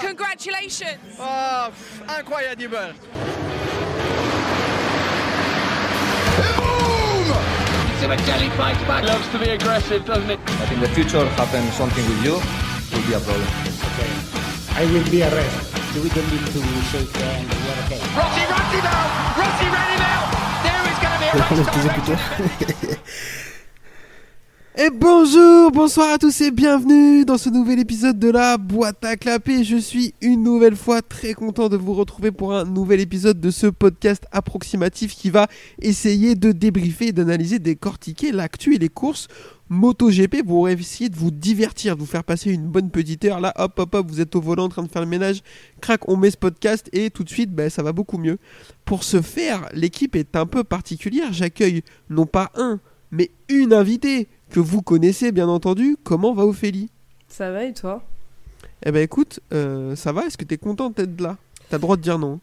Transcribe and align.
Congratulations! 0.00 0.98
Oh, 1.18 1.72
incroyable! 2.08 2.94
Jelly 8.24 8.50
fights 8.50 8.78
back. 8.84 9.04
Loves 9.04 9.28
to 9.30 9.38
be 9.38 9.50
aggressive, 9.50 10.04
doesn't 10.04 10.30
it? 10.30 10.40
But 10.44 10.72
in 10.72 10.80
the 10.80 10.88
future, 10.88 11.24
happen 11.38 11.70
something 11.72 12.04
with 12.08 12.24
you, 12.24 12.32
will 12.34 13.06
be 13.06 13.14
a 13.14 13.20
problem. 13.20 13.46
Okay. 13.94 14.10
I 14.74 14.84
will 14.92 15.08
be 15.10 15.22
arrested. 15.22 16.02
We 16.02 16.08
don't 16.10 16.30
need 16.30 16.46
to 16.46 16.60
shake 16.90 17.10
hands. 17.16 17.50
We 17.50 17.68
are 17.70 17.80
okay. 17.86 18.00
Rossi 18.14 18.44
runs 18.50 18.72
him 18.74 18.86
out! 18.86 19.10
Rossi 19.38 19.66
ran 19.70 19.88
him 19.94 20.02
out! 20.06 20.28
There 20.66 20.84
is 20.90 20.98
going 21.02 21.14
to 21.14 21.20
be 21.22 21.28
a 21.28 21.36
race 21.96 22.86
car. 22.86 23.32
Et 24.78 24.90
bonjour, 24.90 25.70
bonsoir 25.70 26.12
à 26.12 26.18
tous 26.18 26.42
et 26.42 26.50
bienvenue 26.50 27.24
dans 27.24 27.38
ce 27.38 27.48
nouvel 27.48 27.78
épisode 27.78 28.18
de 28.18 28.28
la 28.28 28.58
boîte 28.58 29.02
à 29.06 29.16
clapper. 29.16 29.64
Je 29.64 29.78
suis 29.78 30.12
une 30.20 30.42
nouvelle 30.42 30.76
fois 30.76 31.00
très 31.00 31.32
content 31.32 31.70
de 31.70 31.78
vous 31.78 31.94
retrouver 31.94 32.30
pour 32.30 32.52
un 32.52 32.66
nouvel 32.66 33.00
épisode 33.00 33.40
de 33.40 33.50
ce 33.50 33.68
podcast 33.68 34.26
approximatif 34.32 35.14
qui 35.14 35.30
va 35.30 35.46
essayer 35.80 36.34
de 36.34 36.52
débriefer, 36.52 37.12
d'analyser, 37.12 37.58
décortiquer 37.58 38.32
l'actu 38.32 38.74
et 38.74 38.78
les 38.78 38.90
courses 38.90 39.28
MotoGP 39.70 40.42
pour 40.46 40.68
essayer 40.68 41.08
de 41.08 41.16
vous 41.16 41.30
divertir, 41.30 41.94
de 41.94 42.00
vous 42.00 42.06
faire 42.06 42.22
passer 42.22 42.50
une 42.50 42.66
bonne 42.66 42.90
petite 42.90 43.24
heure. 43.24 43.40
Là, 43.40 43.54
hop, 43.56 43.78
hop, 43.78 43.94
hop, 43.94 44.06
vous 44.10 44.20
êtes 44.20 44.36
au 44.36 44.42
volant 44.42 44.64
en 44.64 44.68
train 44.68 44.82
de 44.82 44.90
faire 44.90 45.00
le 45.00 45.08
ménage. 45.08 45.40
Crac, 45.80 46.06
on 46.06 46.18
met 46.18 46.30
ce 46.30 46.36
podcast 46.36 46.90
et 46.92 47.08
tout 47.08 47.24
de 47.24 47.30
suite, 47.30 47.50
ben, 47.50 47.70
ça 47.70 47.82
va 47.82 47.94
beaucoup 47.94 48.18
mieux. 48.18 48.36
Pour 48.84 49.04
ce 49.04 49.22
faire, 49.22 49.70
l'équipe 49.72 50.14
est 50.16 50.36
un 50.36 50.44
peu 50.44 50.64
particulière. 50.64 51.32
J'accueille 51.32 51.82
non 52.10 52.26
pas 52.26 52.52
un, 52.56 52.78
mais 53.10 53.30
une 53.48 53.72
invitée 53.72 54.28
que 54.56 54.60
vous 54.60 54.80
connaissez 54.80 55.32
bien 55.32 55.48
entendu. 55.48 55.98
Comment 56.02 56.32
va 56.32 56.46
Ophélie? 56.46 56.88
Ça 57.28 57.50
va 57.50 57.64
et 57.64 57.74
toi? 57.74 58.02
Eh 58.86 58.90
ben 58.90 59.02
écoute, 59.02 59.40
euh, 59.52 59.94
ça 59.96 60.12
va, 60.12 60.24
est-ce 60.24 60.38
que 60.38 60.46
t'es 60.46 60.56
content 60.56 60.88
d'être 60.88 61.20
là? 61.20 61.36
T'as 61.68 61.76
le 61.76 61.82
droit 61.82 61.98
de 61.98 62.00
dire 62.00 62.18
non. 62.18 62.40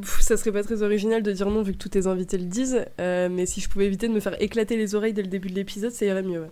Pff, 0.00 0.20
Ça 0.20 0.36
serait 0.36 0.50
pas 0.50 0.64
très 0.64 0.82
original 0.82 1.22
de 1.22 1.30
dire 1.30 1.48
non 1.48 1.62
vu 1.62 1.74
que 1.74 1.78
tous 1.78 1.90
tes 1.90 2.08
invités 2.08 2.38
le 2.38 2.46
disent, 2.46 2.84
euh, 2.98 3.28
mais 3.30 3.46
si 3.46 3.60
je 3.60 3.68
pouvais 3.68 3.86
éviter 3.86 4.08
de 4.08 4.12
me 4.14 4.18
faire 4.18 4.34
éclater 4.42 4.76
les 4.76 4.96
oreilles 4.96 5.12
dès 5.12 5.22
le 5.22 5.28
début 5.28 5.48
de 5.48 5.54
l'épisode, 5.54 5.92
ça 5.92 6.04
irait 6.06 6.24
mieux. 6.24 6.40
ouais. 6.40 6.50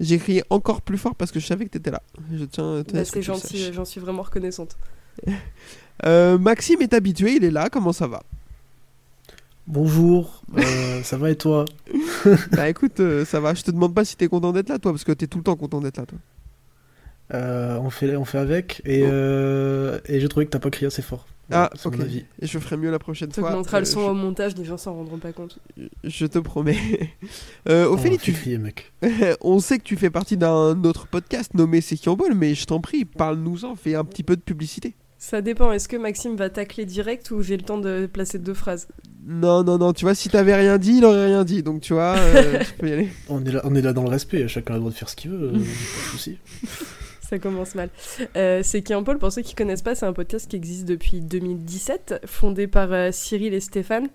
J'ai 0.00 0.16
crié 0.16 0.42
encore 0.48 0.80
plus 0.80 0.96
fort 0.96 1.14
parce 1.14 1.30
que 1.30 1.38
je 1.38 1.46
savais 1.46 1.66
que 1.66 1.70
t'étais 1.70 1.90
là. 1.90 2.00
Je 2.32 2.46
tiens, 2.46 2.78
à 2.78 2.82
Bah, 2.82 3.04
ce 3.04 3.12
que 3.12 3.20
gentil, 3.20 3.74
j'en 3.74 3.84
suis 3.84 4.00
vraiment 4.00 4.22
reconnaissante. 4.22 4.76
Euh, 6.04 6.38
Maxime 6.38 6.82
est 6.82 6.92
habitué, 6.92 7.36
il 7.36 7.44
est 7.44 7.52
là, 7.52 7.68
comment 7.70 7.92
ça 7.92 8.08
va? 8.08 8.24
Bonjour, 9.66 10.42
euh, 10.58 11.02
ça 11.02 11.16
va 11.16 11.30
et 11.30 11.36
toi 11.36 11.64
Bah 12.52 12.68
écoute, 12.68 13.00
euh, 13.00 13.24
ça 13.24 13.40
va, 13.40 13.54
je 13.54 13.62
te 13.62 13.70
demande 13.70 13.94
pas 13.94 14.04
si 14.04 14.14
t'es 14.16 14.28
content 14.28 14.52
d'être 14.52 14.68
là 14.68 14.78
toi, 14.78 14.92
parce 14.92 15.04
que 15.04 15.12
t'es 15.12 15.26
tout 15.26 15.38
le 15.38 15.44
temps 15.44 15.56
content 15.56 15.80
d'être 15.80 15.96
là 15.96 16.04
toi. 16.06 16.18
Euh, 17.32 17.78
on, 17.78 17.88
fait, 17.88 18.16
on 18.16 18.26
fait 18.26 18.36
avec 18.38 18.82
et, 18.84 19.02
Oh. 19.02 19.06
euh, 19.10 19.98
et 20.06 20.20
j'ai 20.20 20.28
trouvé 20.28 20.44
que 20.44 20.50
t'as 20.50 20.58
pas 20.58 20.68
crié 20.70 20.88
assez 20.88 21.00
fort. 21.00 21.26
Ah, 21.50 21.70
ok. 21.84 21.94
avis. 22.00 22.24
Et 22.40 22.46
je 22.46 22.58
ferai 22.58 22.76
mieux 22.76 22.90
la 22.90 22.98
prochaine 22.98 23.30
Tu 23.30 23.40
fois. 23.40 23.50
augmenteras 23.50 23.78
le 23.78 23.84
son 23.86 24.00
au 24.00 24.14
montage, 24.14 24.54
les 24.56 24.64
gens 24.66 24.76
s'en 24.76 24.94
rendront 24.94 25.18
pas 25.18 25.32
compte. 25.32 25.58
je, 25.78 25.84
je 26.04 26.26
te 26.26 26.38
promets. 26.38 26.78
Euh, 27.70 27.86
Ophélie, 27.86 28.18
tu, 28.18 28.32
crier, 28.32 28.58
mec. 28.58 28.92
on 29.40 29.58
sait 29.60 29.78
que 29.78 29.84
tu 29.84 29.96
fais 29.96 30.10
partie 30.10 30.36
d'un 30.36 30.84
autre 30.84 31.06
podcast 31.06 31.54
nommé 31.54 31.80
C'est 31.80 31.96
qui 31.96 32.10
en 32.10 32.16
bol, 32.16 32.34
mais 32.34 32.54
je 32.54 32.66
t'en 32.66 32.80
prie, 32.80 33.06
parle-nous-en, 33.06 33.74
fais 33.76 33.94
un 33.94 34.04
petit 34.04 34.22
peu 34.22 34.36
de 34.36 34.42
publicité. 34.42 34.94
Ça 35.24 35.40
dépend, 35.40 35.72
est-ce 35.72 35.88
que 35.88 35.96
Maxime 35.96 36.36
va 36.36 36.50
tacler 36.50 36.84
direct 36.84 37.30
ou 37.30 37.40
j'ai 37.40 37.56
le 37.56 37.62
temps 37.62 37.78
de 37.78 38.04
placer 38.04 38.38
deux 38.38 38.52
phrases 38.52 38.88
Non, 39.26 39.64
non, 39.64 39.78
non, 39.78 39.94
tu 39.94 40.04
vois, 40.04 40.14
si 40.14 40.28
t'avais 40.28 40.54
rien 40.54 40.76
dit, 40.76 40.98
il 40.98 41.04
aurait 41.06 41.24
rien 41.24 41.44
dit, 41.44 41.62
donc 41.62 41.80
tu 41.80 41.94
vois, 41.94 42.14
euh, 42.18 42.62
tu 42.66 42.72
peux 42.74 42.90
y 42.90 42.92
aller. 42.92 43.08
On 43.30 43.42
est, 43.42 43.52
là, 43.52 43.62
on 43.64 43.74
est 43.74 43.80
là 43.80 43.94
dans 43.94 44.02
le 44.02 44.10
respect, 44.10 44.46
chacun 44.48 44.74
a 44.74 44.76
le 44.76 44.80
droit 44.80 44.92
de 44.92 44.96
faire 44.96 45.08
ce 45.08 45.16
qu'il 45.16 45.30
veut, 45.30 45.46
euh, 45.46 45.52
pas 45.52 45.56
de 45.56 45.64
soucis. 45.64 46.36
Ça 47.22 47.38
commence 47.38 47.74
mal. 47.74 47.88
Euh, 48.36 48.60
c'est 48.62 48.82
qui 48.82 48.94
en 48.94 49.02
Paul, 49.02 49.16
pour 49.16 49.32
ceux 49.32 49.40
qui 49.40 49.54
connaissent 49.54 49.80
pas, 49.80 49.94
c'est 49.94 50.04
un 50.04 50.12
podcast 50.12 50.46
qui 50.46 50.56
existe 50.56 50.84
depuis 50.84 51.22
2017, 51.22 52.20
fondé 52.26 52.66
par 52.66 52.92
euh, 52.92 53.08
Cyril 53.10 53.54
et 53.54 53.60
Stéphane, 53.60 54.08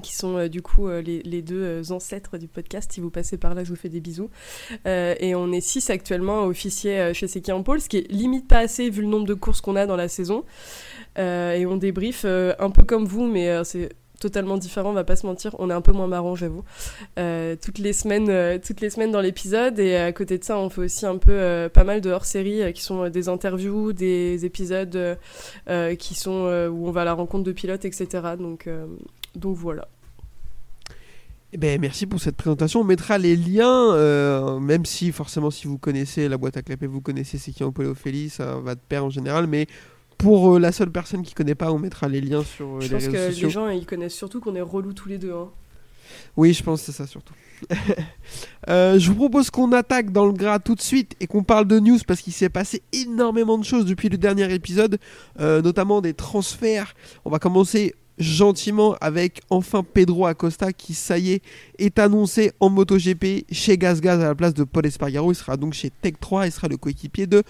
qui 0.00 0.14
sont 0.14 0.36
euh, 0.36 0.48
du 0.48 0.62
coup 0.62 0.88
euh, 0.88 1.02
les, 1.02 1.42
deux 1.42 1.62
euh, 1.62 1.82
ancêtres 1.90 2.38
du 2.38 2.48
podcast. 2.48 2.90
Si 2.92 3.00
vous 3.00 3.10
passez 3.10 3.36
par 3.36 3.54
là, 3.54 3.64
je 3.64 3.70
vous 3.70 3.76
fais 3.76 3.88
des 3.88 4.00
bisous. 4.00 4.30
Et 4.86 5.34
on 5.34 5.52
est 5.52 5.60
six 5.60 5.90
actuellement 5.90 6.44
officiers 6.44 7.12
chez 7.14 7.28
qui 7.28 7.52
en 7.52 7.62
Paul, 7.62 7.80
ce 7.80 7.88
qui 7.88 7.98
est 7.98 8.10
limite 8.10 8.48
pas 8.48 8.58
assez 8.58 8.88
vu 8.90 9.02
le 9.02 9.08
nombre 9.08 9.26
de 9.26 9.34
courses 9.34 9.60
qu'on 9.60 9.76
a 9.76 9.86
dans 9.86 9.96
la 9.96 10.08
saison. 10.08 10.44
Et 11.16 11.66
on 11.66 11.76
débrief 11.76 12.24
un 12.24 12.70
peu 12.70 12.84
comme 12.84 13.04
vous, 13.04 13.26
mais 13.26 13.64
c'est 13.64 13.90
totalement 14.20 14.56
différent, 14.56 14.90
on 14.90 14.94
va 14.94 15.02
pas 15.02 15.16
se 15.16 15.26
mentir, 15.26 15.56
on 15.58 15.68
est 15.68 15.72
un 15.72 15.80
peu 15.80 15.92
moins 15.92 16.06
marrant, 16.06 16.34
j'avoue. 16.36 16.64
Toutes 17.16 17.78
les 17.78 17.92
semaines, 17.92 18.60
toutes 18.60 18.80
les 18.80 18.90
semaines 18.90 19.10
dans 19.10 19.20
l'épisode, 19.20 19.78
et 19.78 19.96
à 19.96 20.12
côté 20.12 20.38
de 20.38 20.44
ça, 20.44 20.58
on 20.58 20.68
fait 20.68 20.82
aussi 20.82 21.06
un 21.06 21.18
peu 21.18 21.68
pas 21.72 21.84
mal 21.84 22.00
de 22.00 22.10
hors-série 22.10 22.72
qui 22.72 22.82
sont 22.82 23.08
des 23.08 23.28
interviews, 23.28 23.92
des 23.92 24.44
épisodes 24.44 25.18
qui 25.98 26.14
sont 26.14 26.68
où 26.70 26.88
on 26.88 26.90
va 26.90 27.02
à 27.02 27.04
la 27.04 27.14
rencontre 27.14 27.44
de 27.44 27.52
pilotes, 27.52 27.84
etc. 27.84 28.06
Donc, 28.38 28.68
donc 29.34 29.56
voilà. 29.56 29.88
Eh 31.54 31.58
ben, 31.58 31.78
merci 31.80 32.06
pour 32.06 32.18
cette 32.18 32.36
présentation. 32.36 32.80
On 32.80 32.84
mettra 32.84 33.18
les 33.18 33.36
liens, 33.36 33.92
euh, 33.92 34.58
même 34.58 34.86
si 34.86 35.12
forcément 35.12 35.50
si 35.50 35.66
vous 35.66 35.76
connaissez 35.76 36.28
la 36.28 36.38
boîte 36.38 36.56
à 36.56 36.62
clapper, 36.62 36.86
vous 36.86 37.02
connaissez 37.02 37.36
c'est 37.36 37.52
qui 37.52 37.62
en 37.62 37.72
Ophélie, 37.76 38.30
ça 38.30 38.56
va 38.56 38.74
de 38.74 38.80
pair 38.80 39.04
en 39.04 39.10
général, 39.10 39.46
mais 39.46 39.66
pour 40.16 40.54
euh, 40.54 40.58
la 40.58 40.72
seule 40.72 40.90
personne 40.90 41.22
qui 41.22 41.34
connaît 41.34 41.54
pas, 41.54 41.70
on 41.70 41.78
mettra 41.78 42.08
les 42.08 42.22
liens 42.22 42.42
sur 42.42 42.76
euh, 42.76 42.80
Je 42.80 42.86
les 42.88 42.94
pense 42.94 43.02
réseaux 43.04 43.12
que 43.12 43.30
sociaux. 43.32 43.46
les 43.48 43.52
gens 43.52 43.68
ils 43.68 43.84
connaissent 43.84 44.14
surtout 44.14 44.40
qu'on 44.40 44.54
est 44.54 44.62
relous 44.62 44.94
tous 44.94 45.08
les 45.08 45.18
deux. 45.18 45.32
Hein. 45.32 45.50
Oui, 46.36 46.52
je 46.54 46.62
pense 46.62 46.80
que 46.80 46.86
c'est 46.86 46.92
ça 46.92 47.06
surtout. 47.06 47.34
Euh, 48.68 48.96
je 48.96 49.08
vous 49.10 49.16
propose 49.16 49.50
qu'on 49.50 49.72
attaque 49.72 50.12
dans 50.12 50.24
le 50.24 50.32
gras 50.32 50.60
tout 50.60 50.76
de 50.76 50.80
suite 50.80 51.16
et 51.18 51.26
qu'on 51.26 51.42
parle 51.42 51.66
de 51.66 51.80
news 51.80 51.98
parce 52.06 52.20
qu'il 52.20 52.32
s'est 52.32 52.48
passé 52.48 52.80
énormément 52.92 53.58
de 53.58 53.64
choses 53.64 53.86
depuis 53.86 54.08
le 54.08 54.16
dernier 54.18 54.52
épisode, 54.54 54.98
euh, 55.40 55.60
notamment 55.60 56.00
des 56.00 56.14
transferts. 56.14 56.94
On 57.24 57.30
va 57.30 57.40
commencer 57.40 57.92
gentiment 58.22 58.96
avec 59.00 59.42
enfin 59.50 59.82
Pedro 59.82 60.26
Acosta 60.26 60.72
qui, 60.72 60.94
ça 60.94 61.18
y 61.18 61.32
est, 61.32 61.42
est 61.78 61.98
annoncé 61.98 62.52
en 62.60 62.70
MotoGP 62.70 63.44
chez 63.50 63.76
GazGaz 63.76 64.20
à 64.20 64.28
la 64.28 64.34
place 64.34 64.54
de 64.54 64.64
Paul 64.64 64.86
Espargaro. 64.86 65.32
Il 65.32 65.34
sera 65.34 65.56
donc 65.56 65.74
chez 65.74 65.90
Tech 65.90 66.14
3 66.20 66.46
et 66.46 66.50
sera 66.50 66.68
le 66.68 66.76
coéquipier 66.76 67.26
de 67.26 67.42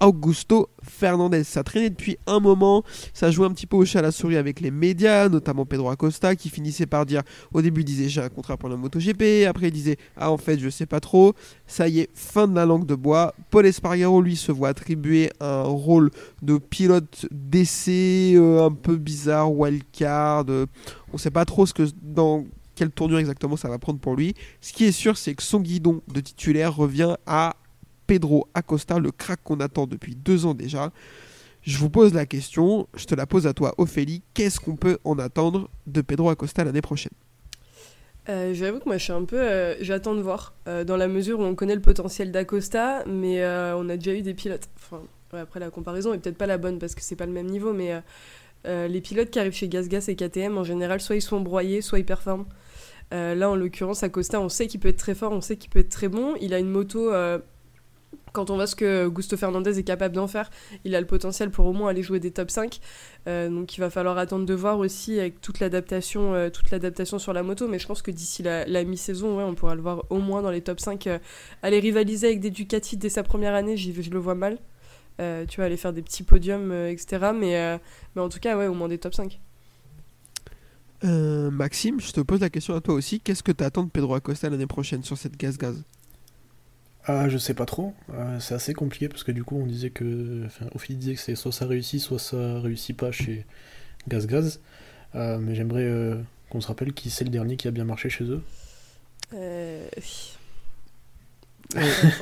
Augusto 0.00 0.68
Fernandez. 0.82 1.44
Ça 1.44 1.62
traînait 1.62 1.90
depuis 1.90 2.16
un 2.26 2.40
moment, 2.40 2.84
ça 3.12 3.30
jouait 3.30 3.46
un 3.46 3.50
petit 3.50 3.66
peu 3.66 3.76
au 3.76 3.84
chat 3.84 4.00
à 4.00 4.02
la 4.02 4.12
souris 4.12 4.36
avec 4.36 4.60
les 4.60 4.70
médias, 4.70 5.28
notamment 5.28 5.66
Pedro 5.66 5.90
Acosta 5.90 6.36
qui 6.36 6.50
finissait 6.50 6.86
par 6.86 7.06
dire 7.06 7.22
au 7.52 7.62
début 7.62 7.82
il 7.82 7.84
disait 7.84 8.08
j'ai 8.08 8.20
un 8.20 8.28
contrat 8.28 8.56
pour 8.56 8.68
la 8.68 8.76
MotoGP, 8.76 9.46
après 9.48 9.68
il 9.68 9.72
disait 9.72 9.96
ah 10.16 10.30
en 10.30 10.38
fait 10.38 10.58
je 10.58 10.68
sais 10.68 10.86
pas 10.86 11.00
trop. 11.00 11.34
Ça 11.66 11.88
y 11.88 12.00
est, 12.00 12.10
fin 12.14 12.48
de 12.48 12.54
la 12.54 12.66
langue 12.66 12.86
de 12.86 12.94
bois. 12.94 13.34
Paul 13.50 13.66
Espargaro 13.66 14.20
lui 14.20 14.36
se 14.36 14.52
voit 14.52 14.68
attribuer 14.68 15.30
un 15.40 15.62
rôle 15.62 16.10
de 16.42 16.58
pilote 16.58 17.26
d'essai 17.30 18.34
euh, 18.36 18.66
un 18.66 18.72
peu 18.72 18.96
bizarre, 18.96 19.52
wildcard. 19.52 20.46
euh, 20.48 20.66
on 21.12 21.18
sait 21.18 21.30
pas 21.30 21.44
trop 21.44 21.66
ce 21.66 21.72
que 21.74 21.84
dans 22.02 22.44
quelle 22.74 22.90
tournure 22.90 23.18
exactement 23.18 23.56
ça 23.56 23.68
va 23.68 23.78
prendre 23.78 24.00
pour 24.00 24.16
lui. 24.16 24.34
Ce 24.60 24.72
qui 24.72 24.84
est 24.84 24.92
sûr, 24.92 25.16
c'est 25.16 25.34
que 25.34 25.42
son 25.42 25.60
guidon 25.60 26.02
de 26.12 26.20
titulaire 26.20 26.74
revient 26.74 27.16
à 27.26 27.56
Pedro 28.06 28.48
Acosta, 28.54 28.98
le 28.98 29.10
crack 29.10 29.40
qu'on 29.42 29.60
attend 29.60 29.86
depuis 29.86 30.14
deux 30.14 30.46
ans 30.46 30.54
déjà. 30.54 30.92
Je 31.62 31.78
vous 31.78 31.88
pose 31.88 32.12
la 32.12 32.26
question, 32.26 32.86
je 32.94 33.06
te 33.06 33.14
la 33.14 33.24
pose 33.26 33.46
à 33.46 33.54
toi 33.54 33.74
Ophélie, 33.78 34.22
qu'est-ce 34.34 34.60
qu'on 34.60 34.76
peut 34.76 34.98
en 35.04 35.18
attendre 35.18 35.70
de 35.86 36.02
Pedro 36.02 36.28
Acosta 36.28 36.62
l'année 36.62 36.82
prochaine? 36.82 37.12
Euh, 38.28 38.52
J'avoue 38.54 38.80
que 38.80 38.84
moi 38.86 38.98
je 38.98 39.04
suis 39.04 39.12
un 39.12 39.24
peu. 39.24 39.40
euh, 39.40 39.74
J'attends 39.80 40.14
de 40.14 40.20
voir, 40.20 40.54
euh, 40.68 40.84
dans 40.84 40.96
la 40.96 41.08
mesure 41.08 41.40
où 41.40 41.42
on 41.42 41.54
connaît 41.54 41.74
le 41.74 41.80
potentiel 41.80 42.32
d'Acosta, 42.32 43.04
mais 43.06 43.42
euh, 43.42 43.76
on 43.76 43.88
a 43.88 43.96
déjà 43.96 44.12
eu 44.14 44.22
des 44.22 44.34
pilotes. 44.34 44.68
Enfin, 44.76 45.02
après 45.32 45.58
la 45.60 45.70
comparaison 45.70 46.12
est 46.14 46.18
peut-être 46.18 46.36
pas 46.38 46.46
la 46.46 46.58
bonne 46.58 46.78
parce 46.78 46.94
que 46.94 47.00
c'est 47.02 47.16
pas 47.16 47.26
le 47.26 47.32
même 47.32 47.46
niveau, 47.46 47.72
mais 47.72 48.00
les 48.66 49.00
pilotes 49.00 49.30
qui 49.30 49.38
arrivent 49.38 49.52
chez 49.54 49.68
GasGas 49.68 50.04
et 50.08 50.16
KTM 50.16 50.56
en 50.58 50.64
général, 50.64 51.00
soit 51.00 51.16
ils 51.16 51.22
sont 51.22 51.40
broyés, 51.40 51.80
soit 51.82 51.98
ils 51.98 52.04
performent. 52.04 52.46
Là 53.10 53.50
en 53.50 53.56
l'occurrence, 53.56 54.02
Acosta, 54.02 54.40
on 54.40 54.48
sait 54.48 54.66
qu'il 54.68 54.80
peut 54.80 54.88
être 54.88 54.96
très 54.98 55.14
fort, 55.14 55.32
on 55.32 55.40
sait 55.40 55.56
qu'il 55.56 55.70
peut 55.70 55.80
être 55.80 55.88
très 55.90 56.08
bon. 56.08 56.34
Il 56.40 56.54
a 56.54 56.58
une 56.58 56.70
moto. 56.70 57.10
Quand 58.34 58.50
on 58.50 58.56
voit 58.56 58.66
ce 58.66 58.76
que 58.76 59.06
Gusto 59.08 59.36
Fernandez 59.36 59.78
est 59.78 59.84
capable 59.84 60.14
d'en 60.14 60.26
faire, 60.26 60.50
il 60.84 60.94
a 60.94 61.00
le 61.00 61.06
potentiel 61.06 61.50
pour 61.50 61.66
au 61.66 61.72
moins 61.72 61.88
aller 61.90 62.02
jouer 62.02 62.18
des 62.18 62.32
top 62.32 62.50
5. 62.50 62.80
Euh, 63.28 63.48
donc 63.48 63.76
il 63.76 63.80
va 63.80 63.90
falloir 63.90 64.18
attendre 64.18 64.44
de 64.44 64.52
voir 64.52 64.78
aussi 64.80 65.20
avec 65.20 65.40
toute 65.40 65.60
l'adaptation 65.60 66.34
euh, 66.34 66.50
toute 66.50 66.70
l'adaptation 66.70 67.18
sur 67.18 67.32
la 67.32 67.44
moto. 67.44 67.68
Mais 67.68 67.78
je 67.78 67.86
pense 67.86 68.02
que 68.02 68.10
d'ici 68.10 68.42
la, 68.42 68.84
mi-saison 68.84 69.40
on 69.40 69.54
pourra 69.54 69.76
le 69.76 69.80
voir 69.80 70.04
au 70.10 70.18
moins 70.18 70.42
dans 70.42 70.50
les 70.50 70.60
top 70.60 70.80
5 70.80 71.06
euh, 71.06 71.18
aller 71.62 71.78
rivaliser 71.78 72.26
avec 72.26 72.40
des 72.40 72.50
Ducati 72.50 72.96
dès 72.96 73.08
sa 73.08 73.22
première 73.22 73.54
année 73.54 73.76
je 73.76 74.10
le 74.10 74.18
vois 74.18 74.34
mal. 74.34 74.58
Tu 75.18 75.60
vas 75.60 75.64
aller 75.64 75.76
faire 75.76 75.92
des 75.92 76.02
petits 76.02 76.24
podiums 76.24 76.72
etc 76.72 77.30
mais, 77.32 77.78
en 78.16 78.28
tout 78.28 78.40
cas 78.40 78.58
ouais 78.58 78.66
au 78.66 78.74
moins 78.74 78.88
des 78.88 78.98
top 78.98 79.14
5 79.14 79.40
Euh, 81.04 81.50
Maxime, 81.50 82.00
je 82.00 82.10
te 82.10 82.20
pose 82.20 82.40
la 82.40 82.50
question 82.50 82.74
à 82.74 82.80
toi 82.80 82.94
aussi, 82.94 83.20
qu'est-ce 83.20 83.42
que 83.42 83.52
tu 83.52 83.62
attends 83.62 83.84
de 83.84 83.90
Pedro 83.90 84.14
Acosta 84.14 84.48
l'année 84.48 84.66
prochaine 84.66 85.04
sur 85.04 85.18
cette 85.18 85.36
gaz-gaz 85.36 85.84
Ah, 87.06 87.28
je 87.28 87.36
sais 87.36 87.54
pas 87.54 87.66
trop, 87.66 87.92
Euh, 88.14 88.40
c'est 88.40 88.54
assez 88.54 88.72
compliqué 88.72 89.08
parce 89.08 89.24
que 89.24 89.32
du 89.32 89.44
coup 89.44 89.56
on 89.56 89.66
disait 89.66 89.90
que. 89.90 90.44
Enfin, 90.46 90.66
Ophélie 90.74 90.96
disait 90.98 91.14
que 91.14 91.20
c'est 91.20 91.34
soit 91.34 91.52
ça 91.52 91.66
réussit, 91.66 92.00
soit 92.00 92.18
ça 92.18 92.60
réussit 92.60 92.96
pas 92.96 93.12
chez 93.12 93.44
Gaz 94.08 94.26
Gaz. 94.26 94.60
Euh, 95.14 95.38
mais 95.38 95.54
j'aimerais 95.54 95.84
euh, 95.84 96.16
qu'on 96.50 96.60
se 96.60 96.66
rappelle 96.66 96.92
qui 96.94 97.10
c'est 97.10 97.24
le 97.24 97.30
dernier 97.30 97.56
qui 97.56 97.68
a 97.68 97.70
bien 97.70 97.84
marché 97.84 98.08
chez 98.08 98.24
eux. 98.24 98.42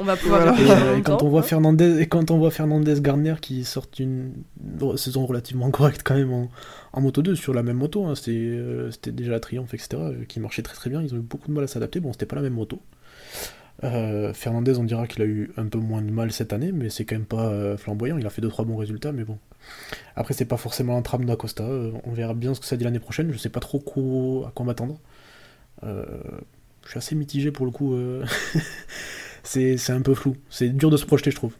On 0.00 0.04
va 0.04 0.16
pouvoir 0.16 0.54
Voilà. 0.54 0.94
Et, 0.94 0.98
et 0.98 1.02
quand 1.02 1.22
on 1.22 1.28
voit 1.28 1.40
hein. 1.40 1.44
Fernandez 1.44 2.00
et 2.00 2.06
quand 2.06 2.30
on 2.30 2.38
voit 2.38 2.50
Fernandez 2.50 3.00
Garner 3.00 3.34
qui 3.40 3.64
sortent 3.64 3.98
une 3.98 4.32
saison 4.96 5.26
relativement 5.26 5.70
correcte 5.70 6.02
quand 6.04 6.14
même 6.14 6.32
en, 6.32 6.50
en 6.92 7.00
moto 7.00 7.22
2 7.22 7.34
sur 7.36 7.52
la 7.54 7.62
même 7.62 7.76
moto, 7.76 8.06
hein, 8.06 8.14
c'était 8.14 9.12
déjà 9.12 9.30
la 9.32 9.40
Triumph 9.40 9.74
etc 9.74 10.02
qui 10.28 10.40
marchait 10.40 10.62
très 10.62 10.74
très 10.74 10.90
bien, 10.90 11.02
ils 11.02 11.12
ont 11.14 11.18
eu 11.18 11.20
beaucoup 11.20 11.48
de 11.48 11.52
mal 11.52 11.64
à 11.64 11.66
s'adapter, 11.66 12.00
bon 12.00 12.12
c'était 12.12 12.26
pas 12.26 12.36
la 12.36 12.42
même 12.42 12.54
moto. 12.54 12.80
Euh, 13.84 14.32
Fernandez 14.32 14.78
on 14.78 14.84
dira 14.84 15.06
qu'il 15.08 15.22
a 15.22 15.24
eu 15.24 15.50
un 15.56 15.66
peu 15.66 15.78
moins 15.78 16.02
de 16.02 16.10
mal 16.10 16.30
cette 16.30 16.52
année 16.52 16.70
mais 16.70 16.88
c'est 16.88 17.04
quand 17.04 17.16
même 17.16 17.24
pas 17.24 17.48
euh, 17.48 17.76
flamboyant, 17.76 18.16
il 18.16 18.26
a 18.26 18.30
fait 18.30 18.42
2-3 18.42 18.64
bons 18.64 18.76
résultats 18.76 19.12
mais 19.12 19.24
bon. 19.24 19.38
Après 20.14 20.34
c'est 20.34 20.44
pas 20.44 20.56
forcément 20.56 20.96
un 20.96 21.02
tram 21.02 21.24
d'Acosta, 21.24 21.64
euh, 21.64 21.90
on 22.04 22.12
verra 22.12 22.34
bien 22.34 22.54
ce 22.54 22.60
que 22.60 22.66
ça 22.66 22.76
dit 22.76 22.84
l'année 22.84 23.00
prochaine, 23.00 23.32
je 23.32 23.38
sais 23.38 23.48
pas 23.48 23.60
trop 23.60 23.80
quoi- 23.80 24.48
à 24.48 24.50
quoi 24.52 24.64
m'attendre. 24.66 25.00
Je 25.82 26.88
suis 26.88 26.98
assez 26.98 27.14
mitigé 27.14 27.50
pour 27.50 27.66
le 27.66 27.72
coup. 27.72 27.96
c'est 29.42 29.90
un 29.90 30.00
peu 30.02 30.14
flou. 30.14 30.36
C'est 30.50 30.68
dur 30.68 30.90
de 30.90 30.96
se 30.96 31.06
projeter, 31.06 31.30
je 31.30 31.36
trouve. 31.36 31.54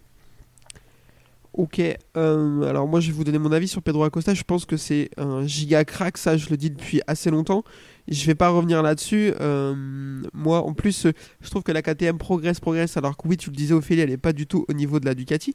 Ok, 1.55 1.83
alors 2.15 2.89
moi 2.89 3.01
je 3.01 3.09
vais 3.09 3.13
vous 3.13 3.25
donner 3.25 3.39
mon 3.39 3.53
avis 3.53 3.69
sur 3.69 3.83
Pedro 3.83 4.05
Acosta. 4.05 4.33
Je 4.33 4.43
pense 4.43 4.65
que 4.65 4.77
c'est 4.79 5.11
un 5.19 5.47
giga 5.47 5.85
crack, 5.85 6.17
ça 6.17 6.37
je 6.39 6.49
le 6.49 6.57
dis 6.57 6.71
depuis 6.71 7.03
assez 7.07 7.31
longtemps. 7.31 7.63
Je 8.09 8.27
vais 8.27 8.35
pas 8.35 8.49
revenir 8.49 8.83
là-dessus. 8.83 9.33
Euh, 9.41 10.23
moi 10.35 10.63
en 10.67 10.75
plus, 10.75 11.07
je 11.41 11.51
trouve 11.51 11.63
que 11.63 11.73
la 11.73 11.83
KTM 11.83 12.19
progresse, 12.19 12.59
progresse. 12.61 12.97
Alors 12.97 13.17
que 13.17 13.29
oui, 13.29 13.37
tu 13.37 13.51
le 13.51 13.57
disais 13.57 13.75
Ophélie, 13.75 14.01
elle 14.01 14.11
est 14.11 14.17
pas 14.17 14.33
du 14.33 14.47
tout 14.47 14.65
au 14.69 14.73
niveau 14.73 14.99
de 15.01 15.05
la 15.07 15.15
Ducati. 15.15 15.55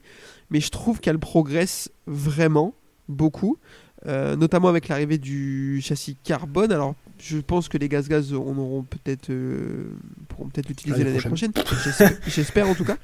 Mais 0.50 0.60
je 0.62 0.70
trouve 0.70 1.00
qu'elle 1.00 1.20
progresse 1.20 1.90
vraiment 2.08 2.74
beaucoup. 3.10 3.58
Euh, 4.06 4.36
notamment 4.36 4.68
avec 4.70 4.88
l'arrivée 4.90 5.18
du 5.18 5.82
châssis 5.82 6.16
carbone. 6.24 6.72
Alors 6.72 6.96
je 7.20 7.40
pense 7.40 7.68
que 7.68 7.78
les 7.80 7.90
gaz-gaz 7.90 8.32
en 8.34 8.38
auront 8.58 8.84
peut-être 8.84 9.32
euh, 9.32 9.90
pourront 10.30 10.48
peut-être 10.50 10.70
l'utiliser 10.70 11.04
L'année 11.04 11.20
prochaine. 11.30 11.52
J'espère- 11.84 12.12
J'espère 12.28 12.70
en 12.70 12.76
tout 12.76 12.86
cas. 12.86 12.98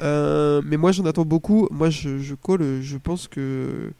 Euh, 0.00 0.62
mais 0.64 0.78
moi 0.78 0.92
j'en 0.92 1.04
attends 1.04 1.26
beaucoup. 1.26 1.68
Moi 1.70 1.90
je, 1.90 2.18
je 2.18 2.34
colle, 2.34 2.80
je 2.80 2.96
pense 2.96 3.28
que, 3.28 3.92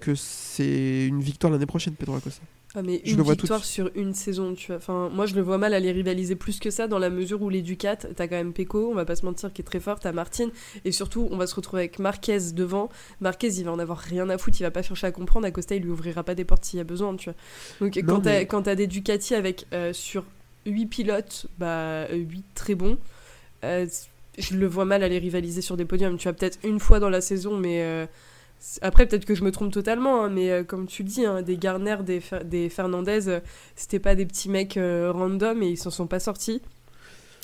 que 0.00 0.14
c'est 0.14 1.06
une 1.06 1.22
victoire 1.22 1.50
l'année 1.52 1.64
prochaine, 1.66 1.94
Pedro 1.94 2.16
Acosta. 2.16 2.42
Ah, 2.74 2.80
mais 2.82 3.02
Je 3.04 3.10
une 3.10 3.16
le 3.18 3.22
vois 3.22 3.34
victoire 3.34 3.64
sur 3.66 3.90
une 3.94 4.14
saison, 4.14 4.54
tu 4.54 4.68
vois. 4.68 4.76
Enfin, 4.76 5.10
moi, 5.12 5.26
je 5.26 5.34
le 5.34 5.42
vois 5.42 5.58
mal 5.58 5.74
aller 5.74 5.92
rivaliser 5.92 6.36
plus 6.36 6.58
que 6.58 6.70
ça 6.70 6.88
dans 6.88 6.98
la 6.98 7.10
mesure 7.10 7.42
où 7.42 7.50
les 7.50 7.60
Ducat, 7.60 7.96
t'as 7.96 8.26
quand 8.28 8.36
même 8.36 8.54
Pecco, 8.54 8.88
on 8.90 8.94
va 8.94 9.04
pas 9.04 9.14
se 9.14 9.26
mentir, 9.26 9.52
qui 9.52 9.60
est 9.60 9.64
très 9.64 9.78
fort, 9.80 10.00
t'as 10.00 10.12
Martin, 10.12 10.48
et 10.86 10.90
surtout, 10.92 11.28
on 11.30 11.36
va 11.36 11.46
se 11.46 11.54
retrouver 11.54 11.82
avec 11.82 11.98
Marquez 11.98 12.38
devant. 12.54 12.88
Marquez, 13.20 13.48
il 13.48 13.64
va 13.66 13.72
en 13.72 13.78
avoir 13.78 13.98
rien 13.98 14.30
à 14.30 14.38
foutre, 14.38 14.58
il 14.58 14.62
va 14.62 14.70
pas 14.70 14.80
chercher 14.82 15.06
à 15.06 15.10
comprendre. 15.12 15.46
Acosta, 15.46 15.74
il 15.74 15.82
lui 15.82 15.90
ouvrira 15.90 16.22
pas 16.22 16.34
des 16.34 16.44
portes 16.46 16.64
s'il 16.64 16.78
y 16.78 16.80
a 16.80 16.84
besoin, 16.84 17.14
tu 17.16 17.28
vois. 17.30 17.34
Donc, 17.80 17.94
Non, 17.96 18.02
quand 18.14 18.20
t'as 18.22 18.38
mais- 18.40 18.46
t'as 18.62 18.74
des 18.74 18.86
Ducati 18.86 19.34
avec 19.34 19.66
euh, 19.74 19.92
sur 19.92 20.24
8 20.64 20.86
pilotes, 20.86 21.46
bah, 21.58 22.08
8 22.10 22.44
très 22.54 22.74
bons, 22.74 22.96
euh, 23.64 23.86
je 24.38 24.54
le 24.56 24.66
vois 24.66 24.86
mal 24.86 25.02
aller 25.02 25.18
rivaliser 25.18 25.60
sur 25.60 25.76
des 25.76 25.84
podiums. 25.84 26.16
Tu 26.16 26.22
vois, 26.26 26.32
peut-être 26.32 26.58
une 26.64 26.80
fois 26.80 27.00
dans 27.00 27.10
la 27.10 27.20
saison, 27.20 27.54
mais. 27.58 27.82
euh, 27.82 28.06
après, 28.80 29.06
peut-être 29.06 29.24
que 29.24 29.34
je 29.34 29.42
me 29.44 29.50
trompe 29.50 29.72
totalement, 29.72 30.24
hein, 30.24 30.28
mais 30.28 30.50
euh, 30.50 30.62
comme 30.64 30.86
tu 30.86 31.02
le 31.02 31.08
dis, 31.08 31.24
hein, 31.26 31.42
des 31.42 31.56
Garner, 31.56 31.96
des, 32.04 32.20
Fer- 32.20 32.44
des 32.44 32.68
Fernandez, 32.68 33.28
euh, 33.28 33.40
c'était 33.76 33.98
pas 33.98 34.14
des 34.14 34.24
petits 34.26 34.48
mecs 34.48 34.76
euh, 34.76 35.10
random 35.12 35.62
et 35.62 35.68
ils 35.70 35.76
s'en 35.76 35.90
sont 35.90 36.06
pas 36.06 36.20
sortis. 36.20 36.62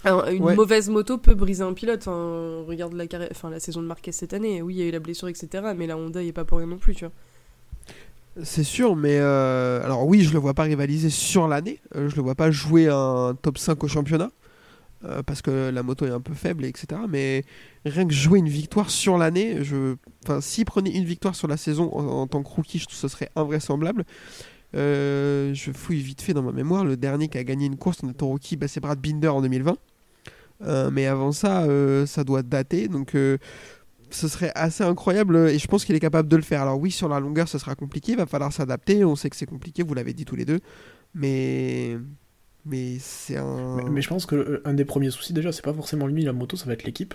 Alors, 0.04 0.28
une 0.28 0.42
Ouais. 0.44 0.54
mauvaise 0.54 0.88
moto 0.88 1.18
peut 1.18 1.34
briser 1.34 1.64
un 1.64 1.72
pilote. 1.72 2.06
hein. 2.06 2.62
Regarde 2.68 2.92
la, 2.92 3.06
carrière- 3.08 3.30
enfin, 3.32 3.50
la 3.50 3.58
saison 3.58 3.82
de 3.82 3.86
Marquez 3.88 4.12
cette 4.12 4.32
année. 4.32 4.62
Oui, 4.62 4.74
il 4.76 4.78
y 4.78 4.82
a 4.82 4.86
eu 4.86 4.90
la 4.92 5.00
blessure, 5.00 5.26
etc. 5.28 5.72
Mais 5.76 5.88
la 5.88 5.96
Honda, 5.96 6.22
il 6.22 6.28
est 6.28 6.32
pas 6.32 6.44
pour 6.44 6.58
rien 6.58 6.68
non 6.68 6.78
plus, 6.78 6.94
tu 6.94 7.04
vois. 7.04 7.12
C'est 8.44 8.62
sûr, 8.62 8.94
mais 8.94 9.18
euh, 9.18 9.82
alors 9.84 10.06
oui, 10.06 10.22
je 10.22 10.32
le 10.32 10.38
vois 10.38 10.54
pas 10.54 10.62
rivaliser 10.62 11.10
sur 11.10 11.48
l'année. 11.48 11.80
Je 11.96 12.14
le 12.14 12.22
vois 12.22 12.36
pas 12.36 12.52
jouer 12.52 12.86
un 12.88 13.36
top 13.42 13.58
5 13.58 13.82
au 13.82 13.88
championnat. 13.88 14.30
Euh, 15.04 15.22
parce 15.22 15.42
que 15.42 15.70
la 15.70 15.82
moto 15.82 16.06
est 16.06 16.10
un 16.10 16.20
peu 16.20 16.34
faible, 16.34 16.64
et 16.64 16.68
etc. 16.68 17.00
Mais 17.08 17.44
rien 17.84 18.06
que 18.06 18.12
jouer 18.12 18.38
une 18.38 18.48
victoire 18.48 18.90
sur 18.90 19.16
l'année, 19.16 19.58
enfin, 20.24 20.40
s'il 20.40 20.64
prenait 20.64 20.90
une 20.90 21.04
victoire 21.04 21.34
sur 21.34 21.48
la 21.48 21.56
saison 21.56 21.92
en, 21.92 22.26
tant 22.26 22.42
que 22.42 22.48
rookie, 22.48 22.78
je 22.78 22.84
trouve 22.84 22.96
que 22.96 23.00
ce 23.00 23.08
serait 23.08 23.30
invraisemblable. 23.36 24.04
Euh, 24.74 25.54
je 25.54 25.72
fouille 25.72 26.02
vite 26.02 26.20
fait 26.20 26.34
dans 26.34 26.42
ma 26.42 26.52
mémoire. 26.52 26.84
Le 26.84 26.96
dernier 26.96 27.28
qui 27.28 27.38
a 27.38 27.44
gagné 27.44 27.66
une 27.66 27.76
course 27.76 28.02
en 28.02 28.08
étant 28.08 28.26
rookie, 28.26 28.56
bah, 28.56 28.68
c'est 28.68 28.80
Brad 28.80 29.00
Binder 29.00 29.28
en 29.28 29.40
2020. 29.40 29.76
Euh, 30.66 30.90
mais 30.92 31.06
avant 31.06 31.30
ça, 31.30 31.64
ça 32.06 32.24
doit 32.24 32.42
dater. 32.42 32.88
Donc 32.88 33.14
ce 34.10 34.28
serait 34.28 34.52
assez 34.54 34.82
incroyable 34.82 35.36
et 35.48 35.58
je 35.58 35.66
pense 35.68 35.84
qu'il 35.84 35.94
est 35.94 36.00
capable 36.00 36.28
de 36.28 36.36
le 36.36 36.42
faire. 36.42 36.62
Alors 36.62 36.78
oui, 36.78 36.90
sur 36.90 37.08
la 37.08 37.20
longueur, 37.20 37.48
ce 37.48 37.58
sera 37.58 37.74
compliqué, 37.74 38.12
il 38.12 38.18
va 38.18 38.26
falloir 38.26 38.52
s'adapter. 38.52 39.04
On 39.04 39.16
sait 39.16 39.30
que 39.30 39.36
c'est 39.36 39.46
compliqué, 39.46 39.82
vous 39.82 39.94
l'avez 39.94 40.12
dit 40.12 40.24
tous 40.24 40.36
les 40.36 40.44
deux. 40.44 40.60
Mais 41.14 41.98
mais 42.68 42.98
c'est 43.00 43.36
un. 43.36 43.76
Mais, 43.76 43.90
mais 43.90 44.02
je 44.02 44.08
pense 44.08 44.26
que 44.26 44.36
euh, 44.36 44.62
un 44.64 44.74
des 44.74 44.84
premiers 44.84 45.10
soucis, 45.10 45.32
déjà, 45.32 45.52
c'est 45.52 45.64
pas 45.64 45.74
forcément 45.74 46.06
lui, 46.06 46.22
la 46.22 46.32
moto, 46.32 46.56
ça 46.56 46.66
va 46.66 46.74
être 46.74 46.84
l'équipe. 46.84 47.14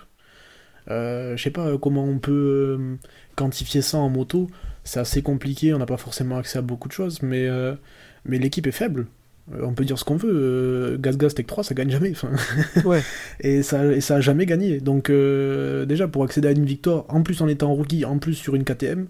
Euh, 0.90 1.38
je 1.38 1.44
sais 1.44 1.52
pas 1.52 1.68
euh, 1.68 1.78
comment 1.78 2.04
on 2.04 2.20
peut 2.20 2.98
quantifier 3.36 3.82
ça 3.82 3.98
en 3.98 4.10
moto. 4.10 4.50
C'est 4.84 5.00
assez 5.00 5.22
compliqué, 5.22 5.74
on 5.74 5.78
n'a 5.78 5.86
pas 5.86 5.98
forcément 5.98 6.38
accès 6.38 6.60
à 6.60 6.62
beaucoup 6.62 6.88
de 6.88 6.94
choses, 6.94 7.22
mais, 7.22 7.48
euh, 7.48 7.74
mais 8.26 8.38
l'équipe 8.38 8.68
est 8.68 8.72
faible. 8.72 9.08
On 9.62 9.74
peut 9.74 9.84
dire 9.84 10.00
ce 10.00 10.06
qu'on 10.06 10.16
veut. 10.16 10.98
Gas 11.02 11.14
Gas 11.18 11.32
Tech 11.32 11.46
3, 11.46 11.66
ça 11.66 11.74
gagne 11.74 11.90
jamais. 11.90 12.12
enfin. 12.12 12.32
Ouais. 12.86 13.02
et, 13.42 13.62
ça, 13.62 13.86
et 13.86 14.02
ça 14.02 14.16
a 14.16 14.22
jamais 14.22 14.46
gagné. 14.46 14.80
Donc, 14.80 15.10
euh, 15.10 15.86
déjà, 15.86 16.08
pour 16.08 16.24
accéder 16.24 16.48
à 16.48 16.52
une 16.52 16.66
victoire, 16.66 17.06
en 17.10 17.24
plus 17.24 17.42
en 17.42 17.48
étant 17.48 17.74
rookie, 17.74 18.06
en 18.06 18.20
plus 18.20 18.36
sur 18.36 18.56
une 18.56 18.64
KTM, 18.64 19.08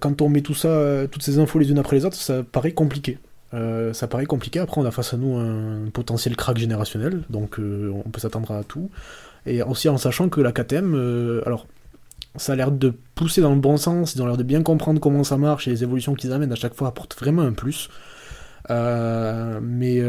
quand 0.00 0.20
on 0.20 0.28
met 0.28 0.42
tout 0.42 0.54
ça, 0.54 1.06
toutes 1.10 1.22
ces 1.22 1.38
infos 1.38 1.58
les 1.58 1.70
unes 1.70 1.78
après 1.78 1.96
les 1.96 2.04
autres, 2.04 2.16
ça 2.16 2.42
paraît 2.42 2.72
compliqué. 2.72 3.18
Euh, 3.54 3.92
ça 3.92 4.08
paraît 4.08 4.26
compliqué. 4.26 4.58
Après, 4.58 4.80
on 4.80 4.84
a 4.84 4.90
face 4.90 5.14
à 5.14 5.16
nous 5.16 5.36
un 5.36 5.88
potentiel 5.92 6.36
crack 6.36 6.58
générationnel, 6.58 7.22
donc 7.30 7.58
euh, 7.58 7.92
on 8.04 8.10
peut 8.10 8.20
s'attendre 8.20 8.50
à 8.52 8.64
tout. 8.64 8.90
Et 9.46 9.62
aussi 9.62 9.88
en 9.88 9.98
sachant 9.98 10.28
que 10.28 10.40
la 10.40 10.52
KTM, 10.52 10.94
euh, 10.94 11.42
alors, 11.46 11.66
ça 12.36 12.54
a 12.54 12.56
l'air 12.56 12.72
de 12.72 12.92
pousser 13.14 13.40
dans 13.40 13.54
le 13.54 13.60
bon 13.60 13.76
sens, 13.76 14.14
ils 14.14 14.22
ont 14.22 14.26
l'air 14.26 14.36
de 14.36 14.42
bien 14.42 14.62
comprendre 14.62 15.00
comment 15.00 15.22
ça 15.22 15.36
marche 15.36 15.68
et 15.68 15.70
les 15.70 15.82
évolutions 15.84 16.14
qu'ils 16.14 16.32
amènent 16.32 16.52
à 16.52 16.56
chaque 16.56 16.74
fois 16.74 16.88
apportent 16.88 17.16
vraiment 17.18 17.42
un 17.42 17.52
plus. 17.52 17.90
Mais 18.68 20.02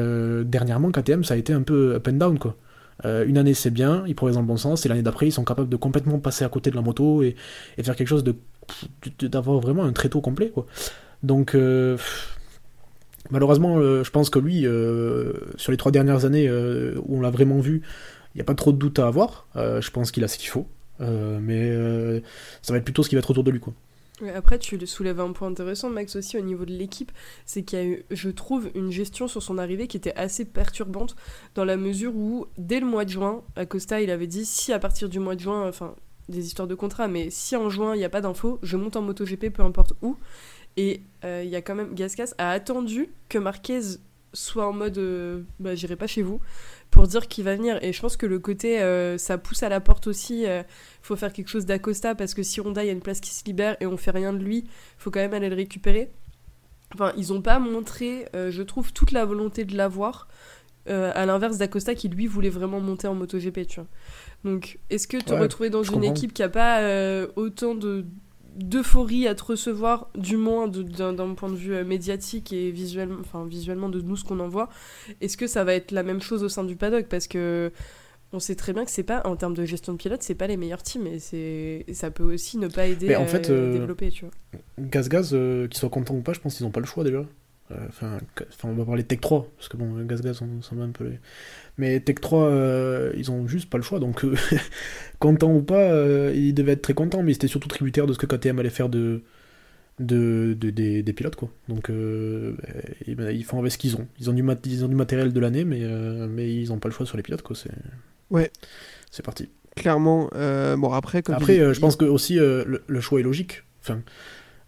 dernièrement, 0.44 0.92
KTM, 0.92 1.24
ça 1.24 1.36
a 1.36 1.38
été 1.38 1.54
un 1.54 1.62
peu 1.62 1.96
up 1.96 2.08
and 2.08 2.14
down, 2.14 2.40
quoi. 2.40 2.56
Une 3.04 3.38
année 3.38 3.54
c'est 3.54 3.70
bien, 3.70 4.06
ils 4.08 4.16
progressent 4.16 4.36
dans 4.36 4.42
le 4.42 4.48
bon 4.48 4.58
sens, 4.58 4.86
et 4.86 4.90
l'année 4.90 5.04
d'après 5.04 5.28
ils 5.28 5.32
sont 5.32 5.44
capables 5.44 5.70
de 5.70 5.76
complètement 5.76 6.18
passer 6.18 6.46
à 6.46 6.50
côté 6.50 6.72
de 6.72 6.76
la 6.76 6.82
moto 6.82 7.22
et, 7.22 7.36
et 7.78 7.84
faire 7.84 7.96
quelque 7.96 8.08
chose 8.08 8.24
de 8.24 8.36
d'avoir 9.22 9.60
vraiment 9.60 9.84
un 9.84 9.92
tréteau 9.92 10.22
complet 10.22 10.50
quoi. 10.50 10.66
Donc 11.22 11.56
malheureusement 13.32 13.78
euh, 13.78 14.04
je 14.04 14.12
pense 14.12 14.30
que 14.30 14.40
lui 14.40 14.66
euh, 14.66 15.34
sur 15.56 15.72
les 15.72 15.78
trois 15.78 15.92
dernières 15.92 16.26
années 16.26 16.48
euh, 16.48 16.96
où 17.06 17.18
on 17.18 17.22
l'a 17.22 17.32
vraiment 17.32 17.60
vu, 17.60 17.82
il 18.34 18.38
n'y 18.38 18.42
a 18.42 18.46
pas 18.46 18.56
trop 18.56 18.72
de 18.72 18.78
doute 18.78 19.00
à 19.00 19.08
avoir. 19.08 19.48
Je 19.56 19.90
pense 19.92 20.12
qu'il 20.12 20.24
a 20.24 20.28
ce 20.28 20.38
qu'il 20.38 20.50
faut, 20.50 20.68
mais 21.00 21.72
ça 22.62 22.74
va 22.74 22.78
être 22.78 22.84
plutôt 22.84 23.04
ce 23.04 23.10
qui 23.10 23.16
va 23.16 23.20
être 23.20 23.30
autour 23.30 23.44
de 23.44 23.52
lui 23.52 23.60
quoi. 23.60 23.74
Après, 24.34 24.58
tu 24.58 24.88
soulèves 24.88 25.20
un 25.20 25.34
point 25.34 25.50
intéressant, 25.50 25.90
Max, 25.90 26.16
aussi 26.16 26.38
au 26.38 26.42
niveau 26.42 26.64
de 26.64 26.72
l'équipe. 26.72 27.12
C'est 27.46 27.64
qu'il 27.64 27.80
y 27.80 27.82
a 27.82 27.86
eu, 27.86 28.06
je 28.12 28.30
trouve, 28.30 28.70
une 28.74 28.90
gestion 28.90 29.28
sur 29.28 29.44
son 29.44 29.58
arrivée 29.58 29.88
qui 29.88 29.98
était 29.98 30.16
assez 30.16 30.46
perturbante 30.46 31.18
dans 31.54 31.66
la 31.66 31.76
mesure 31.76 32.16
où, 32.16 32.48
dès 32.58 32.80
le 32.80 32.86
mois 32.86 33.04
de 33.04 33.10
juin, 33.10 33.44
Acosta, 33.58 34.00
il 34.00 34.10
avait 34.10 34.28
dit 34.28 34.46
si 34.46 34.72
à 34.72 34.80
partir 34.80 35.10
du 35.10 35.20
mois 35.20 35.36
de 35.36 35.42
juin, 35.42 35.68
enfin, 35.68 35.96
des 36.30 36.46
histoires 36.46 36.68
de 36.68 36.76
contrat, 36.76 37.08
mais 37.08 37.30
si 37.30 37.56
en 37.56 37.70
juin 37.70 37.94
il 37.94 38.00
n'y 38.00 38.06
a 38.06 38.10
pas 38.10 38.22
d'infos, 38.22 38.60
je 38.64 38.78
monte 38.78 38.96
en 38.96 39.02
MotoGP, 39.02 39.50
peu 39.50 39.64
importe 39.64 39.94
où. 40.02 40.18
Et 40.78 41.02
euh, 41.24 41.42
il 41.44 41.50
y 41.50 41.56
a 41.56 41.62
quand 41.62 41.76
même, 41.76 41.94
Gascas 41.96 42.34
a 42.38 42.52
attendu 42.52 43.10
que 43.30 43.38
Marquez 43.38 43.80
soit 44.34 44.68
en 44.68 44.74
mode 44.74 44.98
euh, 44.98 45.42
bah, 45.60 45.76
j'irai 45.76 45.96
pas 45.96 46.08
chez 46.08 46.22
vous 46.22 46.42
pour 46.92 47.08
dire 47.08 47.28
qu'il 47.28 47.46
va 47.46 47.56
venir. 47.56 47.80
Et 47.82 47.94
je 47.94 48.02
pense 48.02 48.18
que 48.18 48.26
le 48.26 48.40
côté 48.40 48.82
euh, 48.82 49.18
ça 49.18 49.38
pousse 49.38 49.64
à 49.64 49.70
la 49.70 49.80
porte 49.80 50.08
aussi. 50.08 50.46
euh, 50.46 50.64
faut 51.02 51.16
faire 51.16 51.32
quelque 51.32 51.48
chose 51.48 51.66
d'Acosta 51.66 52.16
parce 52.16 52.34
que 52.34 52.44
si 52.44 52.60
Honda 52.60 52.84
il 52.84 52.88
y 52.88 52.90
a 52.90 52.94
une 52.94 53.02
place 53.02 53.22
qui 53.22 53.30
se 53.34 53.46
libère 53.46 53.78
et 53.80 53.86
on 53.86 53.96
fait 53.96 54.12
rien 54.12 54.34
de 54.34 54.44
lui, 54.44 54.66
faut 54.98 55.12
quand 55.12 55.22
même 55.22 55.34
aller 55.34 55.50
le 55.50 55.56
récupérer. 55.56 56.12
Enfin, 56.94 57.14
ils 57.18 57.32
ont 57.34 57.42
pas 57.42 57.60
montré, 57.60 58.28
euh, 58.36 58.52
je 58.52 58.62
trouve, 58.62 58.92
toute 58.94 59.12
la 59.12 59.24
volonté 59.26 59.64
de 59.66 59.76
l'avoir. 59.78 60.28
à 60.88 61.26
l'inverse 61.26 61.58
d'Acosta 61.58 61.96
qui 61.96 62.10
lui 62.10 62.28
voulait 62.28 62.50
vraiment 62.52 62.80
monter 62.80 63.08
en 63.08 63.16
MotoGP, 63.16 63.66
tu 63.68 63.80
vois. 63.80 63.88
Donc, 64.44 64.78
est-ce 64.92 65.08
que 65.08 65.18
te 65.18 65.34
Ouais, 65.34 65.40
retrouver 65.40 65.70
dans 65.72 65.82
une 65.82 65.94
comprends. 65.94 66.12
équipe 66.12 66.32
qui 66.34 66.44
a 66.44 66.50
pas 66.50 66.80
autant 67.36 67.74
de 67.74 68.06
d'euphorie 68.56 69.28
à 69.28 69.36
te 69.36 69.44
recevoir, 69.44 70.10
du 70.16 70.38
moins 70.38 70.68
d'un 70.68 71.34
point 71.34 71.50
de 71.50 71.56
vue 71.56 71.76
euh, 71.76 71.84
médiatique 71.84 72.54
et 72.54 72.72
visuellement, 72.72 73.18
enfin 73.20 73.46
visuellement 73.46 73.90
de 73.90 74.02
nous 74.02 74.16
ce 74.16 74.24
qu'on 74.24 74.40
en 74.40 74.48
voit, 74.48 74.70
est-ce 75.22 75.38
que 75.38 75.48
ça 75.48 75.64
va 75.64 75.74
être 75.74 75.92
la 75.92 76.04
même 76.04 76.22
chose 76.22 76.44
au 76.44 76.50
sein 76.50 76.64
du 76.64 76.76
paddock? 76.76 77.08
Parce 77.08 77.28
que 77.28 77.72
on 78.34 78.40
sait 78.40 78.56
très 78.56 78.74
bien 78.74 78.86
que 78.86 78.92
c'est 78.92 79.04
pas, 79.04 79.22
en 79.26 79.36
termes 79.36 79.54
de 79.54 79.66
gestion 79.66 79.94
de 79.94 79.98
pilote, 79.98 80.22
c'est 80.24 80.36
pas 80.36 80.48
les 80.48 80.58
meilleurs 80.58 80.84
teams 80.84 81.08
et 81.08 81.20
c'est 81.20 81.86
ça 81.94 82.12
peut 82.12 82.24
aussi 82.24 82.58
ne 82.58 82.68
pas 82.68 82.88
aider 82.88 83.16
en 83.16 83.24
à 83.24 83.26
fait, 83.28 83.50
euh, 83.50 83.74
développer, 83.74 84.10
tu 84.10 84.26
vois. 84.26 84.34
Gaz 84.80 85.10
Gaz, 85.10 85.32
euh, 85.34 85.68
qu'ils 85.68 85.80
soient 85.80 85.90
contents 85.90 86.16
ou 86.16 86.22
pas, 86.22 86.34
je 86.34 86.40
pense 86.40 86.56
qu'ils 86.56 86.66
n'ont 86.66 86.72
pas 86.72 86.80
le 86.80 86.86
choix 86.86 87.04
déjà. 87.04 87.26
Euh, 87.72 87.76
Enfin, 87.90 88.20
on 88.64 88.74
va 88.74 88.86
parler 88.86 89.02
de 89.04 89.08
Tech 89.08 89.20
3, 89.22 89.50
parce 89.58 89.70
que 89.70 89.78
bon, 89.78 90.04
Gaz 90.06 90.22
Gaz, 90.22 90.42
on 90.42 90.62
s'en 90.62 90.76
va 90.76 90.84
un 90.84 90.90
peu. 90.92 91.10
Mais 91.78 92.00
Tech 92.00 92.16
3, 92.22 92.44
euh, 92.48 93.12
ils 93.18 93.32
ont 93.32 93.48
juste 93.48 93.70
pas 93.70 93.78
le 93.78 93.84
choix, 93.84 94.00
donc 94.00 94.24
euh, 94.24 94.36
contents 95.20 95.54
ou 95.54 95.62
pas, 95.64 95.82
euh, 95.92 96.32
ils 96.36 96.54
devaient 96.54 96.74
être 96.74 96.82
très 96.84 96.94
contents, 96.94 97.24
mais 97.24 97.32
ils 97.32 97.36
étaient 97.36 97.48
surtout 97.48 97.68
tributaires 97.68 98.06
de 98.08 98.14
ce 98.14 98.20
que 98.20 98.28
KTM 98.28 98.60
allait 98.60 98.70
faire 98.70 98.88
de, 98.90 99.22
de, 100.00 100.56
de- 100.60 100.70
des, 100.70 101.02
des 101.04 101.14
pilotes 101.14 101.36
quoi. 101.36 101.50
Donc 101.68 101.90
et 101.90 103.16
ben, 103.16 103.30
ils 103.32 103.44
font 103.44 103.60
avec 103.60 103.72
ce 103.72 103.78
qu'ils 103.80 103.96
ont. 103.96 104.08
Ils 104.20 104.30
ont 104.30 104.34
du, 104.34 104.44
mat- 104.44 104.64
ils 104.66 104.86
ont 104.86 104.90
du 104.90 104.96
matériel 104.96 105.34
de 105.34 105.40
l'année, 105.40 105.66
mais, 105.66 105.82
mais 106.30 106.54
ils 106.54 106.70
n'ont 106.70 106.80
pas 106.80 106.90
le 106.90 106.94
choix 106.94 107.06
sur 107.06 107.18
les 107.18 107.24
pilotes 107.24 107.42
quoi. 107.42 107.56
C'est 107.56 107.72
Ouais. 108.30 108.52
c'est 109.12 109.24
parti. 109.26 109.50
Clairement. 109.76 110.30
bon, 110.34 110.92
après, 110.94 111.24
comme 111.24 111.36
Après, 111.36 111.74
je 111.74 111.80
pense 111.80 111.96
que 111.96 112.06
aussi 112.06 112.36
le, 112.36 112.84
le 112.86 113.02
choix 113.02 113.20
est 113.20 113.24
logique. 113.24 113.64
Enfin, 113.82 114.02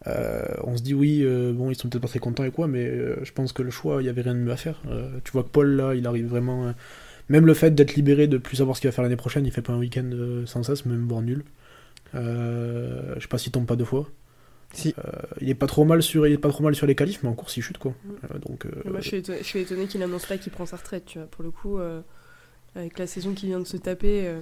euh, 0.07 0.45
on 0.63 0.77
se 0.77 0.81
dit 0.83 0.93
oui, 0.93 1.21
euh, 1.23 1.53
bon, 1.53 1.69
ils 1.69 1.75
sont 1.75 1.89
peut-être 1.89 2.01
pas 2.01 2.07
très 2.07 2.19
contents 2.19 2.43
et 2.43 2.51
quoi, 2.51 2.67
mais 2.67 2.85
euh, 2.85 3.23
je 3.23 3.31
pense 3.33 3.51
que 3.53 3.61
le 3.63 3.71
choix, 3.71 4.01
il 4.01 4.05
y 4.05 4.09
avait 4.09 4.21
rien 4.21 4.33
de 4.35 4.39
mieux 4.39 4.51
à 4.51 4.57
faire. 4.57 4.81
Euh, 4.89 5.09
tu 5.23 5.31
vois 5.31 5.43
que 5.43 5.49
Paul 5.49 5.69
là, 5.75 5.93
il 5.95 6.05
arrive 6.07 6.27
vraiment. 6.27 6.67
euh, 6.67 6.71
même 7.29 7.45
le 7.45 7.53
fait 7.53 7.71
d'être 7.75 7.95
libéré, 7.95 8.27
de 8.27 8.37
plus 8.37 8.57
savoir 8.57 8.75
ce 8.77 8.81
qu'il 8.81 8.87
va 8.89 8.93
faire 8.93 9.03
l'année 9.03 9.17
prochaine, 9.17 9.45
il 9.45 9.51
fait 9.51 9.61
pas 9.61 9.73
un 9.73 9.79
week-end 9.79 10.09
euh, 10.13 10.45
sans 10.45 10.63
cesse, 10.63 10.85
même 10.85 11.07
voire 11.07 11.21
nul. 11.21 11.43
Euh, 12.15 13.13
je 13.17 13.21
sais 13.21 13.27
pas 13.27 13.37
s'il 13.37 13.51
tombe 13.51 13.65
pas 13.65 13.75
deux 13.75 13.85
fois. 13.85 14.09
Si. 14.73 14.93
Euh, 14.97 15.11
il 15.41 15.49
est 15.49 15.55
pas 15.55 15.67
trop 15.67 15.85
mal 15.85 16.01
sur, 16.03 16.27
il 16.27 16.33
est 16.33 16.37
pas 16.37 16.49
trop 16.49 16.63
mal 16.63 16.75
sur 16.75 16.87
les 16.87 16.95
qualifs, 16.95 17.23
mais 17.23 17.29
en 17.29 17.33
course 17.33 17.55
il 17.57 17.61
chute 17.61 17.77
quoi. 17.77 17.91
Mm. 18.03 18.09
Euh, 18.35 18.39
donc. 18.39 18.65
euh, 18.65 18.69
Moi, 18.89 18.99
je 19.01 19.07
suis 19.07 19.17
étonnée, 19.17 19.39
je 19.39 19.45
suis 19.45 19.59
étonnée 19.59 19.87
qu'il 19.87 20.01
annonce 20.03 20.25
pas 20.25 20.37
qu'il 20.37 20.51
prend 20.51 20.65
sa 20.65 20.77
retraite, 20.77 21.05
tu 21.05 21.17
vois. 21.19 21.27
Pour 21.27 21.43
le 21.43 21.51
coup, 21.51 21.79
euh, 21.79 22.01
avec 22.75 22.99
la 22.99 23.07
saison 23.07 23.33
qui 23.33 23.47
vient 23.47 23.59
de 23.59 23.65
se 23.67 23.77
taper, 23.77 24.27
euh, 24.27 24.39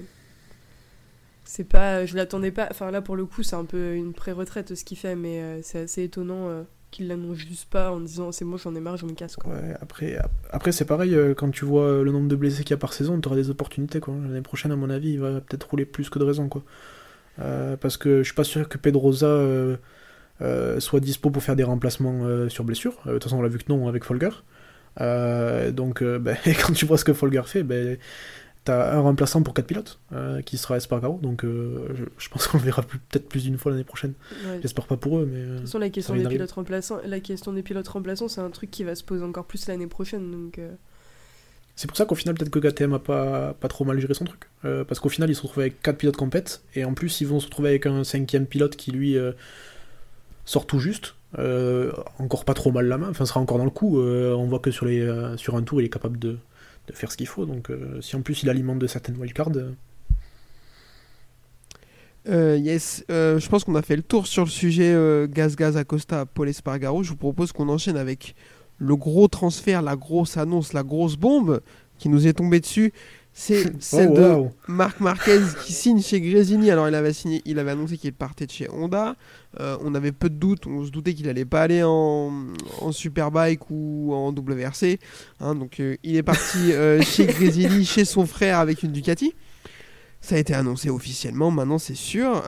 c'est 1.46 1.64
pas. 1.64 2.04
Je 2.04 2.16
l'attendais 2.16 2.50
pas. 2.50 2.68
Enfin, 2.70 2.90
là, 2.90 3.00
pour 3.00 3.16
le 3.16 3.24
coup, 3.24 3.42
c'est 3.42 3.56
un 3.56 3.64
peu 3.64 3.94
une 3.94 4.12
pré-retraite 4.12 4.74
ce 4.74 4.84
qu'il 4.84 4.98
fait, 4.98 5.16
mais 5.16 5.40
euh, 5.40 5.60
c'est 5.62 5.80
assez 5.80 6.02
étonnant 6.02 6.48
euh, 6.48 6.62
qu'il 6.90 7.08
l'annonce 7.08 7.38
juste 7.38 7.70
pas 7.70 7.92
en 7.92 8.00
disant 8.00 8.32
c'est 8.32 8.44
bon, 8.44 8.56
j'en 8.56 8.74
ai 8.74 8.80
marre, 8.80 8.96
je 8.96 9.06
me 9.06 9.12
casse, 9.12 9.36
quoi. 9.36 9.52
Ouais, 9.52 9.74
après, 9.80 10.18
après 10.50 10.72
c'est 10.72 10.84
pareil, 10.84 11.14
euh, 11.14 11.34
quand 11.34 11.50
tu 11.50 11.64
vois 11.64 12.02
le 12.02 12.12
nombre 12.12 12.28
de 12.28 12.36
blessés 12.36 12.62
qu'il 12.62 12.72
y 12.72 12.74
a 12.74 12.78
par 12.78 12.92
saison, 12.92 13.20
tu 13.20 13.28
auras 13.28 13.36
des 13.36 13.48
opportunités. 13.48 14.00
quoi. 14.00 14.14
L'année 14.14 14.42
prochaine, 14.42 14.72
à 14.72 14.76
mon 14.76 14.90
avis, 14.90 15.12
il 15.12 15.20
va 15.20 15.40
peut-être 15.40 15.68
rouler 15.70 15.86
plus 15.86 16.10
que 16.10 16.18
de 16.18 16.24
raison. 16.24 16.48
Quoi. 16.48 16.62
Parce 17.80 17.96
que 17.96 18.18
je 18.18 18.24
suis 18.24 18.34
pas 18.34 18.44
sûr 18.44 18.68
que 18.68 18.78
Pedrosa 18.78 19.40
soit 20.78 21.00
dispo 21.00 21.30
pour 21.30 21.42
faire 21.42 21.56
des 21.56 21.64
remplacements 21.64 22.48
sur 22.48 22.64
blessure. 22.64 23.00
De 23.06 23.12
toute 23.12 23.24
façon, 23.24 23.38
on 23.38 23.42
l'a 23.42 23.48
vu 23.48 23.58
que 23.58 23.70
non 23.72 23.88
avec 23.88 24.04
Folger. 24.04 24.30
Donc, 24.98 26.02
ben, 26.02 26.36
quand 26.44 26.72
tu 26.72 26.86
vois 26.86 26.98
ce 26.98 27.04
que 27.04 27.12
Folger 27.12 27.42
fait, 27.46 27.62
ben, 27.62 27.98
t'as 28.66 28.94
un 28.94 29.00
remplaçant 29.00 29.42
pour 29.42 29.54
4 29.54 29.66
pilotes 29.66 29.98
euh, 30.12 30.42
qui 30.42 30.58
sera 30.58 30.76
Espargaro. 30.76 31.18
Donc, 31.22 31.44
euh, 31.44 31.88
je, 31.94 32.04
je 32.18 32.28
pense 32.28 32.46
qu'on 32.48 32.58
le 32.58 32.64
verra 32.64 32.82
peut-être 32.82 33.28
plus 33.28 33.44
d'une 33.44 33.56
fois 33.56 33.72
l'année 33.72 33.84
prochaine. 33.84 34.12
Ouais. 34.44 34.58
J'espère 34.60 34.86
pas 34.86 34.96
pour 34.98 35.18
eux, 35.18 35.26
mais. 35.32 35.38
euh, 35.38 35.46
De 35.54 35.56
toute 35.58 35.66
façon, 35.66 35.78
la 35.78 35.88
question, 35.88 36.14
des 36.14 36.28
pilotes 36.28 36.52
remplaçants, 36.52 36.98
la 37.06 37.20
question 37.20 37.52
des 37.54 37.62
pilotes 37.62 37.88
remplaçants, 37.88 38.28
c'est 38.28 38.42
un 38.42 38.50
truc 38.50 38.70
qui 38.70 38.84
va 38.84 38.94
se 38.94 39.02
poser 39.04 39.24
encore 39.24 39.46
plus 39.46 39.66
l'année 39.68 39.86
prochaine. 39.86 40.30
Donc, 40.30 40.58
euh, 40.58 40.72
C'est 41.76 41.86
pour 41.86 41.96
ça 41.96 42.04
qu'au 42.04 42.14
final, 42.14 42.34
peut-être 42.34 42.50
que 42.50 42.58
KTM 42.58 42.92
a 42.94 42.98
pas, 42.98 43.54
pas 43.54 43.68
trop 43.68 43.84
mal 43.84 43.98
géré 44.00 44.12
son 44.14 44.24
truc. 44.24 44.48
Parce 44.62 44.98
qu'au 44.98 45.08
final, 45.08 45.30
ils 45.30 45.34
se 45.36 45.42
retrouvent 45.42 45.60
avec 45.62 45.80
4 45.80 45.96
pilotes 45.96 46.16
compètes, 46.16 46.62
et 46.74 46.84
en 46.84 46.92
plus, 46.92 47.20
ils 47.20 47.26
vont 47.26 47.38
se 47.40 47.46
retrouver 47.46 47.68
avec 47.70 47.86
un 47.86 48.02
cinquième 48.04 48.46
pilote 48.46 48.74
qui, 48.76 48.90
lui, 48.90 49.16
sort 50.44 50.66
tout 50.66 50.80
juste. 50.80 51.14
Encore 52.18 52.44
pas 52.44 52.54
trop 52.54 52.72
mal 52.72 52.86
la 52.88 52.98
main, 52.98 53.10
enfin, 53.10 53.26
sera 53.26 53.38
encore 53.40 53.58
dans 53.58 53.64
le 53.64 53.70
coup. 53.70 54.00
On 54.00 54.46
voit 54.46 54.58
que 54.58 54.70
sur, 54.72 54.86
les, 54.86 55.06
sur 55.36 55.54
un 55.56 55.62
tour, 55.62 55.80
il 55.80 55.84
est 55.84 55.88
capable 55.90 56.18
de, 56.18 56.38
de 56.86 56.92
faire 56.92 57.10
ce 57.10 57.16
qu'il 57.16 57.26
faut. 57.26 57.46
Donc, 57.46 57.70
euh, 57.70 58.00
si 58.00 58.16
en 58.16 58.22
plus, 58.22 58.42
il 58.42 58.50
alimente 58.50 58.78
de 58.78 58.86
certaines 58.86 59.16
wildcards, 59.16 59.56
euh, 59.56 59.72
Euh, 62.28 62.58
yes, 62.58 63.04
euh, 63.10 63.38
je 63.38 63.48
pense 63.48 63.62
qu'on 63.64 63.76
a 63.76 63.82
fait 63.82 63.94
le 63.94 64.02
tour 64.02 64.26
sur 64.26 64.44
le 64.44 64.50
sujet 64.50 64.92
euh, 64.92 65.28
Gaz 65.28 65.54
Gaz 65.54 65.76
Acosta 65.76 66.26
Paul 66.26 66.48
Espargaro. 66.48 67.02
Je 67.02 67.10
vous 67.10 67.16
propose 67.16 67.52
qu'on 67.52 67.68
enchaîne 67.68 67.96
avec 67.96 68.34
le 68.78 68.96
gros 68.96 69.28
transfert, 69.28 69.80
la 69.80 69.96
grosse 69.96 70.36
annonce, 70.36 70.72
la 70.72 70.82
grosse 70.82 71.16
bombe 71.16 71.60
qui 71.98 72.08
nous 72.08 72.26
est 72.26 72.32
tombée 72.34 72.60
dessus. 72.60 72.92
C'est 73.38 73.70
celle 73.82 74.08
oh, 74.12 74.16
de 74.16 74.20
waouh. 74.22 74.50
Marc 74.66 74.98
Marquez 74.98 75.40
qui 75.62 75.74
signe 75.74 76.00
chez 76.00 76.22
Grésini. 76.22 76.70
Alors 76.70 76.88
il 76.88 76.94
avait 76.94 77.12
signé, 77.12 77.42
il 77.44 77.58
avait 77.58 77.72
annoncé 77.72 77.98
qu'il 77.98 78.14
partait 78.14 78.46
de 78.46 78.50
chez 78.50 78.66
Honda. 78.70 79.14
Euh, 79.60 79.76
on 79.82 79.94
avait 79.94 80.10
peu 80.10 80.30
de 80.30 80.36
doutes, 80.36 80.66
on 80.66 80.86
se 80.86 80.90
doutait 80.90 81.12
qu'il 81.12 81.28
allait 81.28 81.44
pas 81.44 81.60
aller 81.60 81.82
en, 81.82 82.32
en 82.80 82.92
Superbike 82.92 83.70
ou 83.70 84.14
en 84.14 84.32
WRC. 84.32 84.98
hein. 85.40 85.54
donc 85.54 85.80
euh, 85.80 85.96
il 86.02 86.16
est 86.16 86.22
parti 86.22 86.72
euh, 86.72 87.02
chez 87.02 87.26
Grésini, 87.26 87.84
chez 87.84 88.06
son 88.06 88.24
frère 88.24 88.58
avec 88.58 88.82
une 88.82 88.92
Ducati. 88.92 89.34
Ça 90.22 90.36
a 90.36 90.38
été 90.38 90.54
annoncé 90.54 90.88
officiellement, 90.88 91.50
maintenant 91.50 91.78
c'est 91.78 91.94
sûr. 91.94 92.42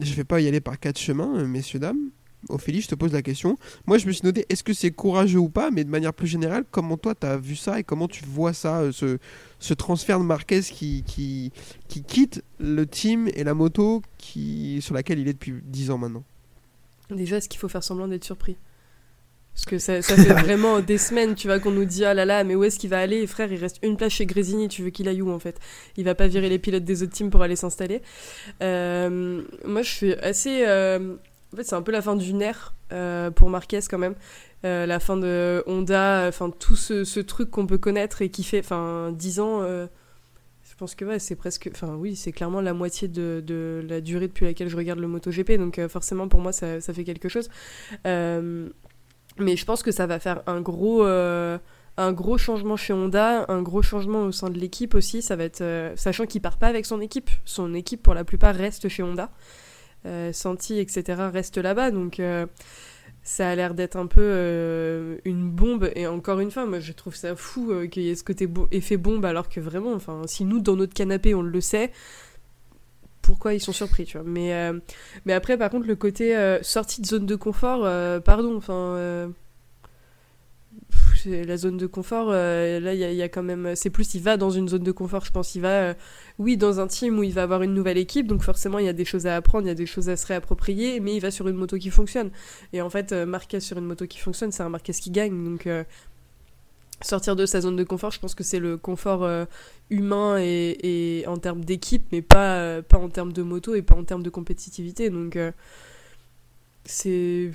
Je 0.00 0.14
vais 0.14 0.24
pas 0.24 0.40
y 0.40 0.48
aller 0.48 0.60
par 0.60 0.80
quatre 0.80 0.98
chemins, 0.98 1.44
messieurs, 1.44 1.78
dames. 1.78 2.08
Ophélie, 2.48 2.80
je 2.80 2.88
te 2.88 2.94
pose 2.94 3.12
la 3.12 3.22
question. 3.22 3.56
Moi, 3.86 3.98
je 3.98 4.06
me 4.06 4.12
suis 4.12 4.24
noté, 4.24 4.46
est-ce 4.48 4.62
que 4.62 4.72
c'est 4.72 4.90
courageux 4.90 5.38
ou 5.38 5.48
pas? 5.48 5.70
Mais 5.70 5.84
de 5.84 5.90
manière 5.90 6.14
plus 6.14 6.26
générale, 6.26 6.64
comment 6.70 6.96
toi, 6.96 7.14
tu 7.14 7.26
as 7.26 7.36
vu 7.36 7.56
ça 7.56 7.78
et 7.80 7.84
comment 7.84 8.08
tu 8.08 8.24
vois 8.24 8.52
ça, 8.52 8.80
euh, 8.80 8.92
ce, 8.92 9.18
ce 9.58 9.74
transfert 9.74 10.18
de 10.18 10.24
Marquez 10.24 10.60
qui, 10.60 11.02
qui, 11.06 11.52
qui 11.88 12.02
quitte 12.02 12.44
le 12.58 12.86
team 12.86 13.28
et 13.34 13.44
la 13.44 13.54
moto 13.54 14.02
qui, 14.18 14.80
sur 14.82 14.94
laquelle 14.94 15.18
il 15.18 15.28
est 15.28 15.32
depuis 15.32 15.54
10 15.64 15.90
ans 15.90 15.98
maintenant 15.98 16.24
déjà, 17.10 17.36
est-ce 17.36 17.48
qu'il 17.48 17.60
faut 17.60 17.68
faire 17.68 17.84
semblant 17.84 18.08
d'être 18.08 18.24
surpris? 18.24 18.56
Parce 19.54 19.64
que 19.64 19.78
ça, 19.78 20.02
ça 20.02 20.16
fait 20.16 20.34
vraiment 20.42 20.80
des 20.80 20.98
semaines, 20.98 21.34
tu 21.34 21.46
vois, 21.46 21.60
qu'on 21.60 21.70
nous 21.70 21.84
dit 21.84 22.04
ah 22.04 22.14
là 22.14 22.24
là, 22.24 22.44
mais 22.44 22.54
où 22.54 22.64
est-ce 22.64 22.78
qu'il 22.78 22.90
va 22.90 22.98
aller? 22.98 23.26
Frère, 23.26 23.50
il 23.52 23.58
reste 23.58 23.78
une 23.82 23.96
place 23.96 24.12
chez 24.12 24.26
Grésini, 24.26 24.68
tu 24.68 24.82
veux 24.82 24.90
qu'il 24.90 25.08
aille 25.08 25.22
où 25.22 25.30
en 25.30 25.38
fait? 25.38 25.58
Il 25.96 26.04
va 26.04 26.14
pas 26.14 26.26
virer 26.26 26.48
les 26.48 26.58
pilotes 26.58 26.84
des 26.84 27.02
autres 27.02 27.12
teams 27.12 27.30
pour 27.30 27.42
aller 27.42 27.56
s'installer. 27.56 28.02
Euh, 28.62 29.42
moi, 29.64 29.82
je 29.82 29.90
suis 29.90 30.12
assez. 30.14 30.64
euh, 30.66 31.16
C'est 31.62 31.74
un 31.74 31.82
peu 31.82 31.92
la 31.92 32.02
fin 32.02 32.16
d'une 32.16 32.42
ère 32.42 32.74
euh, 32.92 33.30
pour 33.30 33.50
Marquez 33.50 33.80
quand 33.90 33.98
même. 33.98 34.14
Euh, 34.64 34.86
la 34.86 35.00
fin 35.00 35.16
de 35.16 35.62
Honda, 35.66 36.26
enfin 36.28 36.50
tout 36.50 36.76
ce, 36.76 37.20
truc 37.20 37.50
qu'on 37.50 37.66
peut 37.66 37.78
connaître 37.78 38.22
et 38.22 38.30
qui 38.30 38.44
fait, 38.44 38.60
enfin 38.60 39.12
10 39.12 39.40
ans. 39.40 39.62
euh, 39.62 39.86
je 40.62 40.74
pense 40.74 40.94
que 40.94 41.18
c'est 41.18 41.36
presque, 41.36 41.70
enfin 41.72 41.94
oui, 41.94 42.16
c'est 42.16 42.32
clairement 42.32 42.60
la 42.60 42.74
moitié 42.74 43.08
de, 43.08 43.84
la 43.88 44.00
durée 44.00 44.28
depuis 44.28 44.44
laquelle 44.44 44.68
je 44.68 44.76
regarde 44.76 44.98
le 44.98 45.08
MotoGP, 45.08 45.52
donc 45.52 45.80
forcément 45.86 46.28
pour 46.28 46.40
moi 46.40 46.52
ça, 46.52 46.80
ça 46.80 46.92
fait 46.92 47.04
quelque 47.04 47.28
chose. 47.28 47.48
Mais 48.04 49.56
je 49.56 49.64
pense 49.64 49.82
que 49.82 49.90
ça 49.90 50.06
va 50.06 50.18
faire 50.18 50.42
un 50.46 50.60
gros, 50.60 51.02
un 51.02 52.12
gros 52.12 52.36
changement 52.36 52.76
chez 52.76 52.92
Honda, 52.92 53.46
un 53.48 53.62
gros 53.62 53.80
changement 53.80 54.22
au 54.24 54.32
sein 54.32 54.50
de 54.50 54.58
l'équipe 54.58 54.94
aussi. 54.94 55.22
Ça 55.22 55.34
va 55.36 55.44
être, 55.44 55.92
sachant 55.96 56.26
qu'il 56.26 56.42
part 56.42 56.58
pas 56.58 56.66
avec 56.66 56.84
son 56.84 57.00
équipe, 57.00 57.30
son 57.46 57.72
équipe 57.72 58.02
pour 58.02 58.12
la 58.12 58.24
plupart 58.24 58.54
reste 58.54 58.88
chez 58.90 59.02
Honda, 59.02 59.30
Santi 60.32 60.78
etc 60.78 61.22
reste 61.32 61.58
là-bas, 61.58 61.90
donc. 61.90 62.20
euh, 62.20 62.46
ça 63.26 63.50
a 63.50 63.54
l'air 63.56 63.74
d'être 63.74 63.96
un 63.96 64.06
peu 64.06 64.20
euh, 64.22 65.18
une 65.24 65.50
bombe 65.50 65.90
et 65.96 66.06
encore 66.06 66.38
une 66.38 66.52
fois 66.52 66.64
moi 66.64 66.78
je 66.78 66.92
trouve 66.92 67.16
ça 67.16 67.34
fou 67.34 67.72
euh, 67.72 67.88
qu'il 67.88 68.04
y 68.04 68.08
ait 68.08 68.14
ce 68.14 68.22
côté 68.22 68.48
effet 68.70 68.96
bombe 68.96 69.24
alors 69.24 69.48
que 69.48 69.58
vraiment 69.58 69.98
si 70.26 70.44
nous 70.44 70.60
dans 70.60 70.76
notre 70.76 70.94
canapé 70.94 71.34
on 71.34 71.42
le 71.42 71.60
sait 71.60 71.90
pourquoi 73.22 73.52
ils 73.54 73.60
sont 73.60 73.72
surpris 73.72 74.04
tu 74.04 74.16
vois 74.16 74.26
mais 74.26 74.54
euh, 74.54 74.78
mais 75.24 75.32
après 75.32 75.58
par 75.58 75.70
contre 75.70 75.88
le 75.88 75.96
côté 75.96 76.36
euh, 76.36 76.62
sortie 76.62 77.00
de 77.00 77.06
zone 77.06 77.26
de 77.26 77.34
confort 77.34 77.84
euh, 77.84 78.20
pardon 78.20 78.56
enfin 78.56 78.94
euh, 78.94 79.28
la 81.26 81.56
zone 81.56 81.76
de 81.76 81.86
confort 81.86 82.28
euh, 82.30 82.80
là 82.80 82.94
il 82.94 83.00
y, 83.00 83.22
a- 83.22 83.28
quand 83.28 83.42
même 83.42 83.74
c'est 83.76 83.90
plus 83.90 84.14
il 84.14 84.22
va 84.22 84.36
dans 84.36 84.50
une 84.50 84.68
zone 84.68 84.82
de 84.82 84.92
confort 84.92 85.24
je 85.24 85.30
pense. 85.32 85.54
Il 85.54 85.60
va 85.62 85.68
euh, 85.90 85.94
oui 86.38 86.56
dans 86.56 86.80
un 86.80 86.86
team 86.86 87.18
où 87.18 87.22
il 87.22 87.32
va 87.32 87.42
avoir 87.42 87.62
une 87.62 87.74
nouvelle 87.74 87.98
équipe 87.98 88.26
donc 88.26 88.42
forcément 88.42 88.78
il 88.78 88.86
y 88.86 88.88
a 88.88 88.92
des 88.92 89.04
choses 89.04 89.26
à 89.26 89.36
apprendre 89.36 89.64
il 89.64 89.68
y 89.68 89.70
a 89.70 89.74
des 89.74 89.86
choses 89.86 90.08
à 90.08 90.16
se 90.16 90.26
réapproprier 90.26 91.00
mais 91.00 91.14
il 91.16 91.20
va 91.20 91.30
sur 91.30 91.48
une 91.48 91.56
moto 91.56 91.76
qui 91.78 91.90
fonctionne. 91.90 92.30
Et 92.72 92.80
en 92.80 92.90
fait 92.90 93.12
euh, 93.12 93.26
Marquez 93.26 93.60
sur 93.60 93.78
une 93.78 93.84
moto 93.86 94.06
qui 94.06 94.18
fonctionne 94.18 94.52
c'est 94.52 94.62
un 94.62 94.68
Marquez 94.68 94.92
qui 94.92 95.10
gagne. 95.10 95.44
Donc 95.44 95.68
sortir 97.02 97.36
de 97.36 97.44
sa 97.44 97.60
zone 97.60 97.76
de 97.76 97.84
confort 97.84 98.10
je 98.10 98.18
pense 98.20 98.34
que 98.34 98.42
c'est 98.42 98.58
le 98.58 98.76
confort 98.78 99.28
humain 99.90 100.38
et, 100.40 101.20
et 101.20 101.26
en 101.26 101.36
termes 101.36 101.64
d'équipe 101.64 102.04
mais 102.12 102.22
pas 102.22 102.80
pas 102.82 102.98
en 102.98 103.08
termes 103.10 103.32
de 103.34 103.42
moto 103.42 103.74
et 103.74 103.82
pas 103.82 103.94
en 103.94 104.04
termes 104.04 104.22
de 104.22 104.30
compétitivité. 104.30 105.10
Donc 105.10 105.38
c'est 106.84 107.50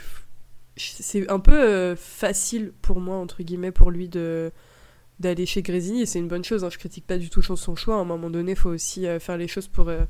c'est 0.77 1.29
un 1.29 1.39
peu 1.39 1.53
euh, 1.53 1.95
facile 1.95 2.71
pour 2.81 2.99
moi 2.99 3.17
entre 3.17 3.43
guillemets 3.43 3.71
pour 3.71 3.91
lui 3.91 4.07
de 4.07 4.51
d'aller 5.19 5.45
chez 5.45 5.61
Grésini 5.61 6.01
et 6.01 6.05
c'est 6.05 6.19
une 6.19 6.27
bonne 6.27 6.43
chose 6.43 6.63
hein. 6.63 6.69
je 6.71 6.77
critique 6.77 7.05
pas 7.05 7.17
du 7.17 7.29
tout 7.29 7.41
son 7.41 7.75
choix 7.75 7.95
à 7.95 7.99
un 7.99 8.05
moment 8.05 8.29
donné 8.29 8.55
faut 8.55 8.69
aussi 8.69 9.05
euh, 9.05 9.19
faire 9.19 9.37
les 9.37 9.47
choses 9.47 9.67
pour 9.67 9.89
euh, 9.89 10.03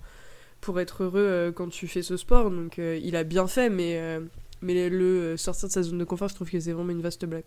pour 0.61 0.79
être 0.79 1.03
heureux 1.03 1.51
quand 1.55 1.69
tu 1.69 1.87
fais 1.87 2.03
ce 2.03 2.15
sport 2.17 2.51
donc 2.51 2.77
il 2.77 3.15
a 3.15 3.23
bien 3.23 3.47
fait 3.47 3.69
mais 3.69 4.19
mais 4.61 4.89
le 4.89 5.35
sortir 5.35 5.67
de 5.67 5.73
sa 5.73 5.81
zone 5.81 5.97
de 5.97 6.03
confort 6.03 6.27
je 6.27 6.35
trouve 6.35 6.51
que 6.51 6.59
c'est 6.59 6.71
vraiment 6.71 6.91
une 6.91 7.01
vaste 7.01 7.25
blague 7.25 7.45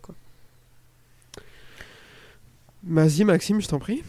Vas-y, 2.86 3.24
Maxime, 3.24 3.62
je 3.62 3.68
t'en 3.68 3.78
prie. 3.78 4.02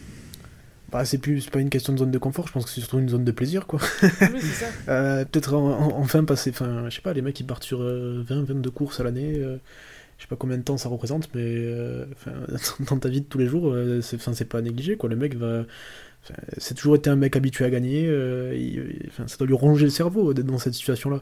Bah, 0.98 1.06
c'est 1.06 1.18
plus 1.18 1.50
pas 1.50 1.60
une 1.60 1.70
question 1.70 1.94
de 1.94 1.98
zone 2.00 2.12
de 2.12 2.18
confort, 2.18 2.48
je 2.48 2.54
pense 2.54 2.66
que 2.66 2.72
c'est 2.72 2.82
surtout 2.82 3.00
une 3.00 3.10
zone 3.10 3.24
de 3.24 3.32
plaisir. 3.32 3.68
quoi. 3.68 3.80
oui 4.02 4.40
c'est 4.40 4.66
ça 4.66 4.66
Euh, 4.90 5.26
Peut-être 5.26 5.54
en- 5.54 5.70
en- 5.80 6.00
enfin 6.00 6.24
passer, 6.24 6.50
enfin, 6.52 6.90
je 6.90 6.96
sais 6.96 7.02
pas, 7.02 7.14
les 7.14 7.22
mecs 7.22 7.36
qui 7.36 7.44
partent 7.44 7.64
sur 7.64 7.82
euh, 7.82 8.24
20, 8.28 8.44
22 8.44 8.70
courses 8.72 9.00
à 9.00 9.04
l'année, 9.04 9.34
euh, 9.38 9.58
je 10.18 10.24
sais 10.24 10.28
pas 10.30 10.36
combien 10.38 10.58
de 10.58 10.64
temps 10.64 10.78
ça 10.78 10.90
représente, 10.90 11.30
mais 11.36 11.42
euh, 11.46 12.06
dans 12.90 12.98
ta 12.98 13.10
vie 13.10 13.22
de 13.22 13.26
tous 13.26 13.38
les 13.38 13.48
jours, 13.48 13.72
euh, 13.72 14.02
c'est 14.02 14.20
c'est 14.34 14.46
pas 14.50 14.62
négligé 14.62 14.96
quoi. 14.98 15.10
Le 15.10 15.16
mec 15.16 15.36
va. 15.36 15.64
C'est 16.58 16.74
toujours 16.74 16.96
été 16.96 17.10
un 17.12 17.16
mec 17.16 17.36
habitué 17.36 17.66
à 17.66 17.70
gagner, 17.70 18.08
euh, 18.08 18.56
il- 18.58 19.10
ça 19.28 19.38
doit 19.38 19.46
lui 19.48 19.54
ronger 19.54 19.86
le 19.86 19.92
cerveau 19.92 20.34
d'être 20.34 20.48
dans 20.48 20.58
cette 20.58 20.74
situation-là. 20.74 21.22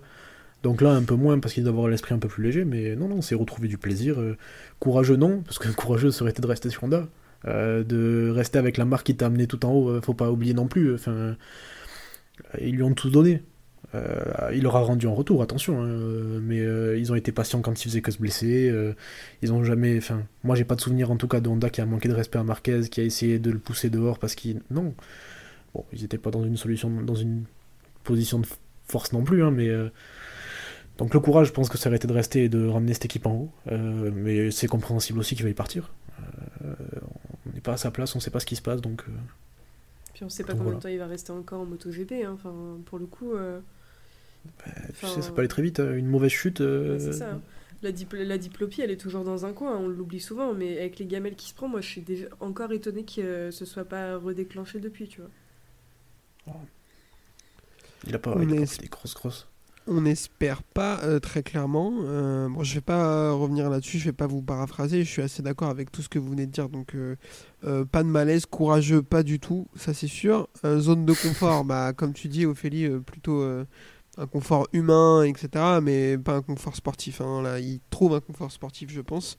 Donc 0.63 0.81
là, 0.81 0.91
un 0.93 1.03
peu 1.03 1.15
moins 1.15 1.39
parce 1.39 1.53
qu'il 1.55 1.63
doit 1.63 1.73
avoir 1.73 1.89
l'esprit 1.89 2.13
un 2.15 2.19
peu 2.19 2.29
plus 2.29 2.41
léger, 2.43 2.63
mais 2.63 2.95
non, 2.95 3.09
non, 3.09 3.21
c'est 3.21 3.35
retrouver 3.35 3.67
du 3.67 3.77
plaisir. 3.77 4.17
euh, 4.21 4.37
courageux, 4.79 5.17
non, 5.17 5.41
parce 5.41 5.59
que 5.59 5.67
courageux 5.75 6.11
ça 6.11 6.21
aurait 6.21 6.31
été 6.31 6.41
de 6.41 6.47
rester 6.47 6.69
sur 6.69 6.85
Honda. 6.85 7.09
Euh, 7.45 7.83
de 7.83 8.31
rester 8.33 8.57
avec 8.59 8.77
la 8.77 8.85
marque 8.85 9.05
qui 9.07 9.15
t'a 9.17 9.25
amené 9.27 9.47
tout 9.47 9.65
en 9.65 9.71
haut, 9.73 9.89
euh, 9.89 10.01
faut 10.01 10.13
pas 10.13 10.31
oublier 10.31 10.53
non 10.53 10.67
plus. 10.67 10.93
Enfin, 10.95 11.35
ils 12.61 12.75
lui 12.75 12.83
ont 12.83 12.93
tout 12.93 13.09
donné. 13.09 13.43
Euh, 13.95 14.51
il 14.53 14.63
leur 14.63 14.75
a 14.75 14.81
rendu 14.81 15.07
en 15.07 15.13
retour, 15.13 15.41
attention, 15.43 15.81
hein, 15.81 15.87
euh, 15.87 16.39
mais 16.41 16.59
euh, 16.61 16.97
ils 16.97 17.11
ont 17.11 17.15
été 17.15 17.31
patients 17.31 17.61
quand 17.61 17.79
ils 17.83 17.89
faisaient 17.89 18.01
que 18.01 18.11
se 18.11 18.17
blesser. 18.19 18.69
euh, 18.71 18.93
ils 19.41 19.53
ont 19.53 19.63
jamais. 19.63 19.97
Enfin, 19.97 20.23
moi, 20.43 20.55
j'ai 20.55 20.63
pas 20.65 20.75
de 20.75 20.81
souvenir 20.81 21.11
en 21.11 21.17
tout 21.17 21.27
cas 21.27 21.41
de 21.41 21.49
Honda 21.49 21.69
qui 21.69 21.81
a 21.81 21.85
manqué 21.85 22.09
de 22.09 22.13
respect 22.13 22.39
à 22.39 22.43
Marquez, 22.43 22.81
qui 22.89 23.01
a 23.01 23.03
essayé 23.03 23.39
de 23.39 23.51
le 23.51 23.59
pousser 23.59 23.89
dehors 23.89 24.19
parce 24.19 24.35
qu'il. 24.35 24.61
Non. 24.71 24.95
Bon, 25.73 25.85
ils 25.93 26.03
étaient 26.05 26.17
pas 26.19 26.31
dans 26.31 26.43
une 26.43 26.57
solution, 26.57 26.89
dans 27.03 27.15
une 27.15 27.45
position 28.03 28.39
de 28.39 28.47
force 28.87 29.13
non 29.13 29.23
plus, 29.23 29.43
hein, 29.43 29.51
mais. 29.51 29.69
euh, 29.69 29.89
donc 30.97 31.13
le 31.13 31.19
courage, 31.19 31.47
je 31.47 31.53
pense 31.53 31.69
que 31.69 31.77
ça 31.77 31.89
aurait 31.89 31.97
été 31.97 32.07
de 32.07 32.13
rester 32.13 32.43
et 32.45 32.49
de 32.49 32.67
ramener 32.67 32.93
cette 32.93 33.05
équipe 33.05 33.25
en 33.25 33.33
haut. 33.33 33.51
Euh, 33.71 34.11
mais 34.13 34.51
c'est 34.51 34.67
compréhensible 34.67 35.19
aussi 35.19 35.35
qu'il 35.35 35.47
y 35.47 35.53
partir. 35.53 35.91
Pas 37.63 37.73
à 37.73 37.77
sa 37.77 37.91
place, 37.91 38.15
on 38.15 38.19
sait 38.19 38.31
pas 38.31 38.39
ce 38.39 38.45
qui 38.45 38.55
se 38.55 38.61
passe, 38.61 38.81
donc. 38.81 39.03
euh, 39.07 39.11
Puis 40.13 40.23
on 40.23 40.29
sait 40.29 40.43
pas 40.43 40.53
Donc 40.53 40.57
combien 40.57 40.73
voilà. 40.73 40.77
de 40.77 40.79
temps 40.81 40.89
il 40.89 40.97
va 40.99 41.07
rester 41.07 41.31
encore 41.31 41.61
en 41.61 41.65
MotoGP. 41.65 42.23
Hein. 42.25 42.31
Enfin, 42.33 42.79
pour 42.85 42.99
le 42.99 43.05
coup, 43.07 43.33
euh, 43.33 43.59
tu 44.99 45.05
Enfin, 45.05 45.07
sais, 45.07 45.21
ça 45.21 45.31
peut 45.31 45.41
aller 45.41 45.47
très 45.47 45.61
vite. 45.61 45.79
hein, 45.79 45.93
Une 45.95 46.07
mauvaise 46.07 46.31
chute. 46.31 46.61
euh, 46.61 46.93
ouais, 46.93 46.99
c'est 46.99 47.13
ça. 47.13 47.33
hein. 47.33 47.41
La, 47.81 47.91
dipl- 47.91 48.23
la 48.23 48.37
diplopie, 48.37 48.81
elle 48.81 48.91
est 48.91 48.97
toujours 48.97 49.23
dans 49.25 49.45
un 49.45 49.53
coin, 49.53 49.77
on 49.77 49.87
l'oublie 49.89 50.19
souvent, 50.21 50.53
mais 50.53 50.77
avec 50.79 50.99
les 50.99 51.05
gamelles 51.05 51.35
qui 51.35 51.49
se 51.49 51.53
prend, 51.53 51.67
moi 51.67 51.81
je 51.81 51.87
suis 51.89 52.01
déjà 52.01 52.27
encore 52.39 52.71
étonnée 52.71 53.03
que 53.05 53.21
euh, 53.21 53.51
ce 53.51 53.65
soit 53.65 53.85
pas 53.85 54.17
redéclenché 54.17 54.79
depuis, 54.79 55.07
tu 55.07 55.21
vois. 55.21 55.29
Il 58.07 58.15
a 58.15 58.19
pas, 58.19 58.35
On 58.35 58.41
il 58.41 58.51
a 58.51 58.55
pas 58.55 58.63
est- 58.63 58.65
fait 58.67 58.81
des 58.81 58.87
grosses 58.87 59.13
grosses. 59.15 59.47
On 59.85 60.01
n'espère 60.01 60.63
pas 60.63 61.01
euh, 61.03 61.19
très 61.19 61.43
clairement. 61.43 61.91
Euh, 62.03 62.47
bon, 62.47 62.63
je 62.63 62.75
vais 62.75 62.81
pas 62.81 63.05
euh, 63.05 63.33
revenir 63.33 63.69
là-dessus, 63.69 63.99
je 63.99 64.05
vais 64.05 64.13
pas 64.13 64.27
vous 64.27 64.41
paraphraser. 64.41 65.03
Je 65.03 65.09
suis 65.09 65.21
assez 65.21 65.43
d'accord 65.43 65.69
avec 65.69 65.91
tout 65.91 66.01
ce 66.01 66.07
que 66.09 66.19
vous 66.19 66.29
venez 66.29 66.45
de 66.45 66.51
dire. 66.51 66.69
Donc, 66.69 66.95
euh, 66.95 67.15
pas 67.85 68.03
de 68.03 68.07
malaise, 68.07 68.45
courageux, 68.45 69.01
pas 69.01 69.23
du 69.23 69.39
tout, 69.39 69.67
ça 69.75 69.93
c'est 69.93 70.07
sûr. 70.07 70.47
Zone 70.63 71.05
de 71.05 71.13
confort, 71.13 71.63
bah, 71.65 71.91
comme 71.93 72.13
tu 72.13 72.29
dis, 72.29 72.45
Ophélie, 72.45 72.87
plutôt 73.05 73.43
un 74.17 74.27
confort 74.27 74.67
humain, 74.71 75.23
etc. 75.23 75.79
Mais 75.81 76.17
pas 76.17 76.35
un 76.35 76.41
confort 76.41 76.75
sportif. 76.75 77.19
hein. 77.19 77.41
Là, 77.41 77.59
il 77.59 77.79
trouve 77.89 78.13
un 78.15 78.21
confort 78.21 78.51
sportif, 78.51 78.89
je 78.89 79.01
pense. 79.01 79.37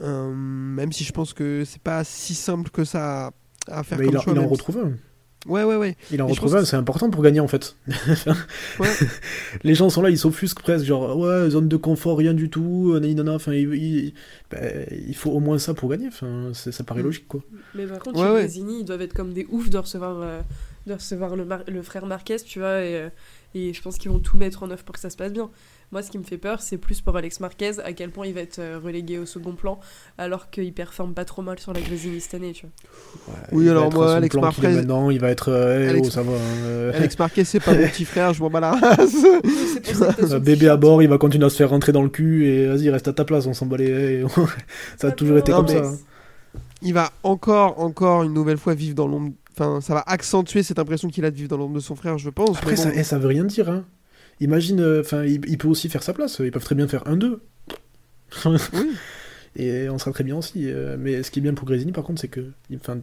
Même 0.00 0.92
si 0.92 1.04
je 1.04 1.12
pense 1.12 1.32
que 1.32 1.64
c'est 1.64 1.82
pas 1.82 2.02
si 2.02 2.34
simple 2.34 2.70
que 2.70 2.84
ça 2.84 3.30
à, 3.68 3.82
faire 3.82 3.98
Mais 3.98 4.06
comme 4.06 4.14
il, 4.14 4.20
choix. 4.22 4.32
il 4.32 4.38
en 4.40 4.48
retrouve 4.48 4.78
un. 4.78 4.92
Ouais, 5.46 5.62
ouais, 5.64 5.76
ouais. 5.76 5.96
Il 6.10 6.20
en 6.20 6.26
retrouve 6.26 6.56
un, 6.56 6.64
c'est 6.64 6.76
important 6.76 7.10
pour 7.10 7.22
gagner 7.22 7.40
en 7.40 7.46
fait. 7.48 7.76
Ouais. 8.78 8.88
Les 9.62 9.74
gens 9.74 9.88
sont 9.88 10.02
là, 10.02 10.10
ils 10.10 10.18
s'offusquent 10.18 10.60
presque, 10.60 10.84
genre 10.84 11.16
ouais, 11.16 11.48
zone 11.50 11.68
de 11.68 11.76
confort, 11.76 12.18
rien 12.18 12.34
du 12.34 12.50
tout, 12.50 12.98
nanana, 13.00 13.32
enfin, 13.34 13.52
il, 13.54 13.72
il- 13.74 14.14
ben, 14.50 14.84
il 14.90 15.14
faut 15.14 15.30
au 15.30 15.40
moins 15.40 15.58
ça 15.58 15.74
pour 15.74 15.88
gagner, 15.88 16.08
enfin, 16.08 16.50
ça 16.52 16.84
paraît 16.84 17.00
Mm. 17.02 17.04
logique 17.04 17.28
quoi. 17.28 17.40
Mais 17.74 17.86
par 17.86 18.00
contre, 18.00 18.18
Ouais, 18.18 18.26
chez 18.26 18.32
ouais. 18.32 18.40
Grésini, 18.40 18.80
ils 18.80 18.84
doivent 18.84 19.02
être 19.02 19.14
comme 19.14 19.32
des 19.32 19.46
oufs 19.50 19.70
de 19.70 19.78
recevoir, 19.78 20.20
euh, 20.20 20.40
de 20.86 20.94
recevoir 20.94 21.36
le, 21.36 21.44
mar- 21.44 21.64
le 21.68 21.82
frère 21.82 22.04
Marquez, 22.06 22.36
tu 22.44 22.58
vois, 22.58 22.80
et, 22.82 22.96
euh, 22.96 23.08
et 23.54 23.72
je 23.72 23.80
pense 23.80 23.96
qu'ils 23.96 24.10
vont 24.10 24.18
tout 24.18 24.36
mettre 24.36 24.62
en 24.64 24.70
œuvre 24.70 24.82
pour 24.82 24.94
que 24.94 25.00
ça 25.00 25.08
se 25.10 25.16
passe 25.16 25.32
bien. 25.32 25.50
Moi, 25.90 26.02
ce 26.02 26.10
qui 26.10 26.18
me 26.18 26.22
fait 26.22 26.36
peur, 26.36 26.60
c'est 26.60 26.76
plus 26.76 27.00
pour 27.00 27.16
Alex 27.16 27.40
Marquez, 27.40 27.80
à 27.82 27.94
quel 27.94 28.10
point 28.10 28.26
il 28.26 28.34
va 28.34 28.40
être 28.42 28.58
euh, 28.58 28.78
relégué 28.82 29.18
au 29.18 29.24
second 29.24 29.52
plan, 29.54 29.80
alors 30.18 30.50
qu'il 30.50 30.72
performe 30.74 31.14
pas 31.14 31.24
trop 31.24 31.40
mal 31.40 31.58
sur 31.58 31.72
la 31.72 31.80
Grésini 31.80 32.20
cette 32.20 32.34
année, 32.34 32.52
tu 32.52 32.66
vois. 32.66 33.34
Ouais, 33.34 33.40
Oui, 33.52 33.68
alors 33.70 33.90
moi, 33.92 34.16
Alex 34.16 34.34
Marquez- 34.36 34.68
maintenant, 34.68 35.08
il 35.08 35.18
va 35.18 35.30
être, 35.30 35.50
euh, 35.50 35.84
eh, 35.86 35.88
Alex- 35.88 36.08
oh, 36.08 36.10
ça 36.10 36.22
va, 36.22 36.32
euh, 36.32 36.92
Alex 36.94 37.18
Marquez, 37.18 37.44
c'est 37.44 37.60
pas 37.60 37.72
mon 37.74 37.86
petit 37.88 38.04
frère, 38.04 38.34
je 38.34 38.42
m'en 38.42 38.50
bats 38.50 38.60
la 38.60 38.72
race. 38.78 39.16
Bébé 40.42 40.68
à 40.68 40.76
bord, 40.76 41.02
il 41.02 41.08
va 41.08 41.16
continuer 41.16 41.46
à 41.46 41.50
se 41.50 41.56
faire 41.56 41.70
rentrer 41.70 41.92
dans 41.92 42.02
le 42.02 42.08
cul 42.10 42.46
et 42.46 42.66
vas-y, 42.66 42.90
reste 42.90 43.08
à 43.08 43.12
ta 43.14 43.24
place, 43.24 43.46
on 43.46 43.54
s'en 43.54 43.64
bat 43.66 43.78
les. 43.78 44.24
ça 44.98 45.08
a 45.08 45.10
toujours 45.12 45.38
été 45.38 45.52
Non, 45.52 45.58
comme 45.58 45.68
ça. 45.68 45.78
hein. 45.86 45.96
il 46.82 46.92
va 46.92 47.10
encore, 47.22 47.80
encore 47.80 48.24
une 48.24 48.34
nouvelle 48.34 48.58
fois 48.58 48.74
vivre 48.74 48.94
dans 48.94 49.06
l'ombre. 49.08 49.32
Enfin, 49.52 49.80
ça 49.80 49.94
va 49.94 50.04
accentuer 50.06 50.62
cette 50.62 50.78
impression 50.78 51.08
qu'il 51.08 51.24
a 51.24 51.30
de 51.30 51.36
vivre 51.36 51.48
dans 51.48 51.56
l'ombre 51.56 51.74
de 51.76 51.80
son 51.80 51.96
frère, 51.96 52.16
je 52.18 52.30
pense. 52.30 52.58
Après, 52.58 52.72
mais 52.72 52.76
ça, 52.76 52.90
bon. 52.90 52.94
eh, 52.96 53.02
ça 53.02 53.18
veut 53.18 53.26
rien 53.28 53.44
dire. 53.44 53.68
Hein. 53.70 53.84
Imagine, 54.40 54.80
euh, 54.80 55.00
enfin, 55.00 55.24
il, 55.24 55.40
il 55.48 55.58
peut 55.58 55.68
aussi 55.68 55.88
faire 55.88 56.02
sa 56.02 56.12
place. 56.12 56.40
Ils 56.44 56.50
peuvent 56.50 56.64
très 56.64 56.74
bien 56.74 56.86
faire 56.88 57.04
1-2. 57.04 57.38
Oui. 58.46 58.58
Et 59.56 59.88
on 59.88 59.98
sera 59.98 60.12
très 60.12 60.24
bien 60.24 60.36
aussi. 60.36 60.70
euh, 60.70 60.96
mais 60.98 61.22
ce 61.22 61.30
qui 61.30 61.40
est 61.40 61.42
bien 61.42 61.54
pour 61.54 61.66
Grésini, 61.66 61.92
par 61.92 62.04
contre, 62.04 62.20
c'est 62.20 62.28
que. 62.28 62.52
Enfin, 62.76 62.98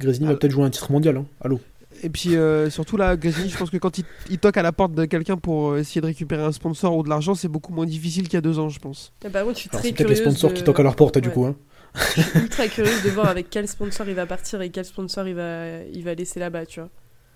Grésini 0.00 0.26
va 0.26 0.32
Ah. 0.32 0.36
peut-être 0.36 0.50
jouer 0.52 0.64
un 0.64 0.70
titre 0.70 0.90
mondial. 0.90 1.16
Hein. 1.16 1.26
Allô 1.40 1.60
Et 2.02 2.08
puis 2.10 2.34
euh, 2.34 2.68
surtout 2.70 2.96
là, 2.96 3.16
Grésini, 3.16 3.48
je 3.48 3.56
pense 3.56 3.70
que 3.70 3.76
quand 3.76 3.98
il, 3.98 4.04
il 4.30 4.38
toque 4.38 4.56
à 4.56 4.62
la 4.62 4.72
porte 4.72 4.94
de 4.94 5.04
quelqu'un 5.04 5.36
pour 5.36 5.76
essayer 5.76 6.00
de 6.00 6.06
récupérer 6.06 6.42
un 6.42 6.50
sponsor 6.52 6.96
ou 6.96 7.02
de 7.04 7.08
l'argent, 7.08 7.34
c'est 7.36 7.46
beaucoup 7.48 7.72
moins 7.72 7.86
difficile 7.86 8.24
qu'il 8.24 8.34
y 8.34 8.38
a 8.38 8.40
deux 8.40 8.58
ans, 8.58 8.68
je 8.68 8.80
pense. 8.80 9.12
Et 9.24 9.28
par 9.28 9.44
contre, 9.44 9.56
je 9.56 9.60
suis 9.60 9.70
Alors, 9.70 9.80
très 9.82 9.88
c'est 9.90 9.94
peut-être 9.94 10.08
les 10.08 10.16
sponsors 10.16 10.50
de- 10.50 10.56
qui 10.56 10.64
toquent 10.64 10.80
à 10.80 10.82
leur 10.82 10.96
porte, 10.96 11.18
du 11.18 11.28
Ouais. 11.28 11.34
coup. 11.34 11.46
Hein. 11.46 11.54
Je 11.94 12.22
suis 12.22 12.38
ultra 12.40 12.66
curieuse 12.66 13.04
de 13.04 13.10
voir 13.10 13.28
avec 13.28 13.48
quel 13.50 13.68
sponsor 13.68 14.08
il 14.08 14.14
va 14.16 14.26
partir 14.26 14.60
et 14.62 14.70
quel 14.70 14.84
sponsor 14.84 15.28
il 15.28 15.34
va, 15.36 15.84
il 15.92 16.02
va 16.02 16.14
laisser 16.14 16.40
là-bas, 16.40 16.66
tu 16.66 16.80
vois. 16.80 16.90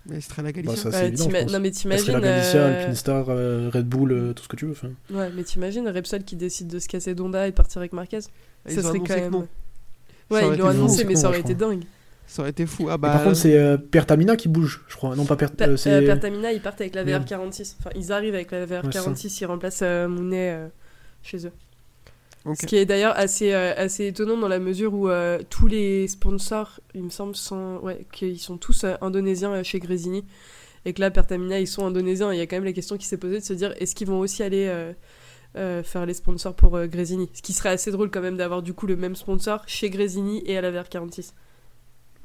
Mais 0.09 0.17
Estrella 0.17 0.51
Galicia. 0.51 0.83
Bah, 0.85 0.91
ça, 0.91 1.05
évident. 1.05 1.29
je 1.29 1.37
pense. 1.43 1.51
non, 1.53 1.59
mais 1.59 1.71
t'imagines. 1.71 1.99
Estrella 2.05 2.19
Galicia, 2.27 2.59
euh, 2.59 2.79
Alpine 2.81 2.95
Star, 2.95 3.25
euh, 3.29 3.69
Red 3.73 3.87
Bull, 3.87 4.11
euh, 4.11 4.33
tout 4.33 4.43
ce 4.43 4.47
que 4.47 4.55
tu 4.55 4.65
veux. 4.65 4.71
enfin. 4.71 4.89
Ouais, 5.11 5.29
mais 5.35 5.43
t'imagines 5.43 5.87
Repsol 5.87 6.23
qui 6.23 6.35
décide 6.35 6.67
de 6.67 6.79
se 6.79 6.87
casser 6.87 7.15
d'Onda 7.15 7.47
et 7.47 7.51
de 7.51 7.55
partir 7.55 7.79
avec 7.79 7.93
Marquez? 7.93 8.19
Ils 8.67 8.73
Ça 8.75 8.81
serait 8.81 8.95
annoncé 8.97 9.13
quand 9.13 9.19
même. 9.21 9.31
non. 9.31 9.47
Ouais, 10.31 10.47
ils 10.53 10.57
l'ont 10.59 10.67
annoncé, 10.67 11.03
mais 11.05 11.15
ça 11.15 11.27
aurait 11.29 11.39
été 11.39 11.55
dingue. 11.55 11.83
Ça 12.27 12.43
aurait 12.43 12.51
été 12.51 12.67
fou. 12.67 12.87
Ah 12.89 12.95
Et 12.95 12.97
bah. 12.99 13.09
par 13.11 13.23
contre, 13.23 13.37
c'est 13.37 13.57
euh, 13.57 13.77
Pertamina 13.77 14.35
qui 14.35 14.49
bouge, 14.49 14.83
je 14.87 14.95
crois. 14.95 15.15
Non, 15.15 15.25
pas 15.25 15.35
Pert. 15.35 15.51
Per- 15.51 15.65
euh, 15.65 15.77
c'est- 15.77 15.91
euh, 15.91 16.05
Pertamina, 16.05 16.51
ils 16.51 16.61
partent 16.61 16.79
avec 16.81 16.93
la 16.93 17.03
Merde. 17.03 17.23
VR46. 17.27 17.75
Enfin, 17.79 17.89
ils 17.95 18.11
arrivent 18.11 18.35
avec 18.35 18.51
la 18.51 18.59
Ouais, 18.59 18.65
VR46, 18.67 19.41
ils 19.41 19.45
remplacent 19.45 19.79
euh, 19.81 20.07
Mounet 20.07 20.51
euh, 20.51 20.67
chez 21.23 21.47
eux. 21.47 21.51
Ce 22.45 22.65
qui 22.65 22.77
est 22.77 22.85
d'ailleurs 22.85 23.17
assez, 23.17 23.53
euh, 23.53 23.73
assez 23.75 24.07
étonnant 24.07 24.37
dans 24.37 24.47
la 24.47 24.59
mesure 24.59 24.93
où 24.93 25.09
euh, 25.09 25.39
tous 25.49 25.67
les 25.67 26.07
sponsors, 26.07 26.79
il 26.95 27.03
me 27.03 27.09
semble, 27.09 27.35
sont, 27.35 27.79
ouais, 27.83 28.05
qu'ils 28.11 28.39
sont 28.39 28.57
tous 28.57 28.85
euh, 28.85 28.95
indonésiens 29.01 29.51
euh, 29.51 29.63
chez 29.63 29.79
Grésini. 29.79 30.23
Et 30.85 30.93
que 30.93 31.01
là, 31.01 31.11
Pertamina, 31.11 31.59
ils 31.59 31.67
sont 31.67 31.85
indonésiens. 31.85 32.31
Il 32.33 32.37
y 32.37 32.41
a 32.41 32.47
quand 32.47 32.55
même 32.55 32.63
la 32.63 32.71
question 32.71 32.97
qui 32.97 33.05
s'est 33.05 33.17
posée 33.17 33.39
de 33.39 33.43
se 33.43 33.53
dire 33.53 33.73
est-ce 33.79 33.93
qu'ils 33.93 34.07
vont 34.07 34.19
aussi 34.19 34.41
aller 34.43 34.67
euh, 34.69 34.93
euh, 35.57 35.83
faire 35.83 36.05
les 36.05 36.13
sponsors 36.13 36.55
pour 36.55 36.77
euh, 36.77 36.87
Grésini? 36.87 37.29
Ce 37.33 37.41
qui 37.41 37.51
serait 37.51 37.69
assez 37.69 37.91
drôle 37.91 38.09
quand 38.09 38.21
même 38.21 38.37
d'avoir 38.37 38.61
du 38.61 38.73
coup 38.73 38.87
le 38.87 38.95
même 38.95 39.15
sponsor 39.15 39.61
chez 39.67 39.89
Grésini 39.89 40.41
et 40.45 40.57
à 40.57 40.61
la 40.61 40.71
VR46. 40.71 41.33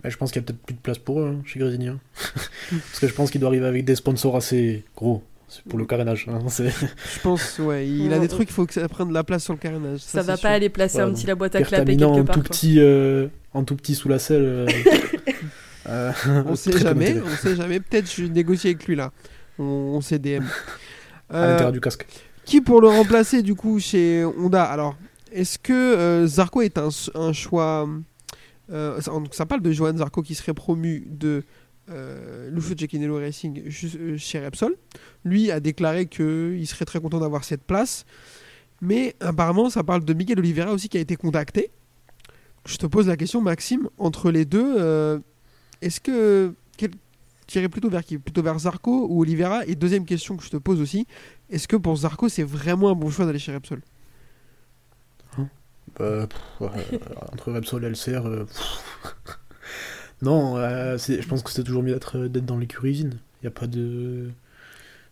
Bah, 0.02 0.10
je 0.10 0.16
pense 0.16 0.30
qu'il 0.30 0.40
y 0.40 0.44
a 0.44 0.46
peut-être 0.46 0.62
plus 0.62 0.74
de 0.74 0.80
place 0.80 0.98
pour 0.98 1.20
eux 1.20 1.26
hein, 1.26 1.42
chez 1.44 1.58
Grésini. 1.58 1.88
hein. 1.88 1.98
Parce 2.70 3.00
que 3.00 3.08
je 3.08 3.14
pense 3.14 3.32
qu'il 3.32 3.40
doit 3.40 3.48
arriver 3.48 3.66
avec 3.66 3.84
des 3.84 3.96
sponsors 3.96 4.36
assez 4.36 4.84
gros. 4.96 5.24
C'est 5.48 5.62
pour 5.64 5.78
le 5.78 5.84
carénage. 5.84 6.26
hein, 6.28 6.38
Je 6.48 7.20
pense, 7.22 7.58
ouais. 7.58 7.86
Il 7.88 8.12
a 8.12 8.16
On- 8.16 8.20
des 8.20 8.28
trucs, 8.28 8.48
il 8.48 8.52
faut 8.52 8.66
que 8.66 8.72
ça 8.74 8.88
prenne 8.88 9.08
de 9.08 9.14
la 9.14 9.24
place 9.24 9.44
sur 9.44 9.52
le 9.52 9.58
carénage. 9.58 10.00
Ça, 10.00 10.22
va 10.22 10.36
c'est 10.36 10.42
pas 10.42 10.48
sûr. 10.48 10.56
aller 10.56 10.68
placer 10.68 11.00
un 11.00 11.12
petit 11.12 11.26
la 11.26 11.34
boîte 11.34 11.54
à 11.54 11.62
clapper 11.62 11.96
quelque 11.96 12.04
en 12.04 12.24
part. 12.24 12.34
tout 12.36 12.40
quoi. 12.42 12.48
petit, 12.50 12.80
euh, 12.80 13.28
en 13.52 13.62
tout 13.64 13.76
petit 13.76 13.94
sous 13.94 14.08
la 14.08 14.18
selle. 14.18 14.42
euh, 14.44 14.66
euh, 15.88 16.12
On 16.46 16.54
sait 16.56 16.76
jamais, 16.78 17.16
on 17.24 17.36
sait 17.36 17.56
jamais. 17.56 17.80
Peut-être 17.80 18.10
je 18.10 18.24
négocie 18.24 18.68
avec 18.68 18.86
lui 18.86 18.96
là. 18.96 19.12
On, 19.58 19.64
on 19.64 20.00
sait 20.00 20.18
DM. 20.18 20.42
À 21.30 21.36
Euh, 21.38 21.46
l'intérieur 21.52 21.72
du 21.72 21.80
casque. 21.80 22.06
Qui 22.44 22.60
pour 22.60 22.80
le 22.82 22.88
remplacer 22.88 23.42
du 23.42 23.54
coup 23.54 23.80
chez 23.80 24.24
Honda? 24.24 24.62
Alors, 24.64 24.94
est-ce 25.32 25.58
que 25.58 25.72
euh, 25.72 26.26
Zarco 26.26 26.60
est 26.60 26.76
un, 26.76 26.90
un 27.14 27.32
choix 27.32 27.88
euh, 28.72 29.00
ça, 29.00 29.10
donc, 29.10 29.34
ça 29.34 29.46
parle 29.46 29.62
de 29.62 29.72
Johan 29.72 29.96
Zarco 29.96 30.20
qui 30.22 30.34
serait 30.34 30.52
promu 30.54 31.04
de 31.08 31.42
euh, 31.90 32.50
Lucio 32.50 32.74
Cecchinello 32.76 33.16
Racing 33.16 33.62
euh, 33.66 34.16
chez 34.16 34.44
Repsol. 34.44 34.76
Lui 35.24 35.50
a 35.50 35.60
déclaré 35.60 36.06
qu'il 36.06 36.66
serait 36.66 36.84
très 36.84 37.00
content 37.00 37.20
d'avoir 37.20 37.44
cette 37.44 37.62
place. 37.62 38.04
Mais 38.80 39.14
apparemment, 39.20 39.70
ça 39.70 39.82
parle 39.82 40.04
de 40.04 40.12
Miguel 40.12 40.38
Oliveira 40.38 40.72
aussi 40.72 40.88
qui 40.88 40.98
a 40.98 41.00
été 41.00 41.16
contacté. 41.16 41.70
Je 42.66 42.76
te 42.76 42.86
pose 42.86 43.08
la 43.08 43.16
question, 43.16 43.40
Maxime, 43.40 43.88
entre 43.98 44.30
les 44.30 44.44
deux, 44.44 44.76
euh, 44.78 45.18
est-ce 45.82 46.00
que 46.00 46.54
quel, 46.76 46.90
tu 47.46 47.58
irais 47.58 47.68
plutôt 47.68 47.90
vers 47.90 48.04
qui? 48.04 48.18
Plutôt 48.18 48.42
vers 48.42 48.58
Zarco 48.58 49.06
ou 49.08 49.20
Oliveira? 49.22 49.66
Et 49.66 49.74
deuxième 49.74 50.06
question 50.06 50.36
que 50.36 50.44
je 50.44 50.50
te 50.50 50.56
pose 50.56 50.80
aussi, 50.80 51.06
est-ce 51.50 51.68
que 51.68 51.76
pour 51.76 51.96
Zarco, 51.96 52.28
c'est 52.28 52.42
vraiment 52.42 52.90
un 52.90 52.94
bon 52.94 53.10
choix 53.10 53.26
d'aller 53.26 53.38
chez 53.38 53.52
Repsol? 53.52 53.82
Bah, 55.98 56.26
pff, 56.26 56.60
ouais, 56.60 57.00
entre 57.32 57.52
Repsol 57.52 57.84
et 57.84 57.88
LCR. 57.88 58.26
euh. 58.26 58.46
Non, 60.24 60.56
euh, 60.56 60.96
je 60.98 61.26
pense 61.28 61.42
que 61.42 61.50
c'est 61.50 61.62
toujours 61.64 61.82
mieux 61.82 61.92
d'être 61.94 62.18
d'être 62.26 62.46
dans 62.46 62.58
l'écurie 62.58 62.90
usine. 62.90 63.14
Il 63.42 63.46
a 63.46 63.50
pas 63.50 63.66
de. 63.66 64.30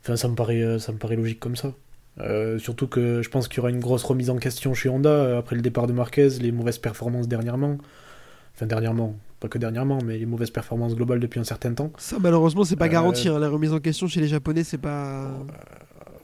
Enfin, 0.02 0.16
ça 0.16 0.26
me 0.28 0.34
paraît, 0.34 0.62
euh, 0.62 0.78
ça 0.78 0.90
me 0.92 0.98
paraît 0.98 1.16
logique 1.16 1.38
comme 1.40 1.54
ça. 1.56 1.72
Euh, 2.20 2.58
surtout 2.58 2.88
que 2.88 3.22
je 3.22 3.28
pense 3.30 3.48
qu'il 3.48 3.58
y 3.58 3.60
aura 3.60 3.70
une 3.70 3.80
grosse 3.80 4.02
remise 4.04 4.28
en 4.30 4.36
question 4.36 4.74
chez 4.74 4.88
Honda 4.88 5.08
euh, 5.10 5.38
après 5.38 5.56
le 5.56 5.62
départ 5.62 5.86
de 5.86 5.92
Marquez, 5.92 6.28
les 6.40 6.52
mauvaises 6.52 6.78
performances 6.78 7.28
dernièrement. 7.28 7.78
Enfin, 8.54 8.66
dernièrement, 8.66 9.14
pas 9.40 9.48
que 9.48 9.56
dernièrement, 9.58 9.98
mais 10.04 10.18
les 10.18 10.26
mauvaises 10.26 10.50
performances 10.50 10.94
globales 10.94 11.20
depuis 11.20 11.40
un 11.40 11.44
certain 11.44 11.72
temps. 11.72 11.90
Ça, 11.96 12.16
malheureusement, 12.20 12.64
c'est 12.64 12.76
pas 12.76 12.84
Euh, 12.86 12.88
garanti. 12.88 13.28
hein. 13.28 13.38
La 13.38 13.48
remise 13.48 13.72
en 13.72 13.80
question 13.80 14.08
chez 14.08 14.20
les 14.20 14.28
Japonais, 14.28 14.62
c'est 14.64 14.76
pas. 14.78 15.30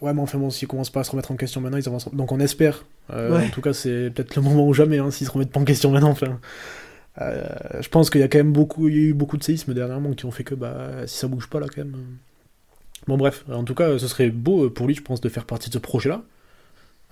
Ouais, 0.01 0.12
mais 0.12 0.20
enfin 0.20 0.38
bon, 0.38 0.51
s'ils 0.51 0.68
commencent 0.68 0.90
pas 0.90 1.01
à 1.01 1.05
se 1.05 1.11
remettre 1.11 1.31
en 1.33 1.37
question 1.37 1.61
maintenant, 1.61 1.79
ils 1.79 1.88
avancent. 1.88 2.12
Donc 2.14 2.33
on 2.33 2.38
espère. 2.40 2.85
Euh, 3.12 3.37
Ouais. 3.38 3.46
En 3.46 3.48
tout 3.51 3.61
cas, 3.62 3.72
c'est 3.72 4.11
peut-être 4.14 4.37
le 4.37 4.42
moment 4.42 4.66
ou 4.66 4.74
jamais, 4.74 4.98
hein, 4.98 5.11
s'ils 5.11 5.27
se 5.27 5.33
remettent 5.33 5.51
pas 5.53 5.61
en 5.61 5.64
question 5.64 5.90
maintenant. 5.90 6.11
Enfin, 6.11 6.38
euh, 7.20 7.46
je 7.81 7.88
pense 7.88 8.11
qu'il 8.11 8.20
y 8.20 8.24
a 8.24 8.28
quand 8.28 8.38
même 8.38 8.52
beaucoup, 8.52 8.88
il 8.88 8.94
y 8.94 8.98
a 8.98 9.00
eu 9.09 9.14
beaucoup 9.14 9.37
de 9.37 9.44
séismes 9.44 9.74
dernièrement 9.74 10.12
qui 10.14 10.24
ont 10.26 10.31
fait 10.31 10.44
que 10.44 10.54
bah, 10.54 11.07
si 11.07 11.18
ça 11.18 11.28
bouge 11.28 11.48
pas 11.48 11.61
là, 11.61 11.66
quand 11.68 11.78
même. 11.85 11.94
euh. 11.94 12.16
Bon, 13.07 13.16
bref, 13.16 13.44
en 13.50 13.64
tout 13.64 13.74
cas, 13.74 13.98
ce 13.98 14.09
serait 14.09 14.31
beau 14.31 14.70
pour 14.70 14.87
lui, 14.87 14.94
je 14.94 15.02
pense, 15.02 15.20
de 15.20 15.28
faire 15.28 15.44
partie 15.46 15.68
de 15.70 15.74
ce 15.74 15.78
projet-là. 15.78 16.22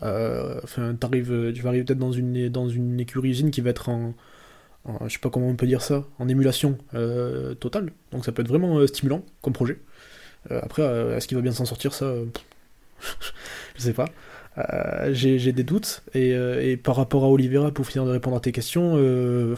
Euh, 0.03 0.61
t'arrives, 1.01 1.53
tu 1.55 1.63
vas 1.63 1.71
arriver 1.71 1.85
peut-être 1.85 1.99
dans 1.99 2.13
une, 2.13 2.49
dans 2.51 2.69
une 2.69 3.01
écurie 3.01 3.31
usine 3.31 3.51
qui 3.51 3.61
va 3.63 3.71
être 3.71 3.89
en, 3.89 4.15
je 5.07 5.13
sais 5.15 5.19
pas 5.19 5.31
comment 5.31 5.49
on 5.49 5.57
peut 5.57 5.67
dire 5.67 5.83
ça, 5.83 6.05
en 6.19 6.29
émulation 6.29 6.79
euh, 6.95 7.55
totale. 7.55 7.93
Donc 8.13 8.25
ça 8.25 8.33
peut 8.33 8.43
être 8.43 8.49
vraiment 8.49 8.79
euh, 8.79 8.87
stimulant 8.87 9.25
comme 9.43 9.53
projet. 9.55 9.79
Euh, 10.53 10.61
après, 10.63 10.83
euh, 10.83 11.17
est-ce 11.17 11.29
qu'il 11.29 11.37
va 11.39 11.43
bien 11.43 11.53
s'en 11.53 11.67
sortir 11.67 11.95
Ça, 11.95 12.07
euh, 12.07 12.27
je 13.77 13.83
sais 13.83 13.93
pas. 13.95 14.07
Euh, 14.59 15.11
J'ai 15.13 15.53
des 15.53 15.65
doutes. 15.65 16.03
Et, 16.15 16.35
euh, 16.35 16.63
et 16.63 16.77
par 16.77 16.97
rapport 16.97 17.25
à 17.25 17.29
Oliveira, 17.29 17.71
pour 17.71 17.87
finir 17.87 18.07
de 18.07 18.11
répondre 18.11 18.37
à 18.37 18.41
tes 18.41 18.53
questions, 18.53 18.95
euh, 18.97 19.55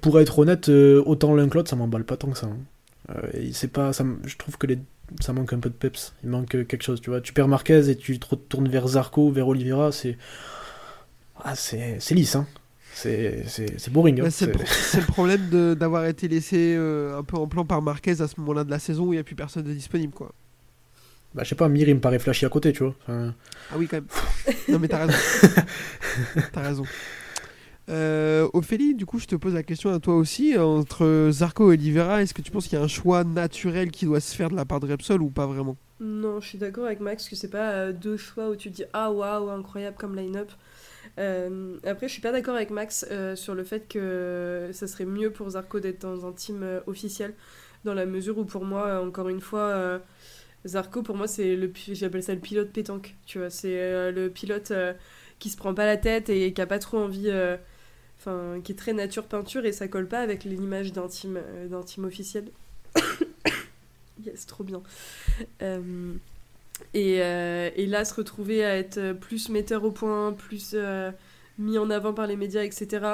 pour 0.00 0.20
être 0.20 0.38
honnête, 0.38 0.68
autant 0.68 1.34
l'un 1.34 1.48
que 1.48 1.54
l'autre, 1.54 1.70
ça 1.70 1.76
m'emballe 1.76 2.04
pas 2.04 2.16
tant 2.16 2.30
que 2.30 2.38
ça. 2.38 2.46
hein. 2.46 2.56
Et 3.32 3.52
pas, 3.68 3.92
je 3.92 4.36
trouve 4.36 4.58
que 4.58 4.66
les, 4.66 4.78
ça 5.20 5.32
manque 5.32 5.54
un 5.54 5.58
peu 5.58 5.70
de 5.70 5.74
peps. 5.74 6.12
Il 6.22 6.28
manque 6.28 6.48
quelque 6.48 6.82
chose, 6.82 7.00
tu 7.00 7.08
vois. 7.08 7.22
Tu 7.22 7.32
perds 7.32 7.48
Marquez 7.48 7.88
et 7.88 7.96
tu 7.96 8.18
te 8.18 8.26
retournes 8.28 8.68
vers 8.68 8.86
Zarco, 8.86 9.30
vers 9.30 9.48
Oliveira, 9.48 9.92
c'est. 9.92 10.18
Ah, 11.42 11.54
c'est 11.54 11.98
lisse, 12.10 12.36
hein. 12.36 12.46
C'est 12.92 13.44
boring. 13.90 14.20
hein. 14.20 14.28
C'est 14.30 14.46
le, 14.46 15.06
problème 15.06 15.74
d'avoir 15.76 16.04
été 16.04 16.28
laissé 16.28 16.74
un 16.76 17.22
peu 17.22 17.36
en 17.38 17.46
plan 17.46 17.64
par 17.64 17.80
Marquez 17.80 18.20
à 18.20 18.28
ce 18.28 18.38
moment-là 18.40 18.64
de 18.64 18.70
la 18.70 18.78
saison 18.78 19.06
où 19.06 19.12
il 19.14 19.16
n'y 19.16 19.20
a 19.20 19.24
plus 19.24 19.36
personne 19.36 19.62
de 19.62 19.72
disponible. 19.72 20.12
quoi. 20.12 20.34
Bah, 21.34 21.44
je 21.44 21.50
sais 21.50 21.54
pas, 21.54 21.68
Mir, 21.68 21.88
il 21.88 21.94
me 21.96 22.00
paraît 22.00 22.18
flashy 22.18 22.46
à 22.46 22.48
côté, 22.48 22.72
tu 22.72 22.82
vois. 22.84 22.94
Enfin, 23.02 23.34
Ah 23.70 23.74
oui, 23.76 23.86
quand 23.86 23.96
même. 23.98 24.06
non, 24.68 24.78
mais 24.78 24.88
t'as 24.88 25.06
raison. 25.06 25.18
t'as 26.52 26.62
raison. 26.62 26.84
Euh, 27.90 28.48
Ophélie, 28.52 28.94
du 28.94 29.06
coup, 29.06 29.18
je 29.18 29.26
te 29.26 29.36
pose 29.36 29.54
la 29.54 29.62
question 29.62 29.92
à 29.92 29.98
toi 29.98 30.14
aussi. 30.16 30.56
Entre 30.58 31.28
Zarco 31.30 31.70
et 31.70 31.74
Oliveira, 31.74 32.22
est-ce 32.22 32.34
que 32.34 32.42
tu 32.42 32.50
penses 32.50 32.66
qu'il 32.66 32.78
y 32.78 32.80
a 32.80 32.84
un 32.84 32.88
choix 32.88 33.24
naturel 33.24 33.90
qui 33.90 34.04
doit 34.04 34.20
se 34.20 34.34
faire 34.34 34.50
de 34.50 34.56
la 34.56 34.64
part 34.64 34.80
de 34.80 34.86
Repsol 34.90 35.22
ou 35.22 35.30
pas 35.30 35.46
vraiment? 35.46 35.76
Non, 36.00 36.40
je 36.40 36.48
suis 36.48 36.58
d'accord 36.58 36.84
avec 36.86 37.00
Max 37.00 37.28
que 37.28 37.34
c'est 37.36 37.48
pas 37.50 37.70
euh, 37.72 37.92
deux 37.92 38.16
choix 38.16 38.50
où 38.50 38.56
tu 38.56 38.70
te 38.70 38.76
dis 38.76 38.84
ah 38.92 39.10
waouh 39.10 39.50
incroyable 39.50 39.96
comme 39.98 40.14
line-up. 40.16 40.50
Euh, 41.18 41.76
après, 41.84 42.08
je 42.08 42.12
suis 42.12 42.22
pas 42.22 42.30
d'accord 42.30 42.54
avec 42.54 42.70
Max 42.70 43.06
euh, 43.10 43.34
sur 43.34 43.54
le 43.54 43.64
fait 43.64 43.88
que 43.88 44.70
ça 44.72 44.86
serait 44.86 45.06
mieux 45.06 45.30
pour 45.32 45.48
Zarco 45.50 45.80
d'être 45.80 46.02
dans 46.02 46.26
un 46.26 46.32
team 46.32 46.62
euh, 46.62 46.80
officiel, 46.86 47.34
dans 47.84 47.94
la 47.94 48.06
mesure 48.06 48.38
où 48.38 48.44
pour 48.44 48.64
moi, 48.64 49.00
encore 49.00 49.28
une 49.28 49.40
fois, 49.40 49.60
euh, 49.60 49.98
Zarco 50.66 51.02
pour 51.02 51.16
moi 51.16 51.28
c'est 51.28 51.56
le 51.56 51.72
j'appelle 51.92 52.22
ça 52.22 52.34
le 52.34 52.40
pilote 52.40 52.70
pétanque. 52.70 53.14
Tu 53.26 53.38
vois, 53.38 53.50
c'est 53.50 53.80
euh, 53.80 54.12
le 54.12 54.30
pilote 54.30 54.70
euh, 54.70 54.92
qui 55.38 55.50
se 55.50 55.56
prend 55.56 55.74
pas 55.74 55.86
la 55.86 55.96
tête 55.96 56.28
et 56.30 56.52
qui 56.52 56.60
a 56.60 56.66
pas 56.66 56.78
trop 56.78 56.98
envie. 56.98 57.28
euh, 57.28 57.56
Enfin, 58.20 58.60
qui 58.64 58.72
est 58.72 58.74
très 58.74 58.92
nature 58.94 59.26
peinture 59.26 59.64
et 59.64 59.70
ça 59.70 59.86
colle 59.86 60.08
pas 60.08 60.18
avec 60.18 60.42
l'image 60.42 60.92
d'un 60.92 61.06
team, 61.06 61.40
d'un 61.70 61.82
team 61.82 62.04
officiel. 62.04 62.50
yes, 64.24 64.44
trop 64.46 64.64
bien. 64.64 64.82
Euh, 65.62 66.14
et, 66.94 67.86
là, 67.86 68.04
se 68.04 68.14
retrouver 68.14 68.64
à 68.64 68.76
être 68.76 69.12
plus 69.12 69.50
metteur 69.50 69.84
au 69.84 69.92
point, 69.92 70.32
plus 70.32 70.74
mis 71.58 71.78
en 71.78 71.90
avant 71.90 72.12
par 72.12 72.26
les 72.26 72.34
médias, 72.34 72.64
etc., 72.64 73.06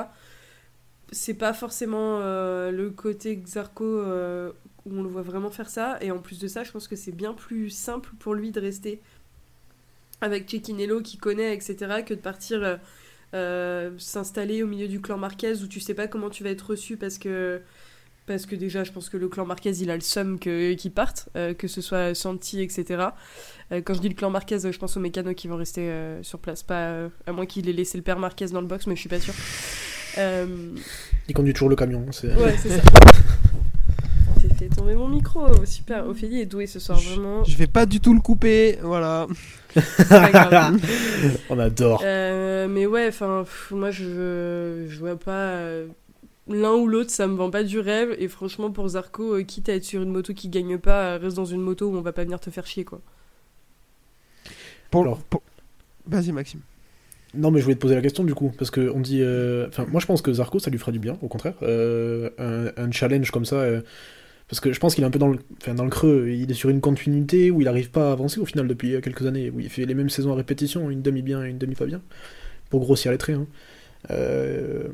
c'est 1.13 1.35
pas 1.35 1.53
forcément 1.53 2.21
le 2.21 2.89
côté 2.91 3.37
Xarco 3.37 3.85
euh, 3.85 4.53
où 4.87 4.99
on 4.99 5.03
le 5.03 5.09
voit 5.09 5.23
vraiment 5.23 5.51
faire 5.51 5.69
ça. 5.71 5.99
Et 6.01 6.11
en 6.11 6.19
plus 6.19 6.39
de 6.39 6.49
ça, 6.49 6.63
je 6.65 6.71
pense 6.73 6.89
que 6.89 6.97
c'est 6.97 7.13
bien 7.13 7.33
plus 7.35 7.71
simple 7.71 8.11
pour 8.19 8.35
lui 8.35 8.51
de 8.51 8.61
rester 8.61 9.01
avec 10.21 10.49
Cecchinello 10.51 11.01
qui 11.03 11.17
connaît, 11.19 11.55
etc., 11.55 11.77
que 12.07 12.15
de 12.15 12.21
partir 12.21 12.63
euh, 12.63 12.77
euh, 13.35 13.91
s'installer 13.99 14.63
au 14.63 14.67
milieu 14.67 14.89
du 14.89 15.01
clan 15.01 15.19
Marquez 15.19 15.55
où 15.63 15.67
tu 15.67 15.81
sais 15.81 15.95
pas 15.95 16.07
comment 16.07 16.31
tu 16.31 16.45
vas 16.45 16.51
être 16.51 16.71
reçu 16.71 16.97
parce 16.97 17.19
que 17.19 17.61
parce 18.27 18.47
que 18.47 18.55
déjà 18.57 18.85
je 18.85 18.93
pense 18.93 19.11
que 19.11 19.19
le 19.19 19.29
clan 19.29 19.45
Marquez 19.45 19.73
il 19.83 19.91
a 19.91 19.95
le 19.97 20.01
seum 20.01 20.39
que 20.39 20.73
qu'ils 20.75 20.93
partent 20.93 21.29
euh, 21.37 21.53
que 21.53 21.69
ce 21.69 21.81
soit 21.83 22.15
Santi 22.15 22.63
etc 22.63 23.09
Euh, 23.73 23.81
quand 23.83 23.93
je 23.95 24.01
dis 24.01 24.09
le 24.09 24.15
clan 24.15 24.31
Marquez 24.31 24.59
je 24.71 24.79
pense 24.79 24.97
aux 24.97 25.01
mécanos 25.01 25.35
qui 25.35 25.49
vont 25.49 25.57
rester 25.57 25.83
euh, 25.91 26.23
sur 26.23 26.39
place 26.39 26.63
pas 26.63 26.87
euh, 26.91 27.09
à 27.27 27.33
moins 27.33 27.45
qu'il 27.45 27.69
ait 27.69 27.73
laissé 27.73 27.99
le 27.99 28.05
père 28.05 28.19
Marquez 28.19 28.47
dans 28.47 28.61
le 28.61 28.67
box 28.67 28.87
mais 28.87 28.95
je 28.95 29.01
suis 29.01 29.09
pas 29.11 29.21
sûre 29.21 29.35
Euh, 30.17 30.47
il 31.29 31.35
conduit 31.35 31.53
toujours 31.55 31.69
le 31.71 31.75
camion. 31.77 32.07
c'est- 32.13 32.33
ouais 32.37 32.57
c'est 32.57 32.69
ça 32.79 32.83
tomber 34.85 34.97
mon 34.97 35.09
micro 35.09 35.65
super 35.65 36.07
Ophélie 36.07 36.41
est 36.41 36.47
douée 36.47 36.67
ce 36.67 36.79
soir 36.79 36.99
vraiment 36.99 37.43
Je 37.45 37.57
vais 37.57 37.67
pas 37.67 37.87
du 37.87 38.01
tout 38.01 38.13
le 38.15 38.21
couper, 38.21 38.79
voilà. 38.83 39.27
c'est 39.75 40.09
pas 40.09 40.31
grave 40.31 40.77
On 41.51 41.59
adore. 41.59 42.03
Euh, 42.05 42.69
mais 42.69 42.87
ouais, 42.87 43.09
enfin, 43.09 43.45
moi 43.71 43.91
je, 43.91 44.85
je 44.89 44.99
vois 44.99 45.17
pas. 45.19 45.33
euh, 45.33 45.87
L'un 46.47 46.75
ou 46.75 46.87
l'autre, 46.87 47.11
ça 47.11 47.27
me 47.27 47.35
vend 47.35 47.51
pas 47.51 47.63
du 47.65 47.79
rêve. 47.81 48.15
Et 48.19 48.29
franchement, 48.29 48.71
pour 48.71 48.87
Zarco, 48.89 49.37
euh, 49.37 49.43
quitte 49.43 49.71
à 49.71 49.75
être 49.75 49.85
sur 49.85 50.03
une 50.03 50.11
moto 50.11 50.35
qui 50.35 50.49
gagne 50.51 50.77
pas, 50.77 51.17
reste 51.17 51.37
dans 51.37 51.47
une 51.47 51.63
moto 51.63 51.87
où 51.89 51.97
on 51.97 52.03
va 52.03 52.13
pas 52.13 52.23
venir 52.25 52.39
te 52.39 52.51
faire 52.51 52.67
chier, 52.67 52.85
quoi. 52.85 53.01
Pour, 54.91 55.03
Alors. 55.03 55.19
pour- 55.23 55.43
Vas-y, 56.07 56.33
Maxime. 56.33 56.61
Non, 57.35 57.51
mais 57.51 57.59
je 57.61 57.65
voulais 57.65 57.75
te 57.77 57.81
poser 57.81 57.95
la 57.95 58.03
question 58.03 58.23
du 58.25 58.35
coup, 58.35 58.53
parce 58.59 58.71
que 58.71 58.91
on 58.95 59.01
dit. 59.01 59.21
euh, 59.23 59.67
Enfin, 59.69 59.87
moi 59.91 60.01
je 60.01 60.07
pense 60.07 60.21
que 60.23 60.33
Zarco 60.33 60.59
ça 60.61 60.71
lui 60.71 60.79
fera 60.79 60.93
du 60.93 60.99
bien, 61.01 61.17
au 61.23 61.29
contraire. 61.29 61.55
Euh, 61.63 62.31
un, 62.39 62.71
un 62.81 62.91
challenge 62.93 63.31
comme 63.33 63.45
ça. 63.47 63.57
euh, 63.57 63.81
Parce 64.55 64.61
que 64.61 64.73
je 64.73 64.79
pense 64.79 64.95
qu'il 64.95 65.03
est 65.03 65.07
un 65.09 65.11
peu 65.11 65.19
dans 65.19 65.27
le, 65.27 65.91
creux. 65.91 66.29
Il 66.29 66.49
est 66.49 66.55
sur 66.55 66.71
une 66.71 66.81
continuité 66.81 67.51
où 67.51 67.61
il 67.61 67.65
n'arrive 67.65 67.91
pas 67.91 68.11
à 68.11 68.13
avancer 68.13 68.39
au 68.39 68.45
final 68.45 68.69
depuis 68.69 69.01
quelques 69.03 69.27
années. 69.27 69.51
Où 69.51 69.59
il 69.59 69.69
fait 69.69 69.85
les 69.85 69.95
mêmes 69.95 70.09
saisons 70.09 70.33
à 70.33 70.37
répétition, 70.37 70.91
une 70.91 71.03
demi 71.03 71.23
bien 71.23 71.45
et 71.45 71.51
une 71.51 71.59
demi 71.59 71.75
pas 71.75 71.87
bien. 71.87 72.01
Pour 72.71 72.79
grossir 72.79 73.11
les 73.11 73.19
traits. 73.19 73.35
Hein. 73.35 73.47
Euh... 74.13 74.91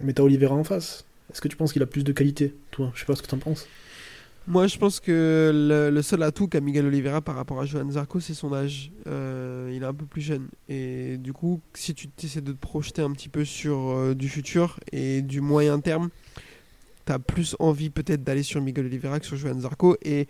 Mais 0.00 0.14
t'as 0.14 0.22
Oliveira 0.22 0.54
en 0.54 0.64
face. 0.64 1.04
Est-ce 1.30 1.42
que 1.42 1.48
tu 1.48 1.58
penses 1.58 1.74
qu'il 1.74 1.82
a 1.82 1.86
plus 1.86 2.04
de 2.04 2.12
qualité, 2.12 2.54
toi? 2.70 2.90
Je 2.94 3.00
sais 3.00 3.04
pas 3.04 3.16
ce 3.16 3.20
que 3.20 3.26
t'en 3.26 3.36
penses. 3.36 3.68
Moi, 4.46 4.66
je 4.66 4.78
pense 4.78 4.98
que 4.98 5.52
le, 5.54 5.90
le 5.94 6.00
seul 6.00 6.22
atout 6.22 6.48
qu'a 6.48 6.62
Miguel 6.62 6.86
Oliveira 6.86 7.20
par 7.20 7.34
rapport 7.34 7.60
à 7.60 7.66
Johan 7.66 7.90
Zarco, 7.90 8.18
c'est 8.18 8.32
son 8.32 8.54
âge. 8.54 8.92
Euh, 9.06 9.70
il 9.74 9.82
est 9.82 9.86
un 9.86 9.92
peu 9.92 10.06
plus 10.06 10.22
jeune. 10.22 10.48
Et 10.70 11.18
du 11.18 11.34
coup, 11.34 11.60
si 11.74 11.92
tu 11.92 12.08
essaies 12.22 12.40
de 12.40 12.52
te 12.52 12.58
projeter 12.58 13.02
un 13.02 13.12
petit 13.12 13.28
peu 13.28 13.44
sur 13.44 13.90
euh, 13.90 14.14
du 14.14 14.30
futur 14.30 14.80
et 14.90 15.20
du 15.20 15.42
moyen 15.42 15.80
terme, 15.80 16.08
tu 17.08 17.12
as 17.14 17.18
plus 17.18 17.56
envie 17.58 17.90
peut-être 17.90 18.22
d'aller 18.22 18.42
sur 18.42 18.60
Miguel 18.60 18.86
Oliveira 18.86 19.18
que 19.18 19.26
sur 19.26 19.36
Johan 19.36 19.58
Zarco. 19.60 19.96
Et 20.02 20.28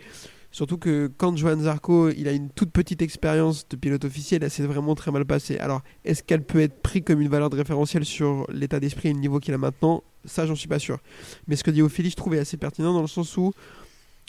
surtout 0.51 0.79
que 0.79 1.11
quand 1.17 1.37
Johan 1.37 1.61
Zarco, 1.61 2.11
il 2.11 2.29
a 2.29 2.33
une 2.33 2.51
toute 2.51 2.71
petite 2.71 3.03
expérience 3.03 3.69
de 3.69 3.77
pilote 3.77 4.05
officiel, 4.05 4.45
elle 4.45 4.51
s'est 4.51 4.63
vraiment 4.63 4.95
très 4.95 5.11
mal 5.11 5.25
passée. 5.25 5.59
Alors, 5.59 5.83
est-ce 6.05 6.23
qu'elle 6.23 6.43
peut 6.43 6.61
être 6.61 6.81
prise 6.81 7.03
comme 7.05 7.21
une 7.21 7.29
valeur 7.29 7.51
de 7.51 7.57
référentiel 7.57 8.05
sur 8.05 8.47
l'état 8.51 8.81
d'esprit 8.81 9.09
et 9.09 9.13
le 9.13 9.19
niveau 9.19 9.41
qu'il 9.41 9.55
a 9.55 9.59
maintenant? 9.59 10.03
Ça, 10.25 10.47
j'en 10.47 10.55
suis 10.55 10.69
pas 10.69 10.79
sûr. 10.79 10.99
Mais 11.47 11.57
ce 11.57 11.65
que 11.65 11.71
dit 11.71 11.83
Ophélie, 11.83 12.11
je 12.11 12.17
trouve 12.17 12.35
est 12.35 12.41
assez 12.41 12.57
pertinent 12.57 12.93
dans 12.93 13.03
le 13.03 13.09
sens 13.09 13.37
où 13.37 13.53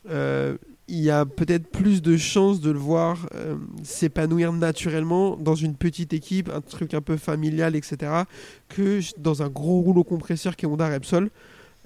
euh, 0.09 0.57
il 0.87 0.99
y 0.99 1.11
a 1.11 1.25
peut-être 1.25 1.67
plus 1.67 2.01
de 2.01 2.17
chances 2.17 2.61
de 2.61 2.71
le 2.71 2.79
voir 2.79 3.27
euh, 3.35 3.57
s'épanouir 3.83 4.51
naturellement 4.53 5.37
dans 5.37 5.55
une 5.55 5.75
petite 5.75 6.13
équipe, 6.13 6.49
un 6.49 6.61
truc 6.61 6.95
un 6.95 7.01
peu 7.01 7.15
familial, 7.15 7.75
etc., 7.75 8.23
que 8.69 8.99
dans 9.19 9.43
un 9.43 9.49
gros 9.49 9.81
rouleau 9.81 10.03
compresseur 10.03 10.55
qui 10.55 10.65
est 10.65 10.67
Honda 10.67 10.89
Repsol. 10.89 11.29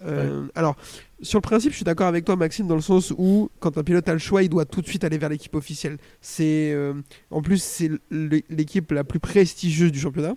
Euh, 0.05 0.47
Alors, 0.55 0.75
sur 1.21 1.37
le 1.37 1.41
principe, 1.41 1.71
je 1.71 1.77
suis 1.77 1.85
d'accord 1.85 2.07
avec 2.07 2.25
toi, 2.25 2.35
Maxime, 2.35 2.67
dans 2.67 2.75
le 2.75 2.81
sens 2.81 3.13
où 3.17 3.49
quand 3.59 3.77
un 3.77 3.83
pilote 3.83 4.07
a 4.07 4.13
le 4.13 4.19
choix, 4.19 4.43
il 4.43 4.49
doit 4.49 4.65
tout 4.65 4.81
de 4.81 4.87
suite 4.87 5.03
aller 5.03 5.17
vers 5.17 5.29
l'équipe 5.29 5.55
officielle. 5.55 5.97
C'est, 6.21 6.71
euh, 6.73 6.93
en 7.31 7.41
plus, 7.41 7.61
c'est 7.61 7.91
l'équipe 8.49 8.91
la 8.91 9.03
plus 9.03 9.19
prestigieuse 9.19 9.91
du 9.91 9.99
championnat. 9.99 10.35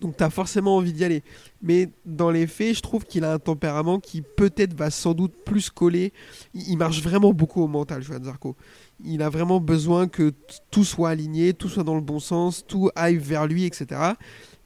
Donc, 0.00 0.16
tu 0.16 0.22
as 0.22 0.30
forcément 0.30 0.76
envie 0.76 0.92
d'y 0.92 1.04
aller. 1.04 1.22
Mais 1.62 1.90
dans 2.04 2.30
les 2.30 2.46
faits, 2.46 2.76
je 2.76 2.82
trouve 2.82 3.04
qu'il 3.04 3.24
a 3.24 3.32
un 3.32 3.38
tempérament 3.38 3.98
qui 3.98 4.22
peut-être 4.22 4.74
va 4.74 4.90
sans 4.90 5.14
doute 5.14 5.32
plus 5.44 5.70
coller. 5.70 6.12
Il 6.54 6.76
marche 6.76 7.02
vraiment 7.02 7.32
beaucoup 7.32 7.62
au 7.62 7.66
mental, 7.66 8.02
Johan 8.02 8.22
Zarco. 8.22 8.56
Il 9.04 9.22
a 9.22 9.28
vraiment 9.28 9.60
besoin 9.60 10.06
que 10.06 10.32
tout 10.70 10.84
soit 10.84 11.10
aligné, 11.10 11.52
tout 11.52 11.68
soit 11.68 11.82
dans 11.82 11.94
le 11.94 12.00
bon 12.00 12.20
sens, 12.20 12.64
tout 12.66 12.90
aille 12.94 13.16
vers 13.16 13.46
lui, 13.46 13.64
etc. 13.64 14.12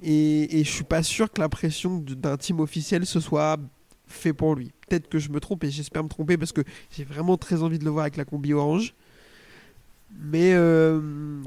Et, 0.03 0.61
et 0.61 0.65
je 0.65 0.71
suis 0.71 0.85
pas 0.85 1.03
sûr 1.03 1.33
que 1.33 1.41
la 1.41 1.49
pression 1.49 1.99
d'un 1.99 2.37
team 2.37 2.61
officiel 2.61 3.07
ce 3.07 3.21
soit 3.21 3.59
fait 4.11 4.33
pour 4.33 4.55
lui. 4.55 4.73
Peut-être 4.89 5.09
que 5.09 5.19
je 5.19 5.31
me 5.31 5.41
trompe 5.41 5.65
et 5.65 5.71
j'espère 5.71 6.03
me 6.05 6.09
tromper 6.09 6.37
parce 6.37 6.53
que 6.53 6.63
j'ai 6.91 7.05
vraiment 7.05 7.37
très 7.37 7.63
envie 7.63 7.79
de 7.79 7.85
le 7.85 7.91
voir 7.91 8.03
avec 8.03 8.17
la 8.17 8.25
combi 8.25 8.53
orange. 8.53 8.95
Mais 10.23 10.53
euh, 10.55 11.01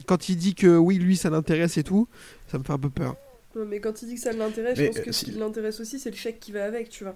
quand 0.07 0.29
il 0.29 0.37
dit 0.37 0.55
que 0.55 0.77
oui, 0.77 0.97
lui, 0.97 1.17
ça 1.17 1.29
l'intéresse 1.29 1.77
et 1.77 1.83
tout, 1.83 2.07
ça 2.47 2.57
me 2.57 2.63
fait 2.63 2.71
un 2.73 2.79
peu 2.79 2.89
peur. 2.89 3.15
Mais 3.67 3.79
quand 3.79 4.01
il 4.01 4.07
dit 4.07 4.15
que 4.15 4.21
ça 4.21 4.31
l'intéresse, 4.31 4.79
je 4.79 4.85
pense 4.85 4.95
que 4.95 5.01
euh, 5.01 5.11
ce 5.11 5.11
si- 5.11 5.25
qui 5.25 5.31
l'intéresse 5.31 5.79
aussi, 5.79 5.99
c'est 5.99 6.09
le 6.09 6.15
chèque 6.15 6.39
qui 6.39 6.51
va 6.51 6.63
avec, 6.65 6.89
tu 6.89 7.03
vois. 7.03 7.15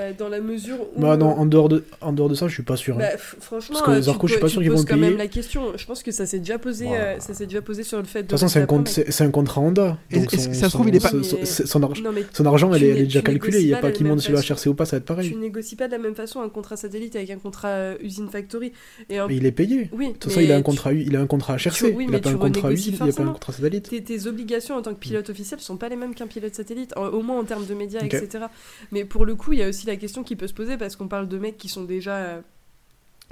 Euh, 0.00 0.12
dans 0.16 0.28
la 0.28 0.40
mesure 0.40 0.76
où. 0.96 1.00
Bah 1.00 1.16
non, 1.16 1.26
en 1.30 1.46
dehors 1.46 1.68
de, 1.68 1.82
en 2.00 2.12
dehors 2.12 2.28
de 2.28 2.36
ça, 2.36 2.46
je 2.46 2.54
suis 2.54 2.62
pas 2.62 2.76
sûr. 2.76 2.94
hein. 2.94 3.00
Bah, 3.00 3.18
franchement, 3.18 3.74
Parce 3.80 3.86
que 3.86 3.90
euh, 3.90 3.96
tu 3.96 4.02
Zarco, 4.04 4.26
je 4.28 4.32
suis 4.34 4.40
pas 4.40 4.48
sûr 4.48 4.62
qu'ils 4.62 4.70
vont 4.70 4.78
le 4.78 4.84
quand 4.84 4.96
même 4.96 5.06
payer. 5.06 5.16
la 5.18 5.26
question. 5.26 5.76
Je 5.76 5.84
pense 5.84 6.04
que 6.04 6.12
ça 6.12 6.26
s'est 6.26 6.38
déjà 6.38 6.58
posé, 6.60 6.86
Voilà. 6.86 7.02
euh, 7.04 7.18
ça 7.18 7.34
s'est 7.34 7.46
déjà 7.46 7.60
posé 7.60 7.82
sur 7.82 7.98
le 7.98 8.04
fait 8.04 8.20
de. 8.20 8.22
De 8.22 8.28
toute 8.28 8.38
façon, 8.38 8.46
c'est 8.46 8.60
un, 8.60 8.66
compte- 8.66 8.86
c'est 8.88 9.24
un 9.24 9.30
contrat 9.32 9.60
Honda. 9.62 9.98
Donc 10.12 10.30
ça 10.30 10.38
se 10.38 10.68
trouve, 10.68 10.84
son- 10.84 10.88
il 10.88 10.94
est 10.94 11.00
pas- 11.00 11.08
son- 11.08 11.16
Mais- 11.16 11.44
son- 11.44 11.66
son 11.66 11.82
argent, 11.82 12.02
Non, 12.04 12.12
son 12.32 12.46
argent, 12.46 12.72
elle 12.72 12.84
est, 12.84 12.88
elle 12.90 12.94
né- 12.94 13.00
est 13.00 13.04
déjà 13.04 13.22
calculée. 13.22 13.62
Il 13.62 13.66
n'y 13.66 13.74
a 13.74 13.78
pas 13.78 13.90
qui 13.90 14.04
monte 14.04 14.10
même 14.12 14.20
sur 14.20 14.32
la 14.32 14.42
façon. 14.42 14.54
HRC 14.54 14.66
ou 14.68 14.74
pas, 14.74 14.84
ça 14.84 14.92
va 14.94 14.98
être 14.98 15.06
pareil. 15.06 15.28
tu 15.28 15.34
négocies 15.36 15.74
pas 15.74 15.88
de 15.88 15.92
la 15.92 15.98
même 15.98 16.14
façon 16.14 16.40
un 16.40 16.48
contrat 16.48 16.76
satellite 16.76 17.16
avec 17.16 17.30
un 17.30 17.38
contrat 17.38 17.68
euh, 17.70 17.96
usine 18.00 18.28
factory. 18.28 18.72
Et 19.08 19.20
en- 19.20 19.26
Mais 19.26 19.38
il 19.38 19.44
est 19.46 19.50
payé. 19.50 19.90
Oui, 19.92 20.06
De 20.06 20.12
toute 20.12 20.26
façon, 20.30 20.40
il 20.40 20.52
a 20.52 20.56
un 20.56 20.62
contrat, 20.62 20.92
il 20.92 21.16
a 21.16 21.20
un 21.20 21.26
contrat 21.26 21.56
HRC. 21.56 21.96
il 21.98 22.14
a 22.14 22.20
pas 22.20 22.30
un 22.30 22.34
contrat 22.36 22.70
usine, 22.72 22.94
il 22.94 23.10
a 23.10 23.12
pas 23.12 23.22
un 23.24 23.32
contrat 23.32 23.52
satellite. 23.52 23.90
tes, 24.04 24.26
obligations 24.28 24.76
en 24.76 24.82
tant 24.82 24.94
que 24.94 25.00
pilote 25.00 25.28
officiel 25.30 25.58
sont 25.58 25.76
pas 25.76 25.88
les 25.88 25.96
mêmes 25.96 26.14
qu'un 26.14 26.28
pilote 26.28 26.54
satellite, 26.54 26.92
au 26.96 27.22
moins 27.22 27.40
en 27.40 27.44
termes 27.44 27.66
de 27.66 27.74
médias, 27.74 28.02
etc. 28.02 28.44
Mais 28.92 29.04
pour 29.04 29.24
le 29.26 29.34
coup, 29.34 29.52
il 29.52 29.58
y 29.58 29.62
a 29.64 29.68
aussi 29.68 29.79
la 29.86 29.96
question 29.96 30.22
qui 30.22 30.36
peut 30.36 30.46
se 30.46 30.54
poser 30.54 30.76
parce 30.76 30.96
qu'on 30.96 31.08
parle 31.08 31.28
de 31.28 31.38
mecs 31.38 31.56
qui 31.58 31.68
sont 31.68 31.84
déjà, 31.84 32.16
euh, 32.16 32.40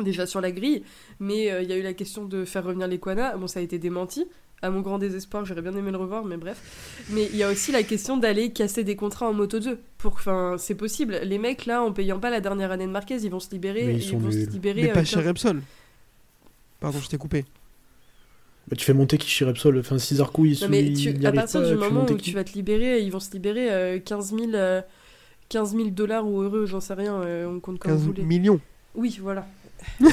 déjà 0.02 0.26
sur 0.26 0.40
la 0.40 0.50
grille, 0.50 0.82
mais 1.20 1.50
euh, 1.50 1.62
il 1.62 1.68
y 1.68 1.72
a 1.72 1.76
eu 1.76 1.82
la 1.82 1.94
question 1.94 2.24
de 2.24 2.44
faire 2.44 2.64
revenir 2.64 2.87
les 2.88 2.98
Quana. 2.98 3.37
Bon, 3.37 3.46
ça 3.46 3.61
a 3.61 3.62
été 3.62 3.78
démenti. 3.78 4.26
À 4.61 4.70
mon 4.70 4.80
grand 4.80 4.98
désespoir, 4.98 5.44
j'aurais 5.44 5.62
bien 5.62 5.76
aimé 5.76 5.92
le 5.92 5.98
revoir, 5.98 6.24
mais 6.24 6.37
bref. 6.37 7.04
Mais 7.11 7.28
il 7.32 7.37
y 7.37 7.44
a 7.44 7.48
aussi 7.50 7.70
la 7.70 7.84
question 7.84 8.16
d'aller 8.16 8.50
casser 8.50 8.82
des 8.82 8.96
contrats 8.96 9.28
en 9.28 9.32
Moto 9.32 9.61
2. 9.61 9.78
Pour, 9.98 10.14
enfin, 10.14 10.56
c'est 10.58 10.74
possible. 10.74 11.20
Les 11.22 11.38
mecs 11.38 11.64
là, 11.66 11.80
en 11.84 11.92
payant 11.92 12.18
pas 12.18 12.28
la 12.28 12.40
dernière 12.40 12.72
année 12.72 12.87
de 12.87 12.90
Marquez, 12.90 13.18
ils 13.22 13.30
vont 13.30 13.38
se 13.38 13.50
libérer. 13.50 13.84
Mais 13.84 13.92
ils 13.94 13.98
ils 13.98 14.02
sont 14.02 14.18
vont 14.18 14.32
se 14.32 14.50
libérer. 14.50 14.82
Mais 14.82 14.90
euh, 14.90 14.94
pas 14.94 15.00
15 15.02 15.08
chez 15.11 15.20
Repsol. 15.20 15.62
Pardon, 16.80 16.98
je 17.00 17.08
t'ai 17.08 17.18
coupé. 17.18 17.44
Bah, 18.66 18.74
tu 18.76 18.84
fais 18.84 18.94
monter 18.94 19.16
qui 19.16 19.28
chez 19.30 19.44
Repsol? 19.44 19.78
Enfin, 19.78 19.96
si 19.98 20.16
Zarco 20.16 20.44
il, 20.44 20.58
Non, 20.61 20.68
mais 20.68 20.92
tu- 20.92 21.11
à 21.24 21.32
partir 21.32 21.61
pas, 21.62 21.68
du 21.68 21.76
moment 21.76 22.02
où 22.02 22.16
qui? 22.16 22.30
tu 22.30 22.34
vas 22.34 22.42
te 22.44 22.52
libérer, 22.52 23.00
ils 23.00 23.11
vont 23.12 23.20
se 23.20 23.30
libérer 23.30 23.70
euh, 23.72 23.98
15 24.00 24.34
000, 24.34 24.42
euh, 24.54 24.82
15 25.48 25.74
000 25.76 25.90
dollars 25.90 26.26
ou 26.26 26.40
euros, 26.42 26.66
j'en 26.66 26.80
sais 26.80 26.94
rien, 26.94 27.14
euh, 27.22 27.46
on 27.48 27.61
compte 27.61 27.78
comme 27.78 27.92
15 27.92 28.00
vous 28.00 28.06
voulez. 28.08 28.22
millions. 28.22 28.61
Oui, 28.94 29.18
voilà. 29.22 29.46
mais, 30.00 30.08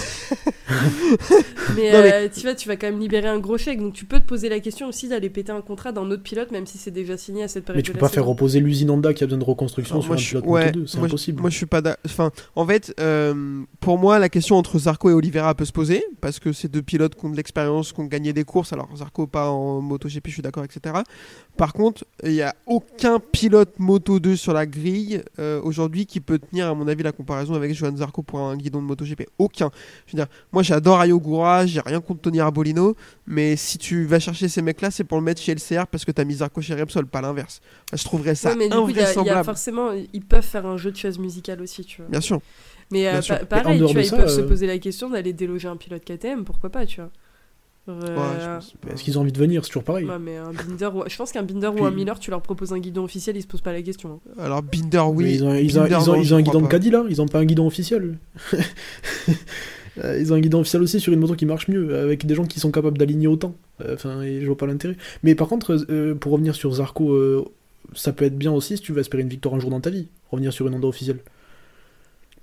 Non, 1.91 2.01
mais- 2.01 2.13
euh, 2.13 2.29
tu 2.33 2.41
vois, 2.41 2.55
tu 2.55 2.67
vas 2.67 2.75
quand 2.75 2.87
même 2.87 2.99
libérer 2.99 3.27
un 3.27 3.39
gros 3.39 3.57
chèque, 3.57 3.79
donc 3.79 3.93
tu 3.93 4.05
peux 4.05 4.19
te 4.19 4.25
poser 4.25 4.47
la 4.49 4.59
question 4.59 4.87
aussi 4.87 5.07
d'aller 5.07 5.29
péter 5.29 5.51
un 5.51 5.61
contrat 5.61 5.91
d'un 5.91 6.09
autre 6.11 6.21
pilote, 6.23 6.51
même 6.51 6.67
si 6.67 6.77
c'est 6.77 6.91
déjà 6.91 7.17
signé 7.17 7.43
à 7.43 7.47
cette 7.47 7.65
période 7.65 7.79
Mais 7.79 7.83
tu 7.83 7.91
peux 7.91 7.97
pas 7.99 8.09
faire 8.09 8.25
reposer 8.25 8.59
l'usine 8.59 8.89
Honda 8.91 9.13
qui 9.13 9.23
a 9.23 9.27
besoin 9.27 9.39
de 9.39 9.43
reconstruction 9.43 9.95
Non, 9.95 10.01
sur 10.01 10.13
un 10.13 10.17
je, 10.17 10.27
pilote 10.29 10.45
ouais, 10.45 10.65
Moto 10.67 10.79
2, 10.81 10.87
c'est 10.87 10.97
moi, 10.99 11.07
je- 11.07 11.11
impossible. 11.13 11.41
moi, 11.41 11.49
je 11.49 11.57
suis 11.57 11.65
pas 11.65 11.81
d'a- 11.81 11.97
Enfin, 12.05 12.31
en 12.55 12.65
fait, 12.65 12.93
euh, 12.99 13.63
pour 13.79 13.97
moi, 13.97 14.19
la 14.19 14.29
question 14.29 14.55
entre 14.55 14.77
Zarco 14.77 15.09
et 15.09 15.13
Oliveira 15.13 15.53
peut 15.55 15.65
se 15.65 15.71
poser 15.73 16.03
parce 16.21 16.39
que 16.39 16.53
c'est 16.53 16.67
deux 16.71 16.83
pilotes 16.83 17.15
qui 17.15 17.25
ont 17.25 17.29
de 17.29 17.37
l'expérience, 17.37 17.91
qui 17.91 17.99
ont 17.99 18.05
gagné 18.05 18.33
des 18.33 18.43
courses. 18.43 18.71
Alors 18.71 18.87
Zarco 18.95 19.25
pas 19.27 19.49
en 19.49 19.81
MotoGP, 19.81 20.27
je 20.27 20.33
suis 20.33 20.41
d'accord, 20.43 20.63
etc. 20.63 20.95
Par 21.57 21.71
contre, 21.73 22.05
il 22.23 22.31
n'y 22.33 22.41
a 22.41 22.53
aucun 22.65 23.19
pilote 23.19 23.73
Moto 23.79 24.19
2 24.19 24.35
sur 24.35 24.51
la 24.53 24.65
grille 24.65 25.21
euh, 25.39 25.61
aujourd'hui 25.63 26.05
qui 26.05 26.19
peut 26.19 26.37
tenir, 26.37 26.67
à 26.67 26.73
mon 26.73 26.87
avis, 26.87 27.01
la 27.03 27.11
comparaison 27.13 27.53
avec 27.53 27.73
Johan 27.73 27.95
Zarco 27.95 28.23
pour 28.23 28.39
un 28.39 28.57
guidon 28.57 28.81
de 28.81 28.87
MotoGP. 28.87 29.27
Aucun. 29.37 29.71
Je 30.05 30.11
veux 30.11 30.17
dire, 30.17 30.27
moi, 30.51 30.63
j'adore 30.63 30.99
Ayogura, 30.99 31.65
j'ai 31.65 31.79
rien 31.79 32.01
contre 32.01 32.21
Tony 32.21 32.39
Arbolino, 32.41 32.95
mais 33.25 33.55
si 33.55 33.77
tu 33.77 34.03
vas 34.05 34.19
chercher 34.19 34.49
ces 34.49 34.61
mecs-là, 34.61 34.91
c'est 34.91 35.03
pour 35.05 35.17
le 35.17 35.23
mettre 35.23 35.41
chez 35.41 35.53
LCR 35.55 35.87
parce 35.87 36.03
que 36.03 36.11
t'as 36.11 36.25
mis 36.25 36.35
Zarco 36.35 36.61
chez 36.61 36.75
Repsol, 36.75 37.05
pas 37.07 37.21
l'inverse. 37.21 37.61
Enfin, 37.89 37.97
je 37.97 38.03
trouverais 38.03 38.35
ça 38.35 38.49
Ouais, 38.49 38.55
mais 38.57 38.69
du 38.69 38.75
coup, 38.75 38.89
il 38.89 38.95
y 38.97 38.99
a- 38.99 39.01
y 39.01 39.05
a, 39.05 39.09
invraisemblable. 39.09 39.45
forcément, 39.45 39.91
ils 40.13 40.21
peuvent 40.25 40.43
faire 40.43 40.65
un 40.65 40.77
jeu 40.77 40.91
de 40.91 40.97
chaise 40.97 41.17
musicale 41.19 41.61
aussi, 41.61 41.85
tu 41.85 42.01
vois. 42.01 42.09
Bien 42.09 42.21
sûr. 42.21 42.41
Mais 42.91 43.07
euh, 43.07 43.21
pa- 43.27 43.45
pareil, 43.45 43.77
tu 43.79 43.93
vois, 43.93 44.01
ils 44.01 44.05
ça, 44.05 44.17
peuvent 44.17 44.27
se 44.35 44.41
euh, 44.41 44.47
poser 44.47 44.67
la 44.67 44.77
question 44.77 45.09
d'aller 45.09 45.33
déloger 45.33 45.67
un 45.67 45.77
pilote 45.77 46.03
KTM, 46.05 46.43
pourquoi 46.43 46.69
pas, 46.69 46.85
tu 46.85 47.01
vois. 47.01 47.09
Euh, 47.87 48.15
Ouais. 48.15 48.91
Est-ce 48.93 49.03
qu'ils 49.03 49.17
ont 49.19 49.21
envie 49.21 49.31
de 49.31 49.37
venir 49.37 49.63
C'est 49.63 49.69
toujours 49.69 49.83
pareil. 49.83 50.05
ouais, 50.05 50.17
mais 50.19 50.37
un 50.37 50.51
Binder, 50.51 50.89
ou- 50.95 51.03
je 51.07 51.15
pense 51.15 51.31
qu'un 51.31 51.43
Binder 51.43 51.69
Puis- 51.71 51.83
ou 51.83 51.85
un 51.85 51.91
Miller, 51.91 52.17
tu 52.19 52.31
leur 52.31 52.41
proposes 52.41 52.73
un 52.73 52.79
guidon 52.79 53.03
officiel, 53.03 53.37
ils 53.37 53.43
se 53.43 53.47
posent 53.47 53.61
pas 53.61 53.73
la 53.73 53.81
question. 53.83 54.19
hein. 54.25 54.31
Alors 54.41 54.63
Binder, 54.63 55.03
oui. 55.13 55.23
Mais 55.25 55.33
ils 55.35 55.43
ont, 55.43 55.53
ils 55.53 55.77
ont- 55.79 55.83
Binder, 55.83 55.97
ils 56.01 56.09
ont- 56.09 56.13
non, 56.15 56.21
ils 56.21 56.25
je 56.25 56.33
ont 56.33 56.37
un 56.37 56.41
guidon 56.41 56.61
de 56.61 56.67
caddie 56.67 56.89
là 56.89 57.03
Ils 57.09 57.21
ont 57.21 57.27
pas 57.27 57.39
un 57.39 57.45
guidon 57.45 57.67
officiel 57.67 58.17
Euh, 60.03 60.19
Ils 60.19 60.33
ont 60.33 60.35
un 60.35 60.41
guidon 60.41 60.59
officiel 60.59 60.81
aussi 60.81 60.99
sur 60.99 61.13
une 61.13 61.19
moto 61.21 61.35
qui 61.35 61.45
marche 61.45 61.69
mieux, 61.69 61.95
avec 61.97 62.25
des 62.25 62.35
gens 62.35 62.43
qui 62.45 62.59
sont 62.59 62.69
capables 62.69 62.97
d'aligner 62.97 63.27
autant. 63.27 63.55
Euh, 63.81 63.93
Enfin, 63.93 64.21
et 64.23 64.41
je 64.41 64.45
vois 64.45 64.57
pas 64.57 64.65
l'intérêt. 64.65 64.97
Mais 65.23 65.35
par 65.35 65.47
contre, 65.47 65.77
euh, 65.89 66.15
pour 66.15 66.33
revenir 66.33 66.53
sur 66.53 66.69
Zarco, 66.73 67.13
euh, 67.13 67.45
ça 67.93 68.11
peut 68.11 68.25
être 68.25 68.37
bien 68.37 68.51
aussi 68.51 68.75
si 68.75 68.83
tu 68.83 68.91
veux 68.91 68.99
espérer 68.99 69.23
une 69.23 69.29
victoire 69.29 69.55
un 69.55 69.59
jour 69.59 69.69
dans 69.69 69.79
ta 69.79 69.89
vie. 69.89 70.09
Revenir 70.31 70.51
sur 70.51 70.67
une 70.67 70.73
Honda 70.73 70.87
officielle. 70.89 71.19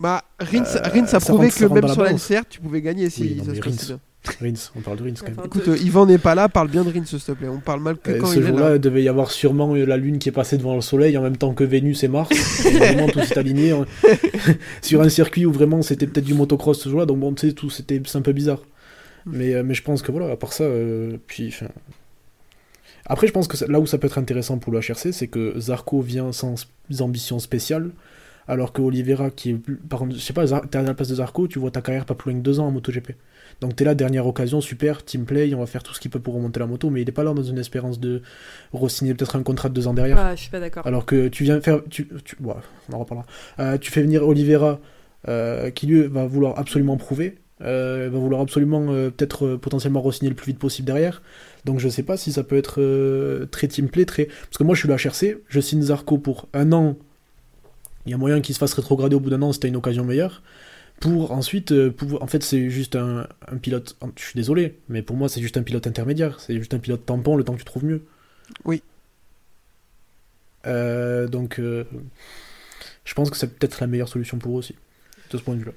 Bah, 0.01 0.25
Rins, 0.41 0.63
Euh, 0.77 0.81
Rins 0.89 1.05
a 1.05 1.07
ça 1.07 1.21
prouvé 1.21 1.51
que 1.51 1.65
même 1.67 1.89
sur 1.89 2.03
la. 2.03 2.13
LCR, 2.13 2.43
tu 2.49 2.61
pouvais 2.61 2.81
gagner 2.81 3.11
si 3.11 3.23
Oui, 3.23 3.35
non, 3.37 3.45
ça 3.45 3.55
se 3.55 3.61
Rins. 3.61 3.99
Rins, 4.41 4.71
on 4.77 4.81
parle 4.81 4.99
de 4.99 5.03
Rins 5.03 5.15
quand 5.19 5.27
même. 5.37 5.47
Écoute, 5.47 5.65
te- 5.65 5.71
euh, 5.71 5.77
Yvan 5.79 6.07
n'est 6.07 6.19
pas 6.19 6.35
là, 6.37 6.49
parle 6.49 6.69
bien 6.69 6.85
de 6.85 6.93
Rins, 6.93 7.05
s'il 7.05 7.19
te 7.21 7.33
plaît. 7.33 7.49
On 7.49 7.59
parle 7.59 7.81
mal 7.81 7.97
que 7.99 8.13
Euh, 8.13 8.19
quand 8.21 8.27
ce 8.29 8.37
il 8.37 8.43
est 8.45 8.47
jour-là, 8.47 8.69
là. 8.71 8.75
il 8.77 8.81
devait 8.81 9.03
y 9.03 9.09
avoir 9.09 9.31
sûrement 9.33 9.75
euh, 9.75 9.85
la 9.85 9.97
Lune 9.97 10.19
qui 10.21 10.29
est 10.29 10.33
passée 10.33 10.59
devant 10.59 10.75
le 10.77 10.81
Soleil 10.81 11.17
en 11.19 11.23
même 11.23 11.37
temps 11.37 11.55
que 11.55 11.65
Vénus 11.65 12.05
et 12.05 12.09
Mars. 12.09 12.65
Et 12.65 12.71
vraiment, 12.71 13.09
tout 13.09 13.21
s'est 13.23 13.39
aligné 13.39 13.73
hein. 13.73 13.85
sur 14.83 15.01
un 15.03 15.09
circuit 15.09 15.45
où 15.45 15.53
vraiment 15.53 15.83
c'était 15.83 16.07
peut-être 16.07 16.25
du 16.25 16.35
motocross 16.35 16.81
ce 16.81 16.89
jour-là. 16.89 17.07
Donc 17.07 17.19
bon, 17.19 17.33
tu 17.35 17.49
sais, 17.49 17.53
tout 17.55 17.69
c'était 17.71 18.01
c'est 18.07 18.19
un 18.19 18.23
peu 18.23 18.33
bizarre. 18.33 18.61
Mm. 19.27 19.37
Mais, 19.37 19.55
euh, 19.55 19.63
mais 19.65 19.75
je 19.75 19.83
pense 19.83 20.03
que 20.03 20.13
voilà, 20.13 20.31
à 20.33 20.37
part 20.37 20.53
ça, 20.53 20.65
euh, 20.65 21.17
puis. 21.27 21.55
Après, 23.05 23.27
je 23.27 23.33
pense 23.33 23.49
que 23.49 23.57
ça- 23.57 23.67
là 23.67 23.81
où 23.81 23.87
ça 23.87 23.99
peut 23.99 24.07
être 24.07 24.19
intéressant 24.19 24.59
pour 24.59 24.73
le 24.73 24.79
HRC, 24.81 25.13
c'est 25.13 25.27
que 25.27 25.59
Zarco 25.59 26.01
vient 26.01 26.31
sans 26.33 26.55
ambition 27.01 27.41
spéciale, 27.41 27.91
alors 28.49 28.73
que 28.73 28.83
Oliveira, 28.83 29.31
qui 29.31 29.51
est 29.51 29.55
plus. 29.55 29.77
Par 29.77 30.01
contre, 30.01 30.15
je 30.15 30.21
sais 30.21 30.33
pas, 30.33 30.47
t'es 30.61 30.79
à 30.79 30.83
la 30.83 30.95
place 30.95 31.09
de 31.09 31.15
Zarco, 31.17 31.47
tu 31.49 31.59
vois 31.59 31.71
ta 31.71 31.81
carrière 31.83 32.05
pas 32.05 32.15
plus 32.15 32.31
loin 32.33 32.41
que 32.41 32.45
deux 32.45 32.61
ans 32.61 32.67
en 32.67 32.71
MotoGP. 32.71 33.13
Donc 33.61 33.77
t'es 33.77 33.85
là, 33.85 33.95
dernière 33.95 34.27
occasion, 34.27 34.61
super, 34.61 35.05
team 35.05 35.25
play, 35.25 35.55
on 35.55 35.61
va 35.61 35.67
faire 35.67 35.83
tout 35.83 35.95
ce 35.95 36.01
qu'il 36.01 36.11
peut 36.11 36.19
pour 36.19 36.35
remonter 36.35 36.59
la 36.59 36.67
moto, 36.67 36.91
mais 36.91 37.03
il 37.03 37.09
est 37.09 37.13
pas 37.13 37.23
là 37.23 37.33
dans 37.33 37.43
une 37.43 37.59
espérance 37.59 38.01
de 38.01 38.23
re-signer 38.73 39.15
peut-être 39.15 39.37
un 39.37 39.43
contrat 39.43 39.69
de 39.69 39.75
deux 39.75 39.87
ans 39.87 39.95
derrière. 39.95 40.17
Ah, 40.19 40.35
je 40.35 40.41
suis 40.43 40.51
pas 40.51 40.59
d'accord. 40.61 40.87
Alors 40.87 41.07
que 41.07 41.29
tu 41.29 41.45
viens 41.45 41.61
faire. 41.61 41.81
Tu, 41.89 42.09
tu- 42.25 42.37
ouais, 42.43 42.55
on 42.91 42.95
en 42.95 42.99
reparlera. 42.99 43.27
Euh, 43.61 43.79
tu 43.79 43.91
fais 43.93 44.03
venir 44.03 44.27
Oliveira, 44.27 44.81
euh, 45.29 45.71
qui 45.71 45.87
lui 45.87 46.03
va 46.09 46.27
vouloir 46.27 46.59
absolument 46.59 46.97
prouver, 46.97 47.39
euh, 47.61 48.09
va 48.13 48.19
vouloir 48.19 48.41
absolument 48.41 48.87
peut-être 48.87 49.55
potentiellement 49.57 50.01
re-signer 50.03 50.31
le 50.31 50.35
plus 50.35 50.47
vite 50.47 50.59
possible 50.59 50.87
derrière. 50.87 51.23
Donc 51.65 51.79
je 51.79 51.89
sais 51.89 52.03
pas 52.03 52.17
si 52.17 52.33
ça 52.33 52.43
peut 52.43 52.57
être 52.57 53.45
très 53.53 53.69
team 53.69 53.89
play, 53.89 54.05
très. 54.05 54.25
Parce 54.25 54.59
que 54.59 54.65
moi 54.65 54.75
je 54.75 54.81
suis 54.81 54.89
le 54.89 54.97
HRC, 54.97 55.39
je 55.49 55.61
signe 55.61 55.83
Zarco 55.83 56.19
pour 56.19 56.49
un 56.55 56.73
an. 56.73 56.97
Il 58.07 58.11
y 58.11 58.15
a 58.15 58.19
moyen 58.19 58.41
qu'il 58.41 58.55
se 58.55 58.59
fasse 58.59 58.75
rétrograder 58.75 59.15
au 59.15 59.21
bout 59.21 59.31
d'un 59.31 59.43
an 59.43 59.53
si 59.53 59.61
t'as 59.61 59.69
une 59.69 59.77
occasion 59.77 60.05
meilleure. 60.05 60.43
Pour 61.01 61.33
ensuite 61.33 61.73
euh, 61.73 61.91
pouvoir. 61.91 62.23
En 62.23 62.27
fait, 62.27 62.43
c'est 62.43 62.71
juste 62.71 62.97
un, 62.97 63.27
un 63.49 63.57
pilote. 63.57 63.97
Je 64.17 64.23
suis 64.23 64.37
désolé, 64.37 64.79
mais 64.89 65.03
pour 65.03 65.17
moi, 65.17 65.29
c'est 65.29 65.41
juste 65.41 65.57
un 65.57 65.63
pilote 65.63 65.87
intermédiaire. 65.87 66.39
C'est 66.39 66.57
juste 66.57 66.75
un 66.75 66.79
pilote 66.79 67.05
tampon 67.05 67.37
le 67.37 67.45
temps 67.45 67.55
que 67.55 67.59
tu 67.59 67.65
trouves 67.65 67.85
mieux. 67.85 68.05
Oui. 68.65 68.83
Euh, 70.67 71.27
donc, 71.27 71.59
euh, 71.59 71.85
je 73.05 73.15
pense 73.15 73.31
que 73.31 73.37
c'est 73.37 73.49
peut-être 73.59 73.81
la 73.81 73.89
meilleure 73.89 74.09
solution 74.09 74.39
pour 74.39 74.55
eux 74.55 74.59
aussi, 74.59 74.77
de 75.31 75.39
ce 75.39 75.43
point 75.43 75.55
de 75.55 75.61
vue-là. 75.61 75.73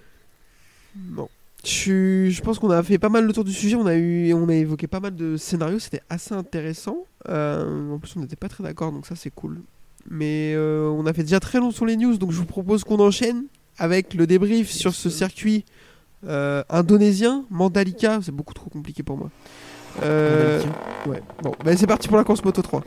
Bon. 0.95 1.27
Je, 1.63 2.29
je 2.29 2.41
pense 2.43 2.59
qu'on 2.59 2.69
a 2.69 2.83
fait 2.83 2.99
pas 2.99 3.09
mal 3.09 3.25
le 3.25 3.33
tour 3.33 3.43
du 3.43 3.53
sujet. 3.53 3.75
On 3.75 3.87
a, 3.87 3.95
eu, 3.95 4.31
on 4.33 4.47
a 4.47 4.53
évoqué 4.53 4.85
pas 4.85 4.99
mal 4.99 5.15
de 5.15 5.37
scénarios. 5.37 5.79
C'était 5.79 6.03
assez 6.09 6.35
intéressant. 6.35 7.07
Euh, 7.29 7.93
en 7.93 7.97
plus, 7.97 8.15
on 8.15 8.19
n'était 8.19 8.35
pas 8.35 8.49
très 8.49 8.63
d'accord, 8.63 8.91
donc 8.91 9.07
ça, 9.07 9.15
c'est 9.15 9.31
cool. 9.31 9.61
Mais 10.09 10.53
euh, 10.55 10.87
on 10.89 11.05
a 11.05 11.13
fait 11.13 11.23
déjà 11.23 11.39
très 11.39 11.59
long 11.59 11.71
sur 11.71 11.85
les 11.85 11.97
news, 11.97 12.17
donc 12.17 12.31
je 12.31 12.37
vous 12.37 12.45
propose 12.45 12.83
qu'on 12.83 12.99
enchaîne 12.99 13.45
avec 13.77 14.13
le 14.13 14.27
débrief 14.27 14.71
sur 14.71 14.93
ce 14.93 15.09
circuit 15.09 15.65
euh, 16.27 16.63
indonésien, 16.69 17.45
Mandalika. 17.49 18.19
C'est 18.21 18.31
beaucoup 18.31 18.53
trop 18.53 18.69
compliqué 18.69 19.03
pour 19.03 19.17
moi. 19.17 19.31
Euh, 20.03 20.61
Ouais, 21.05 21.21
bon, 21.41 21.53
bah, 21.63 21.75
c'est 21.77 21.87
parti 21.87 22.07
pour 22.07 22.17
la 22.17 22.23
course 22.23 22.43
Moto 22.43 22.61
3. 22.61 22.83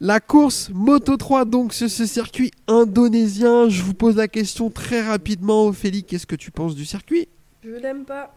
La 0.00 0.20
course 0.20 0.70
Moto 0.72 1.16
3, 1.16 1.44
donc 1.44 1.72
sur 1.72 1.88
ce 1.88 2.04
circuit 2.04 2.50
indonésien, 2.66 3.68
je 3.68 3.82
vous 3.82 3.94
pose 3.94 4.16
la 4.16 4.28
question 4.28 4.68
très 4.70 5.02
rapidement, 5.02 5.66
Ophélie, 5.66 6.04
qu'est-ce 6.04 6.26
que 6.26 6.36
tu 6.36 6.50
penses 6.50 6.74
du 6.74 6.84
circuit? 6.84 7.28
Je 7.62 7.70
l'aime 7.70 8.04
pas. 8.04 8.34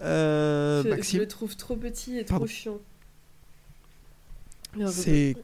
Euh, 0.00 0.82
je, 1.02 1.18
le 1.18 1.26
trouve 1.26 1.56
trop 1.56 1.74
petit 1.74 2.18
et 2.18 2.24
Pardon. 2.24 2.44
trop 2.44 2.54
chiant. 2.54 2.78
C'est 4.86 5.36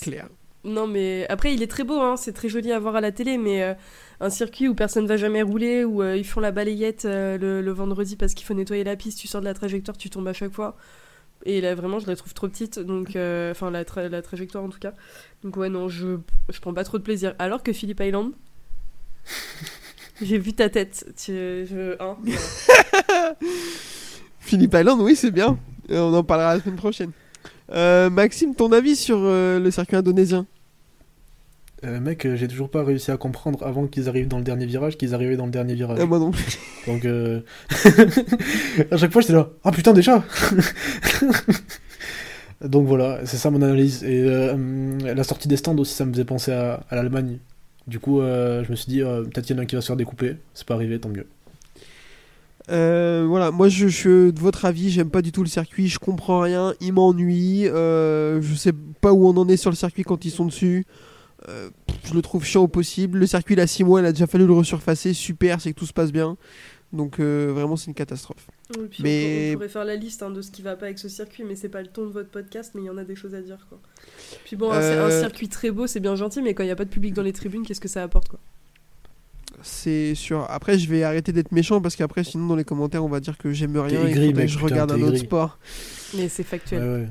clair. 0.00 0.28
Non, 0.64 0.86
mais 0.88 1.26
après, 1.28 1.54
il 1.54 1.62
est 1.62 1.68
très 1.68 1.84
beau, 1.84 2.00
hein, 2.00 2.16
c'est 2.16 2.32
très 2.32 2.48
joli 2.48 2.72
à 2.72 2.78
voir 2.80 2.96
à 2.96 3.00
la 3.00 3.12
télé, 3.12 3.38
mais 3.38 3.62
euh, 3.62 3.74
un 4.20 4.30
circuit 4.30 4.66
où 4.66 4.74
personne 4.74 5.06
va 5.06 5.16
jamais 5.16 5.42
rouler, 5.42 5.84
où 5.84 6.02
euh, 6.02 6.16
ils 6.16 6.26
font 6.26 6.40
la 6.40 6.50
balayette 6.50 7.04
euh, 7.04 7.38
le, 7.38 7.60
le 7.62 7.70
vendredi 7.72 8.16
parce 8.16 8.34
qu'il 8.34 8.44
faut 8.44 8.54
nettoyer 8.54 8.82
la 8.82 8.96
piste, 8.96 9.18
tu 9.20 9.28
sors 9.28 9.40
de 9.40 9.46
la 9.46 9.54
trajectoire, 9.54 9.96
tu 9.96 10.10
tombes 10.10 10.26
à 10.26 10.32
chaque 10.32 10.52
fois. 10.52 10.76
Et 11.44 11.60
là, 11.60 11.76
vraiment, 11.76 12.00
je 12.00 12.08
la 12.08 12.16
trouve 12.16 12.34
trop 12.34 12.48
petite, 12.48 12.80
donc 12.80 13.10
enfin, 13.10 13.70
la, 13.70 13.84
tra- 13.84 14.08
la 14.08 14.22
trajectoire 14.22 14.64
en 14.64 14.68
tout 14.68 14.80
cas. 14.80 14.94
Donc, 15.44 15.56
ouais, 15.56 15.68
non, 15.68 15.88
je, 15.88 16.16
je 16.48 16.60
prends 16.60 16.74
pas 16.74 16.82
trop 16.82 16.98
de 16.98 17.04
plaisir. 17.04 17.36
Alors 17.38 17.62
que 17.62 17.72
Philippe 17.72 18.00
Island, 18.00 18.32
j'ai 20.20 20.38
vu 20.38 20.52
ta 20.52 20.68
tête. 20.68 21.06
Tu, 21.16 21.30
je, 21.32 21.94
hein, 22.02 22.16
voilà. 22.24 23.36
Philippe 24.40 24.74
Island, 24.74 25.00
oui, 25.00 25.14
c'est 25.14 25.30
bien. 25.30 25.58
On 25.90 26.12
en 26.14 26.24
parlera 26.24 26.56
la 26.56 26.60
semaine 26.60 26.76
prochaine. 26.76 27.12
Euh, 27.72 28.10
Maxime, 28.10 28.54
ton 28.54 28.72
avis 28.72 28.96
sur 28.96 29.18
euh, 29.20 29.58
le 29.58 29.70
circuit 29.70 29.96
indonésien 29.96 30.46
Euh, 31.84 32.00
mec, 32.00 32.26
j'ai 32.36 32.48
toujours 32.48 32.70
pas 32.70 32.84
réussi 32.84 33.10
à 33.10 33.16
comprendre 33.16 33.62
avant 33.64 33.86
qu'ils 33.86 34.08
arrivent 34.08 34.28
dans 34.28 34.38
le 34.38 34.44
dernier 34.44 34.66
virage 34.66 34.96
qu'ils 34.96 35.14
arrivaient 35.14 35.36
dans 35.36 35.44
le 35.44 35.50
dernier 35.50 35.74
virage. 35.74 35.98
Euh, 36.00 36.06
Moi 36.06 36.18
non 36.18 36.30
plus. 36.30 36.58
Donc, 36.86 37.04
à 38.90 38.96
chaque 38.96 39.12
fois, 39.12 39.20
j'étais 39.20 39.34
là. 39.34 39.50
Ah 39.64 39.72
putain, 39.72 39.92
déjà 39.92 40.24
Donc 42.62 42.86
voilà, 42.86 43.20
c'est 43.26 43.36
ça 43.36 43.50
mon 43.50 43.60
analyse. 43.60 44.02
Et 44.04 44.22
la 45.02 45.24
sortie 45.24 45.48
des 45.48 45.56
stands 45.56 45.76
aussi, 45.76 45.94
ça 45.94 46.06
me 46.06 46.12
faisait 46.12 46.24
penser 46.24 46.52
à, 46.52 46.80
à 46.88 46.96
l'Allemagne. 46.96 47.38
Du 47.86 47.98
coup, 48.00 48.20
je 48.22 48.70
me 48.70 48.76
suis 48.76 48.88
dit, 48.90 49.00
peut-être 49.00 49.44
qu'il 49.46 49.54
y 49.54 49.58
en 49.58 49.60
a 49.60 49.64
un 49.64 49.66
qui 49.66 49.74
va 49.74 49.82
se 49.82 49.88
faire 49.88 49.96
découper. 49.96 50.36
C'est 50.54 50.66
pas 50.66 50.74
arrivé, 50.74 50.98
tant 50.98 51.10
mieux. 51.10 51.26
Euh, 52.68 53.24
voilà, 53.28 53.50
moi 53.50 53.68
je, 53.68 53.86
suis 53.86 54.32
de 54.32 54.38
votre 54.40 54.64
avis, 54.64 54.90
j'aime 54.90 55.10
pas 55.10 55.22
du 55.22 55.30
tout 55.32 55.42
le 55.42 55.48
circuit, 55.48 55.86
je 55.88 55.98
comprends 56.00 56.40
rien, 56.40 56.74
il 56.80 56.92
m'ennuie, 56.94 57.68
euh, 57.68 58.42
je 58.42 58.54
sais 58.54 58.72
pas 59.00 59.12
où 59.12 59.26
on 59.28 59.36
en 59.36 59.48
est 59.48 59.56
sur 59.56 59.70
le 59.70 59.76
circuit 59.76 60.02
quand 60.02 60.24
ils 60.24 60.30
sont 60.32 60.46
dessus. 60.46 60.84
Euh, 61.48 61.70
je 62.04 62.14
le 62.14 62.22
trouve 62.22 62.44
chiant 62.44 62.62
au 62.62 62.68
possible. 62.68 63.18
Le 63.18 63.26
circuit, 63.26 63.54
il 63.54 63.60
a 63.60 63.66
6 63.66 63.84
mois, 63.84 64.00
il 64.00 64.06
a 64.06 64.12
déjà 64.12 64.26
fallu 64.26 64.46
le 64.46 64.52
resurfacer. 64.52 65.12
Super, 65.12 65.60
c'est 65.60 65.72
que 65.72 65.78
tout 65.78 65.86
se 65.86 65.92
passe 65.92 66.10
bien. 66.10 66.36
Donc, 66.92 67.20
euh, 67.20 67.52
vraiment, 67.54 67.76
c'est 67.76 67.86
une 67.88 67.94
catastrophe. 67.94 68.46
Mais- 68.70 68.76
on, 68.78 68.78
pour- 68.80 69.50
on 69.50 69.54
pourrait 69.54 69.68
faire 69.68 69.84
la 69.84 69.96
liste 69.96 70.22
hein, 70.22 70.30
de 70.30 70.40
ce 70.42 70.50
qui 70.50 70.62
va 70.62 70.74
pas 70.76 70.86
avec 70.86 70.98
ce 70.98 71.08
circuit, 71.08 71.44
mais 71.44 71.54
c'est 71.54 71.68
pas 71.68 71.82
le 71.82 71.88
ton 71.88 72.06
de 72.06 72.10
votre 72.12 72.30
podcast, 72.30 72.72
mais 72.74 72.82
il 72.82 72.86
y 72.86 72.90
en 72.90 72.96
a 72.96 73.04
des 73.04 73.14
choses 73.16 73.34
à 73.34 73.42
dire. 73.42 73.64
Quoi. 73.68 73.78
Puis 74.44 74.56
bon, 74.56 74.72
un- 74.72 74.80
Euh, 74.80 75.06
un, 75.06 75.20
circuit 75.20 75.48
très 75.48 75.70
beau, 75.70 75.86
c'est 75.86 76.00
bien 76.00 76.16
gentil, 76.16 76.42
mais 76.42 76.54
quand 76.54 76.62
il 76.62 76.66
n'y 76.66 76.72
a 76.72 76.76
pas 76.76 76.84
de 76.84 76.90
public 76.90 77.12
dans 77.14 77.22
les 77.22 77.32
tribunes, 77.32 77.64
qu'est-ce 77.64 77.80
que 77.80 77.88
ça 77.88 78.02
apporte 78.02 78.28
quoi? 78.28 78.40
C'est 79.66 80.14
sûr. 80.14 80.46
Après, 80.48 80.78
je 80.78 80.88
vais 80.88 81.02
arrêter 81.02 81.32
d'être 81.32 81.52
méchant 81.52 81.80
parce 81.80 81.96
qu'après, 81.96 82.24
sinon, 82.24 82.46
dans 82.46 82.56
les 82.56 82.64
commentaires, 82.64 83.04
on 83.04 83.08
va 83.08 83.20
dire 83.20 83.36
que 83.36 83.52
j'aime 83.52 83.76
rien 83.76 84.06
et 84.06 84.12
que 84.12 84.46
je 84.46 84.56
putain, 84.56 84.64
regarde 84.64 84.92
un 84.92 85.02
autre 85.02 85.18
sport. 85.18 85.58
Mais 86.16 86.28
c'est 86.28 86.44
factuel. 86.44 86.82
Ouais, 86.82 86.88
ouais. 87.00 87.08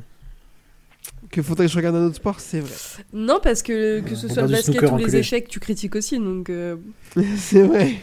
Que 1.32 1.42
faudrait 1.42 1.66
que 1.66 1.72
je 1.72 1.78
regarde 1.78 1.96
un 1.96 2.06
autre 2.06 2.16
sport, 2.16 2.40
c'est 2.40 2.60
vrai. 2.60 2.74
Non, 3.14 3.40
parce 3.42 3.62
que 3.62 4.00
que 4.02 4.16
ce 4.16 4.28
On 4.28 4.30
soit 4.30 4.44
le 4.44 4.50
basket 4.50 4.76
snooker, 4.76 4.94
ou 4.94 4.98
les 4.98 5.16
échecs, 5.16 5.48
tu 5.48 5.60
critiques 5.60 5.96
aussi. 5.96 6.18
Donc, 6.18 6.50
euh, 6.50 6.78
c'est 7.38 7.64
vrai. 7.64 7.96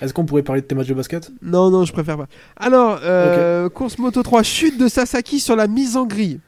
Est-ce 0.00 0.12
qu'on 0.12 0.26
pourrait 0.26 0.42
parler 0.42 0.60
de 0.60 0.66
tes 0.66 0.74
matchs 0.74 0.88
de 0.88 0.94
basket? 0.94 1.30
Non, 1.42 1.70
non, 1.70 1.84
je 1.84 1.92
préfère 1.92 2.18
pas. 2.18 2.28
Alors, 2.56 3.00
euh, 3.02 3.68
course 3.68 3.98
moto 3.98 4.22
3, 4.22 4.42
chute 4.42 4.78
de 4.78 4.88
Sasaki 4.88 5.40
sur 5.40 5.56
la 5.56 5.66
mise 5.66 5.96
en 5.96 6.06
grille. 6.06 6.40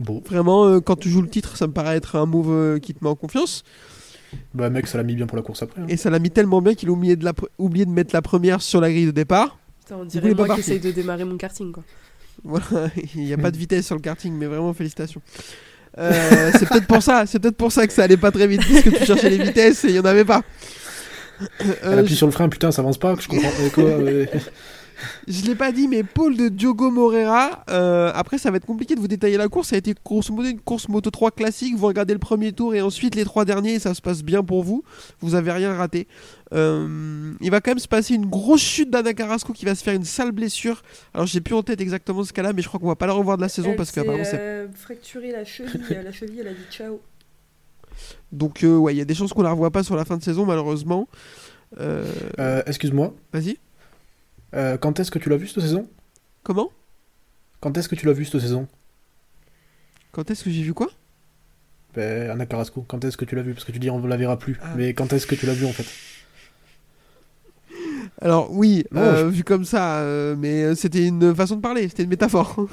Bon. 0.00 0.22
Vraiment, 0.26 0.66
euh, 0.66 0.80
quand 0.80 0.96
tu 0.96 1.08
joues 1.08 1.22
le 1.22 1.28
titre, 1.28 1.56
ça 1.56 1.66
me 1.66 1.72
paraît 1.72 1.96
être 1.96 2.16
un 2.16 2.26
move 2.26 2.50
euh, 2.50 2.78
qui 2.78 2.92
te 2.92 3.02
met 3.02 3.10
en 3.10 3.14
confiance. 3.14 3.64
Bah, 4.54 4.70
mec, 4.70 4.86
ça 4.86 4.98
l'a 4.98 5.04
mis 5.04 5.14
bien 5.14 5.26
pour 5.26 5.36
la 5.36 5.42
course 5.42 5.62
après. 5.62 5.80
hein. 5.80 5.86
Et 5.88 5.96
ça 5.96 6.10
l'a 6.10 6.18
mis 6.18 6.30
tellement 6.30 6.60
bien 6.60 6.74
qu'il 6.74 6.88
a 6.88 6.92
oublié 6.92 7.16
de, 7.16 7.24
la 7.24 7.32
pr- 7.32 7.48
oublié 7.58 7.84
de 7.86 7.90
mettre 7.90 8.14
la 8.14 8.22
première 8.22 8.60
sur 8.62 8.80
la 8.80 8.90
grille 8.90 9.06
de 9.06 9.10
départ. 9.12 9.58
putain, 9.80 9.96
on 10.00 10.04
dirait 10.04 10.28
il 10.28 10.32
est 10.32 10.34
pas 10.34 10.46
moi 10.46 10.54
qui 10.54 10.60
essaye 10.60 10.80
de 10.80 10.90
démarrer 10.90 11.24
mon 11.24 11.36
karting. 11.36 11.72
Quoi. 11.72 11.84
Voilà, 12.44 12.90
il 13.14 13.22
n'y 13.24 13.32
a 13.32 13.38
pas 13.38 13.50
de 13.50 13.56
vitesse 13.58 13.86
sur 13.86 13.94
le 13.94 14.00
karting, 14.00 14.34
mais 14.34 14.46
vraiment 14.46 14.72
félicitations. 14.74 15.22
Euh, 15.98 16.50
c'est 16.58 16.68
peut-être 16.68 16.86
pour 16.86 17.02
ça, 17.02 17.24
c'est 17.26 17.38
peut-être 17.38 17.56
pour 17.56 17.72
ça 17.72 17.86
que 17.86 17.92
ça 17.92 18.02
allait 18.04 18.18
pas 18.18 18.30
très 18.30 18.46
vite, 18.46 18.60
parce 18.70 18.82
que 18.82 18.90
tu 18.90 19.04
cherchais 19.06 19.30
les 19.30 19.38
vitesses 19.42 19.84
et 19.84 19.88
il 19.88 19.94
y 19.94 19.98
en 20.00 20.04
avait 20.04 20.24
pas. 20.26 20.42
Elle 21.60 21.76
Euh, 21.84 21.98
appuie 22.00 22.10
je, 22.12 22.14
sur 22.16 22.26
le 22.26 22.32
frein, 22.32 22.48
putain, 22.48 22.70
ça 22.72 22.82
avance 22.82 22.98
pas, 22.98 23.14
je 23.18 23.28
comprends. 23.28 23.48
euh, 23.60 23.70
quoi, 23.70 23.84
euh, 23.84 24.26
je 25.28 25.44
l'ai 25.44 25.54
pas 25.54 25.72
dit, 25.72 25.88
mais 25.88 26.02
Paul 26.02 26.36
de 26.36 26.48
Diogo 26.48 26.90
Morera. 26.90 27.64
euh, 27.70 28.10
après, 28.14 28.38
ça 28.38 28.50
va 28.50 28.56
être 28.56 28.66
compliqué 28.66 28.94
de 28.94 29.00
vous 29.00 29.08
détailler 29.08 29.36
la 29.36 29.48
course. 29.48 29.68
Ça 29.68 29.76
a 29.76 29.78
été 29.78 29.94
grosso 30.04 30.32
modo 30.32 30.48
une 30.48 30.60
course 30.60 30.88
Moto 30.88 31.10
3 31.10 31.30
classique. 31.30 31.76
Vous 31.76 31.86
regardez 31.86 32.12
le 32.12 32.18
premier 32.18 32.52
tour 32.52 32.74
et 32.74 32.82
ensuite 32.82 33.14
les 33.14 33.24
trois 33.24 33.44
derniers, 33.44 33.74
et 33.74 33.78
ça 33.78 33.94
se 33.94 34.02
passe 34.02 34.22
bien 34.22 34.42
pour 34.42 34.62
vous. 34.62 34.84
Vous 35.20 35.34
avez 35.34 35.52
rien 35.52 35.74
raté. 35.74 36.06
Euh, 36.52 37.32
il 37.40 37.50
va 37.50 37.60
quand 37.60 37.72
même 37.72 37.78
se 37.78 37.88
passer 37.88 38.14
une 38.14 38.26
grosse 38.26 38.62
chute 38.62 38.90
d'Anna 38.90 39.14
Carrasco 39.14 39.52
qui 39.52 39.64
va 39.64 39.74
se 39.74 39.82
faire 39.82 39.94
une 39.94 40.04
sale 40.04 40.32
blessure. 40.32 40.82
Alors, 41.14 41.26
j'ai 41.26 41.40
plus 41.40 41.54
en 41.54 41.62
tête 41.62 41.80
exactement 41.80 42.24
ce 42.24 42.32
cas-là, 42.32 42.52
mais 42.52 42.62
je 42.62 42.68
crois 42.68 42.78
qu'on 42.80 42.86
va 42.88 42.96
pas 42.96 43.06
la 43.06 43.12
revoir 43.12 43.36
de 43.36 43.42
la 43.42 43.48
saison 43.48 43.70
Elle 43.70 43.76
parce 43.76 43.90
qu'apparemment 43.92 44.24
c'est 44.24 44.38
euh, 44.38 44.68
fracturé 44.72 45.32
la 45.32 45.44
cheville. 45.44 45.80
la 46.04 46.12
cheville, 46.12 46.40
elle 46.40 46.48
a 46.48 46.52
dit 46.52 46.66
ciao. 46.70 47.00
Donc 48.32 48.62
euh, 48.64 48.76
ouais, 48.76 48.94
il 48.94 48.98
y 48.98 49.00
a 49.00 49.04
des 49.04 49.14
chances 49.14 49.32
qu'on 49.32 49.42
la 49.42 49.50
revoie 49.50 49.70
pas 49.70 49.82
sur 49.82 49.96
la 49.96 50.04
fin 50.04 50.16
de 50.16 50.22
saison 50.22 50.44
malheureusement. 50.44 51.08
Euh, 51.80 52.04
euh, 52.38 52.62
Excuse-moi, 52.66 53.14
Vas-y. 53.32 53.58
Euh, 54.54 54.76
quand 54.76 54.98
est-ce 55.00 55.10
que 55.10 55.18
tu 55.18 55.28
l'as 55.28 55.36
vu 55.36 55.48
cette 55.48 55.62
saison? 55.62 55.88
Comment? 56.42 56.70
Quand 57.60 57.76
est-ce 57.76 57.88
que 57.88 57.94
tu 57.94 58.06
l'as 58.06 58.12
vu 58.12 58.24
cette 58.24 58.40
saison? 58.40 58.68
Quand 60.12 60.30
est-ce 60.30 60.44
que 60.44 60.50
j'ai 60.50 60.62
vu 60.62 60.74
quoi? 60.74 60.90
Ben, 61.94 62.30
Anna 62.30 62.46
Carrasco, 62.46 62.84
quand 62.86 63.04
est-ce 63.04 63.16
que 63.16 63.24
tu 63.24 63.34
l'as 63.34 63.42
vu? 63.42 63.54
Parce 63.54 63.64
que 63.64 63.72
tu 63.72 63.78
dis 63.78 63.90
on 63.90 64.04
la 64.06 64.16
verra 64.16 64.38
plus. 64.38 64.58
Ah. 64.62 64.74
Mais 64.76 64.94
quand 64.94 65.12
est-ce 65.12 65.26
que 65.26 65.34
tu 65.34 65.46
l'as 65.46 65.54
vu 65.54 65.66
en 65.66 65.72
fait? 65.72 65.86
Alors 68.20 68.50
oui, 68.52 68.84
Non, 68.92 69.02
euh, 69.02 69.28
vu 69.28 69.44
comme 69.44 69.64
ça, 69.64 69.98
euh, 69.98 70.36
mais 70.38 70.74
c'était 70.74 71.06
une 71.06 71.34
façon 71.34 71.56
de 71.56 71.60
parler, 71.60 71.88
c'était 71.88 72.04
une 72.04 72.08
métaphore. 72.10 72.56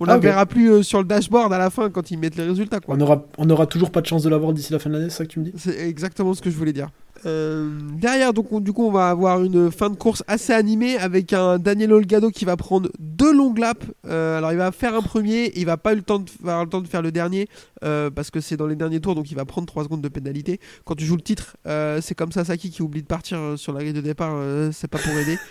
On 0.00 0.04
la 0.04 0.14
Ah, 0.14 0.18
verra 0.18 0.46
plus 0.46 0.70
euh, 0.70 0.82
sur 0.82 0.98
le 0.98 1.04
dashboard 1.04 1.52
à 1.52 1.58
la 1.58 1.70
fin 1.70 1.90
quand 1.90 2.10
ils 2.10 2.18
mettent 2.18 2.36
les 2.36 2.44
résultats. 2.44 2.80
Quoi. 2.80 2.94
on 2.96 3.00
aura, 3.00 3.24
on 3.36 3.48
aura 3.50 3.66
toujours 3.66 3.90
pas 3.90 4.00
de 4.00 4.06
chance 4.06 4.22
de 4.22 4.28
l'avoir 4.28 4.52
d'ici 4.52 4.72
la 4.72 4.78
fin 4.78 4.90
de 4.90 4.94
l'année, 4.96 5.10
c'est 5.10 5.16
ça 5.18 5.24
que 5.24 5.30
tu 5.30 5.40
me 5.40 5.44
dis? 5.46 5.52
C'est 5.56 5.76
exactement 5.88 6.34
ce 6.34 6.40
que 6.42 6.50
je 6.50 6.56
voulais 6.56 6.72
dire. 6.72 6.88
Euh, 7.26 7.68
derrière, 8.00 8.32
donc, 8.32 8.52
on- 8.52 8.60
du 8.60 8.72
coup, 8.72 8.86
on 8.86 8.92
va 8.92 9.08
avoir 9.10 9.42
une 9.42 9.72
fin 9.72 9.90
de 9.90 9.96
course 9.96 10.22
assez 10.28 10.52
animée 10.52 10.96
avec 10.98 11.32
un 11.32 11.58
Daniel 11.58 11.92
Olgado 11.92 12.30
qui 12.30 12.44
va 12.44 12.56
prendre 12.56 12.90
deux 13.00 13.32
longues 13.34 13.58
laps. 13.58 13.88
Euh, 14.06 14.38
alors, 14.38 14.52
il 14.52 14.58
va 14.58 14.70
faire 14.70 14.94
un 14.94 15.02
premier, 15.02 15.50
il 15.56 15.66
va 15.66 15.76
pas 15.76 15.94
eu 15.94 15.96
le 15.96 16.02
temps 16.02 16.20
de, 16.20 16.30
avoir 16.42 16.62
le 16.62 16.70
temps 16.70 16.80
de 16.80 16.86
faire 16.86 17.02
le 17.02 17.10
dernier 17.10 17.48
euh, 17.82 18.08
parce 18.08 18.30
que 18.30 18.40
c'est 18.40 18.56
dans 18.56 18.68
les 18.68 18.76
derniers 18.76 19.00
tours, 19.00 19.16
donc 19.16 19.32
il 19.32 19.34
va 19.34 19.44
prendre 19.44 19.66
3 19.66 19.82
secondes 19.82 20.00
de 20.00 20.08
pénalité. 20.08 20.60
Quand 20.84 20.94
tu 20.94 21.04
joues 21.04 21.16
le 21.16 21.22
titre, 21.22 21.56
c'est 22.00 22.14
comme 22.14 22.30
Sasaki 22.30 22.70
qui 22.70 22.82
oublie 22.82 23.02
de 23.02 23.08
partir 23.08 23.38
sur 23.56 23.72
la 23.72 23.80
grille 23.80 23.92
de 23.94 24.00
départ, 24.00 24.34
c'est 24.72 24.88
pas 24.88 24.98
pour 24.98 25.12
aider. 25.14 25.38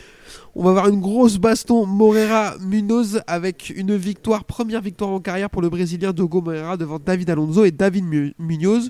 On 0.56 0.64
va 0.64 0.70
avoir 0.72 0.90
une 0.90 1.02
grosse 1.02 1.38
baston 1.38 1.86
Morera-Munoz 1.86 3.22
avec 3.28 3.72
une 3.76 3.96
victoire, 3.96 4.44
première 4.46 4.82
victoire 4.82 5.10
en 5.12 5.20
carrière 5.20 5.50
pour 5.50 5.62
le 5.62 5.70
Brésilien 5.70 6.12
Dogo 6.14 6.42
Morera 6.42 6.78
devant 6.78 7.00
David 7.00 7.30
Alonso 7.30 7.66
et 7.66 7.72
David 7.72 8.06
Mu- 8.06 8.34
Munoz. 8.40 8.90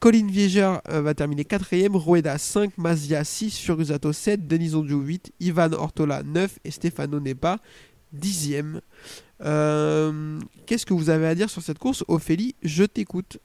Colin 0.00 0.26
Vieger 0.26 0.74
euh, 0.88 1.00
va 1.00 1.14
terminer 1.14 1.44
4ème, 1.44 1.94
Rueda 1.96 2.36
5, 2.36 2.76
Mazia 2.76 3.22
6, 3.22 3.60
Furisato 3.60 4.12
7, 4.12 4.48
Denis 4.48 4.74
Ondiou 4.74 5.00
8, 5.00 5.32
Ivan 5.38 5.72
Ortola 5.74 6.22
9 6.24 6.58
et 6.64 6.70
Stefano 6.72 7.20
Nepa 7.20 7.58
10ème. 8.18 8.80
Euh, 9.44 10.38
Qu'est-ce 10.66 10.86
que 10.86 10.94
vous 10.94 11.10
avez 11.10 11.26
à 11.26 11.34
dire 11.34 11.50
sur 11.50 11.62
cette 11.62 11.78
course? 11.78 12.04
Ophélie, 12.08 12.54
je 12.62 12.84
t'écoute. 12.84 13.38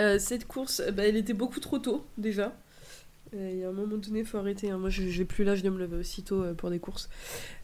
Euh, 0.00 0.18
cette 0.18 0.46
course, 0.46 0.82
bah, 0.94 1.04
elle 1.04 1.16
était 1.16 1.32
beaucoup 1.32 1.58
trop 1.60 1.78
tôt 1.78 2.04
déjà. 2.18 2.52
Euh, 3.36 3.50
Il 3.52 3.58
y 3.58 3.64
a 3.64 3.68
un 3.68 3.72
moment 3.72 3.96
donné, 3.96 4.24
faut 4.24 4.38
arrêter. 4.38 4.70
hein. 4.70 4.78
Moi, 4.78 4.90
j'ai 4.90 5.24
plus 5.24 5.44
l'âge 5.44 5.62
de 5.62 5.70
me 5.70 5.78
lever 5.78 5.98
aussitôt 5.98 6.42
euh, 6.42 6.54
pour 6.54 6.70
des 6.70 6.78
courses. 6.78 7.08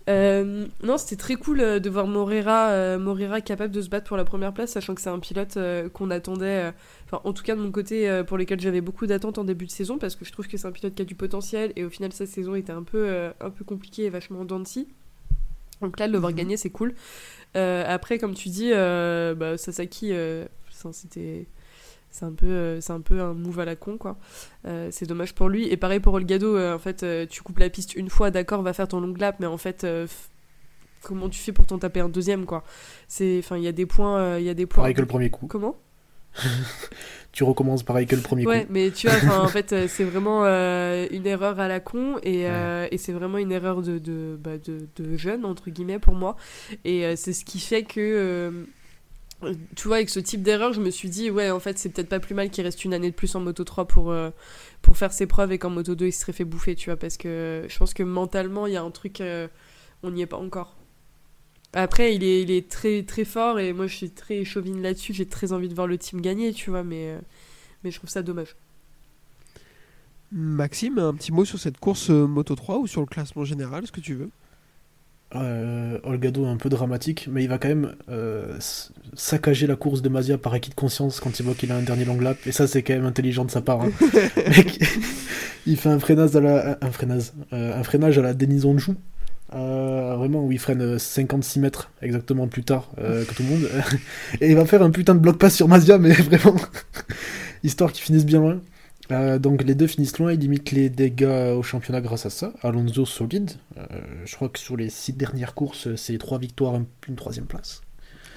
Euh, 0.09 0.67
non, 0.83 0.99
c'était 0.99 1.17
très 1.17 1.37
cool 1.37 1.59
de 1.59 1.91
voir 1.91 2.07
Morera, 2.07 2.71
euh, 2.71 2.99
Morera 2.99 3.41
capable 3.41 3.73
de 3.73 3.81
se 3.81 3.89
battre 3.89 4.07
pour 4.07 4.17
la 4.17 4.25
première 4.25 4.53
place, 4.53 4.73
sachant 4.73 4.95
que 4.95 5.01
c'est 5.01 5.11
un 5.11 5.21
pilote 5.21 5.57
euh, 5.57 5.89
qu'on 5.89 6.11
attendait, 6.11 6.73
enfin, 7.07 7.21
en 7.25 7.33
tout 7.33 7.43
cas 7.45 7.55
de 7.55 7.61
mon 7.61 7.71
côté, 7.71 8.23
pour 8.27 8.37
lesquels 8.37 8.61
j'avais 8.61 8.81
beaucoup 8.81 9.07
d'attentes 9.07 9.39
en 9.39 9.45
début 9.45 9.67
de 9.67 9.71
saison, 9.71 9.99
parce 9.99 10.17
que 10.17 10.25
je 10.25 10.33
trouve 10.33 10.49
que 10.49 10.57
c'est 10.57 10.67
un 10.67 10.73
pilote 10.73 10.95
qui 10.95 11.03
a 11.03 11.05
du 11.05 11.15
potentiel, 11.15 11.73
et 11.77 11.85
au 11.85 11.91
final, 11.91 12.13
sa 12.13 12.27
saison 12.27 12.55
était 12.55 12.73
un 12.73 12.83
peu, 12.83 13.31
un 13.41 13.51
peu 13.51 13.65
compliquée 13.65 14.05
et 14.05 14.11
vachement 14.11 14.41
en. 14.41 14.89
Donc 15.81 15.99
là, 15.99 16.07
de 16.09 16.13
le 16.13 16.19
voir 16.19 16.33
gagner, 16.33 16.57
c'est 16.57 16.71
cool. 16.71 16.95
Après, 17.55 18.19
comme 18.19 18.35
tu 18.35 18.49
dis, 18.49 18.71
bah, 18.73 19.57
Sasaki, 19.57 20.13
ça, 20.71 20.93
c'était 20.93 21.47
c'est 22.13 22.25
un 22.25 22.33
peu 22.33 22.47
euh, 22.47 22.81
c'est 22.81 22.93
un 22.93 23.01
peu 23.01 23.21
un 23.21 23.35
move 23.35 23.59
à 23.59 23.65
la 23.65 23.75
con 23.75 23.97
quoi. 23.99 24.17
Euh, 24.67 24.89
c'est 24.93 25.07
dommage 25.07 25.35
pour 25.35 25.49
lui. 25.49 25.67
Et 25.69 25.77
pareil 25.77 25.99
pour 25.99 26.15
Olgado 26.15 26.57
euh, 26.57 26.75
en 26.75 26.79
fait 26.79 27.03
euh, 27.03 27.27
tu 27.29 27.43
coupes 27.43 27.59
la 27.59 27.71
piste 27.71 27.95
une 27.95 28.11
fois 28.11 28.31
d'accord 28.31 28.63
va 28.63 28.73
faire 28.73 28.87
ton 28.87 29.01
long 29.01 29.15
lap 29.19 29.37
mais 29.41 29.47
en 29.47 29.59
fait 29.59 29.87
comment 31.03 31.29
tu 31.29 31.41
fais 31.41 31.53
pour 31.53 31.67
t'en 31.67 31.79
taper 31.79 32.01
un 32.01 32.09
deuxième 32.09 32.45
quoi? 32.47 32.63
C'est 33.09 33.39
enfin 33.41 33.57
il 33.57 33.65
y 33.65 33.69
a 33.69 33.73
des 33.73 33.87
points 33.87 34.39
il 34.39 34.45
y 34.45 34.51
a 34.51 34.55
des 34.55 34.67
points. 34.67 34.83
Pareil 34.83 34.95
que 34.95 35.01
le 35.01 35.07
premier 35.09 35.31
coup. 35.31 35.47
comment? 35.49 35.75
Tu 37.33 37.45
recommences 37.45 37.83
pareil 37.83 38.07
que 38.07 38.15
le 38.15 38.21
premier 38.21 38.47
ouais 38.47 38.67
coup. 38.67 38.73
mais 38.73 38.91
tu 38.91 39.09
vois 39.09 39.39
en 39.43 39.49
fait 39.49 39.87
c'est 39.89 40.05
vraiment 40.05 40.45
euh, 40.45 41.07
une 41.11 41.27
erreur 41.27 41.59
à 41.61 41.67
la 41.67 41.81
con 41.81 42.19
et, 42.23 42.47
euh, 42.47 42.87
et 42.91 42.99
c'est 42.99 43.13
vraiment 43.13 43.39
une 43.39 43.53
erreur 43.53 43.81
de 43.81 43.99
de, 43.99 44.39
bah, 44.39 44.59
de 44.59 44.87
de 44.97 45.17
jeune 45.17 45.47
entre 45.47 45.71
guillemets 45.71 45.99
pour 45.99 46.15
moi. 46.15 46.37
Et 46.85 47.07
euh, 47.07 47.15
c'est 47.17 47.33
ce 47.33 47.47
qui 47.47 47.59
fait 47.59 47.85
que 47.85 48.67
tu 49.77 49.89
vois, 49.89 49.97
avec 49.97 50.11
ce 50.11 50.21
type 50.21 50.43
d'erreur, 50.43 50.73
je 50.73 50.81
me 50.81 50.91
suis 50.91 51.09
dit, 51.09 51.31
ouais, 51.31 51.51
en 51.51 51.61
fait, 51.61 51.79
c'est 51.79 51.89
peut-être 51.89 52.09
pas 52.09 52.21
plus 52.21 52.35
mal 52.35 52.51
qu'il 52.51 52.65
reste 52.65 52.85
une 52.85 52.95
année 52.95 53.11
de 53.11 53.15
plus 53.15 53.35
en 53.35 53.41
Moto 53.41 53.65
3 53.65 53.87
pour, 53.87 54.11
euh, 54.11 54.31
pour 54.83 54.97
faire 54.97 55.13
ses 55.13 55.27
preuves 55.27 55.53
et 55.53 55.59
qu'en 55.59 55.71
Moto 55.71 55.95
2, 55.95 56.07
il 56.07 56.13
se 56.13 56.21
serait 56.21 56.33
fait 56.33 56.45
bouffer, 56.45 56.75
tu 56.75 56.91
vois, 56.91 56.97
parce 56.97 57.17
que 57.17 57.65
je 57.69 57.79
pense 57.79 57.95
que 57.95 58.03
mentalement, 58.03 58.67
il 58.67 58.75
y 58.75 58.77
a 58.77 58.83
un 58.83 58.91
truc, 58.91 59.21
euh, 59.21 59.49
on 60.03 60.11
n'y 60.11 60.23
est 60.23 60.27
pas 60.27 60.37
encore. 60.37 60.77
Après, 61.73 62.15
il 62.15 62.23
est, 62.23 62.43
il 62.43 62.51
est 62.51 62.69
très, 62.71 63.03
très 63.03 63.25
fort 63.25 63.59
et 63.59 63.73
moi, 63.73 63.87
je 63.87 63.97
suis 63.97 64.11
très 64.11 64.45
chauvine 64.45 64.83
là-dessus, 64.83 65.15
j'ai 65.15 65.27
très 65.27 65.53
envie 65.53 65.69
de 65.69 65.75
voir 65.75 65.87
le 65.87 65.99
team 65.99 66.21
gagner, 66.21 66.53
tu 66.53 66.71
vois, 66.71 66.83
mais, 66.83 67.11
euh, 67.11 67.19
mais 67.83 67.91
je 67.91 67.99
trouve 67.99 68.11
ça 68.11 68.23
dommage. 68.23 68.57
Maxime, 70.31 70.99
un 70.99 71.15
petit 71.15 71.33
mot 71.33 71.45
sur 71.45 71.59
cette 71.59 71.79
course 71.79 72.09
Moto 72.11 72.55
3 72.55 72.79
ou 72.79 72.87
sur 72.87 73.01
le 73.01 73.07
classement 73.07 73.45
général, 73.45 73.87
ce 73.87 73.93
que 73.93 74.01
tu 74.01 74.15
veux? 74.15 74.31
Euh, 75.35 75.99
Olgado 76.05 76.45
est 76.45 76.49
un 76.51 76.57
peu 76.57 76.69
dramatique, 76.69 77.27
mais 77.31 77.43
il 77.43 77.49
va 77.49 77.59
quand 77.59 77.69
même 77.69 77.95
euh, 78.11 78.55
saccager 79.15 79.67
la 79.67 79.77
course 79.77 80.03
de 80.03 80.09
Mazia 80.09 80.37
par 80.37 80.53
acquis 80.53 80.71
de 80.71 80.75
conscience 80.75 81.21
quand 81.21 81.39
il 81.41 81.45
voit 81.45 81.55
qu'il 81.55 81.73
a 81.73 81.77
un 81.77 81.83
dernier 81.83 82.05
long 82.05 82.21
lap, 82.21 82.37
et 82.47 82.53
ça 82.53 82.67
c'est 82.67 82.83
quand 82.83 82.93
même 82.93 83.07
intelligent 83.07 83.45
de 83.45 83.51
sa 83.51 83.63
part. 83.63 83.83
hein. 83.83 83.91
Mec, 84.37 84.81
il 85.67 85.77
fait 85.77 85.89
un 85.89 85.99
freinage 85.99 86.37
à 86.37 86.41
la, 86.41 86.79
un 86.83 86.91
freinage, 86.91 87.33
euh, 87.53 87.79
un 87.79 87.83
freinage 87.83 88.19
à 88.19 88.23
la 88.23 88.35
Onjou, 88.65 88.95
euh, 89.55 90.17
vraiment 90.19 90.45
où 90.45 90.53
il 90.53 90.59
freine 90.59 90.83
euh, 90.83 90.99
56 90.99 91.61
mètres 91.61 91.91
exactement 92.03 92.47
plus 92.47 92.65
tard 92.65 92.91
que 92.97 93.33
tout 93.33 93.43
le 93.43 93.49
monde, 93.49 93.69
et 94.41 94.51
il 94.51 94.57
va 94.57 94.67
faire 94.67 94.83
un 94.83 94.91
putain 94.91 95.15
de 95.15 95.21
bloc 95.21 95.39
pass 95.39 95.55
sur 95.55 95.69
Mazia, 95.69 95.97
mais 95.97 96.13
vraiment 96.13 96.57
histoire 97.63 97.91
qu'ils 97.93 98.05
finissent 98.05 98.27
bien 98.27 98.41
loin. 98.41 98.61
Euh, 99.11 99.39
donc 99.39 99.65
les 99.65 99.75
deux 99.75 99.87
finissent 99.89 100.19
loin, 100.19 100.33
ils 100.33 100.39
limitent 100.39 100.71
les 100.71 100.89
dégâts 100.89 101.53
au 101.57 101.63
championnat 101.63 102.01
grâce 102.01 102.25
à 102.25 102.31
ça. 102.31 102.53
Alonso 102.63 103.05
solide. 103.05 103.51
Euh, 103.77 103.83
je 104.25 104.35
crois 104.37 104.49
que 104.49 104.59
sur 104.59 104.77
les 104.77 104.89
six 104.91 105.13
dernières 105.13 105.55
courses, 105.55 105.95
c'est 105.97 106.17
trois 106.19 106.39
victoires, 106.39 106.75
un- 106.77 106.87
une 107.09 107.17
troisième 107.17 107.47
place. 107.47 107.83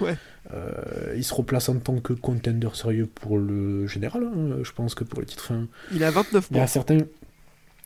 Ouais. 0.01 0.15
Euh, 0.53 1.13
il 1.15 1.23
se 1.23 1.33
replace 1.33 1.69
en 1.69 1.79
tant 1.79 1.99
que 2.01 2.13
contender 2.13 2.67
sérieux 2.73 3.05
pour 3.07 3.37
le 3.37 3.87
général. 3.87 4.23
hein. 4.25 4.57
Je 4.63 4.71
pense 4.71 4.95
que 4.95 5.03
pour 5.03 5.21
les 5.21 5.25
titres, 5.27 5.45
enfin, 5.51 5.67
Il 5.93 6.03
a 6.03 6.11
29 6.11 6.47
il 6.51 6.55
y 6.55 6.59
a 6.59 6.61
points. 6.63 6.67
certains, 6.67 6.97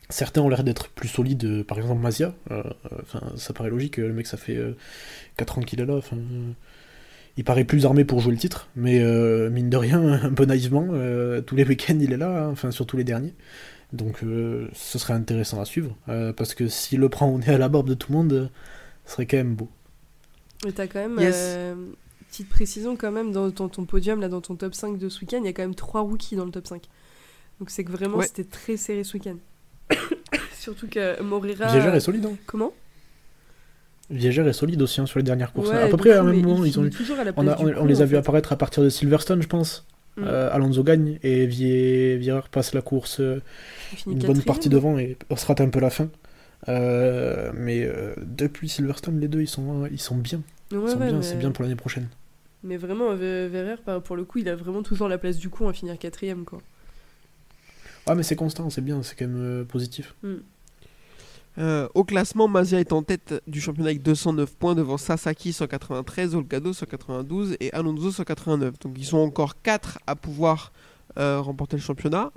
certains 0.10 0.42
ont 0.42 0.50
l'air 0.50 0.64
d'être 0.64 0.90
plus 0.90 1.08
solides. 1.10 1.64
Par 1.64 1.78
exemple, 1.78 2.02
Mazia. 2.02 2.34
Enfin, 3.04 3.22
ça 3.36 3.54
paraît 3.54 3.70
logique. 3.70 3.98
Le 3.98 4.12
mec, 4.14 4.26
ça 4.26 4.38
fait 4.38 4.58
4 5.38 5.60
ans 5.60 5.62
qu'il 5.62 5.80
est 5.82 5.86
là. 5.86 5.96
Enfin, 5.98 6.18
il 7.40 7.44
paraît 7.46 7.64
plus 7.64 7.86
armé 7.86 8.04
pour 8.04 8.20
jouer 8.20 8.34
le 8.34 8.38
titre, 8.38 8.68
mais 8.76 9.00
euh, 9.00 9.50
mine 9.50 9.70
de 9.70 9.78
rien, 9.78 10.02
un 10.24 10.34
peu 10.34 10.46
naïvement, 10.46 10.88
euh, 10.92 11.42
tous 11.42 11.56
les 11.56 11.64
week-ends 11.64 11.98
il 12.00 12.12
est 12.12 12.18
là, 12.18 12.44
hein, 12.46 12.50
enfin 12.50 12.72
surtout 12.72 12.98
les 12.98 13.04
derniers. 13.06 13.34
Donc 13.94 14.24
euh, 14.24 14.68
ce 14.74 15.00
serait 15.00 15.14
intéressant 15.14 15.60
à 15.62 15.66
suivre, 15.66 15.96
euh, 16.10 16.34
parce 16.34 16.54
que 16.54 16.68
s'il 16.68 17.00
le 17.00 17.10
prend 17.10 17.30
au 17.34 17.38
nez 17.40 17.48
à 17.50 17.58
la 17.58 17.70
barbe 17.70 17.88
de 17.88 17.94
tout 17.94 18.12
le 18.12 18.18
monde, 18.18 18.34
euh, 18.34 18.48
ce 19.06 19.14
serait 19.14 19.26
quand 19.26 19.38
même 19.38 19.56
beau. 19.56 19.70
Et 20.68 20.72
t'as 20.74 20.88
quand 20.88 21.00
même, 21.00 21.18
Yes. 21.20 21.36
euh, 21.38 21.76
petite 22.30 22.50
précision 22.50 22.96
quand 22.98 23.12
même, 23.12 23.32
dans 23.32 23.50
ton, 23.52 23.70
ton 23.70 23.86
podium, 23.86 24.20
là, 24.22 24.28
dans 24.28 24.42
ton 24.42 24.56
top 24.56 24.76
5 24.76 24.98
de 24.98 25.08
ce 25.10 25.22
week-end, 25.22 25.40
il 25.40 25.46
y 25.46 25.50
a 25.50 25.54
quand 25.54 25.64
même 25.64 25.76
trois 25.76 26.02
rookies 26.02 26.36
dans 26.36 26.46
le 26.46 26.52
top 26.52 26.68
5. 26.68 26.84
Donc 27.60 27.70
c'est 27.72 27.84
que 27.84 27.92
vraiment 27.92 28.18
Ouais. 28.18 28.28
c'était 28.28 28.44
très 28.44 28.76
serré 28.78 29.04
ce 29.04 29.14
week-end. 29.18 29.38
Surtout 30.60 30.88
que 30.88 31.22
Morera. 31.24 31.72
Viegère 31.72 31.96
est 31.96 32.00
solide, 32.02 32.26
hein. 32.26 32.36
Comment? 32.46 32.74
Viegère 34.10 34.48
est 34.48 34.54
solide 34.54 34.82
aussi 34.82 35.02
hein, 35.02 35.06
sur 35.06 35.20
les 35.20 35.24
dernières 35.24 35.54
courses. 35.54 35.70
Ouais, 35.70 35.76
à 35.84 35.88
peu 35.88 35.98
près 35.98 36.12
à 36.14 36.24
mais 36.24 36.32
même 36.34 36.42
moment, 36.42 36.66
il 36.66 36.70
ils 36.72 36.80
ont 36.80 36.86
eu- 36.86 36.90
On, 37.38 37.48
a- 37.48 37.54
place 37.54 37.62
on- 37.62 37.66
du 37.68 37.76
on 37.76 37.82
coup, 37.82 37.88
les 37.88 38.02
a 38.02 38.06
vus 38.06 38.16
apparaître 38.18 38.52
à 38.52 38.58
partir 38.58 38.82
de 38.84 38.90
Silverstone, 38.90 39.42
je 39.42 39.48
pense. 39.48 39.86
Mm. 40.18 40.24
Euh, 40.26 40.50
Alonso 40.52 40.84
gagne 40.84 41.20
et 41.24 41.46
Vie- 41.46 42.18
Vierer 42.18 42.42
passe 42.52 42.74
la 42.74 42.82
course 42.82 43.20
euh, 43.20 43.42
une 44.08 44.14
bonne 44.14 44.22
quatrième. 44.22 44.44
partie 44.44 44.70
devant 44.70 44.98
et 44.98 45.18
on 45.30 45.36
se 45.36 45.46
rate 45.46 45.62
un 45.62 45.70
peu 45.70 45.80
la 45.80 45.90
fin. 45.92 46.10
Euh, 46.68 47.52
mais 47.56 47.88
depuis 48.26 48.68
Silverstone, 48.68 49.20
les 49.20 49.28
deux 49.28 49.42
ils 49.42 49.48
sont, 49.48 49.88
ils 49.92 50.00
sont 50.02 50.18
bien. 50.18 50.42
Ouais, 50.72 50.78
ouais, 50.80 50.96
bien, 50.96 51.14
mais... 51.18 51.22
c'est 51.22 51.38
bien 51.38 51.52
pour 51.52 51.64
l'année 51.64 51.76
prochaine. 51.78 52.08
mais 52.64 52.78
vraiment, 52.78 53.14
Ve- 53.16 53.48
Verrer, 53.48 53.76
pour 54.04 54.16
le 54.16 54.24
coup, 54.26 54.40
il 54.40 54.50
a 54.50 54.56
vraiment 54.56 54.84
toujours 54.84 55.08
la 55.08 55.18
place 55.18 55.38
du 55.38 55.50
coup 55.50 55.68
à 55.68 55.74
finir 55.74 55.98
quatrième. 55.98 56.44
Quoi. 56.46 56.60
Ah, 58.08 58.16
mais 58.16 58.24
c'est 58.24 58.36
constant, 58.36 58.70
c'est 58.70 58.82
bien, 58.82 59.02
c'est 59.04 59.16
quand 59.16 59.28
même 59.28 59.66
positif. 59.66 60.16
Euh, 61.58 61.88
au 61.94 62.04
classement, 62.04 62.48
Mazia 62.48 62.80
est 62.80 62.94
en 62.94 63.04
tête 63.04 63.42
du 63.48 63.60
championnat 63.60 63.90
avec 63.90 64.04
209 64.04 64.56
points 64.56 64.76
devant 64.76 64.98
Sasaki 64.98 65.52
193, 65.52 66.36
Olgado 66.36 66.74
192 66.74 67.58
et 67.60 67.74
Alonso 67.74 68.12
189. 68.12 68.80
Donc 68.80 68.94
ils 68.98 69.06
sont 69.06 69.18
encore 69.18 69.62
4 69.62 70.00
à 70.08 70.16
pouvoir 70.16 70.72
euh, 71.18 71.42
remporter 71.42 71.76
le 71.76 71.82
championnat. 71.82 72.32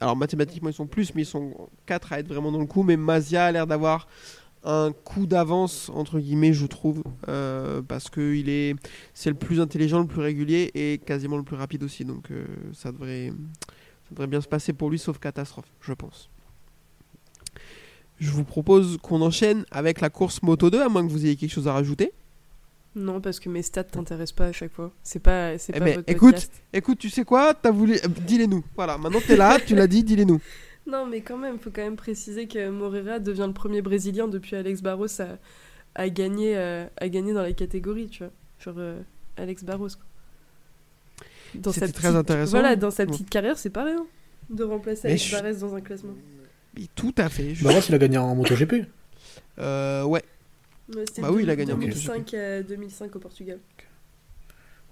Alors 0.00 0.16
mathématiquement 0.16 0.68
ils 0.68 0.74
sont 0.74 0.86
plus, 0.86 1.14
mais 1.14 1.22
ils 1.22 1.26
sont 1.26 1.70
4 1.86 2.12
à 2.12 2.18
être 2.20 2.28
vraiment 2.28 2.52
dans 2.52 2.58
le 2.58 2.66
coup. 2.66 2.82
Mais 2.82 2.96
Mazia 2.96 3.46
a 3.46 3.52
l'air 3.52 3.66
d'avoir 3.66 4.08
un 4.62 4.92
coup 4.92 5.26
d'avance 5.26 5.88
entre 5.94 6.18
guillemets, 6.18 6.52
je 6.52 6.66
trouve, 6.66 7.02
euh, 7.28 7.80
parce 7.80 8.10
que 8.10 8.34
il 8.34 8.50
est, 8.50 8.74
c'est 9.14 9.30
le 9.30 9.36
plus 9.36 9.58
intelligent, 9.58 10.00
le 10.00 10.06
plus 10.06 10.20
régulier 10.20 10.70
et 10.74 10.98
quasiment 10.98 11.38
le 11.38 11.44
plus 11.44 11.56
rapide 11.56 11.82
aussi. 11.82 12.04
Donc 12.04 12.28
ça 12.74 12.92
devrait, 12.92 13.32
ça 14.04 14.10
devrait 14.10 14.26
bien 14.26 14.42
se 14.42 14.48
passer 14.48 14.74
pour 14.74 14.90
lui, 14.90 14.98
sauf 14.98 15.18
catastrophe, 15.18 15.72
je 15.80 15.94
pense. 15.94 16.28
Je 18.20 18.30
vous 18.30 18.44
propose 18.44 18.98
qu'on 19.02 19.22
enchaîne 19.22 19.64
avec 19.70 20.00
la 20.00 20.10
course 20.10 20.42
Moto 20.42 20.70
2, 20.70 20.80
à 20.82 20.88
moins 20.88 21.04
que 21.06 21.10
vous 21.10 21.24
ayez 21.24 21.36
quelque 21.36 21.50
chose 21.52 21.66
à 21.66 21.72
rajouter. 21.72 22.12
Non, 22.94 23.20
parce 23.20 23.40
que 23.40 23.48
mes 23.48 23.62
stats 23.62 23.84
t'intéressent 23.84 24.36
pas 24.36 24.46
à 24.46 24.52
chaque 24.52 24.72
fois. 24.72 24.92
C'est 25.02 25.20
pas, 25.20 25.56
c'est 25.58 25.72
Eh 25.74 25.78
pas 25.78 25.84
ben, 25.84 25.94
votre 25.96 26.10
écoute. 26.10 26.30
podcast. 26.34 26.52
Écoute, 26.72 26.98
tu 26.98 27.08
sais 27.08 27.24
quoi 27.24 27.54
T'as 27.54 27.70
voulu, 27.70 27.94
euh, 27.94 28.08
dis-les 28.26 28.46
nous. 28.46 28.64
Voilà, 28.76 28.98
maintenant 28.98 29.20
t'es 29.26 29.36
là, 29.36 29.58
tu 29.66 29.74
l'as 29.74 29.86
dit, 29.86 30.04
dis-les 30.04 30.24
nous. 30.24 30.40
Non, 30.86 31.06
mais 31.06 31.20
quand 31.20 31.36
même, 31.38 31.58
faut 31.58 31.70
quand 31.70 31.82
même 31.82 31.96
préciser 31.96 32.46
que 32.48 32.68
Moreira 32.68 33.18
devient 33.20 33.44
le 33.46 33.52
premier 33.52 33.80
Brésilien 33.80 34.26
depuis 34.28 34.56
Alex 34.56 34.82
Barros 34.82 35.06
à, 35.20 35.38
à 35.94 36.08
gagner, 36.10 36.56
euh, 36.56 36.84
à 36.96 37.08
gagner 37.08 37.32
dans 37.32 37.42
la 37.42 37.52
catégorie, 37.52 38.08
tu 38.08 38.24
vois. 38.24 38.32
Genre 38.58 38.74
euh, 38.78 39.00
Alex 39.36 39.62
Barros. 39.64 39.86
Quoi. 39.88 40.04
Dans 41.54 41.72
très 41.72 42.14
intéressant. 42.16 42.50
Voilà, 42.50 42.76
dans 42.76 42.90
sa 42.90 43.06
petite 43.06 43.30
carrière, 43.30 43.56
c'est 43.58 43.70
pas 43.70 43.84
rien 43.84 44.04
de 44.50 44.64
remplacer 44.64 45.02
Mais 45.04 45.10
Alex 45.10 45.24
je- 45.26 45.36
Barres 45.36 45.54
dans 45.60 45.74
un 45.76 45.80
classement. 45.80 46.14
Mais 46.76 46.86
tout 46.94 47.14
à 47.18 47.28
fait. 47.28 47.54
je- 47.54 47.64
Barros, 47.64 47.80
il 47.88 47.94
a 47.94 47.98
gagné 47.98 48.18
en 48.18 48.34
MotoGP. 48.34 48.84
Euh, 49.58 50.04
ouais. 50.04 50.22
Ouais, 50.94 51.04
Bah 51.18 51.30
oui, 51.30 51.42
il 51.44 51.50
a 51.50 51.56
gagné 51.56 51.72
en 51.72 51.76
2005 51.78 52.34
à 52.34 52.62
2005 52.62 53.14
au 53.14 53.18
Portugal. 53.18 53.58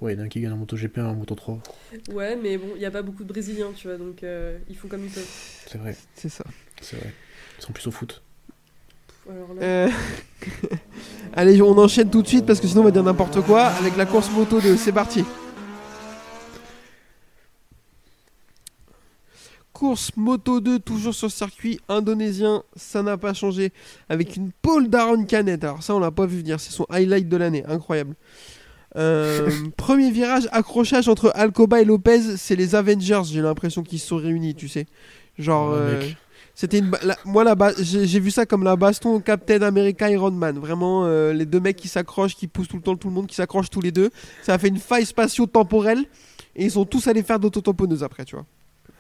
Ouais, 0.01 0.13
il 0.13 0.17
y 0.17 0.21
en 0.21 0.23
a 0.23 0.27
un 0.27 0.29
qui 0.29 0.41
gagne 0.41 0.53
en 0.53 0.57
MotoGP, 0.59 0.99
un 0.99 1.07
en 1.07 1.15
Moto 1.15 1.35
3. 1.35 1.59
Ouais, 2.13 2.37
mais 2.37 2.57
bon, 2.57 2.69
il 2.77 2.79
n'y 2.79 2.85
a 2.87 2.91
pas 2.91 3.03
beaucoup 3.03 3.25
de 3.25 3.29
Brésiliens, 3.29 3.73
tu 3.75 3.89
vois, 3.89 3.97
donc 3.97 4.23
euh, 4.23 4.57
ils 4.69 4.77
font 4.77 4.87
comme 4.87 5.05
ils 5.05 5.11
peuvent. 5.11 5.27
C'est 5.67 5.79
vrai, 5.79 5.97
C'est 6.15 6.29
ça. 6.29 6.45
c'est 6.81 6.97
vrai. 6.97 7.13
Ils 7.59 7.63
sont 7.65 7.73
plus 7.73 7.85
au 7.89 7.91
foot. 7.91 8.23
Alors 9.29 9.55
là, 9.55 9.63
Euh, 9.63 9.89
Allez, 11.35 11.61
on 11.63 11.77
enchaîne 11.79 12.11
tout 12.11 12.23
de 12.23 12.29
suite 12.29 12.47
parce 12.47 12.61
que 12.61 12.67
sinon 12.69 12.83
on 12.83 12.85
va 12.85 12.91
dire 12.93 13.03
n'importe 13.03 13.41
quoi 13.43 13.65
avec 13.67 13.97
la 13.97 14.07
course 14.07 14.31
Moto 14.31 14.61
2. 14.61 14.77
C'est 14.77 14.93
parti. 14.93 15.25
Course 19.79 20.11
Moto 20.17 20.59
2, 20.61 20.81
toujours 20.81 21.15
sur 21.15 21.31
circuit 21.31 21.79
indonésien, 21.89 22.65
ça 22.75 23.01
n'a 23.05 23.17
pas 23.17 23.33
changé. 23.33 23.73
Avec 24.09 24.35
une 24.35 24.51
pole 24.51 24.89
d'Aaron 24.89 25.25
Canet. 25.25 25.63
Alors, 25.63 25.85
ça, 25.85 25.95
on 25.95 26.01
l'a 26.01 26.11
pas 26.11 26.27
vu 26.27 26.39
venir. 26.39 26.59
C'est 26.59 26.73
son 26.73 26.85
highlight 26.91 27.29
de 27.29 27.37
l'année. 27.37 27.65
Incroyable. 27.69 28.17
Euh, 28.97 29.49
premier 29.77 30.11
virage, 30.11 30.49
accrochage 30.51 31.09
entre 31.09 31.31
Alcoba 31.37 31.81
et 31.81 31.85
Lopez. 31.85 32.37
C'est 32.37 32.57
les 32.57 32.75
Avengers. 32.75 33.23
J'ai 33.27 33.41
l'impression 33.41 33.85
qu'ils 33.85 34.01
se 34.01 34.09
sont 34.09 34.17
réunis, 34.17 34.57
tu 34.57 34.67
sais. 34.67 34.87
Genre. 35.39 35.71
Euh, 35.73 36.03
c'était 36.57 36.81
une 36.81 36.91
la- 37.05 37.17
moi 37.25 37.45
là 37.45 37.55
j'ai 37.81 38.19
vu 38.19 38.33
ça 38.33 38.45
comme 38.45 38.65
la 38.65 38.75
baston 38.75 39.21
Captain 39.21 39.63
America 39.63 40.11
Iron 40.11 40.33
Man 40.33 40.59
vraiment 40.59 41.05
euh, 41.05 41.33
les 41.33 41.47
deux 41.47 41.61
mecs 41.61 41.77
qui 41.77 41.87
s'accrochent 41.87 42.35
qui 42.35 42.49
poussent 42.49 42.67
tout 42.67 42.75
le 42.79 42.83
temps 42.83 42.97
tout 42.97 43.07
le 43.07 43.15
monde 43.15 43.29
qui 43.29 43.37
s'accrochent 43.37 43.71
tous 43.71 43.81
les 43.81 43.93
deux 43.93 44.11
ça 44.43 44.55
a 44.55 44.59
fait 44.59 44.67
une 44.67 44.79
faille 44.79 45.07
spatio-temporelle 45.07 46.05
et 46.57 46.65
ils 46.65 46.71
sont 46.73 46.85
tous 46.85 47.07
allés 47.07 47.23
faire 47.23 47.39
d'autotamponneuse 47.39 48.03
après 48.03 48.25
tu 48.25 48.35
vois 48.35 48.45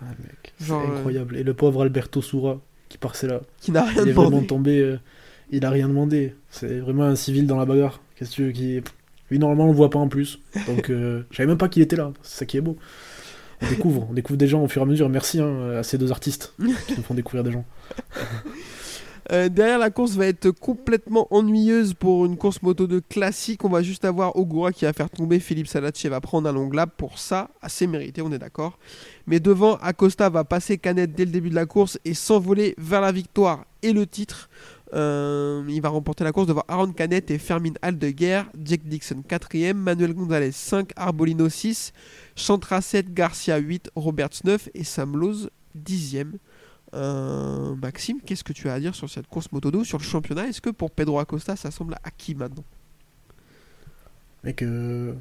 Ah, 0.01 0.05
mec, 0.23 0.38
c'est 0.61 0.73
euh, 0.73 0.77
incroyable. 0.77 1.37
Et 1.37 1.43
le 1.43 1.55
pauvre 1.55 1.83
Alberto 1.83 2.23
Soura, 2.23 2.61
qui 2.89 2.99
passait 2.99 3.27
là, 3.27 3.41
qui 3.61 3.73
n'a 3.73 3.85
rien 3.85 4.03
il 4.03 4.09
est 4.09 4.13
vraiment 4.13 4.31
demandé 4.31 4.47
tombé. 4.47 4.79
euh, 4.81 4.99
il 5.51 5.65
a 5.65 5.71
rien 5.71 5.89
demandé. 5.89 6.35
C'est 6.51 6.79
vraiment 6.81 7.05
un 7.05 7.17
civil 7.17 7.47
dans 7.47 7.57
la 7.57 7.65
bagarre. 7.65 8.01
Qu'est-ce 8.17 8.31
que 8.31 8.35
tu 8.37 8.45
veux 8.45 8.53
qui. 8.53 8.81
Lui, 9.31 9.39
normalement, 9.39 9.65
on 9.65 9.69
le 9.69 9.75
voit 9.75 9.91
pas 9.91 9.99
en 9.99 10.09
plus. 10.09 10.39
Donc, 10.67 10.89
euh, 10.91 11.23
je 11.31 11.37
savais 11.37 11.47
même 11.47 11.59
pas 11.59 11.69
qu'il 11.69 11.83
était 11.83 11.97
là. 11.97 12.13
C'est 12.23 12.39
ça 12.39 12.47
qui 12.47 12.57
est 12.57 12.63
beau. 12.63 12.77
On 13.61 13.69
découvre, 13.69 14.07
on 14.09 14.15
découvre 14.15 14.39
des 14.39 14.47
gens 14.47 14.63
au 14.63 14.69
fur 14.69 14.83
et 14.83 14.85
à 14.85 14.87
mesure. 14.87 15.09
Merci 15.09 15.41
hein, 15.41 15.71
à 15.79 15.83
ces 15.83 15.99
deux 15.99 16.13
artistes 16.13 16.55
qui 16.87 16.97
nous 16.97 17.03
font 17.03 17.15
découvrir 17.15 17.45
des 17.45 17.53
gens. 17.53 17.65
Euh, 19.31 19.51
derrière 19.51 19.79
la 19.79 19.91
course 19.91 20.13
va 20.13 20.27
être 20.27 20.51
complètement 20.51 21.27
ennuyeuse 21.31 21.93
pour 21.93 22.25
une 22.25 22.39
course 22.39 22.63
moto 22.63 22.87
2 22.87 23.03
classique. 23.03 23.63
On 23.65 23.69
va 23.69 23.83
juste 23.83 24.07
avoir 24.07 24.37
Ogura 24.37 24.73
qui 24.73 24.87
va 24.87 24.95
faire 24.95 25.11
tomber 25.11 25.39
Philippe 25.39 25.67
Salache 25.67 26.07
va 26.07 26.21
prendre 26.21 26.49
un 26.49 26.53
long 26.53 26.71
lap. 26.71 26.93
Pour 26.97 27.19
ça 27.19 27.51
assez 27.61 27.87
mérité 27.87 28.23
on 28.23 28.33
est 28.33 28.39
d'accord. 28.39 28.79
Mais 29.27 29.39
devant 29.39 29.77
Acosta 29.77 30.31
va 30.31 30.45
passer 30.45 30.79
Canet 30.79 31.15
dès 31.15 31.27
le 31.27 31.31
début 31.31 31.51
de 31.51 31.55
la 31.55 31.67
course 31.67 31.99
et 32.07 32.15
s'envoler 32.15 32.75
vers 32.79 33.03
la 33.03 33.13
victoire 33.13 33.67
et 33.83 33.93
le 33.93 34.07
titre. 34.07 34.49
Euh, 34.95 35.63
il 35.69 35.83
va 35.83 35.91
remporter 35.91 36.25
la 36.25 36.33
course 36.33 36.47
devant 36.47 36.65
Aaron 36.67 36.93
Canet 36.93 37.31
et 37.31 37.37
Fermin 37.39 37.75
Aldeguer, 37.83 38.45
Jack 38.65 38.81
Dixon 38.85 39.23
4ème, 39.29 39.75
Manuel 39.75 40.15
Gonzalez 40.15 40.53
5, 40.53 40.93
Arbolino 40.97 41.51
6, 41.51 41.93
Chantra 42.35 42.81
7, 42.81 43.13
Garcia 43.13 43.59
8, 43.59 43.91
Roberts 43.95 44.41
9 44.45 44.71
et 44.73 44.85
Sam 44.85 45.15
Lowe 45.17 45.51
10ème. 45.77 46.33
Euh, 46.95 47.75
Maxime, 47.77 48.21
qu'est-ce 48.25 48.45
que 48.45 48.53
tu 48.53 48.69
as 48.69 48.75
à 48.75 48.81
dire 48.81 48.95
sur 48.95 49.11
cette 49.11 49.27
course 49.27 49.53
moto 49.53 49.71
2 49.71 49.85
sur 49.85 49.99
le 49.99 50.05
championnat? 50.05 50.49
Est-ce 50.49 50.61
que 50.61 50.71
pour 50.71 50.91
Pedro 50.91 51.19
Acosta 51.19 51.55
ça 51.57 51.71
semble 51.71 51.97
acquis 52.03 52.35
maintenant? 52.35 52.65
Mec, 54.45 54.63
euh, 54.63 55.13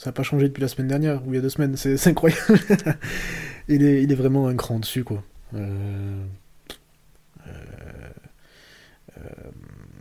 ça 0.00 0.08
n'a 0.08 0.12
pas 0.12 0.22
changé 0.22 0.48
depuis 0.48 0.62
la 0.62 0.68
semaine 0.68 0.88
dernière, 0.88 1.26
ou 1.26 1.32
il 1.32 1.36
y 1.36 1.38
a 1.38 1.42
deux 1.42 1.50
semaines. 1.50 1.76
C'est 1.76 2.06
incroyable. 2.06 2.40
il, 3.68 3.84
est, 3.84 4.02
il 4.02 4.10
est 4.10 4.14
vraiment 4.14 4.48
un 4.48 4.56
cran 4.56 4.78
dessus, 4.78 5.04
quoi. 5.04 5.22
Euh, 5.52 6.24
euh, 7.46 7.50
euh, 9.18 9.50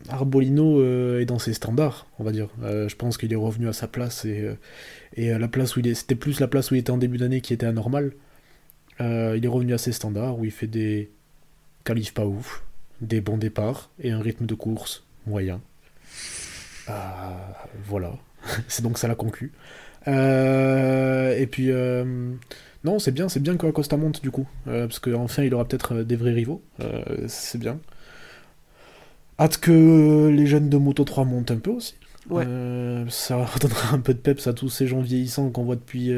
Arbolino 0.08 0.82
est 1.20 1.26
dans 1.26 1.38
ses 1.38 1.54
standards, 1.54 2.08
on 2.18 2.24
va 2.24 2.32
dire. 2.32 2.48
Je 2.62 2.96
pense 2.96 3.18
qu'il 3.18 3.34
est 3.34 3.36
revenu 3.36 3.68
à 3.68 3.74
sa 3.74 3.90
place 3.90 4.24
et, 4.24 4.50
et 5.16 5.38
la 5.38 5.48
place 5.50 5.76
où 5.76 5.82
il 5.82 5.88
est, 5.88 5.96
c'était 5.96 6.16
plus 6.16 6.40
la 6.40 6.48
place 6.48 6.72
où 6.72 6.76
il 6.76 6.78
était 6.78 6.92
en 6.92 6.98
début 6.98 7.18
d'année 7.18 7.42
qui 7.42 7.54
était 7.54 7.66
anormale. 7.66 8.14
Euh, 9.02 9.36
il 9.38 9.46
est 9.46 9.50
revenu 9.50 9.74
à 9.74 9.78
ses 9.78 9.92
standards 9.92 10.38
où 10.38 10.46
il 10.46 10.52
fait 10.52 10.68
des 10.68 11.10
qualifs 11.84 12.14
pas 12.14 12.26
ouf, 12.26 12.64
des 13.02 13.22
bons 13.22 13.38
départs 13.38 13.90
et 14.02 14.12
un 14.12 14.20
rythme 14.20 14.46
de 14.46 14.56
course 14.56 15.04
moyen. 15.26 15.62
Ah, 16.88 17.56
voilà, 17.86 18.14
c'est 18.68 18.82
donc 18.82 18.98
ça 18.98 19.08
la 19.08 19.16
conclut. 19.16 19.52
Euh, 20.08 21.38
et 21.38 21.46
puis 21.46 21.72
euh, 21.72 22.34
non, 22.84 23.00
c'est 23.00 23.12
bien, 23.12 23.30
c'est 23.30 23.42
bien 23.42 23.58
que 23.58 23.68
Acosta 23.68 23.98
monte 23.98 24.22
du 24.22 24.32
coup, 24.32 24.48
euh, 24.68 24.88
parce 24.88 25.00
qu'enfin 25.00 25.44
il 25.44 25.54
aura 25.54 25.66
peut-être 25.66 25.96
euh, 25.96 26.04
des 26.04 26.16
vrais 26.16 26.32
rivaux. 26.34 26.62
Euh, 26.82 27.04
c'est 27.28 27.58
bien. 27.58 27.80
Hâte 29.40 29.58
que 29.58 30.30
les 30.30 30.48
jeunes 30.48 30.70
de 30.70 30.78
Moto 30.78 31.04
3 31.04 31.26
montent 31.26 31.52
un 31.52 31.58
peu 31.58 31.72
aussi. 31.72 31.96
Ouais. 32.30 32.44
Euh, 32.46 33.06
ça 33.10 33.38
redonnera 33.46 33.96
un 33.96 34.00
peu 34.00 34.14
de 34.14 34.20
peps 34.20 34.48
à 34.48 34.54
tous 34.54 34.70
ces 34.70 34.88
gens 34.88 35.02
vieillissants 35.02 35.50
qu'on 35.50 35.64
voit 35.64 35.76
depuis 35.76 36.12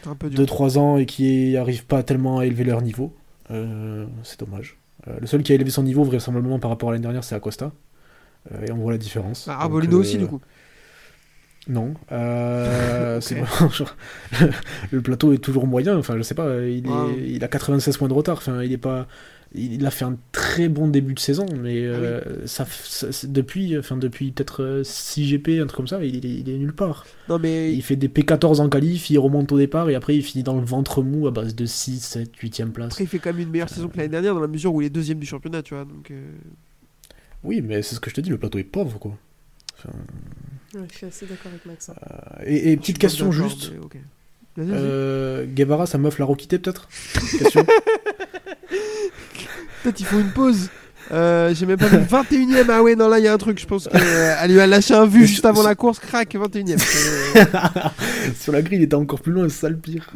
euh, 0.00 0.04
C'est 0.04 0.10
un 0.10 0.14
peu 0.14 0.30
dur. 0.30 0.44
2-3 0.44 0.78
ans 0.78 0.96
et 0.98 1.06
qui 1.06 1.52
n'arrivent 1.52 1.86
pas 1.86 2.02
tellement 2.02 2.38
à 2.38 2.46
élever 2.46 2.64
leur 2.64 2.82
niveau. 2.82 3.14
Euh, 3.50 4.06
c'est 4.22 4.40
dommage. 4.40 4.76
Euh, 5.08 5.18
le 5.20 5.26
seul 5.26 5.42
qui 5.42 5.52
a 5.52 5.54
élevé 5.54 5.70
son 5.70 5.82
niveau 5.82 6.04
vraisemblablement 6.04 6.58
par 6.58 6.70
rapport 6.70 6.90
à 6.90 6.92
l'année 6.92 7.02
dernière, 7.02 7.24
c'est 7.24 7.34
Acosta. 7.34 7.72
Euh, 8.52 8.66
et 8.66 8.72
on 8.72 8.76
voit 8.76 8.92
la 8.92 8.98
différence. 8.98 9.46
Donc, 9.48 9.56
Arbolino 9.58 9.98
aussi 9.98 10.18
du 10.18 10.26
coup. 10.26 10.40
Non. 11.68 11.94
Vraiment 12.08 13.68
genre- 13.70 13.96
le 14.90 15.02
plateau 15.02 15.32
est 15.32 15.38
toujours 15.38 15.66
moyen. 15.66 15.96
Enfin, 15.98 16.16
je 16.16 16.22
sais 16.22 16.34
pas. 16.34 16.60
Il, 16.62 16.86
est- 16.86 16.88
Wow. 16.88 17.10
il 17.18 17.44
a 17.44 17.48
96 17.48 17.96
points 17.96 18.08
de 18.08 18.14
retard. 18.14 18.38
Enfin, 18.38 18.62
il 18.62 18.72
est 18.72 18.78
pas. 18.78 19.06
Il 19.52 19.84
a 19.84 19.90
fait 19.90 20.04
un 20.04 20.16
très 20.30 20.68
bon 20.68 20.86
début 20.86 21.12
de 21.14 21.18
saison, 21.18 21.44
mais 21.60 21.84
Ah 21.84 21.90
euh, 21.96 22.46
ça, 22.46 22.66
depuis, 23.24 23.76
enfin 23.76 23.96
depuis 23.96 24.30
peut-être 24.30 24.82
6 24.84 25.26
GP, 25.28 25.48
un 25.60 25.66
truc 25.66 25.76
comme 25.76 25.88
ça, 25.88 26.04
il, 26.04 26.24
est- 26.24 26.28
il 26.40 26.48
est 26.48 26.56
nulle 26.56 26.72
part. 26.72 27.04
Non 27.28 27.38
mais 27.40 27.72
Il 27.72 27.82
fait 27.82 27.96
des 27.96 28.06
P14 28.08 28.60
en 28.60 28.68
qualif, 28.68 29.10
il 29.10 29.18
remonte 29.18 29.50
au 29.50 29.58
départ 29.58 29.90
et 29.90 29.96
après 29.96 30.14
il 30.14 30.22
finit 30.22 30.44
dans 30.44 30.54
le 30.56 30.64
ventre 30.64 31.02
mou 31.02 31.26
à 31.26 31.32
base 31.32 31.56
de 31.56 31.66
6, 31.66 31.98
7, 32.00 32.30
8ème 32.40 32.70
place. 32.70 32.92
après 32.92 33.02
il 33.04 33.06
fait 33.08 33.18
quand 33.18 33.32
même 33.32 33.42
une 33.42 33.50
meilleure 33.50 33.68
saison 33.68 33.88
que 33.88 33.96
l'année 33.96 34.08
dernière 34.10 34.34
dans 34.34 34.40
la 34.40 34.46
mesure 34.46 34.72
où 34.72 34.82
il 34.82 34.86
est 34.86 34.90
deuxième 34.90 35.18
du 35.18 35.26
championnat, 35.26 35.62
tu 35.62 35.74
vois. 35.74 35.84
Donc 35.84 36.12
euh, 36.12 36.30
Oui, 37.42 37.60
mais 37.60 37.82
c'est 37.82 37.96
ce 37.96 38.00
que 38.00 38.08
je 38.10 38.14
te 38.14 38.20
dis, 38.20 38.30
le 38.30 38.38
plateau 38.38 38.58
est 38.58 38.64
pauvre 38.64 38.98
quoi. 39.00 39.18
Enfin, 39.76 39.90
Ouais, 40.76 40.82
je 40.92 40.96
suis 40.96 41.06
assez 41.06 41.26
d'accord 41.26 41.50
avec 41.50 41.66
Max. 41.66 41.88
hein. 41.90 41.94
et, 42.46 42.76
petite 42.76 42.98
question 42.98 43.32
juste, 43.32 43.72
mais 43.72 43.78
ok. 43.84 43.96
Vas-y, 44.56 44.66
vas-y. 44.68 44.78
Euh, 44.80 45.46
Guevara, 45.46 45.86
sa 45.86 45.98
meuf 45.98 46.18
l'a 46.20 46.24
requitté 46.24 46.60
peut-être? 46.60 46.88
Question. 47.38 47.66
Peut-être 49.82 50.00
il 50.00 50.06
faut 50.06 50.18
une 50.18 50.30
pause. 50.30 50.68
Euh, 51.12 51.52
J'ai 51.54 51.66
même 51.66 51.78
pas 51.78 51.88
vu 51.88 51.96
le 51.96 52.04
21ème. 52.04 52.66
Ah 52.70 52.82
ouais, 52.82 52.94
non, 52.94 53.08
là 53.08 53.18
il 53.18 53.24
y 53.24 53.28
a 53.28 53.32
un 53.32 53.38
truc. 53.38 53.58
Je 53.58 53.66
pense 53.66 53.88
qu'elle 53.88 54.50
lui 54.50 54.60
a 54.60 54.66
lâché 54.66 54.94
un 54.94 55.06
vu 55.06 55.26
juste 55.26 55.44
avant 55.44 55.62
la 55.62 55.74
course. 55.74 55.98
Crac, 55.98 56.34
21ème. 56.34 56.78
Euh, 57.36 57.44
Sur 58.40 58.52
la 58.52 58.62
grille, 58.62 58.78
il 58.78 58.84
était 58.84 58.94
encore 58.94 59.20
plus 59.20 59.32
loin, 59.32 59.48
c'est 59.48 59.56
ça 59.60 59.68
le 59.68 59.76
pire. 59.76 60.08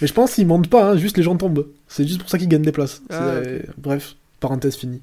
Mais 0.00 0.06
je 0.06 0.12
pense 0.12 0.34
qu'il 0.34 0.46
monte 0.46 0.68
pas, 0.68 0.90
hein, 0.92 0.96
juste 0.96 1.16
les 1.16 1.22
gens 1.24 1.36
tombent. 1.36 1.66
C'est 1.88 2.06
juste 2.06 2.20
pour 2.20 2.28
ça 2.30 2.38
qu'il 2.38 2.48
gagne 2.48 2.62
des 2.62 2.70
places. 2.72 3.02
Ah, 3.10 3.40
C'est- 3.42 3.66
Bref, 3.78 4.14
parenthèse 4.38 4.76
finie. 4.76 5.00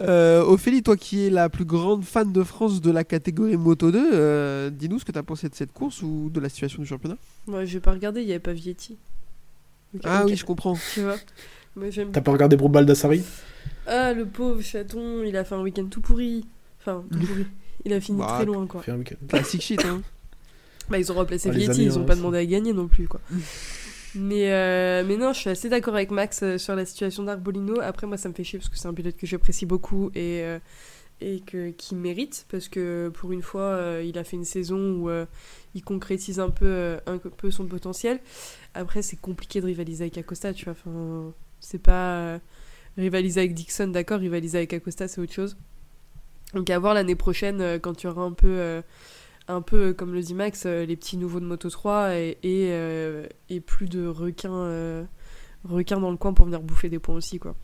Euh, 0.00 0.42
Ophélie, 0.42 0.82
toi 0.82 0.96
qui 0.96 1.26
es 1.26 1.30
la 1.30 1.48
plus 1.48 1.64
grande 1.64 2.04
fan 2.04 2.30
de 2.32 2.44
France 2.44 2.80
de 2.80 2.90
la 2.92 3.02
catégorie 3.02 3.56
Moto 3.56 3.90
2, 3.90 4.10
euh, 4.12 4.70
dis-nous 4.70 5.00
ce 5.00 5.04
que 5.04 5.10
tu 5.10 5.18
as 5.18 5.24
pensé 5.24 5.48
de 5.48 5.54
cette 5.56 5.72
course 5.72 6.02
ou 6.02 6.30
de 6.32 6.38
la 6.38 6.48
situation 6.48 6.80
du 6.82 6.86
championnat. 6.86 7.16
Ouais, 7.48 7.66
je 7.66 7.72
vais 7.74 7.80
pas 7.80 7.92
regarder, 7.92 8.20
il 8.22 8.28
y 8.28 8.30
avait 8.30 8.38
pas 8.38 8.52
Vietti. 8.52 8.96
Ah 10.04 10.20
ok. 10.22 10.28
oui, 10.30 10.36
je 10.36 10.44
comprends. 10.44 10.78
Tu 10.94 11.00
vois. 11.00 11.16
T'as 12.12 12.20
pas 12.20 12.32
regardé 12.32 12.56
pour 12.56 12.68
Baldassari 12.68 13.22
Ah, 13.86 14.12
le 14.12 14.26
pauvre 14.26 14.60
chaton, 14.62 15.22
il 15.24 15.36
a 15.36 15.44
fait 15.44 15.54
un 15.54 15.62
week-end 15.62 15.86
tout 15.86 16.00
pourri. 16.00 16.46
Enfin, 16.80 17.04
tout 17.10 17.18
pourri. 17.18 17.46
Il 17.84 17.92
a 17.92 18.00
fini 18.00 18.18
Bah, 18.18 18.32
très 18.36 18.44
loin, 18.44 18.66
quoi. 18.66 18.82
Fait 18.82 18.92
un 18.92 18.98
week-end. 18.98 19.16
Classic 19.28 19.60
shit, 19.60 19.84
hein. 19.84 20.02
Bah, 20.88 20.98
ils 20.98 21.12
ont 21.12 21.16
remplacé 21.16 21.50
Ah, 21.50 21.52
Vietti, 21.52 21.84
ils 21.84 21.98
ont 21.98 22.02
hein, 22.02 22.06
pas 22.06 22.16
demandé 22.16 22.38
à 22.38 22.46
gagner 22.46 22.72
non 22.72 22.88
plus, 22.88 23.06
quoi. 23.08 23.20
mais, 24.14 24.52
euh, 24.52 25.04
mais 25.06 25.16
non, 25.16 25.34
je 25.34 25.40
suis 25.40 25.50
assez 25.50 25.68
d'accord 25.68 25.94
avec 25.94 26.10
Max 26.10 26.42
euh, 26.42 26.56
sur 26.56 26.74
la 26.74 26.86
situation 26.86 27.24
d'Arbolino. 27.24 27.78
Après, 27.80 28.06
moi, 28.06 28.16
ça 28.16 28.28
me 28.30 28.34
fait 28.34 28.42
chier 28.44 28.58
parce 28.58 28.70
que 28.70 28.78
c'est 28.78 28.88
un 28.88 28.94
pilote 28.94 29.16
que 29.16 29.26
j'apprécie 29.26 29.66
beaucoup 29.66 30.10
et, 30.14 30.42
euh, 30.42 30.58
et 31.20 31.40
que, 31.40 31.70
qui 31.70 31.94
mérite. 31.94 32.46
Parce 32.50 32.68
que 32.68 33.10
pour 33.14 33.32
une 33.32 33.42
fois, 33.42 33.62
euh, 33.62 34.04
il 34.06 34.18
a 34.18 34.24
fait 34.24 34.36
une 34.36 34.44
saison 34.44 34.78
où 34.94 35.10
euh, 35.10 35.26
il 35.74 35.82
concrétise 35.84 36.40
un 36.40 36.50
peu, 36.50 36.66
euh, 36.66 36.98
un 37.06 37.18
peu 37.18 37.50
son 37.50 37.66
potentiel. 37.66 38.18
Après, 38.74 39.02
c'est 39.02 39.16
compliqué 39.20 39.60
de 39.60 39.66
rivaliser 39.66 40.04
avec 40.04 40.18
Acosta, 40.18 40.52
tu 40.54 40.64
vois. 40.64 40.72
Enfin, 40.74 41.32
c'est 41.60 41.82
pas. 41.82 42.16
euh, 42.18 42.38
rivaliser 42.96 43.40
avec 43.40 43.54
Dixon, 43.54 43.88
d'accord, 43.88 44.20
rivaliser 44.20 44.58
avec 44.58 44.72
Acosta, 44.72 45.08
c'est 45.08 45.20
autre 45.20 45.32
chose. 45.32 45.56
Donc 46.54 46.68
à 46.70 46.78
voir 46.78 46.94
l'année 46.94 47.14
prochaine 47.14 47.60
euh, 47.60 47.78
quand 47.78 47.94
tu 47.94 48.06
auras 48.06 48.22
un 48.22 48.32
peu, 48.32 48.48
euh, 48.48 48.82
un 49.48 49.62
peu 49.62 49.92
comme 49.92 50.12
le 50.12 50.20
dit 50.20 50.34
Max, 50.34 50.66
les 50.66 50.96
petits 50.96 51.16
nouveaux 51.16 51.40
de 51.40 51.44
Moto 51.44 51.70
3 51.70 52.14
et, 52.14 52.38
et, 53.48 53.60
plus 53.60 53.88
de 53.88 54.06
requins, 54.06 55.06
requins 55.64 56.00
dans 56.00 56.10
le 56.10 56.16
coin 56.16 56.32
pour 56.32 56.46
venir 56.46 56.60
bouffer 56.60 56.88
des 56.88 56.98
points 56.98 57.14
aussi 57.14 57.38
quoi. 57.38 57.54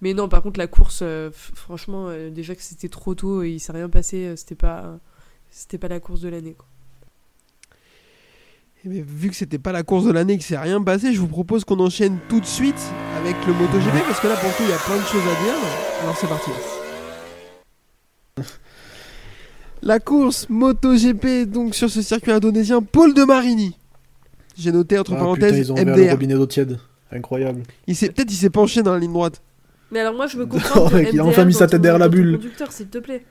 Mais 0.00 0.14
non, 0.14 0.28
par 0.28 0.42
contre 0.42 0.58
la 0.58 0.66
course, 0.66 1.02
franchement, 1.32 2.12
déjà 2.30 2.54
que 2.54 2.62
c'était 2.62 2.88
trop 2.88 3.14
tôt 3.14 3.42
et 3.42 3.50
il 3.50 3.60
s'est 3.60 3.72
rien 3.72 3.88
passé, 3.88 4.26
euh, 4.26 4.36
c'était 4.36 4.54
pas, 4.54 4.98
c'était 5.50 5.78
pas 5.78 5.88
la 5.88 6.00
course 6.00 6.20
de 6.20 6.28
l'année. 6.28 6.56
Eh 8.84 8.88
bien, 8.88 9.02
vu 9.06 9.30
que 9.30 9.36
c'était 9.36 9.58
pas 9.58 9.72
la 9.72 9.82
course 9.82 10.04
de 10.04 10.12
l'année, 10.12 10.36
que 10.36 10.44
c'est 10.44 10.58
rien 10.58 10.82
passé, 10.82 11.14
je 11.14 11.20
vous 11.20 11.26
propose 11.28 11.64
qu'on 11.64 11.80
enchaîne 11.80 12.18
tout 12.28 12.40
de 12.40 12.44
suite 12.46 12.80
avec 13.16 13.34
le 13.46 13.54
MotoGP 13.54 14.04
parce 14.06 14.20
que 14.20 14.26
là 14.26 14.34
pour 14.36 14.48
le 14.50 14.54
coup 14.54 14.62
il 14.64 14.68
y 14.68 14.72
a 14.72 14.76
plein 14.76 14.96
de 14.96 15.02
choses 15.06 15.22
à 15.22 15.42
dire. 15.42 15.54
Alors 16.02 16.16
c'est 16.18 16.26
parti. 16.26 16.50
La 19.82 20.00
course 20.00 20.46
MotoGP 20.50 21.50
donc 21.50 21.74
sur 21.74 21.88
ce 21.90 22.02
circuit 22.02 22.32
indonésien, 22.32 22.82
Paul 22.82 23.14
de 23.14 23.22
Marini. 23.24 23.78
J'ai 24.56 24.70
noté 24.72 24.98
entre 24.98 25.12
Ah, 25.12 25.16
putain, 25.16 25.24
parenthèses 25.24 25.58
ils 25.58 25.72
ont 25.72 25.76
MDR. 25.76 26.10
robinet 26.10 26.34
d'eau 26.34 26.46
tiède. 26.46 26.78
Incroyable. 27.10 27.62
Il 27.86 27.96
s'est 27.96 28.08
peut-être 28.10 28.30
il 28.30 28.36
s'est 28.36 28.50
penché 28.50 28.82
dans 28.82 28.92
la 28.92 28.98
ligne 28.98 29.12
droite. 29.12 29.40
Mais 29.92 30.00
alors 30.00 30.14
moi 30.14 30.26
je 30.26 30.36
veux 30.36 30.46
comprendre. 30.46 30.90
Oh, 30.92 30.94
mec, 30.96 31.08
il 31.12 31.20
a 31.20 31.24
enfin 31.24 31.44
mis 31.46 31.54
sa 31.54 31.66
tête 31.66 31.80
derrière 31.80 31.98
la 31.98 32.08
bulle. 32.08 32.36
Conducteur, 32.36 32.70
s'il 32.72 32.88
te 32.88 32.98
plaît. 32.98 33.24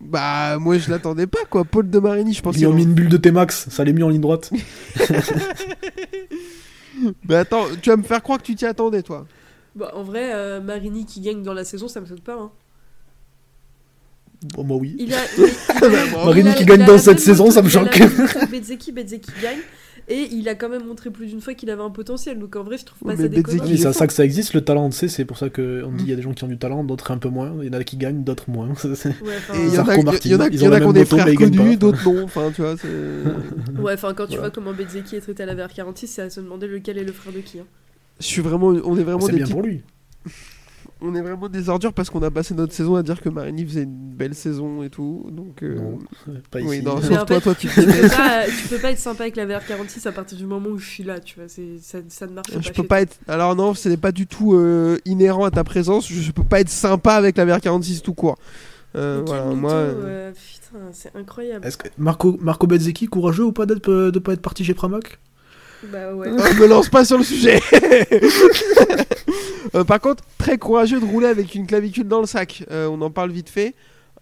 Bah 0.00 0.58
moi 0.58 0.78
je 0.78 0.90
l'attendais 0.90 1.26
pas 1.26 1.44
quoi. 1.50 1.64
Paul 1.64 1.88
de 1.90 1.98
Marini, 1.98 2.32
je 2.34 2.42
pensais. 2.42 2.60
Ils 2.60 2.66
ont 2.66 2.72
mis 2.72 2.84
une 2.84 2.94
bulle 2.94 3.08
de 3.08 3.16
T-Max, 3.16 3.68
ça 3.70 3.82
l'est 3.84 3.92
mis 3.92 4.02
en 4.02 4.08
ligne 4.08 4.20
droite. 4.20 4.50
Mais 7.28 7.34
attends, 7.36 7.64
tu 7.82 7.90
vas 7.90 7.96
me 7.96 8.02
faire 8.02 8.22
croire 8.22 8.38
que 8.38 8.44
tu 8.44 8.54
t'y 8.54 8.66
attendais 8.66 9.02
toi. 9.02 9.26
Bah, 9.74 9.92
en 9.94 10.02
vrai, 10.02 10.32
euh, 10.34 10.60
Marini 10.60 11.04
qui 11.04 11.20
gagne 11.20 11.42
dans 11.42 11.52
la 11.52 11.64
saison, 11.64 11.88
ça 11.88 12.00
me 12.00 12.06
saute 12.06 12.22
pas. 12.22 12.34
Hein. 12.34 12.50
Bon, 14.54 14.64
moi 14.64 14.76
oui. 14.78 14.96
Il 14.98 15.12
a, 15.12 15.18
il- 15.38 15.44
il- 15.44 16.24
Marini 16.24 16.48
il 16.48 16.52
a- 16.52 16.54
qui 16.54 16.64
gagne 16.64 16.84
dans 16.84 16.98
cette 16.98 17.20
saison, 17.20 17.50
ça 17.50 17.62
me 17.62 17.68
choque. 17.68 17.98
Bezzecchi, 18.50 18.92
Bezzecchi 18.92 19.30
gagne. 19.42 19.58
Et 20.08 20.28
il 20.30 20.48
a 20.48 20.54
quand 20.54 20.68
même 20.68 20.84
montré 20.86 21.10
plus 21.10 21.26
d'une 21.26 21.40
fois 21.40 21.54
qu'il 21.54 21.68
avait 21.68 21.82
un 21.82 21.90
potentiel. 21.90 22.38
Donc 22.38 22.54
en 22.54 22.62
vrai, 22.62 22.78
je 22.78 22.84
trouve 22.84 23.08
pas 23.08 23.16
ça 23.16 23.26
déconnant. 23.26 23.64
C'est 23.66 23.92
ça 23.92 24.06
que 24.06 24.12
ça 24.12 24.24
existe, 24.24 24.54
le 24.54 24.60
talent, 24.60 24.88
tu 24.90 24.96
sais, 24.96 25.08
c'est 25.08 25.24
pour 25.24 25.36
ça 25.36 25.50
qu'on 25.50 25.90
dit 25.92 26.04
il 26.04 26.08
y 26.10 26.12
a 26.12 26.16
des 26.16 26.22
gens 26.22 26.32
qui 26.32 26.44
ont 26.44 26.48
du 26.48 26.58
talent, 26.58 26.84
d'autres 26.84 27.10
un 27.10 27.18
peu 27.18 27.28
moins. 27.28 27.52
Il 27.60 27.66
y 27.66 27.70
en 27.70 27.72
a 27.78 27.82
qui 27.82 27.96
gagnent, 27.96 28.22
d'autres 28.22 28.48
moins. 28.48 28.68
Ouais, 28.74 28.74
enfin, 28.84 29.54
Et 29.54 29.66
il 29.66 29.74
y 29.74 29.78
en 29.78 30.40
a, 30.40 30.48
qui 30.50 30.64
ont 30.84 30.92
des 30.92 31.04
frères 31.04 31.34
connus, 31.34 31.76
d'autres 31.76 32.04
non. 32.08 32.22
Enfin, 32.24 32.52
tu 32.54 32.62
vois, 32.62 32.76
c'est. 32.76 32.88
ouais, 33.82 33.94
enfin, 33.94 34.14
quand 34.14 34.26
tu 34.26 34.36
Voilà. 34.36 34.42
vois 34.42 34.50
comment 34.50 34.72
Bezzecchi 34.72 35.16
est 35.16 35.20
traité 35.20 35.42
à 35.42 35.46
la 35.46 35.54
VR46, 35.66 36.06
c'est 36.06 36.22
à 36.22 36.30
se 36.30 36.40
demander 36.40 36.66
lequel 36.68 36.98
est 36.98 37.04
le 37.04 37.12
frère 37.12 37.32
de 37.32 37.40
qui. 37.40 37.58
hein. 37.58 37.64
Je 38.20 38.26
suis 38.26 38.42
vraiment, 38.42 38.68
on 38.68 38.96
est 38.96 39.02
vraiment 39.02 39.20
C'est 39.20 39.32
des 39.32 39.38
bien 39.38 39.46
petits- 39.46 39.52
pour 39.54 39.62
lui. 39.62 39.82
On 41.02 41.14
est 41.14 41.20
vraiment 41.20 41.48
des 41.48 41.68
ordures 41.68 41.92
parce 41.92 42.08
qu'on 42.10 42.22
a 42.22 42.30
passé 42.30 42.54
notre 42.54 42.72
saison 42.72 42.96
à 42.96 43.02
dire 43.02 43.20
que 43.20 43.28
Marini 43.28 43.64
faisait 43.66 43.82
une 43.82 44.14
belle 44.14 44.34
saison 44.34 44.82
et 44.82 44.88
tout. 44.90 45.26
Donc. 45.30 45.62
euh, 45.62 45.76
Non, 45.76 45.98
pas 46.50 46.60
oui, 46.60 46.76
ici. 46.78 46.82
non, 46.84 47.00
sauf 47.02 47.08
toi, 47.26 47.26
fait, 47.26 47.40
toi, 47.42 47.54
tu 47.54 47.68
tu 47.68 47.74
peux, 47.74 48.08
pas, 48.08 48.44
tu 48.46 48.68
peux 48.68 48.78
pas 48.78 48.90
être 48.92 48.98
sympa 48.98 49.24
avec 49.24 49.36
la 49.36 49.46
VR46 49.46 50.08
à 50.08 50.12
partir 50.12 50.38
du 50.38 50.46
moment 50.46 50.68
où 50.70 50.78
je 50.78 50.88
suis 50.88 51.02
là, 51.04 51.20
tu 51.20 51.38
vois. 51.38 51.48
Ça, 51.48 51.98
ça 52.08 52.26
ne 52.26 52.32
marche 52.32 52.50
pas. 52.52 52.60
Je 52.60 52.68
peux 52.68 52.74
toi. 52.74 52.88
pas 52.88 53.00
être. 53.02 53.16
Alors 53.28 53.54
non, 53.56 53.74
ce 53.74 53.88
n'est 53.88 53.96
pas 53.98 54.12
du 54.12 54.26
tout 54.26 54.54
euh, 54.54 54.98
inhérent 55.04 55.44
à 55.44 55.50
ta 55.50 55.64
présence. 55.64 56.08
Je, 56.08 56.20
je 56.20 56.32
peux 56.32 56.44
pas 56.44 56.60
être 56.60 56.70
sympa 56.70 57.14
avec 57.14 57.36
la 57.36 57.44
VR46 57.46 58.00
tout 58.00 58.14
court. 58.14 58.38
Euh, 58.94 59.22
voilà, 59.26 59.44
moi. 59.54 59.72
euh, 59.72 59.94
euh, 60.06 60.32
Putain, 60.32 60.78
c'est 60.92 61.14
incroyable. 61.14 61.66
Est-ce 61.66 61.76
que 61.76 61.88
Marco, 61.98 62.38
Marco 62.40 62.66
Bezzecchi, 62.66 63.06
courageux 63.06 63.44
ou 63.44 63.52
pas 63.52 63.66
d'être 63.66 63.90
de 64.10 64.18
pas 64.18 64.32
être 64.32 64.40
parti 64.40 64.64
chez 64.64 64.72
Pramac? 64.72 65.18
Bah 65.84 66.14
ouais. 66.14 66.28
Oh, 66.32 66.54
me 66.60 66.66
lance 66.66 66.88
pas 66.88 67.04
sur 67.04 67.18
le 67.18 67.24
sujet. 67.24 67.60
Euh, 69.74 69.82
par 69.84 70.00
contre, 70.00 70.22
très 70.38 70.58
courageux 70.58 71.00
de 71.00 71.04
rouler 71.04 71.26
avec 71.26 71.54
une 71.54 71.66
clavicule 71.66 72.06
dans 72.06 72.20
le 72.20 72.26
sac. 72.26 72.64
Euh, 72.70 72.86
on 72.86 73.00
en 73.02 73.10
parle 73.10 73.30
vite 73.32 73.50
fait. 73.50 73.74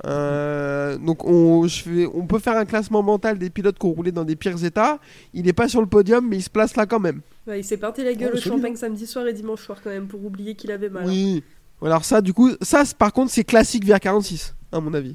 Euh, 0.06 0.96
donc 0.98 1.24
on, 1.24 1.66
je 1.68 1.82
fais- 1.82 2.06
on 2.12 2.26
peut 2.26 2.38
faire 2.38 2.56
un 2.56 2.64
classement 2.64 3.02
mental 3.02 3.38
des 3.38 3.50
pilotes 3.50 3.78
qui 3.78 3.86
ont 3.86 3.92
roulé 3.92 4.10
dans 4.10 4.24
des 4.24 4.36
pires 4.36 4.64
états. 4.64 4.98
Il 5.34 5.44
n'est 5.44 5.52
pas 5.52 5.68
sur 5.68 5.80
le 5.80 5.86
podium, 5.86 6.26
mais 6.28 6.38
il 6.38 6.42
se 6.42 6.50
place 6.50 6.74
là 6.76 6.86
quand 6.86 6.98
même. 6.98 7.20
Bah, 7.46 7.56
il 7.58 7.62
s'est 7.64 7.76
parti 7.76 8.02
la 8.02 8.14
gueule 8.14 8.32
Oh, 8.34 8.38
au 8.38 8.40
champagne 8.40 8.74
samedi 8.74 9.06
soir 9.06 9.26
et 9.26 9.32
dimanche 9.34 9.62
soir 9.62 9.78
quand 9.84 9.90
même 9.90 10.06
pour 10.08 10.24
oublier 10.24 10.54
qu'il 10.54 10.72
avait 10.72 10.88
mal. 10.88 11.04
hein. 11.04 11.08
Oui. 11.08 11.44
Alors 11.82 12.04
ça, 12.04 12.20
du 12.22 12.32
coup, 12.32 12.50
ça, 12.62 12.84
c'est- 12.84 12.96
par 12.96 13.12
contre, 13.12 13.30
c'est 13.30 13.44
classique 13.44 13.84
vers 13.84 14.00
46, 14.00 14.54
à 14.72 14.80
mon 14.80 14.94
avis. 14.94 15.14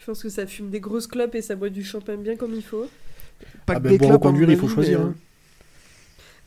Je 0.00 0.04
pense 0.06 0.20
que 0.22 0.28
ça 0.28 0.46
fume 0.46 0.68
des 0.68 0.80
grosses 0.80 1.06
clopes 1.06 1.36
et 1.36 1.42
ça 1.42 1.54
boit 1.54 1.70
du 1.70 1.84
champagne 1.84 2.20
bien 2.22 2.34
comme 2.36 2.54
il 2.54 2.62
faut. 2.64 2.86
Pas 3.66 3.74
Ah 3.74 3.80
que 3.80 3.80
ben, 3.80 3.96
des 3.98 4.06
reconduire, 4.10 4.48
mon 4.48 4.54
il 4.54 4.58
faut 4.58 4.68
choisir. 4.68 5.00
mais, 5.00 5.06
hein. 5.06 5.14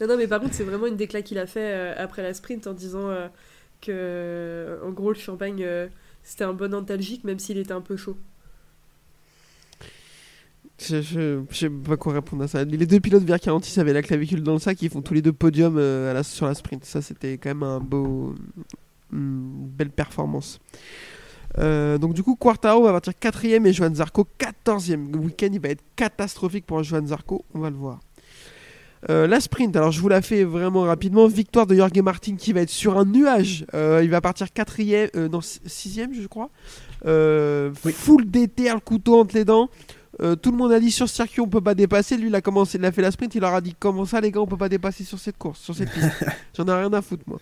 Non, 0.02 0.08
non, 0.08 0.18
mais 0.18 0.28
par 0.28 0.42
contre, 0.42 0.54
c'est 0.54 0.64
vraiment 0.64 0.88
une 0.88 0.98
déclat 0.98 1.22
qu'il 1.22 1.38
a 1.38 1.48
fait 1.48 1.74
euh, 1.74 1.94
après 1.98 2.22
la 2.24 2.34
sprint 2.34 2.68
en 2.68 2.74
disant 2.74 3.10
euh, 3.10 3.28
que, 3.82 4.80
en 4.84 4.92
gros, 4.92 5.10
le 5.14 5.20
champagne, 5.20 5.64
euh, 5.64 5.88
c'était 6.24 6.44
un 6.44 6.54
bon 6.54 6.74
antalgique, 6.74 7.24
même 7.24 7.40
s'il 7.40 7.58
était 7.58 7.72
un 7.74 7.82
peu 7.82 7.96
chaud. 7.98 8.18
Je, 10.78 11.02
je, 11.02 11.42
je 11.50 11.56
sais 11.56 11.70
pas 11.70 11.96
quoi 11.96 12.14
répondre 12.14 12.44
à 12.44 12.48
ça. 12.50 12.66
Les 12.66 12.86
deux 12.86 13.00
pilotes 13.00 13.24
vers 13.24 13.40
46 13.40 13.78
avaient 13.80 13.94
la 13.94 14.02
clavicule 14.02 14.44
dans 14.44 14.54
le 14.54 14.60
sac, 14.60 14.82
ils 14.82 14.90
font 14.90 15.02
tous 15.02 15.14
les 15.14 15.22
deux 15.22 15.32
podium 15.32 15.78
euh, 15.78 16.12
à 16.12 16.14
la, 16.14 16.24
sur 16.24 16.46
la 16.48 16.54
sprint. 16.54 16.84
Ça, 16.84 17.02
c'était 17.02 17.38
quand 17.38 17.50
même 17.50 17.64
un 17.64 17.80
beau, 17.80 18.36
une 19.14 19.68
belle 19.70 19.92
performance. 19.92 20.60
Euh, 21.58 21.98
donc 21.98 22.14
du 22.14 22.24
coup, 22.24 22.36
Quartaro 22.36 22.84
va 22.84 22.92
partir 22.92 23.14
4ème 23.14 23.66
et 23.66 23.74
Johan 23.74 23.94
Zarco 23.94 24.28
14ème. 24.40 25.12
Le 25.12 25.20
week-end, 25.20 25.50
il 25.52 25.60
va 25.60 25.70
être 25.70 25.84
catastrophique 25.96 26.66
pour 26.66 26.84
Johan 26.84 27.06
Zarco, 27.06 27.46
on 27.54 27.60
va 27.60 27.70
le 27.70 27.76
voir. 27.76 28.00
Euh, 29.10 29.28
la 29.28 29.40
sprint, 29.40 29.76
alors 29.76 29.92
je 29.92 30.02
vous 30.02 30.10
la 30.10 30.22
fais 30.22 30.44
vraiment 30.44 30.82
rapidement. 30.82 31.28
Victoire 31.28 31.68
de 31.68 31.76
Jorge 31.76 32.00
Martin 32.00 32.36
qui 32.36 32.54
va 32.54 32.62
être 32.62 32.70
sur 32.70 32.98
un 32.98 33.06
nuage. 33.06 33.66
Euh, 33.74 34.02
il 34.04 34.10
va 34.10 34.22
partir 34.22 34.48
4ème, 34.48 35.10
euh, 35.16 35.30
non 35.30 35.40
6ème 35.40 36.14
je 36.14 36.28
crois. 36.28 36.50
Euh, 37.06 37.72
Full 37.74 38.26
DT, 38.26 38.64
le 38.64 38.80
couteau 38.80 39.20
entre 39.20 39.36
les 39.36 39.46
dents. 39.46 39.70
Tout 40.42 40.52
le 40.52 40.58
monde 40.58 40.72
a 40.72 40.80
dit 40.80 40.92
sur 40.92 41.10
ce 41.10 41.16
circuit 41.16 41.42
on 41.42 41.48
peut 41.48 41.62
pas 41.62 41.76
dépasser. 41.76 42.16
Lui 42.16 42.30
il 42.30 42.36
a 42.36 42.42
commencé, 42.42 42.78
il 42.78 42.86
a 42.86 42.92
fait 42.92 43.02
la 43.02 43.12
sprint, 43.12 43.36
il 43.36 43.42
leur 43.42 43.54
a 43.54 43.60
dit 43.60 43.76
comment 43.78 44.06
ça 44.06 44.22
les 44.22 44.32
gars 44.32 44.40
on 44.40 44.48
peut 44.48 44.58
pas 44.58 44.70
dépasser 44.70 45.04
sur 45.04 45.20
cette 45.20 45.38
course, 45.38 45.60
sur 45.60 45.76
cette 45.76 45.92
piste. 45.92 46.26
J'en 46.58 46.66
ai 46.68 46.74
rien 46.74 46.94
à 46.94 47.02
foutre 47.02 47.24
moi. 47.28 47.40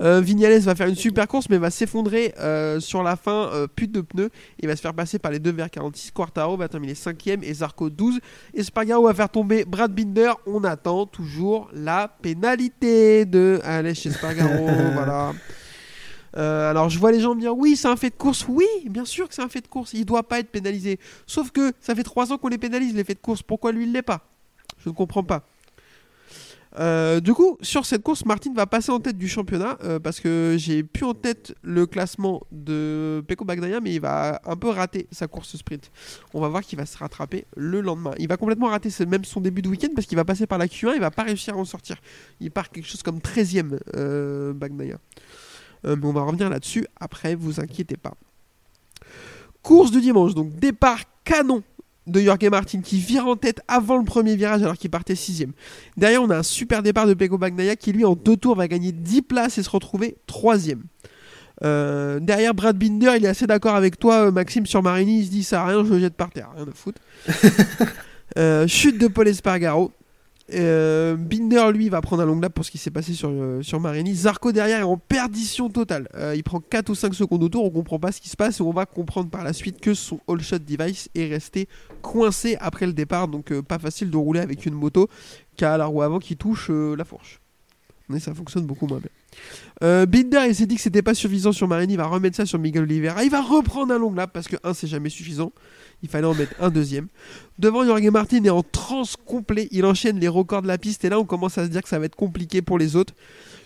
Euh, 0.00 0.20
Vignales 0.20 0.58
va 0.60 0.74
faire 0.74 0.88
une 0.88 0.94
super 0.94 1.28
course 1.28 1.48
mais 1.48 1.58
va 1.58 1.70
s'effondrer 1.70 2.34
euh, 2.38 2.80
sur 2.80 3.02
la 3.02 3.16
fin, 3.16 3.50
euh, 3.52 3.66
pute 3.66 3.92
de 3.92 4.00
pneus. 4.00 4.30
Il 4.60 4.68
va 4.68 4.76
se 4.76 4.80
faire 4.80 4.94
passer 4.94 5.18
par 5.18 5.32
les 5.32 5.38
deux 5.38 5.52
vers 5.52 5.70
46. 5.70 6.10
Quartaro 6.10 6.56
va 6.56 6.68
terminer 6.68 6.94
5ème 6.94 7.42
et 7.42 7.54
Zarco 7.54 7.90
12. 7.90 8.20
Espargaro 8.54 9.04
va 9.04 9.14
faire 9.14 9.28
tomber 9.28 9.64
Brad 9.64 9.92
Binder. 9.92 10.32
On 10.46 10.64
attend 10.64 11.06
toujours 11.06 11.68
la 11.72 12.08
pénalité 12.08 13.24
de 13.24 13.60
Aleix 13.64 14.06
Espargaro. 14.06 14.66
voilà. 14.94 15.32
Euh, 16.36 16.70
alors 16.70 16.88
je 16.88 16.98
vois 16.98 17.12
les 17.12 17.20
gens 17.20 17.34
me 17.34 17.40
dire 17.40 17.54
oui 17.54 17.76
c'est 17.76 17.88
un 17.88 17.96
fait 17.96 18.08
de 18.08 18.14
course, 18.14 18.46
oui 18.48 18.66
bien 18.88 19.04
sûr 19.04 19.28
que 19.28 19.34
c'est 19.34 19.42
un 19.42 19.50
fait 19.50 19.60
de 19.60 19.66
course, 19.66 19.92
il 19.92 20.06
doit 20.06 20.22
pas 20.22 20.38
être 20.38 20.48
pénalisé. 20.48 20.98
Sauf 21.26 21.50
que 21.50 21.72
ça 21.78 21.94
fait 21.94 22.02
3 22.02 22.32
ans 22.32 22.38
qu'on 22.38 22.48
les 22.48 22.58
pénalise 22.58 22.94
les 22.94 23.04
faits 23.04 23.18
de 23.18 23.22
course, 23.22 23.42
pourquoi 23.42 23.70
lui 23.72 23.84
il 23.84 23.92
l'est 23.92 24.00
pas? 24.00 24.20
Je 24.82 24.88
ne 24.88 24.94
comprends 24.94 25.22
pas. 25.22 25.44
Euh, 26.78 27.20
du 27.20 27.34
coup, 27.34 27.58
sur 27.60 27.84
cette 27.84 28.02
course, 28.02 28.24
Martin 28.24 28.52
va 28.54 28.66
passer 28.66 28.90
en 28.90 29.00
tête 29.00 29.18
du 29.18 29.28
championnat 29.28 29.76
euh, 29.84 29.98
parce 29.98 30.20
que 30.20 30.56
j'ai 30.58 30.82
plus 30.82 31.04
en 31.04 31.14
tête 31.14 31.54
le 31.62 31.86
classement 31.86 32.42
de 32.50 33.22
Peko 33.28 33.44
Bagnaia, 33.44 33.80
mais 33.80 33.94
il 33.94 34.00
va 34.00 34.40
un 34.44 34.56
peu 34.56 34.68
rater 34.68 35.06
sa 35.10 35.26
course 35.26 35.56
sprint. 35.56 35.90
On 36.32 36.40
va 36.40 36.48
voir 36.48 36.62
qu'il 36.62 36.78
va 36.78 36.86
se 36.86 36.96
rattraper 36.96 37.44
le 37.56 37.80
lendemain. 37.80 38.12
Il 38.18 38.28
va 38.28 38.36
complètement 38.36 38.68
rater 38.68 38.88
même 39.06 39.24
son 39.24 39.40
début 39.40 39.62
de 39.62 39.68
week-end 39.68 39.88
parce 39.94 40.06
qu'il 40.06 40.16
va 40.16 40.24
passer 40.24 40.46
par 40.46 40.58
la 40.58 40.66
Q1, 40.66 40.92
il 40.94 41.00
va 41.00 41.10
pas 41.10 41.24
réussir 41.24 41.54
à 41.54 41.58
en 41.58 41.64
sortir. 41.64 41.96
Il 42.40 42.50
part 42.50 42.70
quelque 42.70 42.86
chose 42.86 43.02
comme 43.02 43.18
13ème 43.18 43.78
euh. 43.96 44.54
Euh, 45.84 45.96
mais 45.96 46.06
on 46.06 46.12
va 46.12 46.22
revenir 46.22 46.48
là-dessus 46.48 46.86
après, 47.00 47.34
vous 47.34 47.60
inquiétez 47.60 47.96
pas. 47.96 48.14
Course 49.62 49.90
du 49.90 50.00
dimanche, 50.00 50.34
donc 50.34 50.54
départ 50.54 51.00
canon 51.24 51.62
de 52.06 52.20
Jorge 52.20 52.48
Martin 52.50 52.80
qui 52.80 52.98
vire 52.98 53.26
en 53.26 53.36
tête 53.36 53.60
avant 53.68 53.96
le 53.96 54.04
premier 54.04 54.36
virage 54.36 54.62
alors 54.62 54.76
qu'il 54.76 54.90
partait 54.90 55.14
sixième. 55.14 55.52
Derrière, 55.96 56.22
on 56.22 56.30
a 56.30 56.38
un 56.38 56.42
super 56.42 56.82
départ 56.82 57.06
de 57.06 57.14
Peko 57.14 57.38
Bagnaia 57.38 57.76
qui, 57.76 57.92
lui, 57.92 58.04
en 58.04 58.14
deux 58.14 58.36
tours, 58.36 58.56
va 58.56 58.68
gagner 58.68 58.92
10 58.92 59.22
places 59.22 59.58
et 59.58 59.62
se 59.62 59.70
retrouver 59.70 60.16
troisième. 60.26 60.82
Euh, 61.62 62.18
derrière, 62.20 62.54
Brad 62.54 62.76
Binder, 62.76 63.12
il 63.16 63.24
est 63.24 63.28
assez 63.28 63.46
d'accord 63.46 63.76
avec 63.76 63.98
toi, 63.98 64.26
euh, 64.26 64.30
Maxime, 64.32 64.66
sur 64.66 64.82
Marini. 64.82 65.20
Il 65.20 65.26
se 65.26 65.30
dit 65.30 65.44
ça 65.44 65.62
a 65.62 65.66
rien, 65.66 65.84
je 65.84 65.92
le 65.92 66.00
jette 66.00 66.14
par 66.14 66.30
terre. 66.30 66.50
Rien 66.56 66.66
à 66.66 66.74
foutre. 66.74 67.00
Euh, 68.38 68.66
chute 68.66 68.96
de 68.96 69.08
Paul 69.08 69.28
Espargaro. 69.28 69.92
Euh, 70.54 71.16
Binder, 71.16 71.72
lui, 71.72 71.88
va 71.88 72.00
prendre 72.00 72.22
un 72.22 72.26
long 72.26 72.38
lap 72.40 72.52
pour 72.52 72.64
ce 72.64 72.70
qui 72.70 72.78
s'est 72.78 72.90
passé 72.90 73.14
sur, 73.14 73.30
euh, 73.30 73.62
sur 73.62 73.80
Marini. 73.80 74.14
Zarco, 74.14 74.52
derrière, 74.52 74.80
est 74.80 74.84
en 74.84 74.96
perdition 74.96 75.68
totale. 75.68 76.08
Euh, 76.14 76.34
il 76.36 76.42
prend 76.42 76.60
4 76.60 76.90
ou 76.90 76.94
5 76.94 77.14
secondes 77.14 77.42
au 77.42 77.48
tour. 77.48 77.64
On 77.64 77.70
comprend 77.70 77.98
pas 77.98 78.12
ce 78.12 78.20
qui 78.20 78.28
se 78.28 78.36
passe 78.36 78.60
et 78.60 78.62
on 78.62 78.72
va 78.72 78.86
comprendre 78.86 79.30
par 79.30 79.44
la 79.44 79.52
suite 79.52 79.80
que 79.80 79.94
son 79.94 80.20
all 80.28 80.40
shot 80.40 80.58
device 80.58 81.08
est 81.14 81.26
resté 81.26 81.68
coincé 82.02 82.56
après 82.60 82.86
le 82.86 82.92
départ. 82.92 83.28
Donc, 83.28 83.52
pas 83.62 83.78
facile 83.78 84.10
de 84.10 84.16
rouler 84.16 84.40
avec 84.40 84.66
une 84.66 84.74
moto 84.74 85.08
qui 85.56 85.64
a 85.64 85.76
la 85.76 85.86
roue 85.86 86.02
avant 86.02 86.18
qui 86.18 86.36
touche 86.36 86.70
la 86.70 87.04
fourche. 87.04 87.40
Mais 88.08 88.20
ça 88.20 88.34
fonctionne 88.34 88.66
beaucoup 88.66 88.86
moins 88.86 89.00
bien. 89.00 90.06
Binder, 90.06 90.44
il 90.48 90.54
s'est 90.54 90.66
dit 90.66 90.76
que 90.76 90.82
c'était 90.82 91.02
pas 91.02 91.14
suffisant 91.14 91.52
sur 91.52 91.66
Marini, 91.66 91.94
il 91.94 91.96
va 91.96 92.06
remettre 92.06 92.36
ça 92.36 92.46
sur 92.46 92.58
Miguel 92.58 92.82
Oliveira. 92.82 93.24
Il 93.24 93.30
va 93.30 93.40
reprendre 93.40 93.94
un 93.94 93.98
long 93.98 94.12
lap 94.12 94.32
parce 94.32 94.48
que 94.48 94.56
1 94.62 94.74
c'est 94.74 94.86
jamais 94.86 95.08
suffisant. 95.08 95.52
Il 96.02 96.08
fallait 96.08 96.26
en 96.26 96.34
mettre 96.34 96.54
un 96.60 96.70
deuxième. 96.70 97.06
Devant 97.58 97.84
Jorge 97.84 98.02
Martin 98.10 98.42
est 98.44 98.50
en 98.50 98.62
transe 98.62 99.14
complet. 99.16 99.68
Il 99.70 99.84
enchaîne 99.84 100.18
les 100.18 100.28
records 100.28 100.62
de 100.62 100.66
la 100.66 100.78
piste 100.78 101.04
et 101.04 101.08
là 101.08 101.18
on 101.20 101.24
commence 101.24 101.58
à 101.58 101.64
se 101.64 101.70
dire 101.70 101.82
que 101.82 101.88
ça 101.88 101.98
va 101.98 102.06
être 102.06 102.16
compliqué 102.16 102.60
pour 102.62 102.78
les 102.78 102.96
autres. 102.96 103.14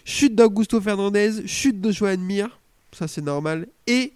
Chute 0.05 0.35
d'Augusto 0.35 0.81
Fernandez, 0.81 1.47
chute 1.47 1.81
de 1.81 1.91
Joan 1.91 2.21
Mir, 2.21 2.61
ça 2.93 3.09
c'est 3.09 3.23
normal. 3.23 3.67
Et 3.87 4.13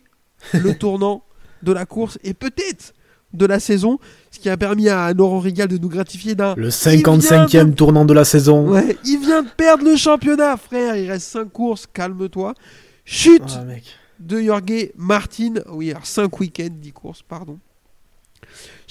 le 0.52 0.74
tournant 0.78 1.24
de 1.62 1.72
la 1.72 1.86
course 1.86 2.18
et 2.22 2.34
peut-être 2.34 2.92
de 3.32 3.46
la 3.46 3.60
saison, 3.60 3.98
ce 4.32 4.38
qui 4.40 4.48
a 4.50 4.56
permis 4.56 4.88
à 4.88 5.12
Laurent 5.12 5.38
Rigal 5.38 5.68
de 5.68 5.78
nous 5.78 5.88
gratifier 5.88 6.34
d'un 6.34 6.54
Le 6.56 6.66
Il 6.66 6.70
55e 6.70 7.46
vient 7.48 7.64
de- 7.64 7.72
tournant 7.74 8.04
de 8.04 8.12
la 8.12 8.24
saison. 8.24 8.68
Ouais, 8.68 8.96
il 9.04 9.18
vient 9.20 9.42
de 9.42 9.48
perdre 9.56 9.84
le 9.84 9.94
championnat, 9.96 10.56
frère. 10.56 10.96
Il 10.96 11.08
reste 11.10 11.28
5 11.28 11.44
courses, 11.52 11.86
calme-toi. 11.92 12.54
Chute 13.04 13.58
de 14.18 14.40
Jorge 14.42 14.90
Martin. 14.96 15.54
Oui, 15.70 15.90
alors 15.92 16.06
5 16.06 16.40
week-ends, 16.40 16.68
10 16.70 16.92
courses, 16.92 17.22
pardon. 17.22 17.58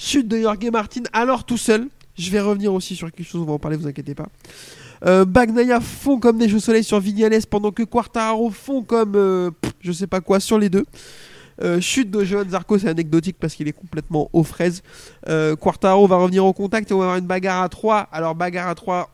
Chute 0.02 0.28
de 0.28 0.40
Jorge 0.40 0.70
Martin, 0.72 1.02
alors 1.12 1.44
tout 1.44 1.58
seul. 1.58 1.86
Je 2.16 2.30
vais 2.30 2.40
revenir 2.40 2.72
aussi 2.72 2.96
sur 2.96 3.12
quelque 3.12 3.26
chose, 3.26 3.42
on 3.42 3.44
va 3.44 3.52
en 3.52 3.58
parler, 3.58 3.76
vous 3.76 3.86
inquiétez 3.86 4.14
pas. 4.14 4.28
Euh, 5.04 5.26
Bagnaia 5.26 5.78
fond 5.78 6.18
comme 6.18 6.38
neige 6.38 6.54
au 6.54 6.58
soleil 6.58 6.82
sur 6.82 6.98
Vignales 7.00 7.44
pendant 7.50 7.70
que 7.70 7.82
Quartararo 7.82 8.48
fond 8.48 8.82
comme 8.82 9.12
euh, 9.14 9.50
je 9.80 9.92
sais 9.92 10.06
pas 10.06 10.22
quoi 10.22 10.40
sur 10.40 10.58
les 10.58 10.70
deux. 10.70 10.86
Euh, 11.62 11.82
chute 11.82 12.10
de 12.10 12.24
Johan 12.24 12.48
Zarco, 12.48 12.78
c'est 12.78 12.88
anecdotique 12.88 13.36
parce 13.38 13.54
qu'il 13.54 13.68
est 13.68 13.74
complètement 13.74 14.30
aux 14.32 14.42
fraises. 14.42 14.82
Euh, 15.28 15.54
Quartaro 15.54 16.06
va 16.06 16.16
revenir 16.16 16.46
au 16.46 16.54
contact 16.54 16.90
et 16.90 16.94
on 16.94 16.98
va 16.98 17.04
avoir 17.04 17.18
une 17.18 17.26
bagarre 17.26 17.62
à 17.62 17.68
3. 17.68 18.08
Alors, 18.10 18.34
bagarre 18.34 18.68
à 18.68 18.74
3, 18.74 19.10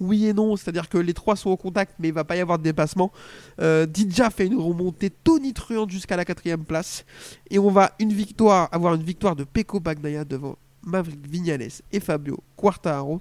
oui 0.00 0.26
et 0.26 0.32
non, 0.32 0.56
c'est-à-dire 0.56 0.88
que 0.88 0.98
les 0.98 1.14
trois 1.14 1.36
sont 1.36 1.50
au 1.50 1.56
contact, 1.56 1.94
mais 1.98 2.08
il 2.08 2.14
va 2.14 2.24
pas 2.24 2.36
y 2.36 2.40
avoir 2.40 2.58
de 2.58 2.64
dépassement. 2.64 3.12
Euh, 3.60 3.86
Didja 3.86 4.30
fait 4.30 4.46
une 4.46 4.58
remontée 4.58 5.10
tonitruante 5.10 5.90
jusqu'à 5.90 6.16
la 6.16 6.24
quatrième 6.24 6.64
place. 6.64 7.04
Et 7.50 7.58
on 7.58 7.70
va 7.70 7.92
une 7.98 8.12
victoire, 8.12 8.68
avoir 8.72 8.94
une 8.94 9.02
victoire 9.02 9.36
de 9.36 9.44
Peko 9.44 9.80
Bagnaia 9.80 10.24
devant 10.24 10.56
Maverick 10.82 11.26
Vignales 11.26 11.68
et 11.92 12.00
Fabio 12.00 12.38
Quartararo. 12.56 13.20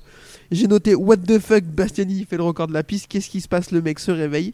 J'ai 0.51 0.67
noté 0.67 0.95
What 0.95 1.17
the 1.17 1.39
fuck, 1.39 1.63
Bastiani 1.63 2.25
fait 2.25 2.37
le 2.37 2.43
record 2.43 2.67
de 2.67 2.73
la 2.73 2.83
piste. 2.83 3.07
Qu'est-ce 3.07 3.29
qui 3.29 3.41
se 3.41 3.47
passe? 3.47 3.71
Le 3.71 3.81
mec 3.81 3.99
se 3.99 4.11
réveille. 4.11 4.53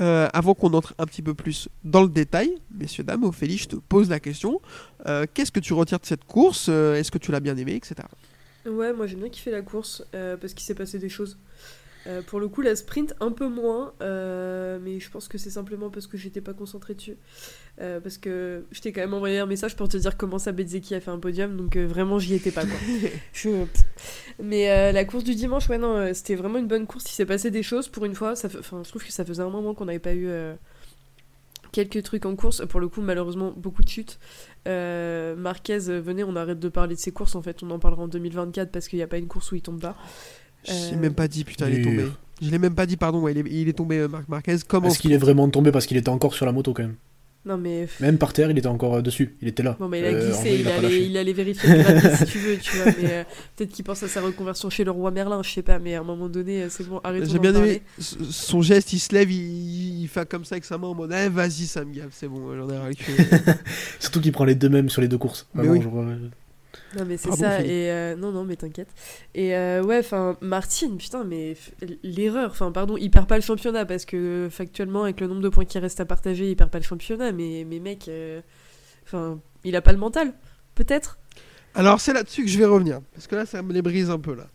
Euh, 0.00 0.28
avant 0.32 0.54
qu'on 0.54 0.72
entre 0.72 0.94
un 0.98 1.04
petit 1.04 1.20
peu 1.20 1.34
plus 1.34 1.68
dans 1.84 2.02
le 2.02 2.08
détail, 2.08 2.54
messieurs, 2.74 3.04
dames, 3.04 3.24
Ophélie, 3.24 3.58
je 3.58 3.68
te 3.68 3.76
pose 3.76 4.08
la 4.08 4.20
question. 4.20 4.60
Euh, 5.06 5.26
Qu'est-ce 5.32 5.52
que 5.52 5.60
tu 5.60 5.74
retires 5.74 6.00
de 6.00 6.06
cette 6.06 6.24
course? 6.24 6.66
Euh, 6.70 6.94
Est-ce 6.94 7.10
que 7.10 7.18
tu 7.18 7.30
l'as 7.30 7.40
bien 7.40 7.56
aimé, 7.56 7.74
etc. 7.74 7.96
Ouais, 8.66 8.92
moi 8.92 9.06
j'ai 9.06 9.16
bien 9.16 9.28
kiffé 9.28 9.50
la 9.50 9.62
course 9.62 10.04
euh, 10.14 10.36
parce 10.36 10.54
qu'il 10.54 10.62
s'est 10.64 10.74
passé 10.74 10.98
des 10.98 11.08
choses. 11.08 11.38
Euh, 12.08 12.20
pour 12.20 12.40
le 12.40 12.48
coup, 12.48 12.62
la 12.62 12.74
sprint 12.74 13.14
un 13.20 13.30
peu 13.30 13.46
moins, 13.46 13.92
euh, 14.02 14.78
mais 14.82 14.98
je 14.98 15.08
pense 15.08 15.28
que 15.28 15.38
c'est 15.38 15.50
simplement 15.50 15.88
parce 15.88 16.08
que 16.08 16.16
j'étais 16.16 16.40
pas 16.40 16.52
concentrée 16.52 16.94
dessus. 16.94 17.16
Euh, 17.80 18.00
parce 18.00 18.18
que 18.18 18.64
je 18.72 18.80
t'ai 18.80 18.92
quand 18.92 19.00
même 19.02 19.14
envoyé 19.14 19.38
un 19.38 19.46
message 19.46 19.76
pour 19.76 19.88
te 19.88 19.96
dire 19.96 20.16
comment 20.16 20.38
ça 20.40 20.50
Bezzeki 20.50 20.96
a 20.96 21.00
fait 21.00 21.12
un 21.12 21.18
podium, 21.20 21.56
donc 21.56 21.76
vraiment 21.76 22.18
j'y 22.18 22.34
étais 22.34 22.50
pas 22.50 22.64
quoi. 22.66 22.74
Je- 23.32 23.66
Mais 24.42 24.92
la 24.92 25.04
course 25.04 25.22
du 25.24 25.34
dimanche, 25.36 25.68
ouais, 25.68 25.78
non, 25.78 26.12
c'était 26.12 26.34
vraiment 26.34 26.58
une 26.58 26.66
bonne 26.66 26.86
course. 26.88 27.04
Il 27.08 27.14
s'est 27.14 27.26
passé 27.26 27.52
des 27.52 27.62
choses 27.62 27.86
pour 27.88 28.04
une 28.04 28.14
fois. 28.16 28.34
Ça 28.34 28.48
fait- 28.48 28.58
Enfin, 28.58 28.82
je 28.84 28.88
trouve 28.88 29.04
que 29.04 29.12
ça 29.12 29.24
faisait 29.24 29.42
un 29.42 29.50
moment 29.50 29.72
qu'on 29.74 29.84
n'avait 29.84 29.98
pas 30.00 30.14
eu 30.14 30.28
quelques 31.72 32.02
trucs 32.02 32.24
en 32.26 32.36
course. 32.36 32.64
Pour 32.66 32.80
le 32.80 32.88
coup, 32.88 33.00
malheureusement, 33.00 33.52
beaucoup 33.56 33.82
de 33.82 33.88
chutes. 33.88 34.18
Euh, 34.68 35.34
Marquez, 35.34 35.88
euh, 35.88 36.00
venez, 36.00 36.22
on 36.22 36.36
arrête 36.36 36.60
de 36.60 36.68
parler 36.68 36.94
de 36.94 37.00
ses 37.00 37.10
courses. 37.10 37.34
En 37.34 37.42
fait, 37.42 37.62
on 37.62 37.70
en 37.70 37.78
parlera 37.78 38.02
en 38.02 38.08
2024 38.08 38.70
parce 38.70 38.86
qu'il 38.88 38.98
n'y 38.98 39.02
a 39.02 39.06
pas 39.08 39.18
une 39.18 39.26
course 39.26 39.50
où 39.52 39.56
il 39.56 39.62
tombe 39.62 39.80
pas. 39.80 39.96
Je 40.64 40.72
l'ai 40.72 40.94
Euh, 40.94 40.96
même 41.00 41.14
pas 41.14 41.26
dit, 41.26 41.42
putain, 41.44 41.68
il 41.68 41.80
est 41.80 41.82
tombé. 41.82 42.06
Je 42.40 42.50
l'ai 42.50 42.58
même 42.58 42.74
pas 42.74 42.86
dit, 42.86 42.96
pardon, 42.96 43.20
ouais, 43.20 43.32
il, 43.32 43.38
est, 43.38 43.50
il 43.50 43.68
est 43.68 43.72
tombé, 43.72 44.06
Marc 44.06 44.28
Marquez. 44.28 44.56
Comment 44.68 44.88
Est-ce 44.88 44.98
qu'il 44.98 45.12
est 45.12 45.18
vraiment 45.18 45.48
tombé 45.48 45.72
parce 45.72 45.86
qu'il 45.86 45.96
était 45.96 46.08
encore 46.08 46.34
sur 46.34 46.46
la 46.46 46.52
moto 46.52 46.72
quand 46.72 46.82
même? 46.82 46.96
Non, 47.44 47.56
mais. 47.58 47.88
Même 47.98 48.18
par 48.18 48.32
terre, 48.32 48.50
il 48.52 48.58
était 48.58 48.68
encore 48.68 48.94
euh, 48.94 49.02
dessus. 49.02 49.34
Il 49.42 49.48
était 49.48 49.64
là. 49.64 49.76
Bon, 49.80 49.88
mais 49.88 49.98
il 49.98 50.04
a 50.04 50.08
Euh, 50.10 50.20
en 50.22 50.24
glissé, 50.26 50.60
il, 50.60 50.68
a 50.68 50.74
allait, 50.74 50.82
lâché. 50.82 51.04
il 51.06 51.16
allait 51.16 51.32
vérifier 51.32 51.68
le 51.70 51.82
si 52.16 52.24
tu 52.26 52.38
veux, 52.38 52.56
tu 52.56 52.76
vois. 52.76 52.86
Mais 53.02 53.10
euh, 53.10 53.24
peut-être 53.56 53.72
qu'il 53.72 53.84
pense 53.84 54.00
à 54.04 54.08
sa 54.08 54.20
reconversion 54.20 54.70
chez 54.70 54.84
le 54.84 54.92
roi 54.92 55.10
Merlin, 55.10 55.42
je 55.42 55.50
sais 55.50 55.62
pas. 55.62 55.80
Mais 55.80 55.96
à 55.96 56.00
un 56.00 56.04
moment 56.04 56.28
donné, 56.28 56.66
c'est 56.68 56.86
bon, 56.88 57.00
arrêtons 57.02 57.26
J'ai 57.32 57.38
bien 57.40 57.54
aimé 57.54 57.82
son 57.98 58.62
geste, 58.62 58.92
il 58.92 59.00
se 59.00 59.12
lève, 59.12 59.30
il, 59.30 60.02
il 60.02 60.08
fait 60.08 60.28
comme 60.28 60.44
ça 60.44 60.54
avec 60.54 60.64
sa 60.64 60.78
main 60.78 60.86
en 60.86 60.94
mode 60.94 61.12
Eh, 61.12 61.28
vas-y, 61.28 61.66
ça 61.66 61.84
me 61.84 61.92
c'est 62.12 62.28
bon, 62.28 62.54
j'en 62.56 62.68
ai 62.70 62.78
rien 62.78 62.90
à 62.90 62.94
cuire. 62.94 63.16
Surtout 63.98 64.20
qu'il 64.20 64.32
prend 64.32 64.44
les 64.44 64.54
deux 64.54 64.68
mêmes 64.68 64.88
sur 64.88 65.02
les 65.02 65.08
deux 65.08 65.18
courses. 65.18 65.48
Mais 65.54 65.62
Vraiment, 65.66 65.76
oui. 65.78 65.82
genre, 65.82 65.98
euh, 65.98 66.16
Non 66.96 67.04
mais 67.06 67.16
c'est 67.16 67.32
ça 67.32 67.56
Philippe. 67.56 67.70
et 67.70 67.90
euh, 67.90 68.16
non 68.16 68.32
non 68.32 68.44
mais 68.44 68.56
t'inquiète 68.56 68.88
et 69.34 69.54
euh, 69.56 69.82
ouais 69.82 69.98
enfin 69.98 70.36
Martine 70.40 70.96
putain 70.96 71.24
mais 71.24 71.56
l'erreur 72.02 72.50
enfin 72.50 72.72
pardon 72.72 72.96
il 72.96 73.10
perd 73.10 73.26
pas 73.28 73.36
le 73.36 73.42
championnat 73.42 73.84
parce 73.86 74.04
que 74.04 74.48
factuellement 74.50 75.02
avec 75.04 75.20
le 75.20 75.26
nombre 75.26 75.42
de 75.42 75.48
points 75.48 75.64
qui 75.64 75.78
reste 75.78 76.00
à 76.00 76.04
partager 76.04 76.50
il 76.50 76.56
perd 76.56 76.70
pas 76.70 76.78
le 76.78 76.84
championnat 76.84 77.32
mais 77.32 77.66
mais 77.68 77.78
mec 77.78 78.08
euh, 78.08 78.40
enfin 79.04 79.38
il 79.64 79.76
a 79.76 79.80
pas 79.82 79.92
le 79.92 79.98
mental 79.98 80.32
peut-être? 80.74 81.18
Alors, 81.74 82.00
c'est 82.00 82.12
là-dessus 82.12 82.42
que 82.44 82.50
je 82.50 82.58
vais 82.58 82.66
revenir, 82.66 83.00
parce 83.14 83.26
que 83.26 83.34
là, 83.34 83.46
ça 83.46 83.62
me 83.62 83.72
les 83.72 83.80
brise 83.80 84.10
un 84.10 84.18
peu, 84.18 84.34
là. 84.34 84.46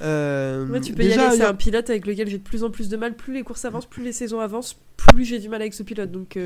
Ouais 0.00 0.80
tu 0.80 0.94
peux 0.94 1.02
y 1.02 1.08
déjà, 1.08 1.26
aller 1.28 1.34
y 1.34 1.38
c'est 1.38 1.44
a- 1.44 1.48
un 1.50 1.54
pilote 1.54 1.90
avec 1.90 2.06
lequel 2.06 2.28
j'ai 2.28 2.38
de 2.38 2.42
plus 2.42 2.64
en 2.64 2.70
plus 2.70 2.88
de 2.88 2.96
mal 2.96 3.14
plus 3.16 3.34
les 3.34 3.42
courses 3.42 3.64
avancent 3.64 3.86
plus 3.86 4.02
les 4.04 4.12
saisons 4.12 4.40
avancent 4.40 4.76
plus 4.96 5.24
j'ai 5.24 5.38
du 5.40 5.48
mal 5.48 5.60
avec 5.60 5.74
ce 5.74 5.82
pilote 5.82 6.10
donc 6.10 6.36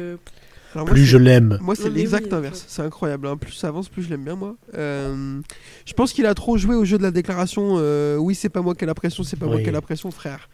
alors 0.75 0.87
moi, 0.87 0.95
Plus 0.95 1.05
je 1.05 1.17
l'aime. 1.19 1.59
Moi, 1.61 1.75
c'est 1.75 1.91
l'exact 1.91 2.27
oui, 2.31 2.35
inverse. 2.39 2.65
C'est 2.67 2.83
incroyable. 2.83 3.27
hein. 3.27 3.37
Plus 3.37 3.53
ça 3.53 3.69
avance, 3.69 3.89
plus 3.89 4.03
je 4.03 4.11
l'aime 4.11 4.25
bien, 4.25 4.37
moi. 4.37 4.57
Euh, 4.75 5.41
je 5.85 5.93
pense 5.93 6.13
qu'il 6.13 6.27
a 6.27 6.35
trop 6.35 6.57
joué 6.57 6.75
au 6.75 6.85
jeu 6.85 6.99
de 6.99 7.03
la 7.03 7.11
déclaration. 7.11 7.77
euh, 7.79 8.17
oui, 8.17 8.35
c'est 8.35 8.49
pas 8.49 8.63
moi 8.63 8.75
qui 8.75 8.85
ai 8.85 8.87
la 8.87 8.95
pression, 8.95 9.23
c'est 9.23 9.37
pas 9.39 9.47
moi 9.47 9.61
qui 9.61 9.69
ai 9.69 9.73
la 9.73 9.83
pression, 9.83 10.11
frère. 10.11 10.49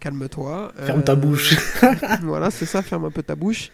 Calme-toi. 0.00 0.72
Ferme 0.76 1.04
ta 1.04 1.14
bouche. 1.14 1.56
voilà, 2.22 2.50
c'est 2.50 2.66
ça, 2.66 2.82
ferme 2.82 3.04
un 3.04 3.10
peu 3.10 3.22
ta 3.22 3.34
bouche. 3.36 3.70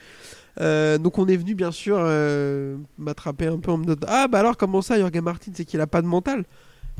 Euh, 0.61 0.99
donc 0.99 1.19
on 1.19 1.29
est 1.29 1.37
venu 1.37 1.55
bien 1.55 1.71
sûr 1.71 1.97
euh, 2.01 2.77
m'attraper 2.99 3.47
un 3.47 3.59
peu 3.59 3.71
en 3.71 3.79
me 3.79 3.85
disant 3.85 3.97
Ah 4.09 4.27
bah 4.27 4.41
alors 4.41 4.57
comment 4.57 4.83
ça 4.83 4.99
Jorge 4.99 5.13
Martin 5.21 5.53
c'est 5.55 5.65
qu'il 5.65 5.81
a 5.81 5.87
pas 5.87 6.03
de 6.03 6.07
mental? 6.09 6.45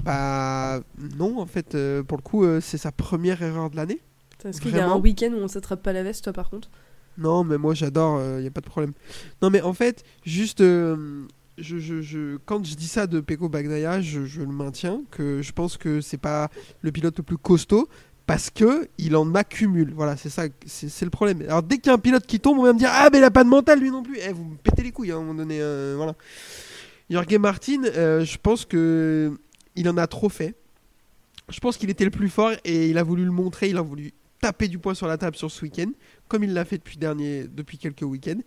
Bah 0.05 0.81
non 1.17 1.41
en 1.41 1.47
fait 1.47 1.75
euh, 1.75 2.05
pour 2.05 2.19
le 2.19 2.23
coup 2.23 2.45
euh, 2.45 2.61
c'est 2.61 2.79
sa 2.79 2.93
première 2.93 3.43
erreur 3.43 3.69
de 3.71 3.77
l'année 3.77 3.99
est-ce 4.45 4.61
qu'il 4.61 4.77
y 4.77 4.79
a 4.79 4.87
un 4.89 4.97
week-end 4.99 5.31
où 5.33 5.39
on 5.39 5.49
s'attrape 5.49 5.83
pas 5.83 5.93
la 5.93 6.05
veste 6.05 6.23
toi 6.23 6.33
par 6.33 6.51
contre 6.51 6.71
Non, 7.19 7.45
mais 7.45 7.59
moi 7.59 7.75
j'adore, 7.75 8.23
il 8.37 8.43
n'y 8.43 8.47
a 8.47 8.51
pas 8.51 8.61
de 8.61 8.67
problème. 8.67 8.93
Non, 9.43 9.51
mais 9.51 9.61
en 9.61 9.75
fait, 9.75 10.05
juste, 10.25 10.61
euh, 10.61 11.27
quand 12.47 12.65
je 12.65 12.75
dis 12.75 12.87
ça 12.87 13.07
de 13.07 13.21
Peko 13.21 13.49
Bagnaia, 13.49 14.01
je, 14.01 14.21
le 14.41 14.47
maintiens, 14.47 15.03
que 15.11 15.43
je 15.43 15.53
pense 15.53 15.77
que 15.77 16.01
c'est 16.01 16.19
pas 16.19 16.51
le 16.83 16.93
pilote 16.93 17.19
le 17.19 17.25
plus 17.25 17.37
costaud, 17.39 17.89
parce 18.27 18.51
que 18.51 18.89
il 18.99 19.17
en 19.17 19.35
accumule. 19.35 19.93
Voilà, 19.95 20.17
c'est 20.17 20.29
ça, 20.29 20.45
c'est 20.67 21.05
le 21.05 21.11
problème. 21.11 21.43
Alors 21.43 21.63
dès 21.63 21.79
qu'il 21.79 21.87
y 21.87 21.91
a 21.91 21.95
un 21.95 21.99
pilote 21.99 22.27
qui 22.27 22.41
tombe, 22.41 22.59
on 22.59 22.63
va 22.63 22.73
me 22.73 22.79
dire 22.79 22.91
Ah, 22.93 23.09
mais 23.11 23.19
il 23.19 23.25
a 23.25 23.31
pas 23.31 23.45
de 23.45 23.49
mental 23.49 23.81
lui 23.81 23.91
non 23.91 24.03
plus. 24.03 24.19
Eh, 24.23 24.33
vous 24.33 24.45
me 24.45 24.57
pétez 24.57 24.83
les 24.83 24.93
couilles 24.93 25.11
hein, 25.11 25.17
à 25.17 25.19
un 25.19 25.23
moment 25.23 25.35
donné. 25.35 25.59
euh, 25.61 25.95
voilà. 25.97 26.15
Jorge 27.11 27.39
Martin, 27.39 27.85
euh, 27.85 28.25
je 28.25 28.37
pense 28.39 28.65
que 28.65 29.33
il 29.75 29.89
en 29.89 29.97
a 29.97 30.07
trop 30.07 30.29
fait. 30.29 30.55
Je 31.49 31.59
pense 31.61 31.79
qu'il 31.79 31.89
était 31.89 32.05
le 32.05 32.11
plus 32.11 32.29
fort 32.29 32.53
et 32.65 32.91
il 32.91 32.99
a 32.99 33.03
voulu 33.03 33.25
le 33.25 33.31
montrer, 33.31 33.71
il 33.71 33.79
a 33.79 33.83
voulu 33.83 34.13
taper 34.41 34.69
du 34.69 34.79
poing 34.79 34.95
sur 34.95 35.07
la 35.07 35.19
table 35.19 35.37
sur 35.37 35.51
ce 35.51 35.63
week-end, 35.63 35.91
comme 36.29 36.45
il 36.45 36.53
l'a 36.53 36.65
fait 36.65 36.79
depuis, 36.79 36.97
dernier, 36.97 37.45
depuis 37.49 37.79
quelques 37.79 38.03
week-ends. 38.03 38.41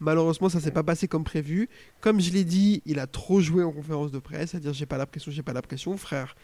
Malheureusement, 0.00 0.48
ça 0.48 0.60
s'est 0.60 0.70
pas 0.70 0.82
passé 0.82 1.08
comme 1.08 1.24
prévu. 1.24 1.68
Comme 2.00 2.20
je 2.20 2.30
l'ai 2.30 2.44
dit, 2.44 2.82
il 2.84 2.98
a 2.98 3.06
trop 3.06 3.40
joué 3.40 3.62
en 3.62 3.72
conférence 3.72 4.10
de 4.10 4.18
presse, 4.18 4.50
c'est-à-dire 4.50 4.72
j'ai 4.72 4.86
pas 4.86 4.98
la 4.98 5.06
pression, 5.06 5.32
j'ai 5.32 5.42
pas 5.42 5.52
la 5.52 5.62
pression, 5.62 5.96
frère. 5.96 6.36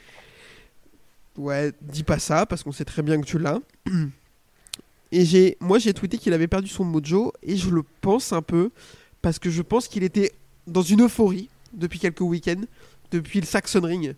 Ouais, 1.36 1.72
dis 1.80 2.03
pas 2.03 2.18
ça 2.18 2.46
parce 2.46 2.62
qu'on 2.62 2.72
sait 2.72 2.84
très 2.84 3.03
bien 3.03 3.20
que 3.20 3.26
tu 3.26 3.38
l'as. 3.38 3.61
Et 5.12 5.26
j'ai, 5.26 5.59
moi 5.61 5.78
j'ai 5.78 5.92
tweeté 5.92 6.16
qu'il 6.16 6.32
avait 6.32 6.48
perdu 6.48 6.68
son 6.68 6.84
mojo 6.84 7.34
et 7.42 7.59
je 7.59 7.68
le 7.68 7.82
pense 8.00 8.32
un 8.32 8.40
peu 8.40 8.70
parce 9.20 9.38
que 9.38 9.50
je 9.50 9.61
pense 9.61 9.86
qu'il 9.86 10.05
était 10.05 10.32
dans 10.66 10.80
une 10.80 11.03
euphorie 11.03 11.50
depuis 11.74 11.98
quelques 11.98 12.22
week-ends, 12.22 12.62
depuis 13.11 13.40
le 13.40 13.44
Saxon 13.44 13.82
Ring 13.82 14.14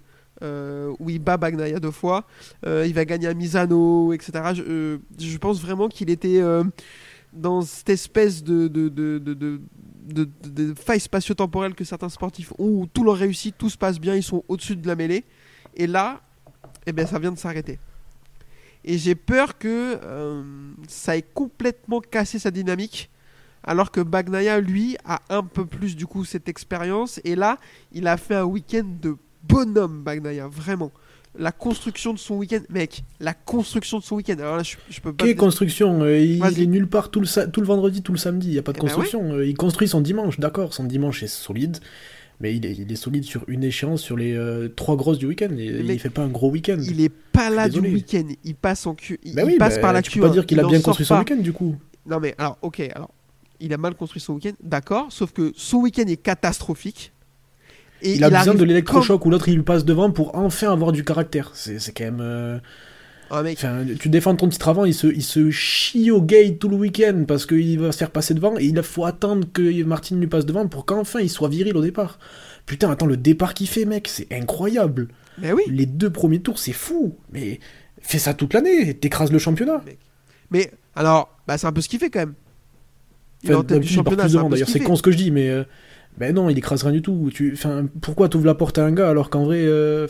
où 0.99 1.11
il 1.11 1.19
bat 1.19 1.37
Bagnaia 1.37 1.81
deux 1.81 1.91
fois, 1.91 2.25
euh, 2.67 2.85
il 2.87 2.95
va 2.95 3.05
gagner 3.05 3.29
à 3.29 3.35
Misano, 3.35 4.13
etc. 4.13 4.33
Je, 4.55 4.63
euh, 4.63 4.99
je 5.19 5.39
pense 5.39 5.61
vraiment 5.61 5.89
qu'il 5.89 6.11
était 6.11 6.41
euh, 6.41 6.65
dans 7.33 7.63
cette 7.63 7.91
espèce 7.91 8.43
de, 8.45 8.69
de, 8.69 8.89
de, 8.89 9.19
de, 9.19 9.35
de, 9.35 9.61
de- 10.07 10.29
de 10.45 10.75
faille 10.75 11.01
spatio-temporelle 11.01 11.75
que 11.75 11.85
certains 11.85 12.09
sportifs 12.09 12.53
ont 12.59 12.69
où 12.69 12.87
tout 12.93 13.05
leur 13.05 13.17
réussit, 13.17 13.57
tout 13.57 13.71
se 13.71 13.79
passe 13.79 13.99
bien, 13.99 14.15
ils 14.15 14.23
sont 14.23 14.45
au-dessus 14.49 14.77
de 14.77 14.87
la 14.87 14.95
mêlée. 14.97 15.25
Et 15.77 15.87
là, 15.87 16.21
eh 16.87 16.93
ben, 16.93 17.07
ça 17.07 17.19
vient 17.19 17.33
de 17.33 17.39
s'arrêter. 17.39 17.79
Et 18.85 18.99
j'ai 18.99 19.15
peur 19.15 19.57
que 19.59 19.99
euh, 20.03 20.43
ça 20.89 21.17
ait 21.17 21.23
complètement 21.23 22.01
cassé 22.01 22.39
sa 22.39 22.51
dynamique. 22.51 23.11
Alors 23.67 23.91
que 23.91 24.03
Bagnaia, 24.03 24.61
lui, 24.61 24.99
a 25.07 25.23
un 25.31 25.43
peu 25.43 25.65
plus 25.65 25.97
du 25.97 26.07
coup 26.07 26.27
cette 26.27 26.51
expérience. 26.51 27.19
Et 27.25 27.35
là, 27.35 27.59
il 27.93 28.07
a 28.07 28.19
fait 28.19 28.35
un 28.35 28.45
week-end 28.45 28.85
de 29.01 29.17
bonhomme, 29.49 30.03
Bagnaia, 30.03 30.49
vraiment. 30.49 30.93
La 31.37 31.51
construction 31.51 32.13
de 32.13 32.19
son 32.19 32.37
week-end, 32.37 32.61
mec, 32.71 33.03
la 33.19 33.35
construction 33.35 33.99
de 33.99 34.05
son 34.05 34.15
week-end. 34.17 34.37
Alors 34.39 34.57
là, 34.57 34.63
je, 34.63 34.77
je 34.89 35.01
peux 35.01 35.13
pas. 35.13 35.25
Quelle 35.25 35.35
construction 35.35 36.03
euh, 36.03 36.19
il, 36.21 36.37
il 36.53 36.63
est 36.63 36.67
nulle 36.67 36.87
part 36.87 37.11
tout 37.11 37.21
le, 37.21 37.51
tout 37.51 37.61
le 37.61 37.67
vendredi, 37.67 38.03
tout 38.03 38.13
le 38.13 38.19
samedi. 38.19 38.49
Il 38.49 38.53
n'y 38.53 38.59
a 38.59 38.63
pas 38.63 38.73
de 38.73 38.79
Eh 38.79 38.81
ben 38.81 38.87
construction. 38.87 39.33
Euh, 39.33 39.45
il 39.47 39.57
construit 39.57 39.89
son 39.89 40.01
dimanche, 40.01 40.39
d'accord. 40.39 40.73
Son 40.75 40.85
dimanche 40.85 41.23
est 41.25 41.29
solide. 41.29 41.79
Mais 42.41 42.55
il 42.55 42.65
est, 42.67 42.73
il 42.73 42.91
est 42.91 42.97
solide 42.97 43.25
sur 43.25 43.45
une 43.49 43.65
échéance, 43.65 44.01
sur 44.01 44.17
les 44.17 44.33
euh, 44.37 44.69
trois 44.69 44.97
grosses 44.97 45.19
du 45.19 45.27
week-end. 45.27 45.51
Il 45.57 45.85
mec, 45.85 46.01
fait 46.01 46.11
pas 46.11 46.23
un 46.23 46.29
gros 46.29 46.51
week-end. 46.51 46.79
Il 46.81 47.01
est 47.01 47.09
pas 47.33 47.51
là 47.51 47.69
du 47.69 47.81
week-end. 47.81 48.27
Il 48.45 48.55
passe 48.55 48.87
en 48.87 48.95
Q. 48.95 49.19
Il, 49.25 49.35
Bah 49.35 49.43
il 49.43 49.47
oui, 49.47 49.57
passe 49.59 49.77
bah, 49.77 49.81
par 49.81 49.93
la 49.93 50.03
tu 50.03 50.11
Q1. 50.11 50.15
peux 50.15 50.21
pas 50.29 50.33
dire 50.33 50.47
qu'il 50.47 50.59
il 50.59 50.61
a 50.61 50.67
en 50.67 50.71
bien 50.71 50.81
construit 50.81 51.07
son 51.07 51.15
pas. 51.15 51.21
week-end 51.21 51.37
du 51.41 51.53
coup. 51.53 51.77
Non 52.07 52.21
mais 52.21 52.35
alors, 52.39 52.59
ok, 52.63 52.81
alors 52.95 53.11
il 53.61 53.73
a 53.73 53.77
mal 53.77 53.95
construit 53.95 54.21
son 54.21 54.35
week-end, 54.35 54.53
d'accord. 54.63 55.07
Sauf 55.11 55.33
que 55.33 55.53
son 55.57 55.79
week-end 55.79 56.07
est 56.07 56.17
catastrophique. 56.21 57.13
Et 58.05 58.15
Il 58.17 58.25
a 58.25 58.31
besoin 58.31 58.55
de 58.55 58.65
l'électrochoc 58.65 59.25
où 59.27 59.31
l'autre 59.31 59.49
il 59.49 59.57
lui 59.57 59.63
passe 59.63 59.85
devant 59.85 60.11
pour 60.11 60.37
enfin 60.37 60.71
avoir 60.73 60.93
du 60.93 61.03
caractère. 61.05 61.51
C'est 61.55 61.79
quand 61.97 62.05
même. 62.05 62.21
euh, 62.21 62.59
Ah, 63.31 63.43
mec, 63.43 63.57
Enfin, 63.59 63.85
tu 63.99 64.09
défends 64.11 64.37
ton 64.37 64.49
titre 64.49 64.69
avant, 64.69 64.85
il 64.85 64.93
se, 64.95 65.07
il 65.07 65.23
se 65.23 65.51
chie 65.51 66.11
au 66.11 66.21
gate 66.21 66.59
tout 66.59 66.69
le 66.69 66.77
week-end 66.77 67.25
parce 67.27 67.47
qu'il 67.47 67.79
va 67.81 67.91
se 67.93 67.99
faire 67.99 68.11
passer 68.11 68.35
devant 68.35 68.59
et 68.59 68.65
il 68.67 68.83
faut 68.83 69.05
attendre 69.07 69.47
que 69.53 69.83
Martin 69.85 70.17
lui 70.17 70.27
passe 70.27 70.45
devant 70.47 70.69
pour 70.69 70.85
qu'enfin 70.85 71.21
il 71.21 71.31
soit 71.31 71.49
viril 71.49 71.77
au 71.77 71.83
départ. 71.83 72.19
Putain, 72.67 72.91
attends, 72.91 73.07
le 73.07 73.17
départ 73.17 73.55
qu'il 73.55 73.69
fait, 73.69 73.85
mec, 73.87 74.07
c'est 74.09 74.31
incroyable. 74.33 75.09
mais 75.39 75.53
oui. 75.53 75.63
Les 75.69 75.87
deux 75.87 76.11
premiers 76.11 76.41
tours, 76.41 76.59
c'est 76.59 76.73
fou. 76.73 77.17
Mais 77.33 77.59
fais 78.01 78.19
ça 78.19 78.35
toute 78.35 78.53
l'année, 78.55 78.95
t'écrases 78.95 79.33
le 79.33 79.39
championnat. 79.39 79.83
Mais 80.51 80.71
alors, 80.95 81.37
bah, 81.49 81.57
c'est 81.59 81.67
un 81.67 81.73
peu 81.73 81.81
ce 81.81 81.89
qu'il 81.89 81.99
fait 81.99 82.11
quand 82.11 82.21
même. 82.21 82.35
Il 83.43 83.51
est 83.51 83.55
en 83.55 83.59
Enfin, 83.59 83.67
tête 83.69 83.81
du 83.81 83.89
championnat. 83.89 84.29
d'ailleurs, 84.29 84.69
c'est 84.69 84.81
con 84.81 84.95
ce 84.97 85.03
que 85.03 85.11
je 85.11 85.17
dis, 85.17 85.31
mais. 85.31 85.49
euh, 85.49 85.65
Ben 86.17 86.33
non, 86.33 86.49
il 86.49 86.57
écrase 86.57 86.85
rien 86.85 86.93
du 86.93 87.03
tout. 87.03 87.29
Tu, 87.35 87.53
enfin, 87.55 87.87
pourquoi 88.01 88.29
t'ouvres 88.29 88.47
la 88.47 88.55
porte 88.55 88.79
à 88.79 88.85
un 88.87 88.93
gars 88.93 89.09
alors 89.11 89.31
qu'en 89.31 89.43
vrai, 89.45 89.63
euh, 89.63 90.07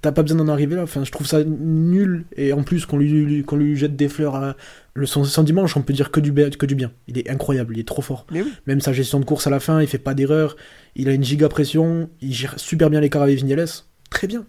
t'as 0.00 0.10
pas 0.10 0.22
besoin 0.22 0.38
d'en 0.38 0.48
arriver 0.48 0.76
là? 0.76 0.82
Enfin, 0.84 1.04
je 1.04 1.10
trouve 1.12 1.26
ça 1.26 1.44
nul. 1.44 2.24
Et 2.36 2.54
en 2.54 2.62
plus, 2.62 2.86
qu'on 2.86 2.96
lui, 2.96 3.10
lui- 3.10 3.42
qu'on 3.44 3.56
lui 3.56 3.76
jette 3.76 3.94
des 3.94 4.08
fleurs 4.08 4.34
à 4.36 4.56
le 4.94 5.04
son, 5.04 5.24
son 5.24 5.42
dimanche, 5.42 5.76
on 5.76 5.82
peut 5.82 5.92
dire 5.92 6.10
que 6.10 6.20
du, 6.20 6.32
que 6.32 6.64
du 6.66 6.74
bien. 6.74 6.90
Il 7.06 7.18
est 7.18 7.28
incroyable, 7.28 7.76
il 7.76 7.80
est 7.80 7.86
trop 7.86 8.00
fort. 8.00 8.26
Oui. 8.32 8.44
Même 8.66 8.80
sa 8.80 8.94
gestion 8.94 9.20
de 9.20 9.26
course 9.26 9.46
à 9.46 9.50
la 9.50 9.60
fin, 9.60 9.82
il 9.82 9.86
fait 9.88 9.98
pas 9.98 10.14
d'erreur. 10.14 10.56
Il 10.96 11.08
a 11.10 11.12
une 11.12 11.24
giga 11.24 11.48
pression. 11.50 12.08
Il 12.22 12.32
gère 12.32 12.58
super 12.58 12.88
bien 12.88 13.00
l'écart 13.00 13.22
avec 13.22 13.36
Vignales. 13.36 13.66
Très 14.08 14.26
bien. 14.26 14.46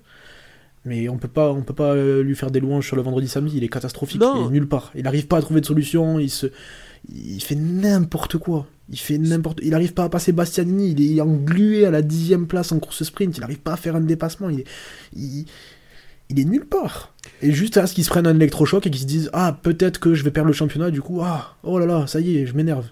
Mais 0.86 1.08
on 1.10 1.18
peut 1.18 1.30
pas, 1.30 1.52
on 1.52 1.64
peut 1.64 1.74
pas 1.74 1.94
euh, 1.96 2.24
lui 2.24 2.36
faire 2.36 2.52
des 2.52 2.60
louanges 2.60 2.86
sur 2.88 2.96
le 2.96 3.02
vendredi 3.02 3.28
samedi. 3.28 3.58
Il 3.58 3.64
est 3.64 3.70
catastrophique. 3.70 4.22
Non. 4.22 4.46
Il 4.46 4.48
est 4.48 4.52
nulle 4.52 4.68
part. 4.68 4.92
Il 4.96 5.06
arrive 5.08 5.28
pas 5.28 5.38
à 5.38 5.42
trouver 5.42 5.60
de 5.62 5.66
solution. 5.66 6.20
Il 6.20 6.30
se, 6.30 6.48
il 7.14 7.42
fait 7.42 7.56
n'importe 7.56 8.38
quoi. 8.38 8.68
Il 8.94 9.00
fait 9.00 9.18
n'importe. 9.18 9.60
Il 9.64 9.74
arrive 9.74 9.96
pas 9.96 10.04
à 10.04 10.10
passer 10.10 10.34
Bastianini. 10.34 10.92
Il 10.92 11.18
est 11.18 11.22
englué 11.22 11.84
à 11.84 11.90
la 11.90 12.04
dixième 12.04 12.46
place 12.46 12.72
en 12.72 12.78
course 12.78 13.02
sprint. 13.02 13.36
Il 13.36 13.44
arrive 13.44 13.60
pas 13.60 13.74
à 13.74 13.76
faire 13.76 13.96
un 13.96 14.02
dépassement. 14.02 14.50
Il 14.50 15.48
est, 16.30 16.46
nulle 16.46 16.68
part. 16.68 17.16
Et 17.42 17.52
juste 17.52 17.78
à 17.78 17.88
ce 17.88 17.96
qu'il 17.96 18.04
se 18.04 18.10
prenne 18.12 18.28
un 18.28 18.36
électrochoc 18.36 18.86
et 18.86 18.92
qu'il 18.92 19.02
se 19.02 19.08
dise 19.08 19.32
ah 19.34 19.58
peut-être 19.64 20.00
que 20.00 20.14
je 20.14 20.24
vais 20.24 20.30
perdre 20.30 20.48
le 20.48 20.54
championnat. 20.54 20.92
Du 20.92 21.02
coup 21.02 21.22
ah 21.24 21.58
oh 21.64 21.80
là 21.80 21.88
là 21.88 22.06
ça 22.06 22.20
y 22.20 22.38
est 22.38 22.46
je 22.46 22.54
m'énerve. 22.54 22.86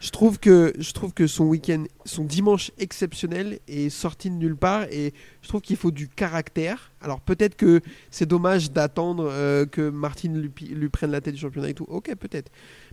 Je 0.00 0.10
trouve 0.10 0.38
que 0.38 1.26
son 1.26 1.44
week-end, 1.44 1.84
son 2.06 2.24
dimanche 2.24 2.72
exceptionnel 2.78 3.60
est 3.68 3.90
sorti 3.90 4.30
de 4.30 4.34
nulle 4.34 4.56
part 4.56 4.84
et 4.90 5.12
je 5.42 5.48
trouve 5.48 5.60
qu'il 5.60 5.76
faut 5.76 5.90
du 5.90 6.08
caractère. 6.08 6.90
Alors 7.02 7.20
peut-être 7.20 7.54
que 7.54 7.82
c'est 8.10 8.26
dommage 8.26 8.72
d'attendre 8.72 9.28
euh, 9.30 9.66
que 9.66 9.90
Martin 9.90 10.30
lui, 10.30 10.50
lui 10.70 10.88
prenne 10.88 11.10
la 11.10 11.20
tête 11.20 11.34
du 11.34 11.40
championnat 11.40 11.68
et 11.68 11.74
tout. 11.74 11.86
Ok, 11.88 12.14
peut-être. 12.16 12.50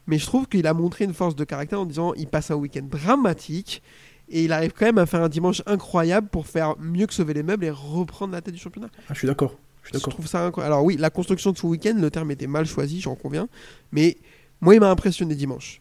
Mais 0.10 0.18
je 0.18 0.26
trouve 0.26 0.48
qu'il 0.48 0.66
a 0.66 0.74
montré 0.74 1.06
une 1.06 1.14
force 1.14 1.36
de 1.36 1.44
caractère 1.44 1.80
en 1.80 1.86
disant 1.86 2.16
il 2.16 2.28
passe 2.28 2.50
un 2.50 2.56
week-end 2.56 2.82
dramatique 2.82 3.84
et 4.28 4.44
il 4.44 4.52
arrive 4.52 4.74
quand 4.74 4.88
même 4.88 4.98
à 4.98 5.06
faire 5.06 5.22
un 5.22 5.30
dimanche 5.30 5.62
incroyable 5.68 6.30
pour 6.30 6.48
faire 6.48 6.76
mieux 6.80 7.06
que 7.06 7.14
sauver 7.14 7.36
les 7.36 7.44
meubles 7.44 7.64
et 7.66 7.70
reprendre 7.70 8.34
la 8.34 8.42
tête 8.42 8.56
du 8.56 8.60
championnat. 8.60 8.90
Ah, 9.08 9.14
je 9.14 9.20
suis 9.20 9.28
d'accord. 9.28 9.56
Je 9.84 9.90
suis 9.90 10.04
Je 10.04 10.10
trouve 10.10 10.26
ça 10.26 10.44
incroyable. 10.44 10.74
Alors 10.74 10.84
oui, 10.84 10.98
la 10.98 11.12
construction 11.12 11.52
de 11.52 11.58
son 11.60 11.68
week-end, 11.68 11.96
le 11.96 12.10
terme 12.10 12.32
était 12.32 12.48
mal 12.48 12.66
choisi, 12.66 13.00
j'en 13.00 13.14
conviens. 13.14 13.48
Mais 13.92 14.18
moi, 14.62 14.74
il 14.74 14.80
m'a 14.80 14.90
impressionné 14.90 15.36
dimanche. 15.36 15.80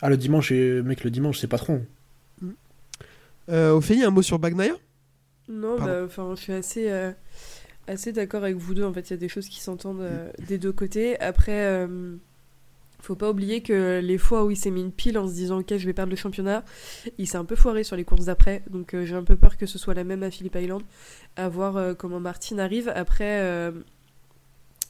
Ah 0.00 0.10
le 0.10 0.16
dimanche 0.16 0.50
mec 0.50 1.04
le 1.04 1.10
dimanche 1.12 1.38
c'est 1.38 1.46
patron. 1.46 1.86
Euh, 3.48 3.70
Ophélie, 3.70 4.02
un 4.02 4.10
mot 4.10 4.22
sur 4.22 4.40
Bagnaia? 4.40 4.74
Non, 5.48 5.78
bah, 5.78 6.02
enfin, 6.04 6.34
je 6.34 6.40
suis 6.40 6.52
assez, 6.52 6.90
euh, 6.90 7.12
assez 7.86 8.12
d'accord 8.12 8.42
avec 8.42 8.56
vous 8.56 8.74
deux. 8.74 8.84
En 8.84 8.92
fait, 8.92 9.10
il 9.10 9.12
y 9.12 9.14
a 9.14 9.18
des 9.18 9.28
choses 9.28 9.48
qui 9.48 9.60
s'entendent 9.60 10.00
euh, 10.00 10.30
des 10.48 10.58
deux 10.58 10.72
côtés. 10.72 11.20
Après, 11.20 11.66
euh, 11.66 12.16
faut 13.02 13.16
pas 13.16 13.30
oublier 13.30 13.62
que 13.62 14.00
les 14.02 14.18
fois 14.18 14.44
où 14.44 14.50
il 14.50 14.56
s'est 14.56 14.70
mis 14.70 14.80
une 14.80 14.92
pile 14.92 15.18
en 15.18 15.28
se 15.28 15.34
disant 15.34 15.58
ok, 15.60 15.76
je 15.76 15.86
vais 15.86 15.92
perdre 15.92 16.10
le 16.10 16.16
championnat, 16.16 16.64
il 17.18 17.26
s'est 17.26 17.36
un 17.36 17.44
peu 17.44 17.56
foiré 17.56 17.84
sur 17.84 17.96
les 17.96 18.04
courses 18.04 18.26
d'après. 18.26 18.62
Donc, 18.70 18.94
euh, 18.94 19.04
j'ai 19.04 19.14
un 19.14 19.24
peu 19.24 19.36
peur 19.36 19.56
que 19.56 19.66
ce 19.66 19.78
soit 19.78 19.94
la 19.94 20.04
même 20.04 20.22
à 20.22 20.30
Phillip 20.30 20.54
Island. 20.54 20.82
À 21.36 21.48
voir 21.48 21.76
euh, 21.76 21.94
comment 21.94 22.20
Martin 22.20 22.58
arrive. 22.58 22.90
Après. 22.94 23.40
euh, 23.40 23.72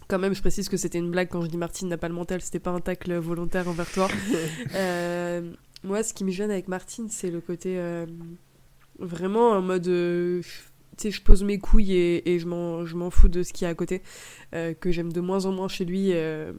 quand 0.09 0.19
même, 0.19 0.35
je 0.35 0.43
précise 0.43 0.69
que 0.69 0.77
c'était 0.77 0.99
une 0.99 1.11
blague 1.11 1.29
quand 1.31 1.41
je 1.41 1.47
dis 1.47 1.57
Martin 1.57 1.87
n'a 1.87 1.97
pas 1.97 2.09
le 2.09 2.15
mental, 2.15 2.43
c'était 2.43 2.59
pas 2.59 2.71
un 2.71 2.81
tacle 2.81 3.15
volontaire 3.15 3.67
envers 3.67 3.91
toi. 3.91 4.09
Moi, 5.85 6.03
ce 6.03 6.13
qui 6.13 6.25
me 6.25 6.31
gêne 6.31 6.51
avec 6.51 6.69
Martin, 6.69 7.07
c'est 7.09 7.31
le 7.31 7.41
côté 7.41 7.81
vraiment 8.99 9.51
en 9.51 9.63
mode. 9.63 9.85
tu 9.85 10.43
sais, 10.97 11.11
je 11.11 11.23
pose 11.23 11.43
mes 11.45 11.59
couilles 11.59 11.95
et, 11.95 12.35
et 12.35 12.39
je 12.39 12.47
m'en 12.47 12.85
je 12.85 12.97
m'en 12.97 13.11
fous 13.11 13.29
de 13.29 13.43
ce 13.43 13.53
qu'il 13.53 13.65
y 13.65 13.69
a 13.69 13.71
à 13.71 13.75
côté, 13.75 14.03
euh, 14.55 14.75
que 14.75 14.91
j'aime 14.93 15.13
de 15.13 15.21
moins 15.21 15.47
en 15.47 15.53
moins 15.53 15.69
chez 15.69 15.85
lui 15.85 16.11
euh, 16.13 16.53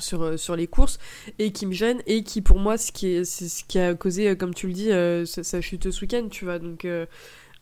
sur, 0.00 0.22
euh, 0.22 0.36
sur 0.36 0.56
les 0.56 0.66
courses, 0.66 0.98
et 1.38 1.52
qui 1.52 1.66
me 1.66 1.72
gêne, 1.72 2.02
et 2.06 2.22
qui 2.22 2.42
pour 2.42 2.58
moi, 2.58 2.78
ce 2.78 2.92
qui, 2.92 3.08
est, 3.08 3.24
c'est 3.24 3.48
ce 3.48 3.64
qui 3.64 3.78
a 3.78 3.94
causé, 3.94 4.28
euh, 4.28 4.34
comme 4.34 4.54
tu 4.54 4.66
le 4.66 4.72
dis, 4.72 4.90
euh, 4.90 5.24
sa, 5.26 5.60
chute 5.60 5.90
ce 5.90 6.00
week-end, 6.02 6.28
tu 6.30 6.44
vois. 6.44 6.58
Donc, 6.58 6.86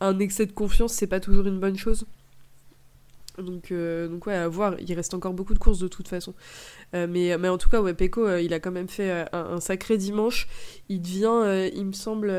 un 0.01 0.19
excès 0.19 0.45
de 0.45 0.51
confiance, 0.51 0.93
c'est 0.93 1.07
pas 1.07 1.19
toujours 1.19 1.45
une 1.45 1.59
bonne 1.59 1.77
chose. 1.77 2.05
Donc, 3.37 3.71
donc 3.71 4.27
ouais, 4.27 4.35
à 4.35 4.47
voir. 4.47 4.75
Il 4.79 4.93
reste 4.93 5.13
encore 5.13 5.33
beaucoup 5.33 5.53
de 5.53 5.59
courses 5.59 5.79
de 5.79 5.87
toute 5.87 6.07
façon. 6.07 6.33
Mais, 6.93 7.33
en 7.35 7.57
tout 7.57 7.69
cas, 7.69 7.81
ouais, 7.81 7.93
Peko, 7.93 8.37
il 8.37 8.53
a 8.53 8.59
quand 8.59 8.71
même 8.71 8.89
fait 8.89 9.27
un, 9.33 9.59
sacré 9.59 9.97
dimanche. 9.97 10.47
Il 10.89 11.01
devient, 11.01 11.69
il 11.73 11.85
me 11.85 11.93
semble, 11.93 12.31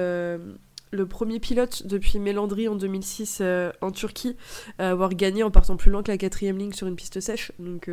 le 0.92 1.06
premier 1.06 1.38
pilote 1.38 1.86
depuis 1.86 2.18
Mélandry 2.18 2.68
en 2.68 2.74
2006 2.74 3.38
euh, 3.40 3.72
en 3.80 3.90
Turquie 3.90 4.36
à 4.78 4.90
avoir 4.90 5.14
gagné 5.14 5.42
en 5.42 5.50
partant 5.50 5.76
plus 5.76 5.90
loin 5.90 6.02
que 6.02 6.10
la 6.10 6.18
quatrième 6.18 6.58
ligne 6.58 6.72
sur 6.72 6.86
une 6.86 6.96
piste 6.96 7.20
sèche. 7.20 7.52
Donc, 7.58 7.88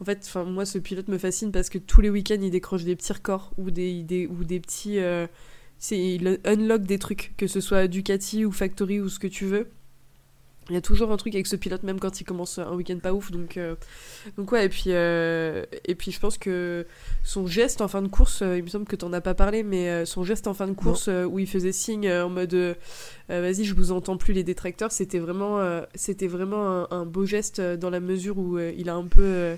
en 0.00 0.04
fait, 0.04 0.20
enfin, 0.24 0.44
moi, 0.44 0.64
ce 0.66 0.78
pilote 0.78 1.08
me 1.08 1.18
fascine 1.18 1.52
parce 1.52 1.68
que 1.68 1.78
tous 1.78 2.00
les 2.00 2.10
week-ends, 2.10 2.40
il 2.42 2.50
décroche 2.50 2.84
des 2.84 2.96
petits 2.96 3.12
records 3.12 3.52
ou 3.58 3.70
des, 3.70 4.02
des, 4.02 4.26
ou 4.26 4.44
des 4.44 4.60
petits. 4.60 4.98
euh, 4.98 5.26
c'est, 5.78 5.98
il 5.98 6.40
unlock 6.44 6.82
des 6.82 6.98
trucs, 6.98 7.34
que 7.36 7.46
ce 7.46 7.60
soit 7.60 7.88
Ducati 7.88 8.44
ou 8.44 8.52
Factory 8.52 9.00
ou 9.00 9.08
ce 9.08 9.18
que 9.18 9.26
tu 9.26 9.44
veux. 9.44 9.68
Il 10.70 10.74
y 10.74 10.78
a 10.78 10.80
toujours 10.80 11.12
un 11.12 11.18
truc 11.18 11.34
avec 11.34 11.46
ce 11.46 11.56
pilote, 11.56 11.82
même 11.82 12.00
quand 12.00 12.22
il 12.22 12.24
commence 12.24 12.58
un 12.58 12.72
week-end 12.72 12.98
pas 12.98 13.12
ouf. 13.12 13.30
Donc, 13.30 13.58
euh, 13.58 13.74
donc 14.38 14.50
ouais, 14.50 14.64
et 14.64 14.68
puis, 14.70 14.84
euh, 14.86 15.66
et 15.84 15.94
puis 15.94 16.10
je 16.10 16.18
pense 16.18 16.38
que 16.38 16.86
son 17.22 17.46
geste 17.46 17.82
en 17.82 17.88
fin 17.88 18.00
de 18.00 18.08
course, 18.08 18.40
il 18.40 18.62
me 18.62 18.68
semble 18.68 18.86
que 18.86 18.96
t'en 18.96 19.12
as 19.12 19.20
pas 19.20 19.34
parlé, 19.34 19.62
mais 19.62 20.06
son 20.06 20.24
geste 20.24 20.46
en 20.46 20.54
fin 20.54 20.66
de 20.66 20.72
course 20.72 21.10
où 21.28 21.38
il 21.38 21.46
faisait 21.46 21.72
signe 21.72 22.10
en 22.10 22.30
mode 22.30 22.54
euh, 23.30 23.40
vas-y, 23.40 23.64
je 23.64 23.74
vous 23.74 23.92
entends 23.92 24.16
plus 24.16 24.32
les 24.34 24.42
détracteurs, 24.44 24.92
c'était 24.92 25.18
vraiment, 25.18 25.58
euh, 25.58 25.82
c'était 25.94 26.26
vraiment 26.26 26.66
un, 26.66 26.88
un 26.90 27.06
beau 27.06 27.24
geste 27.24 27.58
euh, 27.58 27.76
dans 27.76 27.90
la 27.90 28.00
mesure 28.00 28.38
où 28.38 28.58
il 28.58 28.88
a 28.88 28.94
un 28.94 29.06
peu. 29.06 29.56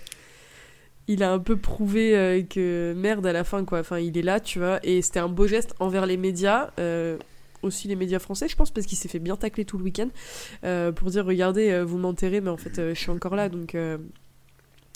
Il 1.08 1.22
a 1.22 1.32
un 1.32 1.38
peu 1.38 1.56
prouvé 1.56 2.16
euh, 2.16 2.42
que 2.42 2.94
merde 2.96 3.26
à 3.26 3.32
la 3.32 3.44
fin 3.44 3.64
quoi. 3.64 3.80
Enfin, 3.80 3.98
il 3.98 4.16
est 4.18 4.22
là, 4.22 4.40
tu 4.40 4.58
vois, 4.58 4.80
et 4.82 5.02
c'était 5.02 5.20
un 5.20 5.28
beau 5.28 5.46
geste 5.46 5.74
envers 5.80 6.06
les 6.06 6.16
médias, 6.16 6.70
euh, 6.78 7.16
aussi 7.62 7.88
les 7.88 7.96
médias 7.96 8.18
français, 8.18 8.48
je 8.48 8.56
pense, 8.56 8.70
parce 8.70 8.86
qu'il 8.86 8.98
s'est 8.98 9.08
fait 9.08 9.18
bien 9.18 9.36
tacler 9.36 9.64
tout 9.64 9.78
le 9.78 9.84
week-end 9.84 10.08
euh, 10.64 10.92
pour 10.92 11.10
dire 11.10 11.24
regardez, 11.24 11.82
vous 11.84 11.98
m'enterrez, 11.98 12.40
mais 12.40 12.50
en 12.50 12.56
fait, 12.56 12.78
euh, 12.78 12.94
je 12.94 13.00
suis 13.00 13.10
encore 13.10 13.34
là, 13.36 13.48
donc 13.48 13.74
euh, 13.74 13.98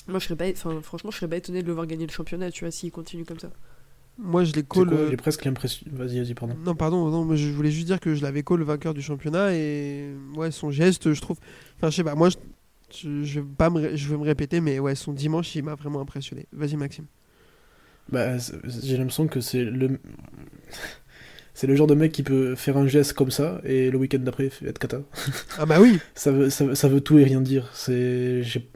moi, 0.09 0.19
je 0.19 0.25
serais 0.27 0.37
pas, 0.37 0.49
enfin, 0.51 0.81
franchement, 0.83 1.11
je 1.11 1.17
serais 1.19 1.29
pas 1.29 1.37
étonné 1.37 1.63
de 1.63 1.67
le 1.69 1.73
voir 1.73 1.87
gagner 1.87 2.07
le 2.07 2.13
championnat, 2.13 2.51
tu 2.51 2.65
vois, 2.65 2.71
s'il 2.71 2.91
continue 2.91 3.25
comme 3.25 3.39
ça. 3.39 3.51
Moi, 4.19 4.45
je 4.45 4.53
les 4.53 4.61
C'est 4.61 4.67
call. 4.69 4.93
euh, 4.93 5.09
J'ai 5.11 5.17
presque 5.17 5.45
l'impression. 5.45 5.87
Vas-y, 5.93 6.19
vas-y, 6.21 6.35
pardon. 6.35 6.55
Non, 6.65 6.75
pardon, 6.75 7.09
non, 7.09 7.25
mais 7.25 7.37
je 7.37 7.51
voulais 7.53 7.71
juste 7.71 7.87
dire 7.87 8.01
que 8.01 8.15
je 8.15 8.23
l'avais 8.23 8.43
call 8.43 8.59
le 8.59 8.65
vainqueur 8.65 8.93
du 8.93 9.01
championnat 9.03 9.55
et 9.55 10.11
ouais, 10.37 10.51
son 10.51 10.71
geste, 10.71 11.13
je 11.15 11.21
trouve. 11.21 11.39
Enfin, 11.77 11.91
je 11.91 11.97
sais 11.97 12.05
pas, 12.05 12.15
moi, 12.15 12.29
je, 12.29 12.37
je, 12.95 13.23
je 13.25 13.41
vais 13.41 13.47
pas 13.59 13.71
me, 13.71 13.97
je 13.97 14.09
vais 14.09 14.17
me 14.17 14.25
répéter, 14.25 14.61
mais 14.61 14.79
ouais, 14.79 14.95
son 14.95 15.13
dimanche, 15.13 15.55
il 15.55 15.63
m'a 15.65 15.75
vraiment 15.75 16.01
impressionné. 16.01 16.47
Vas-y, 16.53 16.77
Maxime. 16.77 17.07
Bah, 18.11 18.39
c'est- 18.39 18.57
j'ai 18.85 18.97
l'impression 18.97 19.27
que 19.29 19.41
c'est 19.41 19.65
le. 19.65 19.99
C'est 21.53 21.67
le 21.67 21.75
genre 21.77 21.89
de 21.89 21.95
mec 21.95 22.13
qui 22.13 22.23
peut 22.23 22.55
faire 22.55 22.79
un 22.79 22.87
geste 22.87 23.13
comme 23.13 23.31
ça 23.31 23.61
et 23.65 23.91
le 23.91 23.99
week-end 23.99 24.21
d'après 24.21 24.51
être 24.65 24.79
cata. 24.79 25.03
Ah 25.59 25.67
bah 25.67 25.79
oui. 25.79 25.99
Ça 26.15 26.33
veut, 26.33 26.49
ça, 26.49 26.65
veut- 26.65 26.75
ça 26.75 26.89
veut 26.89 27.03
tout 27.03 27.19
et 27.19 27.25
rien 27.25 27.43
dire. 27.43 27.69
C'est. 27.75 28.43
j'ai- 28.43 28.67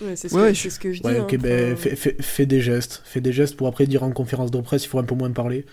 Ouais, 0.00 0.14
c'est 0.16 0.28
ce, 0.28 0.34
Ouais, 0.34 0.40
que- 0.42 0.46
ouais, 0.48 0.54
c'est 0.54 0.70
ce 0.70 0.78
que 0.78 0.92
je 0.92 1.00
dis. 1.00 1.06
Ouais, 1.08 1.18
hein, 1.18 1.22
ok, 1.24 1.36
ben 1.38 1.72
enfin, 1.72 1.82
fais, 1.82 1.96
fais- 1.96 2.16
fais 2.20 2.46
des 2.46 2.60
gestes. 2.60 3.02
Fais 3.04 3.20
des 3.20 3.32
gestes 3.32 3.56
pour 3.56 3.66
après 3.66 3.86
dire 3.86 4.02
en 4.04 4.12
conférence 4.12 4.50
de 4.50 4.60
presse, 4.60 4.84
il 4.84 4.88
faut 4.88 4.98
un 4.98 5.04
peu 5.04 5.14
moins 5.16 5.30
parler. 5.32 5.66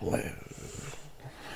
Ouais. 0.00 0.24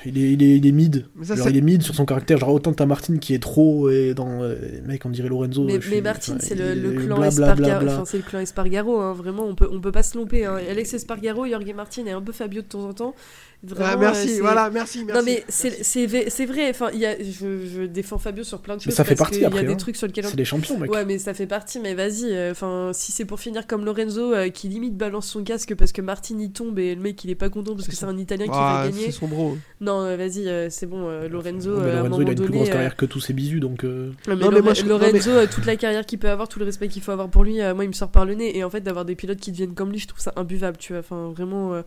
Il 0.07 0.17
est, 0.19 0.33
il 0.33 0.43
est, 0.43 0.57
il 0.59 0.67
est 0.67 0.73
mid. 0.73 1.07
Mais 1.17 1.25
ça, 1.27 1.35
Genre, 1.35 1.49
il 1.51 1.57
est 1.57 1.61
mid 1.61 1.83
sur 1.83 1.95
son 1.95 2.05
caractère. 2.05 2.39
Genre, 2.39 2.53
autant 2.53 2.73
t'as 2.73 2.87
Martin 2.87 3.19
qui 3.19 3.35
est 3.35 3.39
trop 3.43 3.91
et 3.91 4.15
dans. 4.15 4.43
euh, 4.43 4.55
mec, 4.87 5.05
on 5.05 5.11
dirait 5.11 5.29
Lorenzo. 5.29 5.65
Mais, 5.65 5.75
mais 5.75 5.81
suis- 5.81 6.01
Martin, 6.01 6.37
c'est 6.39 6.55
le, 6.55 6.75
le 6.75 6.93
clan 6.93 7.23
Espargaro. 7.23 7.87
Enfin, 7.87 8.05
c'est 8.07 8.17
le 8.19 8.23
clan 8.23 8.39
Espargaro, 8.41 9.01
hein, 9.01 9.13
vraiment. 9.13 9.45
On 9.47 9.55
peut, 9.55 9.69
on 9.71 9.81
peut 9.81 9.93
pas 9.93 10.03
se 10.03 10.17
louper. 10.17 10.45
Hein. 10.47 10.59
Alex 10.71 10.95
Espargaro, 10.95 11.47
Jorge 11.47 11.73
Martin 11.75 12.07
et 12.07 12.13
un 12.13 12.23
peu 12.23 12.33
Fabio 12.33 12.63
de 12.63 12.67
temps 12.67 12.85
en 12.89 12.93
temps. 12.95 13.15
Vraiment, 13.63 13.91
Ah, 13.93 13.97
merci, 13.97 14.39
euh, 14.39 14.43
voilà, 14.43 14.71
merci, 14.71 15.05
merci. 15.05 15.19
Non 15.19 15.25
mais 15.25 15.45
c'est 15.49 16.47
vrai. 16.47 16.71
Enfin, 16.71 16.91
il 16.93 17.01
y 17.01 17.07
a, 17.07 17.17
je, 17.19 17.67
je 17.67 17.83
défends 17.83 18.19
Fabio 18.19 18.45
sur 18.45 18.61
plein 18.61 18.75
de 18.77 18.81
Mais 18.81 18.85
choses. 18.85 18.95
ça 18.95 19.03
fait 19.05 19.15
parce 19.15 19.31
partie 19.31 19.35
qu'il 19.39 19.43
y 19.43 19.47
après, 19.47 19.61
a 19.61 19.63
des 19.65 19.73
hein. 19.73 19.77
trucs 19.77 19.97
sur 19.97 20.07
lesquels 20.07 20.27
on 20.27 20.31
C'est 20.31 20.37
les 20.37 20.45
champions, 20.45 20.79
mec. 20.79 20.91
Ouais, 20.93 21.05
mais 21.05 21.19
ça 21.19 21.35
fait 21.35 21.47
partie, 21.47 21.81
mais 21.81 21.95
vas-y. 21.95 22.27
euh, 22.33 22.53
Enfin, 22.53 22.91
si 22.93 23.13
c'est 23.13 23.25
pour 23.25 23.41
finir 23.41 23.67
comme 23.67 23.85
Lorenzo 23.85 24.33
euh, 24.35 24.51
qui 24.51 24.69
limite 24.69 24.97
balance 24.97 25.27
son 25.27 25.43
casque 25.43 25.75
parce 25.75 25.93
que 25.93 26.03
Martin 26.03 26.39
y 26.39 26.51
tombe 26.51 26.79
et 26.79 26.95
le 26.95 27.01
mec 27.01 27.25
il 27.25 27.31
est 27.31 27.35
pas 27.35 27.49
content 27.49 27.75
parce 27.75 27.89
que 27.89 27.97
c'est 27.97 28.05
un 28.07 28.17
Italien 28.19 28.45
qui 28.45 28.51
va 28.51 28.83
gagner. 28.89 29.07
c'est 29.07 29.13
son 29.13 29.27
bro. 29.27 29.57
Non, 29.81 30.03
euh, 30.03 30.17
vas-y, 30.17 30.47
euh, 30.49 30.69
c'est 30.71 30.87
bon. 30.87 31.09
euh, 31.09 31.29
Lorenzo, 31.29 31.77
mais 31.81 31.87
euh, 31.87 31.89
à 31.89 31.91
un 31.91 31.97
Lorenzo, 31.97 32.09
moment 32.11 32.23
il 32.23 32.29
a 32.29 32.33
une 32.33 32.43
plus 32.45 32.53
grosse 32.53 32.69
euh, 32.69 32.73
carrière 32.73 32.97
que 32.97 33.07
tous 33.07 33.21
ses 33.21 33.33
bisous, 33.33 33.59
donc. 33.61 33.85
euh, 33.85 34.11
non, 34.29 34.37
mais, 34.37 34.45
Non, 34.45 34.51
mais 34.53 34.61
moi, 34.61 34.75
je- 34.75 34.85
Lorenzo, 34.85 35.31
toute 35.53 35.67
la 35.67 35.77
carrière 35.77 36.05
qu'il 36.07 36.19
peut 36.19 36.31
avoir, 36.31 36.49
tout 36.49 36.59
le 36.59 36.67
respect 36.67 36.89
qu'il 36.89 37.03
faut 37.03 37.13
avoir 37.13 37.29
pour 37.31 37.43
lui, 37.43 37.61
euh, 37.61 37.75
moi 37.75 37.85
il 37.85 37.89
me 37.89 37.93
sort 37.95 38.11
par 38.11 38.25
le 38.27 38.35
nez. 38.35 38.57
Et 38.57 38.63
en 38.65 38.71
fait, 38.71 38.81
d'avoir 38.83 39.05
des 39.07 39.17
pilotes 39.17 39.41
qui 39.41 39.51
deviennent 39.51 39.75
comme 39.75 39.91
lui, 39.91 39.99
je 39.99 40.07
trouve 40.09 40.21
ça 40.21 40.33
imbuvable, 40.37 40.77
tu 40.77 40.93
vois. 40.93 41.01
Enfin, 41.01 41.33
vraiment. 41.35 41.83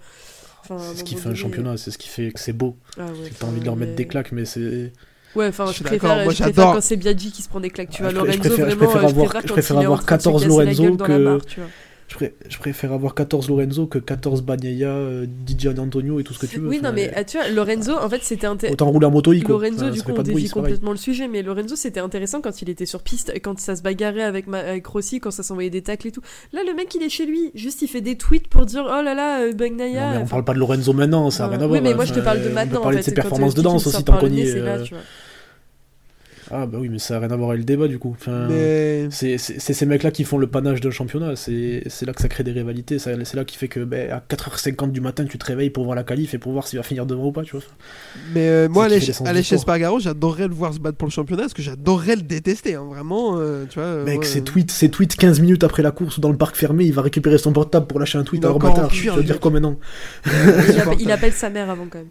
Enfin, 0.69 0.83
C'est 0.91 0.95
ce 0.97 1.01
un 1.01 1.03
qui 1.03 1.15
fait 1.15 1.21
un 1.21 1.23
donné- 1.25 1.35
championnat, 1.35 1.77
c'est 1.77 1.91
ce 1.91 1.97
qui 1.97 2.07
fait 2.09 2.31
que 2.31 2.39
c'est 2.39 2.53
beau. 2.53 2.75
Ah 2.97 3.05
ouais, 3.05 3.11
C'est 3.23 3.29
que 3.31 3.35
t'as 3.39 3.47
envie 3.47 3.59
de 3.59 3.65
leur 3.65 3.75
mettre 3.75 3.91
mais- 3.91 3.95
des 3.97 4.07
claques, 4.07 4.31
mais 4.31 4.45
c'est. 4.45 4.91
Ouais, 5.35 5.47
enfin, 5.47 5.65
Je 5.65 5.69
je, 5.71 5.75
suis 5.75 5.83
préfère, 5.83 6.09
d'accord, 6.09 6.23
moi, 6.23 6.33
je 6.33 6.37
préfère 6.41 6.55
j'adore. 6.55 6.73
quand 6.75 6.81
c'est 6.81 6.95
Biaggi 6.97 7.31
qui 7.31 7.41
se 7.43 7.49
prend 7.49 7.59
des 7.59 7.69
claques, 7.69 7.89
tu 7.91 8.01
vois. 8.01 8.07
Ah, 8.09 8.11
je 8.13 8.17
Lorenzo, 8.17 8.39
préfère- 8.39 8.57
je 8.57 8.61
vraiment, 8.75 8.77
préfère 8.77 8.95
euh, 8.95 9.07
avoir- 9.09 9.25
je 9.25 9.29
préfère 9.29 9.41
je 9.47 9.53
préfère 9.53 9.77
avoir 9.77 10.03
train 10.03 10.15
de 10.17 10.21
se 10.21 10.25
14 10.27 10.43
casser 10.43 10.57
la 10.57 10.63
Lorenzo 10.63 10.97
que- 10.97 11.23
barre, 11.23 11.45
tu 11.45 11.59
vois. 11.59 11.69
Je, 12.09 12.15
pré- 12.15 12.33
je 12.49 12.57
préfère 12.57 12.91
avoir 12.91 13.13
14 13.13 13.47
Lorenzo 13.49 13.85
que 13.85 13.99
14 13.99 14.41
Bagnaia, 14.41 14.87
euh, 14.87 15.27
Didier 15.27 15.69
Antonio 15.77 16.19
et 16.19 16.23
tout 16.23 16.33
ce 16.33 16.39
que 16.39 16.47
tu 16.47 16.59
veux. 16.59 16.67
Oui, 16.67 16.81
non, 16.81 16.91
mais 16.91 17.11
ah, 17.15 17.23
tu 17.23 17.37
vois, 17.37 17.47
Lorenzo, 17.49 17.93
en 17.95 18.09
fait, 18.09 18.23
c'était 18.23 18.47
inté- 18.47 18.71
Autant 18.71 18.89
rouler 18.89 19.05
en 19.05 19.11
moto. 19.11 19.31
Lorenzo, 19.31 19.83
Enfin, 19.85 19.91
du 19.91 20.01
coup, 20.01 20.09
on 20.09 20.13
bruit, 20.15 20.33
dévie 20.33 20.49
complètement 20.49 20.89
le 20.89 20.97
sujet, 20.97 21.27
mais 21.27 21.43
Lorenzo, 21.43 21.75
c'était 21.75 21.99
intéressant 21.99 22.41
quand 22.41 22.63
il 22.63 22.69
était 22.71 22.87
sur 22.87 23.03
piste, 23.03 23.31
quand 23.43 23.59
ça 23.59 23.75
se 23.75 23.83
bagarrait 23.83 24.23
avec, 24.23 24.47
ma... 24.47 24.57
avec 24.57 24.87
Rossi, 24.87 25.19
quand 25.19 25.29
ça 25.29 25.43
s'envoyait 25.43 25.69
des 25.69 25.83
tacles 25.83 26.07
et 26.07 26.11
tout. 26.11 26.21
Là, 26.51 26.61
le 26.65 26.73
mec, 26.73 26.93
il 26.95 27.03
est 27.03 27.09
chez 27.09 27.27
lui, 27.27 27.51
juste 27.53 27.83
il 27.83 27.87
fait 27.87 28.01
des 28.01 28.17
tweets 28.17 28.47
pour 28.47 28.65
dire 28.65 28.85
Oh 28.87 29.03
là 29.03 29.13
là, 29.13 29.41
euh, 29.41 29.53
Bagnaia. 29.53 30.13
On 30.15 30.21
enfin, 30.23 30.25
parle 30.25 30.45
pas 30.45 30.53
de 30.55 30.59
Lorenzo 30.59 30.93
maintenant, 30.93 31.29
ça 31.29 31.43
n'a 31.43 31.49
rien 31.49 31.61
à 31.61 31.67
voir. 31.67 31.79
Oui, 31.79 31.81
mais 31.87 31.93
moi, 31.93 32.05
je 32.05 32.13
te 32.15 32.21
parle 32.21 32.39
de 32.39 32.45
on 32.45 32.47
peut 32.47 32.53
maintenant. 32.55 32.81
parler 32.81 32.97
en 32.97 33.01
de 33.01 33.05
ses 33.05 33.13
performances 33.13 33.53
de 33.53 33.61
danse 33.61 33.85
aussi, 33.85 34.03
tant 34.03 34.17
qu'on 34.17 34.31
y 34.31 34.41
est. 34.41 34.45
c'est 34.53 34.59
là, 34.61 34.77
euh, 34.77 34.83
tu 34.83 34.95
vois. 34.95 35.03
Ah 36.51 36.65
bah 36.65 36.77
oui, 36.81 36.89
mais 36.89 36.97
ça 36.99 37.13
n'a 37.15 37.19
rien 37.27 37.31
à 37.31 37.35
voir 37.37 37.49
avec 37.51 37.59
le 37.59 37.65
débat 37.65 37.87
du 37.87 37.99
coup. 37.99 38.15
Enfin, 38.19 38.47
Mais 38.49 39.07
c'est 39.11 39.37
c'est- 39.37 39.59
c'est 39.59 39.73
ces 39.73 39.85
mecs-là 39.85 40.09
qui 40.11 40.23
font 40.23 40.37
le 40.37 40.47
panache 40.47 40.81
d'un 40.81 40.89
championnat. 40.91 41.35
C'est 41.35 41.83
c'est 41.87 42.05
là 42.05 42.13
que 42.13 42.21
ça 42.21 42.27
crée 42.27 42.43
des 42.43 42.51
rivalités. 42.51 42.97
ça- 42.99 43.11
C'est 43.23 43.37
là 43.37 43.45
qui 43.45 43.57
fait 43.57 43.67
que 43.67 43.81
ben, 43.81 44.09
à 44.11 44.19
4h50 44.27 44.91
du 44.91 45.01
matin, 45.01 45.25
tu 45.25 45.37
te 45.37 45.45
réveilles 45.45 45.69
pour 45.69 45.83
voir 45.83 45.95
la 45.95 46.03
qualif 46.03 46.33
et 46.33 46.37
pour 46.39 46.51
voir 46.51 46.67
s'il 46.67 46.77
va 46.79 46.83
finir 46.83 47.05
devant 47.05 47.25
ou 47.27 47.31
pas. 47.31 47.43
Tu 47.43 47.51
vois. 47.51 47.61
Mais 48.33 48.47
euh, 48.47 48.67
moi, 48.69 48.85
aller, 48.85 48.99
aller 49.25 49.43
chez. 49.43 49.57
Spargaro, 49.57 49.99
j'adorerais 49.99 50.47
le 50.47 50.53
voir 50.53 50.73
se 50.73 50.79
battre 50.79 50.97
pour 50.97 51.07
le 51.07 51.11
championnat 51.11 51.43
parce 51.43 51.53
que 51.53 51.61
j'adorerais 51.61 52.15
le 52.15 52.23
détester. 52.23 52.75
hein, 52.75 52.85
vraiment, 52.89 53.37
euh, 53.37 53.65
tu 53.69 53.79
vois. 53.79 53.87
euh, 53.87 54.05
Mec, 54.05 54.25
ses 54.25 54.41
tweets, 54.43 54.71
ses 54.71 54.89
tweets 54.89 55.15
15 55.15 55.39
minutes 55.41 55.63
après 55.63 55.83
la 55.83 55.91
course 55.91 56.17
ou 56.17 56.21
dans 56.21 56.31
le 56.31 56.37
parc 56.37 56.55
fermé, 56.55 56.85
il 56.85 56.93
va 56.93 57.01
récupérer 57.03 57.37
son 57.37 57.53
portable 57.53 57.85
pour 57.87 57.99
lâcher 57.99 58.17
un 58.17 58.23
tweet. 58.23 58.43
Alors 58.43 58.57
bâtard, 58.59 58.89
vas 59.11 59.15
le 59.17 59.23
dire 59.23 59.39
maintenant 59.51 59.77
Il, 60.25 60.79
appelle, 60.79 60.97
il 61.01 61.11
appelle 61.11 61.33
sa 61.33 61.49
mère 61.49 61.69
avant, 61.69 61.85
quand 61.89 61.99
même. 61.99 62.07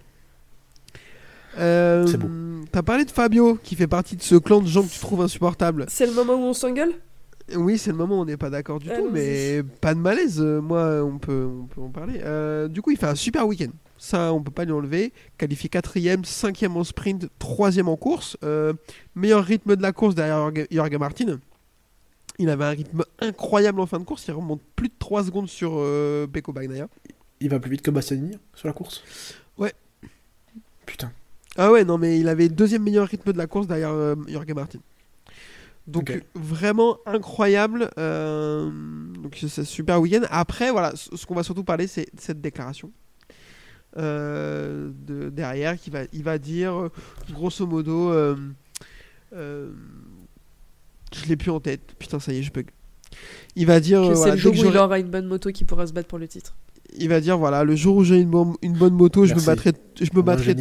Euh, 1.59 2.07
C'est 2.07 2.17
beau. 2.19 2.29
T'as 2.73 2.83
parlé 2.83 3.05
de 3.05 3.11
Fabio 3.11 3.59
qui 3.63 3.75
fait 3.77 3.87
partie 3.87 4.17
de 4.17 4.23
ce 4.23 4.35
clan 4.35 4.61
de 4.61 4.67
gens 4.67 4.83
que 4.83 4.89
tu 4.91 4.99
trouves 5.01 5.23
insupportables. 5.23 5.87
C'est 5.89 6.07
le 6.07 6.13
moment 6.13 6.35
où 6.35 6.43
on 6.45 6.53
s'engueule? 6.55 6.93
Oui, 7.57 7.79
c'est 7.79 7.91
le 7.93 7.97
moment 7.97 8.19
où 8.19 8.21
on 8.21 8.25
n'est 8.27 8.37
pas 8.37 8.51
d'accord 8.51 8.79
du 8.79 8.89
tout, 8.89 8.93
Allons-y. 8.93 9.11
mais 9.13 9.63
pas 9.81 9.95
de 9.95 10.01
malaise. 10.01 10.39
euh, 10.39 10.61
moi, 10.61 11.03
on 11.03 11.17
peut, 11.19 11.49
on 11.63 11.65
peut 11.65 11.81
en 11.81 11.89
parler. 11.89 12.21
Euh, 12.23 12.69
du 12.69 12.83
coup, 12.83 12.91
il 12.91 12.99
fait 12.99 13.07
un 13.07 13.15
super 13.15 13.47
week-end. 13.47 13.71
Ça, 13.97 14.35
on 14.35 14.43
peut 14.43 14.51
pas 14.51 14.67
lui 14.67 14.73
enlever. 14.73 15.15
Qualifié 15.39 15.71
quatrième, 15.71 16.27
cinquième 16.27 16.77
en 16.77 16.85
sprint, 16.85 17.27
troisième 17.39 17.89
en 17.89 17.97
course. 17.97 18.37
Euh, 18.45 18.75
meilleur 19.15 19.43
rythme 19.45 19.77
de 19.77 19.83
la 19.83 19.93
course 19.93 20.15
derrière 20.15 20.51
Jorge- 20.71 20.99
Martin. 20.99 21.39
Il 22.39 22.51
avait 22.51 22.65
un 22.67 22.71
rythme 22.71 23.03
incroyable 23.21 23.81
en 23.81 23.87
fin 23.87 23.99
de 23.99 24.05
course. 24.05 24.27
Il 24.29 24.33
remonte 24.35 24.61
plus 24.77 24.89
de 24.89 24.95
3 24.99 25.25
secondes 25.25 25.49
sur 25.49 25.73
euh, 25.77 26.27
Pecco 26.27 26.53
Bagnaia. 26.53 26.87
Il 27.41 27.49
va 27.49 27.59
plus 27.59 27.71
vite 27.71 27.83
que 27.83 27.91
Bastianini 27.91 28.37
sur 28.55 28.69
la 28.69 28.75
course? 28.75 29.03
Ouais. 29.57 29.73
Putain. 30.87 31.11
Ah 31.59 31.71
ouais, 31.73 31.85
non, 31.85 31.99
mais 31.99 32.19
il 32.19 32.29
avait 32.29 32.49
deuxième 32.49 32.83
meilleur 32.85 33.07
rythme 33.09 33.33
de 33.33 33.39
la 33.39 33.47
course 33.47 33.67
derrière 33.67 33.91
euh, 33.91 34.15
Jorge 34.29 34.47
Martin. 34.55 34.79
Donc 35.89 36.11
vraiment 36.35 36.99
incroyable. 37.07 37.91
euh, 37.99 38.71
donc 39.23 39.37
c'est 39.47 39.63
un 39.63 39.65
super 39.65 40.01
week-end. 40.01 40.21
Après, 40.31 40.71
voilà, 40.71 40.93
ce 40.95 41.25
qu'on 41.27 41.35
va 41.35 41.43
surtout 41.43 41.65
parler, 41.65 41.87
c'est 41.87 42.07
cette 42.19 42.41
déclaration. 42.41 42.91
euh, 43.97 44.91
de, 45.07 45.31
derrière, 45.31 45.77
qui 45.79 45.91
va, 45.91 46.01
il 46.13 46.23
va 46.23 46.39
dire, 46.39 46.91
grosso 47.33 47.67
modo, 47.67 48.13
euh, 48.13 48.37
euh, 49.35 49.71
je 51.15 51.27
l'ai 51.27 51.37
plus 51.37 51.51
en 51.51 51.59
tête. 51.61 51.95
Putain, 51.99 52.21
ça 52.21 52.33
y 52.33 52.39
est, 52.39 52.43
je 52.43 52.53
bug. 52.53 52.67
Il 53.57 53.67
va 53.67 53.81
dire, 53.81 54.03
Que 54.03 54.09
c'est 54.09 54.15
voilà, 54.15 54.35
le 54.35 54.41
jour 54.41 54.53
que 54.53 54.59
où 54.59 54.61
il 54.61 54.65
j'aurai- 54.67 54.79
aura 54.79 54.99
une 54.99 55.09
bonne 55.11 55.27
moto 55.27 55.51
qui 55.51 55.65
pourra 55.65 55.87
se 55.87 55.93
battre 55.93 56.09
pour 56.09 56.19
le 56.19 56.29
titre. 56.29 56.55
il 56.99 57.09
va 57.09 57.21
dire 57.21 57.37
voilà 57.39 57.65
le 57.65 57.75
jour 57.77 57.97
où 57.97 58.05
j'ai 58.05 58.19
une, 58.21 58.31
bonne- 58.31 58.55
une 58.63 58.73
bonne 58.75 58.95
moto 58.95 59.25
je 59.27 59.35
me 59.35 59.41
battrai 59.45 59.73
je 60.01 60.09
me 60.15 60.23
battrai 60.23 60.55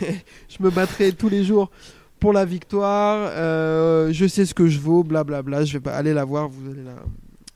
je 0.48 0.62
me 0.62 0.70
battrai 0.70 1.12
tous 1.12 1.28
les 1.28 1.44
jours 1.44 1.70
pour 2.18 2.32
la 2.32 2.44
victoire 2.44 3.30
euh, 3.34 4.12
je 4.12 4.26
sais 4.26 4.44
ce 4.44 4.54
que 4.54 4.68
je 4.68 4.78
vaux 4.78 5.02
blablabla 5.04 5.64
je 5.64 5.72
vais 5.74 5.80
pas 5.80 5.94
aller 5.94 6.12
la 6.12 6.24
voir 6.24 6.48
vous 6.48 6.70
allez 6.70 6.82
la 6.82 6.96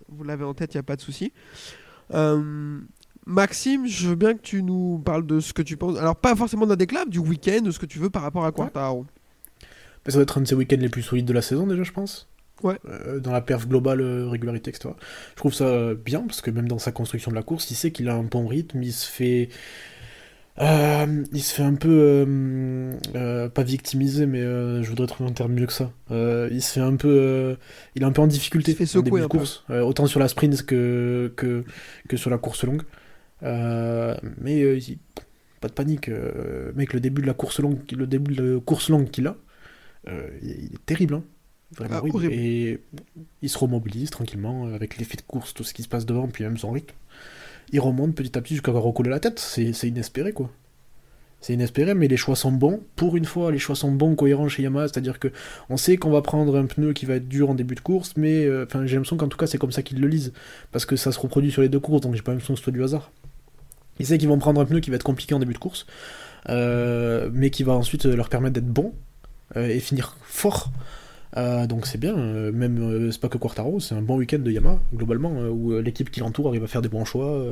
vous 0.09 0.25
l'avez 0.25 0.45
en 0.45 0.55
tête 0.55 0.75
il 0.75 0.77
y 0.77 0.81
a 0.81 0.83
pas 0.83 0.97
de 0.97 1.03
souci 1.03 1.33
Euh, 2.12 2.79
Maxime 3.27 3.87
je 3.87 4.09
veux 4.09 4.14
bien 4.14 4.35
que 4.35 4.43
tu 4.43 4.62
nous 4.62 5.01
parles 5.05 5.27
de 5.27 5.41
ce 5.41 5.53
que 5.53 5.62
tu 5.62 5.77
penses 5.77 5.99
alors 5.99 6.16
pas 6.16 6.37
forcément 6.37 6.66
d'un 6.66 6.77
déclave 6.77 7.09
du 7.09 7.18
week-end 7.18 7.62
de 7.62 7.70
ce 7.70 7.79
que 7.79 7.87
tu 7.87 7.99
veux 7.99 8.11
par 8.11 8.22
rapport 8.22 8.45
à 8.45 8.53
Quartaro 8.53 9.07
Mais 10.05 10.12
ça 10.12 10.18
va 10.18 10.22
être 10.22 10.37
un 10.37 10.43
de 10.43 10.47
ses 10.47 10.55
week-ends 10.55 10.77
les 10.79 10.91
plus 10.91 11.03
solides 11.03 11.25
de 11.27 11.33
la 11.33 11.43
saison 11.43 11.66
déjà, 11.66 11.83
je 11.83 11.93
pense. 11.93 12.29
Ouais. 12.62 12.79
Euh, 12.89 13.20
dans 13.20 13.33
la 13.33 13.41
perf 13.41 13.66
globale, 13.66 14.01
euh, 14.01 14.29
régularité, 14.29 14.70
etc. 14.70 14.95
Je 15.33 15.37
trouve 15.37 15.53
ça 15.53 15.95
bien, 15.95 16.20
parce 16.22 16.41
que 16.41 16.51
même 16.51 16.68
dans 16.68 16.79
sa 16.79 16.93
construction 16.93 17.31
de 17.31 17.37
la 17.37 17.43
course, 17.43 17.70
il 17.70 17.75
sait 17.75 17.91
qu'il 17.91 18.09
a 18.09 18.14
un 18.14 18.22
bon 18.22 18.47
rythme, 18.47 18.83
il 18.83 18.93
se 18.93 19.09
fait... 19.11 19.49
euh, 20.61 21.25
il 21.33 21.43
se 21.43 21.55
fait 21.55 21.63
un 21.63 21.75
peu... 21.75 21.89
euh, 21.91 22.93
euh, 23.17 23.49
pas 23.49 23.63
victimisé, 23.65 24.27
mais 24.27 24.41
je 24.41 24.89
voudrais 24.89 25.07
trouver 25.07 25.29
un 25.31 25.33
terme 25.33 25.53
mieux 25.53 25.67
que 25.67 25.73
ça. 25.73 25.91
Il 26.11 26.63
se 26.63 26.73
fait 26.75 26.81
un 26.81 26.97
peu... 26.97 27.57
il 27.97 28.03
est 28.03 28.07
un 28.07 28.13
peu 28.13 28.23
en 28.23 28.27
difficulté 28.27 28.71
Il 28.71 28.75
se 28.75 28.79
fait 28.79 28.87
secouer 28.87 29.23
un 29.23 29.29
course. 29.29 29.65
Autant 29.69 30.07
sur 30.07 30.21
la 30.21 30.29
sprint 30.29 30.65
que, 30.65 31.33
que, 31.37 31.65
que 32.09 32.17
sur 32.17 32.31
la 32.31 32.39
course 32.39 32.65
longue. 32.65 32.83
Mais 33.43 34.59
il- 34.79 34.99
pas 35.61 35.69
de 35.69 35.73
panique. 35.75 36.11
mec, 36.75 36.93
le 36.93 37.01
début 37.01 37.23
de 37.23 37.27
la 37.27 37.35
course 37.35 37.59
longue, 37.61 37.79
le 37.97 38.07
début 38.07 38.35
de 38.35 38.55
la 38.55 38.61
course 38.61 38.91
longue 38.91 39.11
qu'il 39.11 39.27
a, 39.27 39.37
il, 40.43 40.71
est 40.75 40.87
terrible, 40.87 41.15
hein. 41.15 41.25
Vraiment 41.77 41.97
Ah, 41.97 41.99
horrible. 41.99 42.17
horrible. 42.19 42.35
Et 42.35 42.81
il 43.43 43.49
se 43.49 43.59
remobilise 43.59 44.11
tranquillement 44.11 44.67
avec 44.73 44.99
l'effet 44.99 45.17
de 45.17 45.23
course, 45.23 45.55
tout 45.55 45.65
ce 45.65 45.75
qui 45.75 45.83
se 45.83 45.89
passe 45.89 46.07
devant, 46.07 46.29
puis 46.29 46.45
même 46.45 46.59
son 46.59 46.71
rythme. 46.71 46.95
Il 47.73 47.81
remonte 47.81 48.15
petit 48.15 48.37
à 48.39 48.43
petit 48.43 48.55
jusqu'à 48.55 48.73
recoller 48.73 49.11
la 49.11 49.21
tête. 49.21 49.39
C'est 49.39 49.73
c'est 49.73 49.89
inespéré, 49.89 50.33
quoi. 50.33 50.51
C'est 51.45 51.53
inespéré, 51.53 51.93
mais 51.93 52.09
les 52.09 52.17
choix 52.17 52.37
sont 52.37 52.53
bons. 52.53 52.81
Pour 52.97 53.19
une 53.19 53.27
fois, 53.27 53.53
les 53.53 53.59
choix 53.59 53.77
sont 53.77 53.93
bons, 53.93 54.15
cohérents 54.15 54.49
chez 54.49 54.62
Yamaha. 54.62 54.89
C'est-à-dire 54.89 55.19
que 55.19 55.29
on 55.69 55.77
sait 55.77 55.99
qu'on 55.99 56.11
va 56.11 56.23
prendre 56.23 56.57
un 56.57 56.65
pneu 56.65 56.95
qui 56.95 57.05
va 57.05 57.17
être 57.17 57.29
dur 57.29 57.51
en 57.51 57.55
début 57.55 57.75
de 57.75 57.81
course, 57.81 58.15
mais 58.17 58.47
euh, 58.47 58.65
enfin, 58.67 58.87
j'ai 58.87 58.97
l'impression 58.97 59.19
qu'en 59.19 59.29
tout 59.29 59.37
cas, 59.37 59.47
c'est 59.47 59.59
comme 59.59 59.71
ça 59.71 59.83
qu'ils 59.83 60.01
le 60.01 60.09
lisent. 60.09 60.33
Parce 60.73 60.87
que 60.87 60.97
ça 60.97 61.12
se 61.12 61.19
reproduit 61.19 61.51
sur 61.51 61.61
les 61.61 61.69
deux 61.69 61.81
courses, 61.81 62.01
donc 62.01 62.15
j'ai 62.15 62.23
pas 62.23 62.33
l'impression 62.33 62.55
que 62.55 62.61
ce 62.61 62.65
soit 62.65 62.73
du 62.73 62.83
hasard. 62.83 63.12
Ils 63.99 64.07
savent 64.07 64.17
qu'ils 64.17 64.29
vont 64.29 64.39
prendre 64.39 64.59
un 64.59 64.65
pneu 64.65 64.81
qui 64.81 64.89
va 64.89 64.97
être 64.97 65.03
compliqué 65.03 65.35
en 65.35 65.39
début 65.39 65.53
de 65.53 65.59
course, 65.59 65.85
euh, 66.49 67.29
mais 67.31 67.51
qui 67.51 67.62
va 67.62 67.75
ensuite 67.75 68.07
leur 68.07 68.31
permettre 68.31 68.55
d'être 68.55 68.67
bon 68.67 68.95
euh, 69.57 69.69
et 69.69 69.81
finir 69.81 70.17
fort. 70.23 70.73
Euh, 71.37 71.66
donc 71.66 71.87
c'est 71.87 71.99
bien, 71.99 72.16
euh, 72.16 72.53
même 72.53 73.11
c'est 73.11 73.20
pas 73.20 73.28
que 73.28 73.39
Quartaro, 73.39 73.80
c'est 73.80 73.95
un 73.95 74.03
bon 74.03 74.16
week-end 74.16 74.39
de 74.39 74.51
Yamaha 74.51 74.80
globalement 74.95 75.35
euh, 75.41 75.49
où 75.49 75.78
l'équipe 75.80 76.11
qui 76.11 76.20
l'entoure 76.20 76.49
arrive 76.49 76.62
à 76.62 76.68
faire 76.68 76.82
des 76.82 76.89
bons 76.89 77.05
choix. 77.05 77.45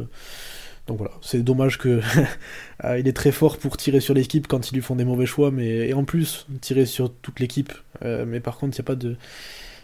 donc 0.87 0.99
voilà, 0.99 1.13
c'est 1.21 1.43
dommage 1.43 1.79
que 1.79 2.01
il 2.99 3.09
est 3.09 3.17
très 3.17 3.33
fort 3.33 3.59
pour 3.59 3.77
tirer 3.77 4.01
sur 4.01 4.15
l'équipe 4.15 4.47
quand 4.47 4.71
ils 4.71 4.75
lui 4.75 4.83
font 4.83 4.97
des 4.97 5.05
mauvais 5.05 5.27
choix, 5.27 5.51
mais 5.51 5.89
et 5.89 5.95
en 5.95 6.05
plus 6.05 6.47
tirer 6.61 6.87
sur 6.87 7.13
toute 7.13 7.41
l'équipe. 7.41 7.73
Mais 8.03 8.41
par 8.41 8.59
contre, 8.59 8.77
il 8.77 8.79
y 8.79 8.83
a 8.83 8.85
pas 8.85 8.97
de 8.97 9.17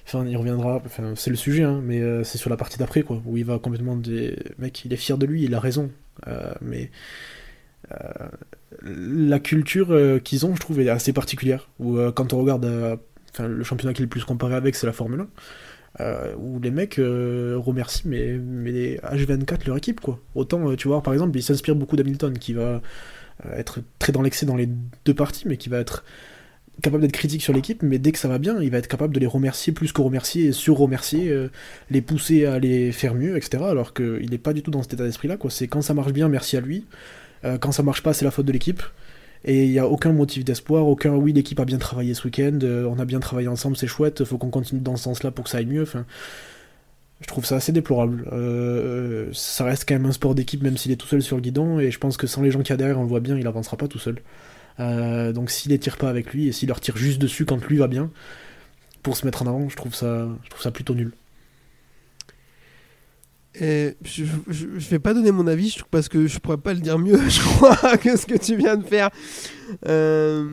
Enfin, 0.07 0.25
il 0.27 0.39
reviendra. 0.39 0.83
C'est 1.17 1.29
le 1.29 1.37
sujet, 1.37 1.65
hein, 1.65 1.83
mais 1.85 2.01
c'est 2.25 2.39
sur 2.39 2.49
la 2.49 2.57
partie 2.57 2.79
d'après, 2.79 3.03
quoi, 3.03 3.21
où 3.27 3.37
il 3.37 3.45
va 3.45 3.59
complètement 3.59 3.95
des. 3.95 4.37
Mec, 4.59 4.85
il 4.87 4.93
est 4.93 4.97
fier 4.97 5.19
de 5.19 5.27
lui, 5.27 5.45
il 5.45 5.55
a 5.55 5.61
raison. 5.61 5.91
Mais 6.63 6.91
la 8.83 9.39
culture 9.39 10.21
qu'ils 10.25 10.47
ont, 10.47 10.55
je 10.55 10.61
trouve, 10.61 10.81
est 10.81 10.89
assez 10.89 11.13
particulière. 11.13 11.69
Où 11.79 11.99
quand 12.13 12.33
on 12.33 12.39
regarde, 12.39 12.99
le 13.47 13.65
championnat 13.65 13.95
qui 13.95 14.03
est 14.03 14.05
le 14.05 14.09
plus 14.09 14.25
comparé 14.25 14.55
avec, 14.55 14.75
c'est 14.75 14.87
la 14.87 14.93
Formule 14.93 15.21
1. 15.21 15.29
euh, 16.01 16.35
où 16.39 16.61
les 16.61 16.71
mecs 16.71 16.99
euh, 16.99 17.57
remercient 17.59 18.03
mais, 18.07 18.39
mais 18.39 18.71
les 18.71 18.99
H24 18.99 19.67
leur 19.67 19.77
équipe 19.77 20.01
quoi. 20.01 20.21
Autant 20.35 20.71
euh, 20.71 20.77
tu 20.77 20.89
vois 20.89 21.03
par 21.03 21.13
exemple 21.13 21.37
ils 21.37 21.43
s'inspirent 21.43 21.75
beaucoup 21.77 21.97
d'Hamilton 21.97 22.39
qui 22.39 22.53
va 22.53 22.81
être 23.57 23.81
très 23.99 24.13
dans 24.13 24.23
l'excès 24.23 24.47
dans 24.47 24.57
les 24.57 24.69
deux 25.05 25.15
parties 25.15 25.47
mais 25.47 25.57
qui 25.57 25.69
va 25.69 25.79
être 25.79 26.05
capable 26.83 27.03
d'être 27.03 27.13
critique 27.13 27.43
sur 27.43 27.53
l'équipe 27.53 27.83
mais 27.83 27.99
dès 27.99 28.13
que 28.13 28.19
ça 28.19 28.29
va 28.29 28.39
bien 28.39 28.61
il 28.61 28.71
va 28.71 28.79
être 28.79 28.89
capable 28.89 29.15
de 29.15 29.21
les 29.21 29.27
remercier 29.27 29.73
plus 29.73 29.93
que 29.93 30.01
remercier 30.01 30.47
et 30.47 30.53
sur-remercier 30.53 31.49
les 31.91 32.03
pousser 32.03 32.47
à 32.47 32.59
les 32.59 32.93
faire 32.93 33.15
mieux 33.15 33.37
etc 33.37 33.63
alors 33.67 33.95
qu'il 33.95 34.29
n'est 34.31 34.39
pas 34.39 34.53
du 34.53 34.63
tout 34.63 34.71
dans 34.71 34.83
cet 34.83 34.95
état 34.95 35.05
d'esprit 35.05 35.29
là 35.29 35.37
quoi 35.37 35.51
c'est 35.51 35.69
quand 35.69 35.83
ça 35.83 35.95
marche 35.95 36.13
bien 36.13 36.29
merci 36.29 36.57
à 36.57 36.61
lui 36.61 36.87
quand 37.61 37.73
ça 37.73 37.83
marche 37.83 38.03
pas 38.03 38.13
c'est 38.13 38.25
la 38.25 38.33
faute 38.33 38.47
de 38.47 38.53
l'équipe 38.53 38.83
et 39.45 39.65
il 39.65 39.71
n'y 39.71 39.79
a 39.79 39.87
aucun 39.87 40.13
motif 40.13 40.45
d'espoir, 40.45 40.87
aucun 40.87 41.15
oui, 41.15 41.33
l'équipe 41.33 41.59
a 41.61 41.65
bien 41.65 41.79
travaillé 41.79 42.15
ce 42.15 42.25
week-end, 42.25 42.59
euh, 42.63 42.85
on 42.85 42.99
a 42.99 43.05
bien 43.05 43.21
travaillé 43.21 43.49
ensemble, 43.49 43.77
c'est 43.77 43.87
chouette, 43.87 44.25
faut 44.25 44.39
qu'on 44.39 44.51
continue 44.51 44.81
dans 44.81 44.97
ce 44.97 45.05
sens-là 45.05 45.31
pour 45.31 45.45
que 45.45 45.51
ça 45.51 45.59
aille 45.59 45.67
mieux. 45.67 45.83
Enfin, 45.83 46.05
je 47.21 47.27
trouve 47.27 47.45
ça 47.45 47.57
assez 47.57 47.73
déplorable. 47.73 48.29
Euh, 48.33 49.29
ça 49.33 49.65
reste 49.65 49.89
quand 49.89 49.95
même 49.95 50.07
un 50.07 50.13
sport 50.13 50.35
d'équipe, 50.35 50.63
même 50.63 50.77
s'il 50.77 50.93
est 50.93 50.97
tout 50.97 51.07
seul 51.07 51.23
sur 51.23 51.37
le 51.37 51.43
guidon, 51.43 51.79
et 51.79 51.91
je 51.91 51.99
pense 51.99 52.17
que 52.17 52.27
sans 52.27 52.43
les 52.43 52.51
gens 52.51 52.61
qu'il 52.61 52.71
y 52.71 52.75
a 52.75 52.77
derrière, 52.77 52.99
on 52.99 53.03
le 53.03 53.09
voit 53.09 53.21
bien, 53.21 53.37
il 53.37 53.47
avancera 53.47 53.77
pas 53.77 53.89
tout 53.89 53.99
seul. 53.99 54.21
Euh, 54.81 55.33
donc 55.33 55.51
s'il 55.51 55.73
les 55.73 55.79
tire 55.79 55.97
pas 55.97 56.09
avec 56.09 56.33
lui, 56.33 56.49
et 56.49 56.53
s'il 56.53 56.69
leur 56.69 56.81
tire 56.81 56.97
juste 56.97 57.21
dessus 57.21 57.45
quand 57.45 57.65
lui 57.67 57.79
va 57.79 57.89
bien, 57.89 58.11
pour 59.03 59.17
se 59.17 59.25
mettre 59.25 59.43
en 59.43 59.47
avant, 59.47 59.69
je 59.69 59.77
trouve 59.77 59.95
ça, 59.95 60.29
je 60.45 60.51
trouve 60.51 60.63
ça 60.63 60.71
plutôt 60.71 60.95
nul. 60.95 61.13
Et 63.61 63.97
je, 64.05 64.25
je 64.49 64.89
vais 64.89 64.99
pas 64.99 65.15
donner 65.15 65.33
mon 65.33 65.47
avis 65.47 65.79
parce 65.91 66.09
que 66.09 66.27
je 66.27 66.39
pourrais 66.39 66.59
pas 66.59 66.75
le 66.75 66.81
dire 66.81 66.99
mieux, 66.99 67.19
je 67.29 67.41
crois, 67.41 67.97
que 67.97 68.17
ce 68.17 68.27
que 68.27 68.37
tu 68.37 68.57
viens 68.57 68.77
de 68.77 68.85
faire. 68.85 69.11
Euh, 69.87 70.49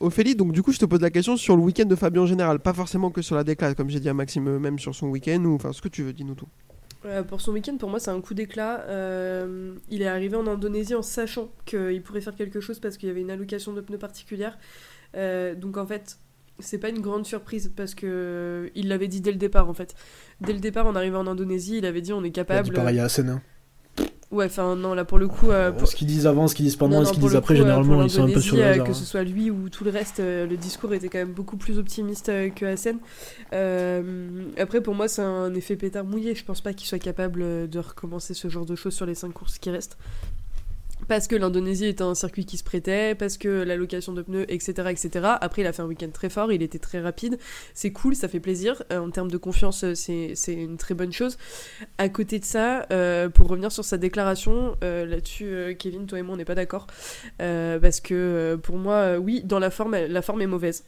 Ophélie, 0.00 0.34
donc 0.34 0.52
du 0.52 0.62
coup, 0.62 0.72
je 0.72 0.78
te 0.78 0.84
pose 0.84 1.00
la 1.00 1.10
question 1.10 1.36
sur 1.36 1.56
le 1.56 1.62
week-end 1.62 1.86
de 1.86 1.96
Fabien 1.96 2.22
en 2.22 2.26
général, 2.26 2.60
pas 2.60 2.74
forcément 2.74 3.10
que 3.10 3.22
sur 3.22 3.36
la 3.36 3.44
déclate, 3.44 3.76
comme 3.76 3.88
j'ai 3.88 4.00
dit 4.00 4.08
à 4.08 4.14
Maxime, 4.14 4.58
même 4.58 4.78
sur 4.78 4.94
son 4.94 5.08
week-end 5.08 5.42
ou 5.44 5.54
enfin 5.54 5.72
ce 5.72 5.80
que 5.80 5.88
tu 5.88 6.02
veux, 6.02 6.12
dis-nous 6.12 6.34
tout. 6.34 6.48
Euh, 7.04 7.22
pour 7.22 7.40
son 7.40 7.52
week-end, 7.52 7.76
pour 7.76 7.88
moi, 7.88 8.00
c'est 8.00 8.10
un 8.10 8.20
coup 8.20 8.34
d'éclat. 8.34 8.80
Euh, 8.88 9.74
il 9.88 10.02
est 10.02 10.08
arrivé 10.08 10.36
en 10.36 10.46
Indonésie 10.46 10.94
en 10.94 11.02
sachant 11.02 11.48
qu'il 11.64 12.02
pourrait 12.02 12.20
faire 12.20 12.34
quelque 12.34 12.60
chose 12.60 12.80
parce 12.80 12.96
qu'il 12.96 13.08
y 13.08 13.12
avait 13.12 13.20
une 13.20 13.30
allocation 13.30 13.72
de 13.72 13.80
pneus 13.80 13.98
particulière. 13.98 14.58
Donc 15.14 15.78
en 15.78 15.86
fait, 15.86 16.18
c'est 16.58 16.78
pas 16.78 16.88
une 16.88 17.00
grande 17.00 17.26
surprise 17.26 17.70
parce 17.76 17.94
que 17.94 18.70
il 18.74 18.88
l'avait 18.88 19.08
dit 19.08 19.20
dès 19.20 19.32
le 19.32 19.38
départ 19.38 19.68
en 19.68 19.74
fait. 19.74 19.94
Dès 20.40 20.52
le 20.52 20.60
départ, 20.60 20.86
en 20.86 20.94
arrivant 20.96 21.20
en 21.20 21.26
Indonésie, 21.26 21.78
il 21.78 21.86
avait 21.86 22.00
dit 22.00 22.12
on 22.12 22.18
est 22.18 22.20
Il 22.20 22.26
a 22.26 22.28
dit 22.28 22.32
capable. 22.32 22.72
pareil 22.72 22.98
à 22.98 23.04
Assen. 23.04 23.28
hein. 23.28 23.42
Ouais, 24.30 24.44
enfin 24.44 24.76
non, 24.76 24.92
là 24.92 25.06
pour 25.06 25.16
le 25.18 25.26
coup, 25.26 25.50
euh, 25.50 25.72
pour- 25.72 25.88
Ce 25.88 25.96
qu'ils 25.96 26.06
disent 26.06 26.26
avant, 26.26 26.48
ce 26.48 26.54
qu'ils 26.54 26.66
disent 26.66 26.76
pendant, 26.76 26.98
Non, 27.00 27.06
ce 27.06 27.12
qu'ils 27.12 27.22
disent 27.22 27.34
après, 27.34 27.54
coup, 27.54 27.60
euh, 27.60 27.64
généralement, 27.64 28.02
ils 28.02 28.10
sont 28.10 28.24
un 28.24 28.30
peu 28.30 28.42
sur 28.42 28.56
le 28.56 28.62
euh, 28.62 28.72
hasard. 28.72 28.84
Que 28.84 28.90
hein. 28.90 28.94
ce 28.94 29.04
soit 29.06 29.22
lui 29.24 29.50
ou 29.50 29.70
tout 29.70 29.84
le 29.84 29.90
reste, 29.90 30.20
euh, 30.20 30.46
le 30.46 30.58
discours 30.58 30.92
était 30.92 31.08
quand 31.08 31.16
même 31.18 31.32
beaucoup 31.32 31.56
plus 31.56 31.78
optimiste 31.78 32.28
euh, 32.28 32.50
que 32.50 32.66
Hassan. 32.66 32.98
Euh, 33.54 34.44
après, 34.58 34.82
pour 34.82 34.94
moi, 34.94 35.08
c'est 35.08 35.22
un 35.22 35.54
effet 35.54 35.76
pétard 35.76 36.04
mouillé. 36.04 36.34
Je 36.34 36.44
pense 36.44 36.60
pas 36.60 36.74
qu'il 36.74 36.86
soit 36.86 36.98
capable 36.98 37.40
euh, 37.42 37.66
de 37.66 37.78
recommencer 37.78 38.34
ce 38.34 38.48
genre 38.48 38.66
de 38.66 38.74
choses 38.74 38.94
sur 38.94 39.06
les 39.06 39.14
5 39.14 39.32
courses 39.32 39.58
qui 39.58 39.70
restent. 39.70 39.96
Parce 41.08 41.26
que 41.26 41.36
l'Indonésie 41.36 41.86
était 41.86 42.02
un 42.02 42.14
circuit 42.14 42.44
qui 42.44 42.58
se 42.58 42.64
prêtait, 42.64 43.14
parce 43.14 43.38
que 43.38 43.48
l'allocation 43.48 44.12
de 44.12 44.22
pneus, 44.22 44.44
etc., 44.48 44.88
etc. 44.90 45.26
Après, 45.40 45.62
il 45.62 45.66
a 45.66 45.72
fait 45.72 45.82
un 45.82 45.86
week-end 45.86 46.10
très 46.12 46.28
fort, 46.28 46.52
il 46.52 46.62
était 46.62 46.78
très 46.78 47.00
rapide. 47.00 47.38
C'est 47.74 47.92
cool, 47.92 48.14
ça 48.14 48.28
fait 48.28 48.40
plaisir. 48.40 48.82
Euh, 48.92 48.98
en 48.98 49.10
termes 49.10 49.30
de 49.30 49.38
confiance, 49.38 49.84
euh, 49.84 49.94
c'est 49.94 50.52
une 50.52 50.76
très 50.76 50.94
bonne 50.94 51.12
chose. 51.12 51.38
À 51.96 52.08
côté 52.08 52.38
de 52.38 52.44
ça, 52.44 52.86
euh, 52.92 53.28
pour 53.28 53.48
revenir 53.48 53.72
sur 53.72 53.84
sa 53.84 53.96
déclaration, 53.96 54.76
là-dessus, 54.82 55.76
Kevin, 55.78 56.06
toi 56.06 56.18
et 56.18 56.22
moi, 56.22 56.34
on 56.34 56.36
n'est 56.36 56.44
pas 56.44 56.54
d'accord. 56.54 56.86
Parce 57.38 58.00
que 58.00 58.58
pour 58.62 58.76
moi, 58.76 59.18
oui, 59.18 59.42
dans 59.44 59.58
la 59.58 59.70
forme, 59.70 59.96
la 59.96 60.22
forme 60.22 60.42
est 60.42 60.46
mauvaise. 60.46 60.84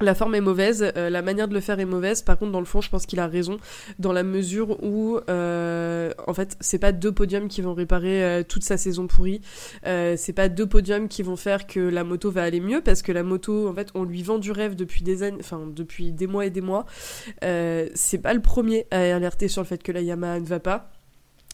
La 0.00 0.16
forme 0.16 0.34
est 0.34 0.40
mauvaise, 0.40 0.92
euh, 0.96 1.08
la 1.08 1.22
manière 1.22 1.46
de 1.46 1.54
le 1.54 1.60
faire 1.60 1.78
est 1.78 1.84
mauvaise. 1.84 2.22
Par 2.22 2.36
contre, 2.36 2.50
dans 2.50 2.58
le 2.58 2.66
fond, 2.66 2.80
je 2.80 2.90
pense 2.90 3.06
qu'il 3.06 3.20
a 3.20 3.28
raison 3.28 3.58
dans 4.00 4.12
la 4.12 4.24
mesure 4.24 4.82
où, 4.82 5.20
euh, 5.28 6.10
en 6.26 6.34
fait, 6.34 6.56
c'est 6.58 6.80
pas 6.80 6.90
deux 6.90 7.12
podiums 7.12 7.46
qui 7.46 7.62
vont 7.62 7.74
réparer 7.74 8.24
euh, 8.24 8.42
toute 8.42 8.64
sa 8.64 8.76
saison 8.76 9.06
pourrie. 9.06 9.40
C'est 9.84 10.32
pas 10.34 10.48
deux 10.48 10.66
podiums 10.66 11.08
qui 11.08 11.22
vont 11.22 11.36
faire 11.36 11.66
que 11.68 11.78
la 11.78 12.02
moto 12.02 12.30
va 12.30 12.42
aller 12.42 12.60
mieux 12.60 12.80
parce 12.80 13.02
que 13.02 13.12
la 13.12 13.22
moto, 13.22 13.68
en 13.68 13.74
fait, 13.74 13.90
on 13.94 14.02
lui 14.02 14.22
vend 14.22 14.38
du 14.38 14.50
rêve 14.50 14.74
depuis 14.74 15.04
des 15.04 15.22
années, 15.22 15.36
enfin 15.38 15.62
depuis 15.72 16.10
des 16.10 16.26
mois 16.26 16.46
et 16.46 16.50
des 16.50 16.60
mois. 16.60 16.86
C'est 17.42 18.18
pas 18.20 18.34
le 18.34 18.40
premier 18.40 18.86
à 18.90 19.14
alerter 19.14 19.46
sur 19.46 19.62
le 19.62 19.66
fait 19.66 19.82
que 19.82 19.92
la 19.92 20.00
Yamaha 20.00 20.40
ne 20.40 20.46
va 20.46 20.58
pas. 20.58 20.93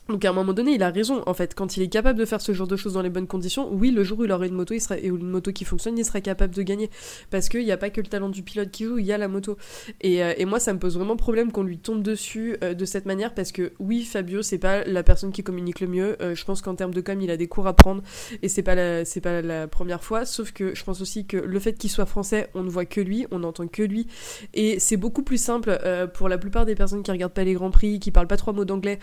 Donc 0.09 0.25
à 0.25 0.31
un 0.31 0.33
moment 0.33 0.53
donné, 0.53 0.73
il 0.73 0.83
a 0.83 0.91
raison. 0.91 1.23
En 1.27 1.35
fait, 1.35 1.55
quand 1.55 1.77
il 1.77 1.83
est 1.83 1.89
capable 1.89 2.19
de 2.19 2.25
faire 2.25 2.41
ce 2.41 2.53
genre 2.53 2.67
de 2.67 2.77
choses 2.77 2.95
dans 2.95 3.03
les 3.03 3.11
bonnes 3.11 3.29
conditions, 3.29 3.73
oui, 3.73 3.91
le 3.93 4.03
jour 4.03 4.19
où 4.19 4.25
il 4.25 4.33
aura 4.33 4.47
une 4.47 4.55
moto, 4.55 4.75
il 4.75 4.81
sera 4.81 4.99
et 4.99 5.07
une 5.07 5.29
moto 5.29 5.53
qui 5.53 5.65
fonctionne, 5.65 5.97
il 5.97 6.05
sera 6.05 6.21
capable 6.21 6.55
de 6.55 6.63
gagner. 6.63 6.91
Parce 7.31 7.49
qu'il 7.49 7.65
n'y 7.65 7.71
a 7.71 7.77
pas 7.77 7.91
que 7.91 8.01
le 8.01 8.09
talent 8.09 8.29
du 8.29 8.43
pilote 8.43 8.71
qui 8.71 8.85
joue, 8.85 8.99
il 8.99 9.07
y 9.07 9.13
a 9.13 9.19
la 9.19 9.29
moto. 9.29 9.57
Et, 10.01 10.25
euh, 10.25 10.35
et 10.37 10.47
moi, 10.47 10.59
ça 10.59 10.73
me 10.73 10.79
pose 10.79 10.97
vraiment 10.97 11.17
problème 11.17 11.53
qu'on 11.53 11.63
lui 11.63 11.79
tombe 11.79 12.03
dessus 12.03 12.57
euh, 12.65 12.75
de 12.75 12.85
cette 12.85 13.07
manière, 13.07 13.35
parce 13.35 13.53
que 13.53 13.73
oui, 13.79 14.03
Fabio, 14.03 14.43
c'est 14.43 14.59
pas 14.59 14.85
la 14.85 15.03
personne 15.03 15.31
qui 15.31 15.43
communique 15.45 15.81
le 15.81 15.87
mieux. 15.87 16.17
Euh, 16.21 16.35
je 16.35 16.45
pense 16.45 16.61
qu'en 16.61 16.75
termes 16.75 16.95
de 16.95 17.01
com, 17.01 17.21
il 17.21 17.31
a 17.31 17.37
des 17.37 17.47
cours 17.47 17.69
à 17.69 17.75
prendre, 17.75 18.03
et 18.43 18.49
c'est 18.49 18.63
pas 18.63 18.75
la, 18.75 19.05
c'est 19.05 19.21
pas 19.21 19.43
la 19.43 19.69
première 19.69 20.03
fois. 20.03 20.25
Sauf 20.25 20.53
que 20.53 20.75
je 20.75 20.83
pense 20.83 21.01
aussi 21.01 21.27
que 21.27 21.37
le 21.37 21.61
fait 21.61 21.75
qu'il 21.75 21.91
soit 21.91 22.07
français, 22.07 22.51
on 22.55 22.63
ne 22.63 22.71
voit 22.71 22.85
que 22.85 23.01
lui, 23.01 23.27
on 23.31 23.41
n'entend 23.41 23.69
que 23.69 23.83
lui, 23.83 24.09
et 24.55 24.81
c'est 24.81 24.97
beaucoup 24.97 25.23
plus 25.23 25.41
simple 25.41 25.79
pour 26.15 26.29
la 26.29 26.39
plupart 26.39 26.67
des 26.67 26.75
personnes 26.75 27.03
qui 27.03 27.11
regardent 27.11 27.33
pas 27.33 27.45
les 27.45 27.55
grands 27.55 27.71
prix, 27.71 28.01
qui 28.01 28.11
parlent 28.11 28.27
pas 28.27 28.37
trois 28.37 28.53
mots 28.53 28.65
d'anglais 28.65 28.99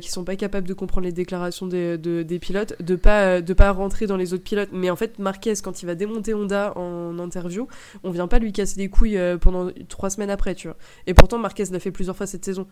qui 0.00 0.10
sont 0.10 0.24
pas 0.24 0.35
capables 0.36 0.68
de 0.68 0.74
comprendre 0.74 1.04
les 1.06 1.12
déclarations 1.12 1.66
des, 1.66 1.98
de- 1.98 2.22
des 2.22 2.38
pilotes, 2.38 2.80
de 2.82 2.96
pas 2.96 3.22
euh, 3.22 3.40
de 3.40 3.52
pas 3.54 3.70
rentrer 3.70 4.06
dans 4.06 4.16
les 4.16 4.34
autres 4.34 4.44
pilotes. 4.44 4.70
Mais 4.72 4.90
en 4.90 4.96
fait, 4.96 5.18
Marquez, 5.18 5.54
quand 5.62 5.82
il 5.82 5.86
va 5.86 5.94
démonter 5.94 6.34
Honda 6.34 6.72
en 6.76 7.18
interview, 7.18 7.68
on 8.04 8.10
vient 8.10 8.28
pas 8.28 8.38
lui 8.38 8.52
casser 8.52 8.78
les 8.80 8.88
couilles 8.88 9.18
euh, 9.18 9.38
pendant 9.38 9.70
trois 9.88 10.10
semaines 10.10 10.30
après, 10.30 10.54
tu 10.54 10.68
vois. 10.68 10.76
Et 11.06 11.14
pourtant, 11.14 11.38
Marquez 11.38 11.64
l'a 11.72 11.80
fait 11.80 11.90
plusieurs 11.90 12.16
fois 12.16 12.26
cette 12.26 12.44
saison. 12.44 12.66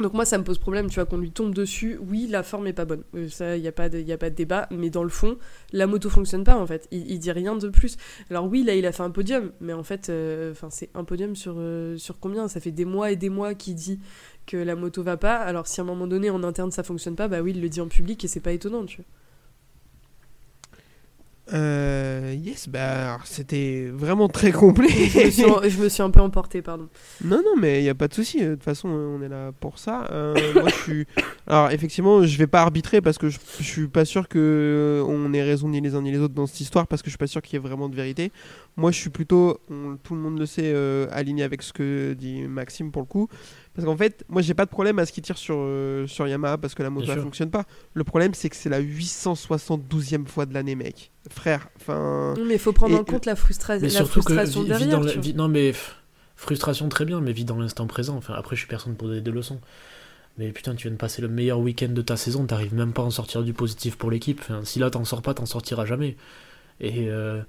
Donc 0.00 0.12
moi 0.12 0.24
ça 0.24 0.38
me 0.38 0.44
pose 0.44 0.58
problème, 0.58 0.88
tu 0.88 0.96
vois, 0.96 1.06
qu'on 1.06 1.18
lui 1.18 1.30
tombe 1.30 1.54
dessus. 1.54 1.98
Oui, 2.08 2.26
la 2.28 2.42
forme 2.42 2.66
est 2.66 2.72
pas 2.72 2.84
bonne, 2.84 3.04
Euh, 3.14 3.28
ça 3.28 3.56
y 3.56 3.68
a 3.68 3.72
pas 3.72 3.84
a 3.84 4.16
pas 4.18 4.30
de 4.30 4.34
débat. 4.34 4.66
Mais 4.72 4.90
dans 4.90 5.04
le 5.04 5.08
fond, 5.08 5.38
la 5.72 5.86
moto 5.86 6.10
fonctionne 6.10 6.42
pas 6.42 6.56
en 6.56 6.66
fait. 6.66 6.88
Il, 6.90 7.08
il 7.10 7.18
dit 7.20 7.30
rien 7.30 7.54
de 7.56 7.68
plus. 7.68 7.96
Alors 8.28 8.46
oui, 8.46 8.64
là 8.64 8.74
il 8.74 8.86
a 8.86 8.92
fait 8.92 9.04
un 9.04 9.10
podium, 9.10 9.52
mais 9.60 9.72
en 9.72 9.84
fait, 9.84 10.08
euh, 10.08 10.52
c'est 10.70 10.90
un 10.94 11.04
podium 11.04 11.36
sur 11.36 11.54
euh, 11.58 11.96
sur 11.96 12.18
combien? 12.18 12.48
Ça 12.48 12.58
fait 12.60 12.72
des 12.72 12.84
mois 12.84 13.12
et 13.12 13.16
des 13.16 13.28
mois 13.30 13.54
qu'il 13.54 13.76
dit 13.76 14.00
que 14.46 14.56
la 14.56 14.74
moto 14.74 15.02
va 15.04 15.16
pas. 15.16 15.36
Alors 15.36 15.66
si 15.68 15.80
à 15.80 15.84
un 15.84 15.86
moment 15.86 16.06
donné 16.08 16.28
en 16.30 16.42
interne 16.42 16.72
ça 16.72 16.82
fonctionne 16.82 17.14
pas, 17.16 17.28
bah 17.28 17.40
oui 17.40 17.52
il 17.52 17.60
le 17.60 17.68
dit 17.68 17.80
en 17.80 17.88
public 17.88 18.24
et 18.24 18.28
c'est 18.28 18.40
pas 18.40 18.52
étonnant, 18.52 18.84
tu 18.84 18.96
vois. 18.98 19.06
Euh, 21.52 22.34
yes, 22.42 22.68
bah 22.70 23.18
c'était 23.24 23.90
vraiment 23.92 24.28
très 24.28 24.50
complet. 24.50 24.88
je, 24.88 25.24
me 25.26 25.30
suis, 25.30 25.44
en- 25.44 25.62
je 25.62 25.78
me 25.82 25.88
suis 25.90 26.02
un 26.02 26.08
peu 26.10 26.20
emporté, 26.20 26.62
pardon. 26.62 26.88
Non, 27.22 27.36
non, 27.44 27.60
mais 27.60 27.80
il 27.80 27.82
n'y 27.82 27.90
a 27.90 27.94
pas 27.94 28.08
de 28.08 28.14
souci. 28.14 28.40
De 28.42 28.54
toute 28.54 28.62
façon, 28.62 28.88
euh, 28.88 29.16
on 29.18 29.22
est 29.22 29.28
là 29.28 29.52
pour 29.60 29.78
ça. 29.78 30.08
Euh, 30.10 30.34
moi, 30.54 30.70
je 30.70 30.74
suis. 30.74 31.06
Alors, 31.46 31.70
effectivement, 31.70 32.24
je 32.24 32.38
vais 32.38 32.46
pas 32.46 32.62
arbitrer 32.62 33.02
parce 33.02 33.18
que 33.18 33.28
je, 33.28 33.38
je 33.58 33.62
suis 33.62 33.88
pas 33.88 34.06
sûr 34.06 34.26
que 34.26 34.38
euh, 34.38 35.04
on 35.06 35.34
ait 35.34 35.42
raison 35.42 35.68
ni 35.68 35.82
les 35.82 35.94
uns 35.94 36.00
ni 36.00 36.12
les 36.12 36.18
autres 36.18 36.32
dans 36.34 36.46
cette 36.46 36.60
histoire 36.60 36.86
parce 36.86 37.02
que 37.02 37.06
je 37.08 37.10
suis 37.12 37.18
pas 37.18 37.26
sûr 37.26 37.42
qu'il 37.42 37.54
y 37.54 37.56
ait 37.56 37.66
vraiment 37.68 37.90
de 37.90 37.94
vérité. 37.96 38.32
Moi, 38.78 38.90
je 38.90 38.98
suis 38.98 39.10
plutôt, 39.10 39.58
on- 39.70 39.96
tout 40.02 40.14
le 40.14 40.20
monde 40.22 40.38
le 40.38 40.46
sait, 40.46 40.72
euh, 40.74 41.06
aligné 41.12 41.42
avec 41.42 41.60
ce 41.62 41.74
que 41.74 42.14
dit 42.14 42.42
Maxime 42.48 42.90
pour 42.90 43.02
le 43.02 43.06
coup. 43.06 43.28
Parce 43.74 43.86
qu'en 43.86 43.96
fait, 43.96 44.24
moi, 44.28 44.40
j'ai 44.40 44.54
pas 44.54 44.64
de 44.66 44.70
problème 44.70 44.98
à 45.00 45.06
ce 45.06 45.12
qu'il 45.12 45.22
tire 45.24 45.36
sur, 45.36 45.56
euh, 45.58 46.06
sur 46.06 46.28
Yamaha 46.28 46.58
parce 46.58 46.74
que 46.74 46.82
la 46.84 46.90
moto 46.90 47.06
sûr. 47.10 47.20
fonctionne 47.20 47.50
pas. 47.50 47.64
Le 47.94 48.04
problème, 48.04 48.32
c'est 48.34 48.48
que 48.48 48.54
c'est 48.56 48.68
la 48.68 48.80
872e 48.80 50.26
fois 50.26 50.46
de 50.46 50.54
l'année, 50.54 50.74
mec. 50.76 51.10
Frère, 51.30 51.68
enfin. 51.76 52.34
Mais 52.46 52.54
il 52.54 52.58
faut 52.60 52.72
prendre 52.72 52.94
Et- 52.94 52.98
en 52.98 53.04
compte 53.04 53.26
la, 53.26 53.34
frustra- 53.34 53.74
Mais 53.76 53.88
la 53.88 53.88
surtout 53.90 54.20
que 54.20 54.32
frustration 54.34 54.62
vis 54.62 54.68
derrière. 54.68 55.00
dans 55.00 55.32
non 55.36 55.48
mais 55.48 55.72
frustration 56.36 56.88
très 56.88 57.04
bien, 57.04 57.20
mais 57.20 57.32
vis 57.32 57.44
dans 57.44 57.58
l'instant 57.58 57.86
présent. 57.86 58.16
Enfin 58.16 58.34
après 58.34 58.56
je 58.56 58.60
suis 58.60 58.68
personne 58.68 58.94
pour 58.94 59.08
donner 59.08 59.20
des 59.22 59.30
leçons. 59.30 59.60
Mais 60.36 60.50
putain, 60.52 60.74
tu 60.74 60.88
viens 60.88 60.92
de 60.92 60.96
passer 61.00 61.22
le 61.22 61.28
meilleur 61.28 61.60
week-end 61.60 61.88
de 61.90 62.02
ta 62.02 62.16
saison, 62.16 62.44
t'arrives 62.44 62.74
même 62.74 62.92
pas 62.92 63.02
à 63.02 63.04
en 63.06 63.10
sortir 63.10 63.42
du 63.44 63.52
positif 63.52 63.96
pour 63.96 64.10
l'équipe. 64.10 64.40
Enfin, 64.42 64.60
si 64.64 64.78
là 64.80 64.90
t'en 64.90 65.04
sors 65.04 65.22
pas, 65.22 65.32
t'en 65.32 65.46
sortiras 65.46 65.84
jamais. 65.86 66.16
Et 66.80 67.08
euh, 67.08 67.40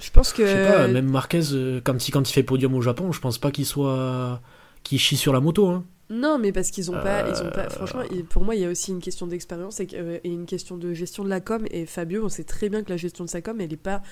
Je 0.00 0.10
pense 0.10 0.32
que. 0.32 0.44
je 0.44 0.50
sais 0.52 0.66
pas, 0.72 0.88
même 0.88 1.08
Marquez, 1.08 1.40
euh, 1.52 1.80
quand 1.82 2.06
il, 2.06 2.10
quand 2.10 2.28
il 2.28 2.32
fait 2.32 2.42
podium 2.42 2.74
au 2.74 2.82
Japon, 2.82 3.12
je 3.12 3.20
pense 3.20 3.38
pas 3.38 3.50
qu'il 3.52 3.64
soit. 3.66 4.40
Qu'il 4.84 5.00
chie 5.00 5.16
sur 5.16 5.32
la 5.32 5.40
moto. 5.40 5.66
Hein. 5.66 5.84
Non, 6.10 6.38
mais 6.38 6.52
parce 6.52 6.70
qu'ils 6.70 6.90
ont 6.90 7.00
pas, 7.00 7.28
ils 7.28 7.42
ont 7.42 7.50
pas. 7.50 7.64
Euh. 7.64 7.70
Franchement, 7.70 8.02
pour 8.28 8.44
moi, 8.44 8.54
il 8.54 8.60
y 8.60 8.64
a 8.64 8.68
aussi 8.68 8.90
une 8.90 9.00
question 9.00 9.26
d'expérience 9.26 9.80
et, 9.80 9.88
euh, 9.94 10.18
et 10.22 10.28
une 10.28 10.46
question 10.46 10.76
de 10.76 10.92
gestion 10.92 11.24
de 11.24 11.30
la 11.30 11.40
com. 11.40 11.64
Et 11.70 11.86
Fabio, 11.86 12.24
on 12.24 12.28
sait 12.28 12.44
très 12.44 12.68
bien 12.68 12.82
que 12.82 12.90
la 12.90 12.96
gestion 12.96 13.24
de 13.24 13.30
sa 13.30 13.40
com, 13.40 13.60
elle 13.60 13.72
est 13.72 13.76
pas 13.76 14.02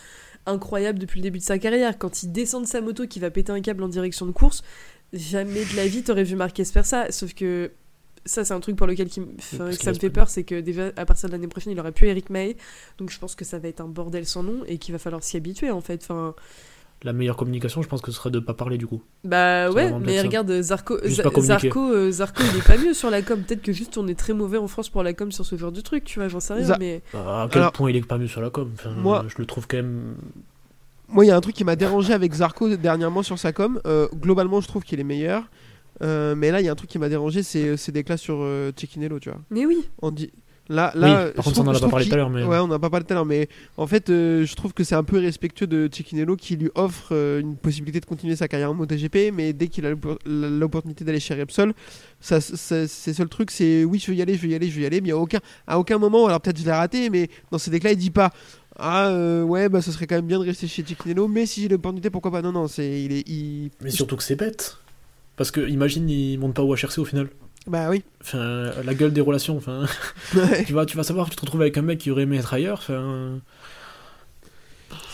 incroyable 0.47 0.99
depuis 0.99 1.21
le 1.21 1.25
début 1.25 1.39
de 1.39 1.45
sa 1.45 1.59
carrière. 1.59 1.99
Quand 1.99 2.23
il 2.23 2.33
descend 2.33 2.65
de 2.65 2.69
sa 2.69 2.81
moto, 2.81 3.07
qu'il 3.07 3.21
va 3.21 3.31
péter 3.31 3.53
un 3.53 3.61
câble 3.61 3.83
en 3.83 3.89
direction 3.89 4.27
de 4.27 4.33
course, 4.33 4.63
jamais 5.13 5.65
de 5.65 5.77
la 5.77 5.87
vie 5.87 6.03
t'aurais 6.03 6.25
vu 6.25 6.35
Marquez 6.35 6.65
faire 6.65 6.87
ça. 6.87 7.13
Sauf 7.13 7.35
que 7.35 7.71
ça, 8.25 8.45
c'est 8.45 8.55
un 8.55 8.61
truc 8.61 8.77
pour 8.77 8.87
lequel 8.87 9.09
qui 9.09 9.21
enfin, 9.39 9.71
que 9.71 9.77
ça 9.77 9.93
me 9.93 9.99
fait 9.99 10.11
peur, 10.11 10.31
c'est 10.31 10.45
que 10.45 10.61
déjà 10.61 10.93
à 10.97 11.05
partir 11.05 11.29
de 11.29 11.33
l'année 11.33 11.49
prochaine, 11.49 11.73
il 11.73 11.81
aurait 11.81 11.93
plus 11.93 12.07
Eric 12.07 12.31
May. 12.31 12.57
Donc 12.99 13.11
je 13.11 13.19
pense 13.19 13.35
que 13.35 13.45
ça 13.45 13.59
va 13.59 13.69
être 13.69 13.81
un 13.81 13.89
bordel 13.89 14.27
sans 14.27 14.43
nom 14.43 14.63
et 14.67 14.79
qu'il 14.79 14.93
va 14.93 14.99
falloir 14.99 15.23
s'y 15.23 15.37
habituer 15.37 15.71
en 15.71 15.81
fait. 15.81 16.03
Enfin, 16.03 16.35
la 17.05 17.13
meilleure 17.13 17.37
communication, 17.37 17.83
je 17.83 17.89
pense 17.89 18.01
que 18.01 18.11
ce 18.11 18.17
serait 18.19 18.31
de 18.31 18.39
pas 18.39 18.55
parler 18.55 18.79
du 18.79 18.87
coup. 18.87 19.03
Bah 19.25 19.69
C'est 19.69 19.75
ouais, 19.75 19.93
mais 20.01 20.17
ça. 20.19 20.23
regarde, 20.23 20.61
Zarco, 20.63 20.97
communiquer. 20.99 21.41
Zarco, 21.43 21.91
euh, 21.93 22.11
Zarco, 22.11 22.43
il 22.53 22.59
est 22.59 22.67
pas 22.67 22.77
mieux 22.77 22.95
sur 22.95 23.11
la 23.11 23.23
com. 23.23 23.41
Peut-être 23.43 23.63
que 23.63 23.73
juste 23.73 23.99
on 23.99 24.07
est 24.09 24.19
très 24.19 24.33
mauvais 24.33 24.59
en 24.59 24.69
France 24.69 24.89
pour 24.89 25.03
la 25.03 25.13
com 25.13 25.33
sur 25.33 25.45
ce 25.45 25.57
genre 25.57 25.73
de 25.73 25.81
truc, 25.81 26.05
tu 26.05 26.19
vois, 26.19 26.29
j'en 26.29 26.41
sais 26.41 26.55
rien. 26.55 26.77
Mais 26.79 27.03
Bah, 27.13 27.43
à 27.45 27.49
quel 27.51 27.63
Alors- 27.63 27.73
point 27.73 27.91
il 27.91 27.97
est 27.97 28.07
pas 28.07 28.19
mieux 28.19 28.29
sur 28.29 28.41
la 28.41 28.51
com 28.51 28.71
enfin, 28.75 28.91
Moi- 28.91 29.25
Je 29.29 29.35
le 29.39 29.47
trouve 29.47 29.67
quand 29.67 29.77
même. 29.79 30.15
Moi, 31.09 31.25
il 31.25 31.29
y 31.29 31.31
a 31.31 31.37
un 31.37 31.41
truc 31.41 31.55
qui 31.55 31.65
m'a 31.65 31.77
dérangé 31.77 32.13
avec 32.15 32.33
Zarco 32.33 32.75
dernièrement 32.77 33.23
sur 33.23 33.39
sa 33.39 33.53
com. 33.53 33.81
Euh, 33.87 34.09
globalement, 34.15 34.61
je 34.61 34.69
trouve 34.69 34.83
qu'il 34.83 34.99
est 35.01 35.05
meilleur. 35.05 35.43
Euh, 36.03 36.35
mais 36.35 36.51
là, 36.51 36.61
il 36.61 36.65
y 36.65 36.69
a 36.69 36.73
un 36.73 36.75
truc 36.75 36.89
qui 36.89 36.99
m'a 36.99 37.09
dérangé, 37.11 37.43
c'est 37.43 37.91
des 37.91 38.03
classes 38.03 38.23
sur 38.23 38.39
euh, 38.41 38.73
Cecchinello, 38.77 39.19
tu 39.21 39.29
vois. 39.29 39.39
mais 39.51 39.67
oui. 39.67 39.89
On 40.01 40.11
dit... 40.11 40.31
Là, 40.73 40.91
là, 40.95 41.27
Oui, 41.27 41.33
par 41.35 41.45
contre, 41.45 41.57
trouve- 41.57 41.69
on 41.69 41.71
en 41.71 41.75
a 41.75 41.81
pas 41.81 41.89
parlé 41.89 42.07
tout 42.07 42.15
à 42.15 42.17
l'heure, 42.17 42.31
mais- 42.31 42.45
Ouais, 42.45 42.59
on 42.59 42.67
n'a 42.67 42.79
pas 42.79 42.89
parlé 42.89 43.05
tout 43.05 43.13
à 43.13 43.17
l'heure, 43.17 43.27
mais 43.27 43.49
en 43.77 43.87
fait, 43.87 44.09
euh, 44.09 44.47
je 44.47 44.55
trouve 44.55 44.73
que 44.73 44.85
c'est 44.85 44.95
un 44.95 45.05
peu 45.05 45.19
respectueux 45.19 45.67
de 45.67 45.89
Cecchinello 45.93 46.35
qui 46.37 46.57
lui 46.57 46.71
offre 46.75 47.09
euh, 47.13 47.41
une 47.41 47.57
possibilité 47.57 48.01
de 48.01 48.07
continuer 48.07 48.37
sa 48.37 48.49
carrière 48.49 48.71
en 48.71 48.75
MotoGP, 48.75 49.33
mais 49.35 49.53
dès 49.53 49.69
qu'il 49.69 49.85
a 49.85 49.91
l'oppor- 49.91 50.19
l'opportunité 50.25 51.05
d'aller 51.05 51.21
chez 51.21 51.35
Repsol, 51.35 51.75
ça, 52.21 52.41
ça- 52.41 52.89
c'est 52.89 53.13
seul 53.13 53.29
truc, 53.29 53.51
c'est 53.51 53.85
oui, 53.85 53.99
je 53.99 54.11
veux 54.11 54.17
y 54.17 54.23
aller, 54.23 54.35
je 54.35 54.41
veux 54.43 54.49
y 54.49 54.55
aller, 54.55 54.69
je 54.71 54.77
veux 54.77 54.83
y 54.83 54.87
aller, 54.87 55.01
mais 55.03 55.11
a 55.11 55.17
aucun, 55.19 55.41
à 55.67 55.79
aucun 55.79 55.99
moment, 55.99 56.27
alors 56.27 56.41
peut-être 56.41 56.59
je 56.59 56.65
l'ai 56.65 56.73
raté, 56.73 57.11
mais 57.11 57.29
dans 57.51 57.59
ces 57.59 57.71
déclats, 57.71 57.93
il 57.93 57.99
dit 57.99 58.11
pas. 58.11 58.31
Ah 58.79 59.09
euh, 59.09 59.43
ouais 59.43 59.69
bah 59.69 59.83
ce 59.83 59.93
serait 59.93 60.07
quand 60.07 60.15
même 60.17 60.27
bien 60.27 60.39
de 60.39 60.45
rester 60.47 60.67
chez 60.67 60.83
Cecchinello 60.83 61.29
mais 61.29 61.45
si 61.45 61.61
j'ai 61.61 61.69
l'opportunité 61.69 62.09
pourquoi 62.09 62.31
pas? 62.31 62.41
Non 62.41 62.53
non 62.53 62.69
c'est 62.69 63.03
il 63.03 63.13
est 63.13 63.29
il... 63.29 63.71
Mais 63.83 63.91
surtout 63.91 64.17
que 64.17 64.23
c'est 64.23 64.35
bête. 64.35 64.79
Parce 65.37 65.51
que 65.51 65.61
imagine, 65.69 66.09
il 66.09 66.39
monte 66.39 66.55
pas 66.55 66.63
au 66.63 66.75
HRC 66.75 66.99
au 66.99 67.05
final. 67.05 67.29
Bah 67.67 67.89
oui 67.91 68.03
Enfin, 68.21 68.71
la 68.85 68.95
gueule 68.95 69.13
des 69.13 69.21
relations. 69.21 69.57
Enfin, 69.57 69.87
Ouais, 70.35 70.65
tu 70.65 70.73
vas, 70.73 70.85
tu 70.87 70.97
vas 70.97 71.05
savoir, 71.05 71.31
tu 71.31 71.37
te 71.37 71.41
retrouves 71.43 71.63
avec 71.63 71.77
un 71.79 71.83
mec 71.83 71.99
qui 71.99 72.11
aurait 72.11 72.23
aimé 72.23 72.39
être 72.39 72.53
ailleurs. 72.55 72.79
Enfin, 72.79 73.41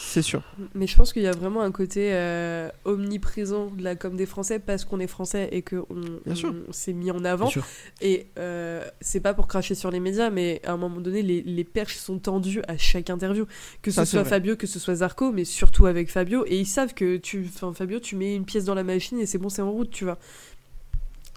c'est 0.00 0.22
sûr 0.22 0.42
Mais 0.74 0.86
je 0.86 0.96
pense 0.96 1.12
qu'il 1.12 1.22
y 1.22 1.26
a 1.26 1.32
vraiment 1.32 1.60
un 1.60 1.70
côté 1.70 2.14
euh, 2.14 2.70
omniprésent 2.86 3.66
de 3.66 3.84
la 3.84 3.94
com 3.94 4.16
des 4.16 4.24
Français 4.24 4.58
parce 4.58 4.86
qu'on 4.86 5.00
est 5.00 5.06
français 5.06 5.50
et 5.52 5.60
qu'on 5.60 5.84
on 5.90 6.72
s'est 6.72 6.94
mis 6.94 7.10
en 7.10 7.16
bien 7.16 7.26
avant. 7.26 7.48
sûr. 7.48 7.62
Et 8.00 8.26
euh, 8.38 8.82
c'est 9.02 9.20
pas 9.20 9.34
pour 9.34 9.46
cracher 9.48 9.74
sur 9.74 9.90
les 9.90 10.00
médias, 10.00 10.30
mais 10.30 10.62
à 10.64 10.72
un 10.72 10.76
moment 10.78 11.00
donné, 11.02 11.20
les, 11.22 11.42
les 11.42 11.64
perches 11.64 11.96
sont 11.96 12.18
tendues 12.18 12.62
à 12.68 12.78
chaque 12.78 13.10
interview. 13.10 13.44
Que 13.82 13.90
ce 13.90 13.96
Ça, 13.96 14.06
soit. 14.06 14.24
Fabio, 14.24 14.56
que 14.56 14.66
ce 14.66 14.78
soit 14.78 14.94
Zarco, 14.96 15.30
mais 15.30 15.44
surtout 15.44 15.84
avec 15.84 16.10
Fabio. 16.10 16.44
Et 16.46 16.58
ils 16.58 16.66
savent 16.66 16.94
que 16.94 17.18
tu, 17.18 17.44
enfin 17.54 17.74
Fabio, 17.74 18.00
tu 18.00 18.16
mets 18.16 18.34
une 18.34 18.46
pièce 18.46 18.64
dans 18.64 18.74
la 18.74 18.84
machine 18.84 19.18
et 19.20 19.26
c'est 19.26 19.38
bon, 19.38 19.50
c'est 19.50 19.62
en 19.62 19.70
route, 19.70 19.90
tu 19.90 20.04
vois. 20.04 20.18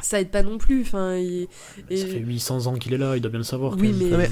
Ça 0.02 0.20
aide 0.20 0.30
pas 0.32 0.44
non 0.44 0.58
plus. 0.58 0.82
Enfin, 0.82 1.16
il- 1.16 1.48
et- 1.90 1.98
Ça 1.98 2.08
fait 2.08 2.20
800 2.20 2.68
ans 2.68 2.74
qu'il 2.76 2.94
est 2.94 2.98
là, 2.98 3.16
il 3.16 3.22
doit 3.22 3.30
bien 3.30 3.40
le 3.40 3.44
savoir. 3.44 3.76
oui, 3.78 3.94
mais, 3.98 4.30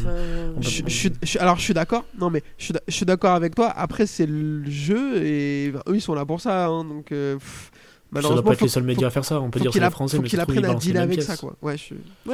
Je- 0.62 0.84
je 0.88 1.10
je 1.22 1.40
alors 1.40 1.58
je 1.58 1.62
suis 1.62 1.74
d'accord. 1.74 2.06
Non 2.20 2.30
mais 2.30 2.44
je 2.58 2.64
suis 2.66 2.74
d'a- 2.74 2.82
je 2.88 2.94
suis 2.94 3.06
d'accord 3.06 3.34
avec 3.36 3.56
toi. 3.56 3.70
Après 3.70 4.06
c'est 4.08 4.26
le 4.26 4.70
jeu 4.70 5.24
et 5.24 5.72
ben, 5.72 5.82
eux 5.88 5.96
ils 5.96 6.02
sont 6.02 6.14
là 6.16 6.26
pour 6.26 6.42
ça. 6.42 6.68
hein, 6.68 6.84
donc 6.84 7.12
euh, 7.12 7.36
pff, 7.36 7.46
Ça 7.46 7.70
doit 7.70 8.22
malheureusement 8.22 8.44
pas 8.44 8.54
être 8.54 8.62
les 8.62 8.68
seuls 8.68 8.84
médias 8.84 9.08
à 9.08 9.12
faire 9.12 9.26
ça. 9.26 9.40
On 9.40 9.50
peut 9.52 9.60
dire 9.60 9.72
qu'il 9.72 9.80
c'est 9.82 9.86
les 9.88 9.92
Français, 9.92 10.18
faut 10.18 10.24
mais 10.24 10.30
qu'il 10.30 10.40
apprenne 10.40 10.66
à 10.66 10.74
dealer 10.76 11.02
avec 11.04 11.22
ça 11.22 11.38
quoi. 11.38 11.56
Ouais, 11.62 11.76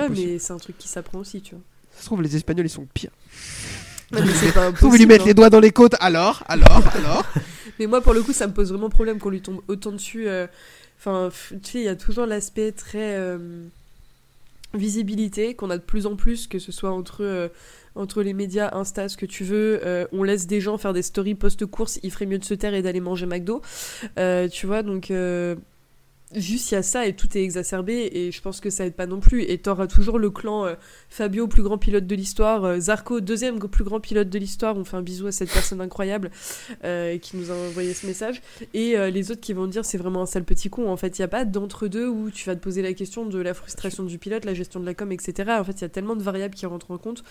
mais 0.09 0.39
c'est 0.39 0.53
un 0.53 0.57
truc 0.57 0.77
qui 0.77 0.87
s'apprend 0.87 1.19
aussi, 1.19 1.41
tu 1.41 1.55
vois. 1.55 1.63
Ça 1.91 2.01
se 2.01 2.05
trouve 2.07 2.21
les 2.21 2.35
Espagnols 2.35 2.65
ils 2.65 2.69
sont 2.69 2.87
pires. 2.93 3.11
Mais 4.11 4.21
pas 4.53 4.71
Faut 4.75 4.91
lui 4.95 5.05
mettre 5.05 5.23
hein. 5.23 5.27
les 5.27 5.33
doigts 5.33 5.49
dans 5.49 5.59
les 5.59 5.71
côtes. 5.71 5.95
Alors, 5.99 6.43
alors, 6.47 6.83
alors. 6.95 7.25
Mais 7.79 7.87
moi, 7.87 8.01
pour 8.01 8.13
le 8.13 8.21
coup, 8.21 8.31
ça 8.33 8.47
me 8.47 8.53
pose 8.53 8.69
vraiment 8.69 8.89
problème 8.89 9.17
qu'on 9.19 9.29
lui 9.29 9.41
tombe 9.41 9.61
autant 9.67 9.91
dessus. 9.91 10.27
euh, 10.27 10.47
Enfin, 10.97 11.29
tu 11.63 11.71
sais, 11.71 11.79
il 11.79 11.83
y 11.85 11.89
a 11.89 11.95
toujours 11.95 12.25
l'aspect 12.25 12.71
très 12.71 13.15
euh, 13.15 13.37
visibilité 14.73 15.53
qu'on 15.53 15.69
a 15.69 15.77
de 15.77 15.83
plus 15.83 16.05
en 16.05 16.15
plus, 16.15 16.47
que 16.47 16.59
ce 16.59 16.71
soit 16.71 16.91
entre, 16.91 17.23
euh, 17.23 17.47
les 18.23 18.33
médias, 18.33 18.75
Insta, 18.75 19.07
ce 19.09 19.17
que 19.17 19.25
tu 19.25 19.43
veux. 19.43 19.79
euh, 19.85 20.07
on 20.11 20.23
laisse 20.23 20.47
des 20.47 20.61
gens 20.61 20.77
faire 20.77 20.93
des 20.93 21.03
stories 21.03 21.35
post-course, 21.35 21.99
il 22.03 22.11
ferait 22.11 22.25
mieux 22.25 22.39
de 22.39 22.45
se 22.45 22.53
taire 22.53 22.73
et 22.73 22.81
d'aller 22.81 23.01
manger 23.01 23.25
McDo. 23.25 23.61
Tu 24.51 24.65
vois, 24.65 24.83
donc. 24.83 25.11
Juste, 26.33 26.71
il 26.71 26.73
y 26.73 26.77
a 26.77 26.83
ça 26.83 27.05
et 27.05 27.15
tout 27.15 27.37
est 27.37 27.43
exacerbé 27.43 28.09
et 28.11 28.31
je 28.31 28.41
pense 28.41 28.59
que 28.59 28.71
ça 28.71 28.85
aide 28.85 28.95
pas 28.95 29.05
non 29.05 29.19
plus. 29.19 29.43
Et 29.43 29.59
t'auras 29.59 29.85
toujours 29.85 30.17
le 30.17 30.31
clan 30.31 30.65
euh, 30.65 30.75
Fabio, 31.07 31.47
plus 31.47 31.61
grand 31.61 31.77
pilote 31.77 32.07
de 32.07 32.15
l'histoire, 32.15 32.65
euh, 32.65 32.79
Zarco, 32.79 33.21
deuxième 33.21 33.59
plus 33.59 33.83
grand 33.83 33.99
pilote 33.99 34.27
de 34.27 34.39
l'histoire. 34.39 34.75
On 34.75 34.83
fait 34.83 34.97
un 34.97 35.03
bisou 35.03 35.27
à 35.27 35.31
cette 35.31 35.51
personne 35.51 35.81
incroyable 35.81 36.31
euh, 36.83 37.19
qui 37.19 37.37
nous 37.37 37.51
a 37.51 37.53
envoyé 37.53 37.93
ce 37.93 38.07
message. 38.07 38.41
Et 38.73 38.97
euh, 38.97 39.11
les 39.11 39.29
autres 39.31 39.39
qui 39.39 39.53
vont 39.53 39.67
dire 39.67 39.85
c'est 39.85 39.99
vraiment 39.99 40.23
un 40.23 40.25
sale 40.25 40.45
petit 40.45 40.69
con. 40.69 40.89
En 40.89 40.97
fait, 40.97 41.19
il 41.19 41.21
n'y 41.21 41.25
a 41.25 41.29
pas 41.29 41.45
d'entre-deux 41.45 42.07
où 42.07 42.31
tu 42.31 42.49
vas 42.49 42.55
te 42.55 42.61
poser 42.61 42.81
la 42.81 42.93
question 42.93 43.27
de 43.27 43.39
la 43.39 43.53
frustration 43.53 44.03
du 44.03 44.17
pilote, 44.17 44.45
la 44.45 44.55
gestion 44.55 44.79
de 44.79 44.85
la 44.85 44.95
com, 44.95 45.11
etc. 45.11 45.51
En 45.59 45.63
fait, 45.63 45.73
il 45.73 45.81
y 45.81 45.85
a 45.85 45.89
tellement 45.89 46.15
de 46.15 46.23
variables 46.23 46.55
qui 46.55 46.65
rentrent 46.65 46.89
en 46.89 46.97
compte 46.97 47.23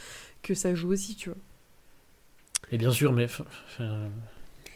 que 0.42 0.54
ça 0.54 0.72
joue 0.74 0.92
aussi, 0.92 1.16
tu 1.16 1.30
vois. 1.30 1.38
Et 2.70 2.78
bien 2.78 2.92
sûr, 2.92 3.12
mais. 3.12 3.26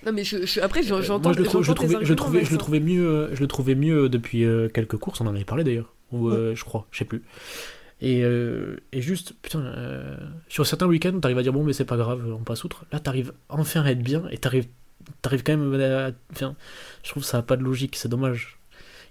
Non, 0.06 0.12
mais 0.12 0.24
je, 0.24 0.46
je- 0.46 0.60
après, 0.60 0.80
Euh, 0.90 1.02
j'entends. 1.02 1.32
Je 1.32 1.38
je 1.38 1.42
tes 1.42 1.48
trouvais, 1.48 1.64
je 1.64 1.72
trouvais, 2.14 2.44
je 2.44 2.52
le 2.52 2.58
trouvais 2.58 2.80
mieux, 2.80 3.06
euh, 3.08 3.34
je 3.34 3.40
le 3.40 3.46
trouvais 3.46 3.74
mieux 3.74 4.08
depuis 4.08 4.44
euh, 4.44 4.68
quelques 4.68 4.96
courses. 4.96 5.20
On 5.20 5.26
en 5.26 5.34
avait 5.34 5.44
parlé 5.44 5.64
d'ailleurs, 5.64 5.92
ou 6.12 6.28
euh, 6.28 6.54
je 6.54 6.64
crois, 6.64 6.86
je 6.92 6.98
sais 6.98 7.04
plus. 7.04 7.22
Et, 8.00 8.22
euh, 8.22 8.76
et 8.92 9.02
juste, 9.02 9.34
putain, 9.42 9.60
euh, 9.60 10.16
sur 10.48 10.66
certains 10.66 10.86
week-ends, 10.86 11.18
t'arrives 11.20 11.38
à 11.38 11.42
dire 11.42 11.52
bon, 11.52 11.64
mais 11.64 11.72
c'est 11.72 11.84
pas 11.84 11.96
grave, 11.96 12.24
on 12.32 12.44
passe 12.44 12.62
outre. 12.62 12.84
Là, 12.92 13.00
t'arrives 13.00 13.32
enfin 13.48 13.82
à 13.82 13.90
être 13.90 14.02
bien 14.02 14.22
et 14.30 14.38
t'arrives, 14.38 14.66
t'arrives 15.20 15.42
quand 15.42 15.56
même 15.56 15.74
à. 15.80 16.10
Enfin, 16.32 16.54
je 17.02 17.10
trouve 17.10 17.24
que 17.24 17.28
ça 17.28 17.38
a 17.38 17.42
pas 17.42 17.56
de 17.56 17.64
logique, 17.64 17.96
c'est 17.96 18.08
dommage. 18.08 18.56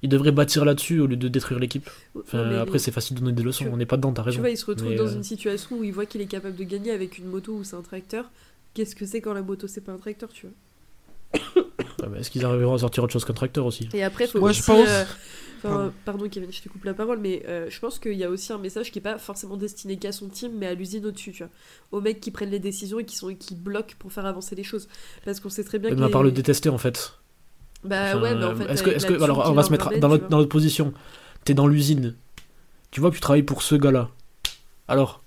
Il 0.04 0.10
devrait 0.10 0.32
bâtir 0.32 0.64
là-dessus 0.64 1.00
au 1.02 1.08
lieu 1.08 1.18
de 1.18 1.28
détruire 1.28 1.60
l'équipe. 1.60 1.90
Enfin, 2.18 2.48
Ouais, 2.50 2.56
après, 2.58 2.78
c'est 2.80 2.92
facile 2.92 3.16
de 3.18 3.22
donner 3.22 3.34
des 3.34 3.44
leçons, 3.44 3.66
tu- 3.66 3.70
on 3.72 3.78
n'est 3.78 3.86
pas 3.88 3.98
dedans, 3.98 4.14
t'as 4.14 4.22
Tu 4.22 4.30
raison. 4.30 4.40
vois, 4.42 4.52
il 4.52 4.58
se 4.58 4.66
retrouve 4.66 4.90
Mais, 4.92 4.96
dans 4.96 5.08
euh, 5.08 5.16
une 5.16 5.24
situation 5.24 5.80
où 5.80 5.84
il 5.84 5.92
voit 5.92 6.06
qu'il 6.06 6.22
est 6.22 6.28
capable 6.28 6.56
de 6.56 6.64
gagner 6.64 6.92
avec 6.92 7.18
une 7.18 7.26
moto 7.26 7.54
ou 7.56 7.64
c'est 7.66 7.76
un 7.76 7.82
tracteur. 7.82 8.30
Qu'est-ce 8.74 8.96
que 8.96 9.06
c'est 9.08 9.22
quand 9.22 9.34
la 9.34 9.42
moto 9.42 9.68
c'est 9.68 9.82
pas 9.82 9.92
un 9.92 9.98
tracteur, 9.98 10.30
tu 10.32 10.46
vois? 10.46 10.54
Ouais, 11.34 11.42
mais 12.12 12.20
Est-ce 12.20 12.30
qu'ils 12.32 12.46
arriveront 12.46 12.74
à 12.76 12.80
sortir 12.80 13.04
autre 13.04 13.14
chose 13.14 13.26
qu'un 13.26 13.34
tracteur 13.34 13.66
aussi? 13.66 13.90
Et 13.94 14.04
après, 14.04 14.28
faut 14.28 14.40
Moi, 14.40 14.50
aussi, 14.52 14.62
je 14.62 14.66
pense- 14.66 14.88
euh, 14.88 15.04
enfin, 15.04 15.70
Pardon. 15.70 15.94
pardon. 16.06 16.30
Kevin, 16.30 16.52
je 16.52 16.62
te 16.62 16.70
coupe 16.70 16.84
la 16.86 16.94
parole, 16.94 17.20
mais 17.20 17.44
euh, 17.48 17.68
je 17.70 17.80
pense 17.80 18.00
qu'il 18.00 18.14
y 18.14 18.24
a 18.24 18.30
aussi 18.30 18.54
un 18.54 18.58
message 18.58 18.92
qui 18.92 19.00
est 19.00 19.02
pas 19.02 19.18
forcément 19.18 19.58
destiné 19.58 19.98
qu'à 19.98 20.12
son 20.12 20.28
team, 20.30 20.52
mais 20.58 20.68
à 20.68 20.74
l'usine 20.74 21.06
au-dessus, 21.06 21.32
tu 21.32 21.44
vois. 21.44 21.52
Aux 21.92 22.02
mecs 22.02 22.20
qui 22.20 22.32
prennent 22.32 22.52
les 22.52 22.60
décisions 22.60 23.00
et 23.00 23.06
qui, 23.06 23.16
sont, 23.16 23.34
qui 23.36 23.56
bloquent 23.56 23.96
pour 24.00 24.12
faire 24.14 24.26
avancer 24.26 24.56
les 24.56 24.64
choses. 24.64 24.88
Parce 25.26 25.40
qu'on 25.40 25.50
sait 25.50 25.64
très 25.64 25.80
bien 25.80 25.90
Ouais, 25.90 25.96
que. 25.96 26.00
Mais 26.02 26.06
à 26.08 26.10
part 26.10 26.24
les- 26.24 26.30
le 26.30 26.36
détester 26.36 26.70
en 26.70 26.78
fait. 26.78 27.14
Bah 27.84 28.14
Enfin, 28.16 28.22
ouais, 28.22 28.36
mais 28.36 28.46
en 28.46 28.56
fait. 28.56 28.66
est-ce 28.66 28.82
que, 28.84 28.90
avec 28.90 28.98
est-ce 29.04 29.12
la 29.12 29.18
que, 29.18 29.24
alors, 29.24 29.38
on 29.40 29.50
va 29.50 29.54
leur 29.56 29.66
se 29.66 29.72
mettre 29.72 29.86
dans 29.90 29.92
tu 29.94 30.00
notre, 30.02 30.18
vois. 30.20 30.30
dans 30.30 30.38
notre 30.38 30.50
position. 30.50 30.94
T'es 31.46 31.54
dans 31.54 31.68
l'usine. 31.68 32.16
Tu 32.92 33.02
vois 33.02 33.10
que 33.12 33.16
tu 33.16 33.22
travailles 33.22 33.44
pour 33.44 33.62
ce 33.62 33.76
gars-là. 33.76 34.10
Alors, 34.88 35.22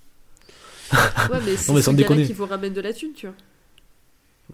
Ouais, 0.91 0.97
mais 1.45 1.55
c'est 1.55 1.71
mais 1.73 1.81
sans 1.81 1.91
gars-là 1.93 2.03
déconner. 2.09 2.25
qui 2.25 2.33
vous 2.33 2.45
ramène 2.45 2.73
de 2.73 2.81
la 2.81 2.91
thune, 2.93 3.13
tu 3.15 3.27
vois. 3.27 3.35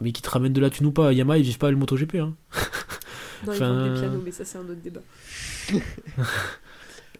Mais 0.01 0.11
qui 0.11 0.21
te 0.21 0.29
ramène 0.29 0.53
de 0.53 0.61
la 0.61 0.69
thune 0.69 0.87
ou 0.87 0.91
pas 0.91 1.11
Yamaha, 1.13 1.37
ils 1.39 1.43
vivent 1.43 1.57
pas 1.57 1.71
le 1.71 1.77
MotoGP. 1.77 2.15
Hein. 2.15 2.33
Non, 3.45 3.53
ils 3.53 3.59
vendent 3.59 3.93
des 3.93 3.99
pianos, 3.99 4.21
mais 4.25 4.31
ça, 4.31 4.43
c'est 4.45 4.57
un 4.57 4.61
autre 4.61 4.81
débat. 4.83 5.01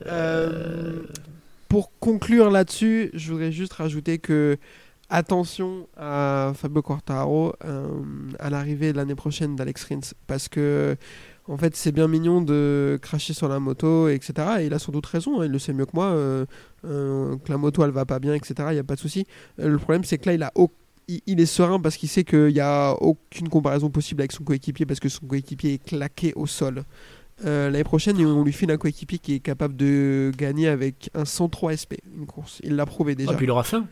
Euh, 0.06 1.02
pour 1.70 1.92
conclure 2.00 2.52
là-dessus, 2.52 3.10
je 3.14 3.32
voudrais 3.32 3.52
juste 3.52 3.74
rajouter 3.74 4.20
que 4.20 4.58
attention 5.10 5.88
à 5.98 6.52
Fabio 6.56 6.82
Quartararo 6.84 7.54
euh, 7.66 7.88
à 8.40 8.50
l'arrivée 8.52 8.94
l'année 8.94 9.16
prochaine 9.16 9.56
d'Alex 9.56 9.86
Rins 9.86 10.14
parce 10.28 10.50
que 10.50 10.96
en 11.48 11.58
fait 11.58 11.76
c'est 11.78 11.92
bien 11.94 12.08
mignon 12.10 12.42
de 12.42 13.00
cracher 13.02 13.34
sur 13.34 13.48
la 13.48 13.60
moto 13.60 14.10
etc 14.10 14.34
et 14.60 14.66
il 14.66 14.74
a 14.74 14.80
sans 14.80 14.92
doute 14.92 15.06
raison 15.06 15.40
hein, 15.42 15.46
il 15.46 15.52
le 15.52 15.60
sait 15.60 15.72
mieux 15.74 15.86
que 15.86 15.92
moi 15.96 16.08
euh, 16.08 16.46
euh, 16.86 17.38
que 17.38 17.50
la 17.52 17.58
moto 17.58 17.84
elle 17.86 17.92
va 17.92 18.06
pas 18.06 18.20
bien 18.20 18.34
etc 18.34 18.54
il 18.72 18.76
y 18.76 18.80
a 18.80 18.84
pas 18.84 18.96
de 18.96 19.00
souci 19.00 19.26
Euh, 19.60 19.70
le 19.70 19.78
problème 19.78 20.04
c'est 20.04 20.18
que 20.18 20.28
là 20.28 20.34
il 20.36 20.44
a 20.44 20.52
au- 20.56 20.72
il, 21.08 21.22
il 21.28 21.40
est 21.40 21.46
serein 21.46 21.80
parce 21.80 21.98
qu'il 21.98 22.10
sait 22.10 22.24
qu'il 22.24 22.54
n'y 22.54 22.60
a 22.60 22.94
aucune 23.02 23.50
comparaison 23.50 23.90
possible 23.90 24.22
avec 24.22 24.32
son 24.32 24.44
coéquipier 24.44 24.86
parce 24.86 25.00
que 25.00 25.10
son 25.10 25.26
coéquipier 25.26 25.74
est 25.76 25.84
claqué 25.84 26.34
au 26.36 26.46
sol 26.48 26.84
euh, 27.46 27.70
L'année 27.70 27.84
prochaine, 27.84 28.18
on 28.26 28.44
lui 28.44 28.54
file 28.54 28.72
un 28.72 28.78
coéquipier 28.78 29.20
qui 29.20 29.36
est 29.36 29.40
capable 29.40 29.76
de 29.76 30.32
gagner 30.38 30.68
avec 30.68 31.10
un 31.14 31.24
103 31.26 31.78
SP, 31.78 31.94
une 32.18 32.26
course. 32.26 32.60
Il 32.64 32.76
l'a 32.76 32.86
prouvé 32.86 33.16
déjà. 33.16 33.32
Ah, 33.32 33.36
puis 33.36 33.46
il 33.46 33.52
aura 33.52 33.64
faim. 33.64 33.88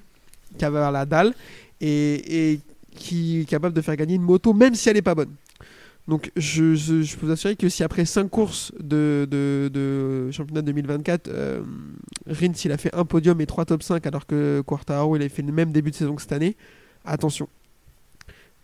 Qui 0.58 0.66
va 0.66 0.90
la 0.92 1.06
dalle 1.06 1.34
et, 1.82 2.52
et 2.54 2.60
qui 2.96 3.42
est 3.42 3.46
capable 3.46 3.76
de 3.76 3.82
faire 3.82 3.96
gagner 3.98 4.16
une 4.16 4.22
moto, 4.24 4.54
même 4.54 4.74
si 4.74 4.88
elle 4.90 4.96
n'est 4.96 5.02
pas 5.02 5.16
bonne. 5.16 5.34
Donc 6.08 6.32
je, 6.36 6.76
je- 6.76 7.02
je 7.02 7.18
peux 7.18 7.26
vous 7.26 7.32
assurer 7.32 7.56
que 7.56 7.68
si 7.68 7.84
après 7.84 8.06
5 8.06 8.30
courses 8.30 8.72
de, 8.80 9.28
de, 9.30 9.70
de 9.74 10.30
championnat 10.32 10.62
2024, 10.62 11.28
euh, 11.28 11.62
Rins 12.28 12.52
il 12.64 12.72
a 12.72 12.78
fait 12.78 12.94
un 12.96 13.06
podium 13.06 13.42
et 13.42 13.46
3 13.48 13.66
top 13.66 13.82
5 13.84 14.06
alors 14.06 14.26
que 14.28 14.62
Quartararo 14.66 15.16
il 15.16 15.24
a 15.24 15.30
fait 15.30 15.42
le 15.42 15.52
même 15.52 15.72
début 15.72 15.90
de 15.92 15.96
saison 15.96 16.14
que 16.16 16.22
cette 16.22 16.32
année, 16.32 16.56
attention. 17.06 17.48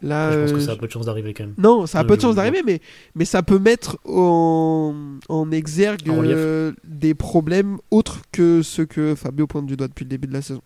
Là, 0.01 0.31
je 0.31 0.39
pense 0.39 0.51
que 0.51 0.57
euh, 0.57 0.65
ça 0.65 0.72
a 0.72 0.76
peu 0.76 0.88
de 0.88 0.91
chance 0.91 1.05
d'arriver 1.05 1.34
quand 1.34 1.43
même. 1.43 1.53
non, 1.57 1.85
ça 1.85 1.99
a 1.99 2.03
peu 2.03 2.15
de 2.15 2.22
chance 2.22 2.35
d'arriver, 2.35 2.63
mais, 2.65 2.81
mais 3.13 3.26
ça 3.26 3.43
peut 3.43 3.59
mettre 3.59 3.97
en, 4.05 4.95
en 5.30 5.51
exergue 5.51 6.09
En 6.09 6.23
euh, 6.23 6.72
des 6.84 7.13
problèmes 7.13 7.77
autres 7.91 8.22
que 8.31 8.63
ceux 8.63 8.85
que 8.85 9.13
Fabio 9.13 9.45
pointe 9.45 9.68
du 9.68 9.77
doigt 9.77 9.88
depuis 9.88 10.05
le 10.05 10.09
début 10.09 10.27
de 10.27 10.34
la 10.34 10.41
saison. 10.41 10.61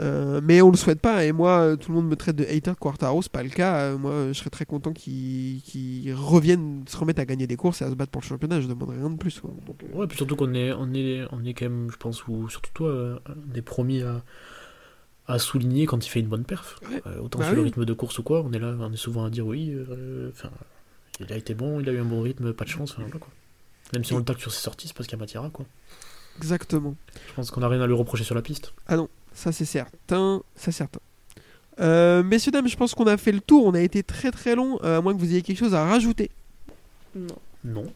Euh, 0.00 0.40
mais 0.42 0.62
on 0.62 0.70
le 0.70 0.76
souhaite 0.76 1.00
pas, 1.00 1.24
et 1.24 1.32
moi, 1.32 1.76
tout 1.78 1.90
le 1.92 1.96
monde 1.96 2.08
me 2.08 2.16
traite 2.16 2.34
de 2.34 2.44
hater 2.44 2.70
de 2.70 2.76
Quartaro, 2.76 3.20
c'est 3.20 3.30
pas 3.30 3.42
le 3.42 3.50
cas. 3.50 3.94
Moi, 3.96 4.28
je 4.28 4.32
serais 4.32 4.50
très 4.50 4.64
content 4.64 4.92
qu'il 4.92 5.60
qu'il 5.62 6.12
revienne, 6.14 6.82
se 6.88 6.96
remette 6.96 7.18
à 7.18 7.26
gagner 7.26 7.46
des 7.46 7.56
courses 7.56 7.82
et 7.82 7.84
à 7.84 7.90
se 7.90 7.94
battre 7.94 8.10
pour 8.10 8.22
le 8.22 8.26
championnat, 8.26 8.60
je 8.60 8.68
demanderais 8.68 8.96
rien 8.96 9.10
de 9.10 9.18
plus. 9.18 9.38
quoi. 9.38 9.50
Donc, 9.66 9.76
Ouais, 9.94 10.06
puis 10.08 10.16
surtout 10.16 10.34
qu'on 10.34 10.54
est, 10.54 10.72
on 10.72 10.92
est, 10.94 11.24
on 11.30 11.44
est 11.44 11.52
quand 11.54 11.66
même, 11.66 11.88
je 11.92 11.96
pense, 11.98 12.26
ou 12.26 12.48
surtout 12.48 12.70
toi, 12.72 13.20
est 13.54 13.62
promis 13.62 14.00
à, 14.02 14.24
à 15.32 15.38
souligner 15.38 15.86
quand 15.86 16.04
il 16.04 16.08
fait 16.08 16.20
une 16.20 16.26
bonne 16.28 16.44
perf. 16.44 16.78
Ouais. 16.90 17.02
Euh, 17.06 17.20
autant 17.20 17.38
Bah 17.38 17.46
sur 17.46 17.54
le 17.54 17.62
rythme 17.62 17.84
de 17.84 17.92
course 17.92 18.18
ou 18.18 18.22
quoi, 18.22 18.42
on 18.42 18.52
est 18.52 18.58
là, 18.58 18.74
on 18.78 18.92
est 18.92 18.96
souvent 18.96 19.24
à 19.24 19.30
dire 19.30 19.46
oui. 19.46 19.70
euh, 19.74 20.30
Il 21.20 21.32
a 21.32 21.36
été 21.36 21.54
bon, 21.54 21.80
il 21.80 21.88
a 21.88 21.92
eu 21.92 21.98
un 21.98 22.04
bon 22.04 22.22
rythme, 22.22 22.52
pas 22.52 22.64
de 22.64 22.70
chance. 22.70 22.94
voilà, 22.96 23.10
quoi. 23.18 23.28
Même 23.92 24.04
si 24.04 24.12
on 24.14 24.18
le 24.18 24.24
tacle 24.24 24.40
sur 24.40 24.52
ses 24.52 24.60
sorties, 24.62 24.88
c'est 24.88 24.94
parce 24.96 25.06
qu'il 25.06 25.16
y 25.16 25.20
a 25.20 25.22
matière 25.22 25.42
à 25.44 25.50
quoi. 25.50 25.66
Exactement. 26.38 26.94
Je 27.28 27.32
pense 27.34 27.50
qu'on 27.50 27.62
a 27.62 27.68
rien 27.68 27.80
à 27.82 27.86
lui 27.86 27.94
reprocher 27.94 28.24
sur 28.24 28.34
la 28.34 28.42
piste. 28.42 28.72
Ah 28.88 28.96
non, 28.96 29.08
ça 29.34 29.52
c'est 29.52 29.64
certain, 29.66 30.42
ça 30.54 30.64
c'est 30.66 30.72
certain. 30.72 31.00
Euh, 31.80 32.22
messieurs 32.22 32.52
dames, 32.52 32.68
je 32.68 32.76
pense 32.76 32.94
qu'on 32.94 33.06
a 33.06 33.16
fait 33.16 33.32
le 33.32 33.40
tour. 33.40 33.64
On 33.66 33.74
a 33.74 33.80
été 33.80 34.02
très 34.02 34.30
très 34.30 34.54
long. 34.54 34.78
euh, 34.84 34.98
à 34.98 35.00
moins 35.00 35.14
que 35.14 35.18
vous 35.18 35.30
ayez 35.30 35.42
quelque 35.42 35.58
chose 35.58 35.74
à 35.74 35.84
rajouter. 35.86 36.30
Non. 37.14 37.36
Non. 37.64 37.92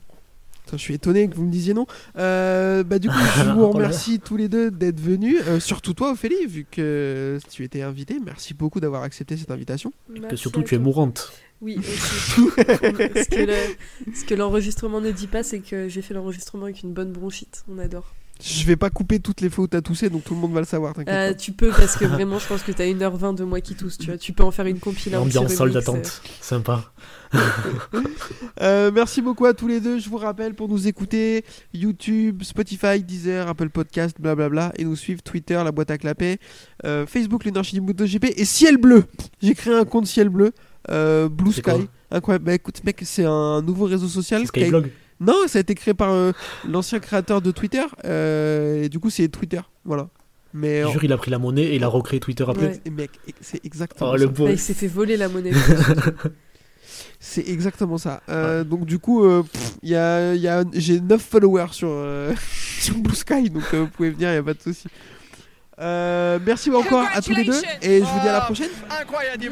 Putain, 0.67 0.77
je 0.79 0.83
suis 0.83 0.95
étonné 0.95 1.29
que 1.29 1.37
vous 1.37 1.45
me 1.45 1.51
disiez 1.53 1.75
non. 1.75 1.87
Euh, 2.19 2.83
bah 2.83 2.99
du 2.99 3.09
coup, 3.09 3.15
je 3.37 3.51
vous 3.55 3.69
remercie 3.71 4.19
tous 4.19 4.37
les 4.37 4.49
deux 4.49 4.73
d'être 4.73 4.99
venus. 5.01 5.37
Euh, 5.47 5.61
surtout 5.61 5.95
toi, 5.95 6.11
Ophélie, 6.11 6.45
vu 6.47 6.67
que 6.69 7.39
tu 7.51 7.63
étais 7.63 7.83
invité. 7.83 8.19
Merci 8.25 8.53
beaucoup 8.53 8.81
d'avoir 8.81 9.05
accepté 9.05 9.37
cette 9.37 9.53
invitation. 9.53 9.93
que 10.29 10.35
surtout 10.37 10.63
tu 10.63 10.75
es 10.75 10.79
mourante. 10.79 11.33
Oui, 11.63 11.79
aussi. 11.79 11.89
ce 11.97 13.29
que 13.31 13.47
le- 13.47 14.13
ce 14.15 14.25
que 14.25 14.35
l'enregistrement 14.35 15.01
ne 15.01 15.11
dit 15.13 15.27
pas, 15.29 15.43
c'est 15.43 15.61
que 15.61 15.89
j'ai 15.89 16.03
fait 16.03 16.13
l'enregistrement 16.15 16.65
avec 16.65 16.83
une 16.83 16.93
bonne 16.93 17.13
bronchite. 17.13 17.65
On 17.71 17.79
adore. 17.79 18.13
Je 18.43 18.67
vais 18.67 18.77
pas 18.77 18.91
couper 18.91 19.19
toutes 19.19 19.41
les 19.41 19.49
fois 19.49 19.65
où 19.65 19.67
t'as 19.67 19.81
toussé, 19.81 20.11
donc 20.11 20.25
tout 20.25 20.35
le 20.35 20.41
monde 20.41 20.53
va 20.53 20.61
le 20.61 20.67
savoir. 20.67 20.93
Euh, 20.99 21.05
pas. 21.05 21.35
tu 21.35 21.53
peux, 21.53 21.71
parce 21.71 21.97
que 21.97 22.05
vraiment, 22.05 22.39
je 22.39 22.47
pense 22.47 22.63
que 22.63 22.73
t'as 22.73 22.85
1h20 22.85 23.35
de 23.35 23.45
moi 23.45 23.61
qui 23.61 23.75
tousse. 23.75 23.97
Tu, 23.97 24.07
vois. 24.07 24.19
tu 24.19 24.33
peux 24.33 24.45
en 24.45 24.51
faire 24.51 24.67
une 24.67 24.79
compilation. 24.79 25.23
Ambiance 25.23 25.55
salle 25.55 25.73
d'attente. 25.73 26.23
Sympa. 26.41 26.85
Euh, 28.63 28.91
merci 28.95 29.21
beaucoup 29.21 29.45
à 29.45 29.53
tous 29.53 29.69
les 29.69 29.81
deux. 29.81 29.99
Je 29.99 30.09
vous 30.09 30.17
rappelle 30.17 30.55
pour 30.55 30.69
nous 30.69 30.89
écouter 30.89 31.45
YouTube, 31.75 32.43
Spotify, 32.43 33.03
Deezer, 33.03 33.47
Apple 33.49 33.69
Podcast, 33.69 34.17
blablabla, 34.19 34.73
et 34.77 34.85
nous 34.85 34.97
suivre 34.97 35.23
Twitter, 35.23 35.61
la 35.63 35.73
boîte 35.73 35.91
à 35.91 35.99
clapper, 35.99 36.39
euh, 36.87 37.05
Facebook, 37.07 37.45
l'énergie 37.45 37.75
du 37.75 37.83
MotoGP 37.83 38.33
et 38.35 38.45
Ciel 38.47 38.79
Bleu. 38.79 39.05
J'ai 39.43 39.55
créé 39.55 39.75
un 39.75 39.85
compte 39.85 40.07
Ciel 40.07 40.31
Bleu, 40.31 40.53
euh, 40.91 41.29
Blue 41.29 41.53
Sky. 41.53 41.87
Incroyable. 42.11 42.47
Bah 42.47 42.55
écoute, 42.55 42.83
mec, 42.85 43.03
c'est 43.05 43.27
un 43.27 43.61
nouveau 43.61 43.85
réseau 43.85 44.09
social. 44.09 44.47
Skyblog. 44.47 44.91
Non, 45.21 45.35
ça 45.47 45.59
a 45.59 45.61
été 45.61 45.75
créé 45.75 45.95
par 45.95 46.11
euh, 46.13 46.33
l'ancien 46.69 46.99
créateur 47.01 47.41
de 47.41 47.51
Twitter. 47.51 47.85
euh, 48.05 48.83
et 48.85 48.89
du 48.89 48.99
coup, 48.99 49.11
c'est 49.11 49.29
Twitter. 49.29 49.61
Voilà. 49.85 50.09
Mais 50.55 50.83
Je 50.85 50.89
jure, 50.89 51.05
il 51.05 51.13
a 51.13 51.17
pris 51.19 51.31
la 51.31 51.39
monnaie 51.39 51.65
et 51.65 51.77
il 51.77 51.85
a 51.85 51.89
recréé 51.89 52.19
Twitter 52.21 52.45
après. 52.49 52.67
Ouais. 52.67 52.81
Et 52.87 52.91
mec, 52.91 53.11
c'est 53.41 53.65
exactement 53.65 54.11
Oh, 54.15 54.19
ça. 54.19 54.25
le. 54.25 54.45
Là, 54.45 54.51
il 54.53 54.59
s'est 54.59 54.75
fait 54.75 54.87
voler 54.89 55.17
la 55.17 55.29
monnaie. 55.29 55.53
C'est 57.19 57.49
exactement 57.49 57.99
ça. 57.99 58.23
Euh, 58.29 58.63
Donc 58.63 58.85
du 58.85 58.99
coup, 58.99 59.25
euh, 59.25 59.43
pff, 59.43 59.73
il 59.83 59.89
y 59.91 59.97
a, 59.97 60.35
il 60.35 60.41
y 60.41 60.49
a, 60.49 60.65
j'ai 60.75 61.01
9 61.01 61.21
followers 61.21 61.73
sur, 61.73 61.89
euh, 61.91 62.33
sur 62.81 62.97
Blue 62.99 63.15
Sky, 63.15 63.51
donc 63.51 63.65
euh, 63.75 63.81
vous 63.81 63.89
pouvez 63.89 64.11
venir, 64.11 64.29
il 64.29 64.33
n'y 64.33 64.39
a 64.39 64.43
pas 64.43 64.55
de 64.55 64.61
souci. 64.63 64.87
Euh, 65.79 66.39
merci 66.45 66.71
encore 66.71 67.05
à 67.13 67.21
tous 67.21 67.33
les 67.35 67.45
deux 67.45 67.61
et 67.83 67.99
je 68.01 68.05
vous 68.05 68.21
dis 68.21 68.29
à 68.29 68.33
la 68.33 68.41
prochaine. 68.43 68.71
Incroyable 69.01 69.51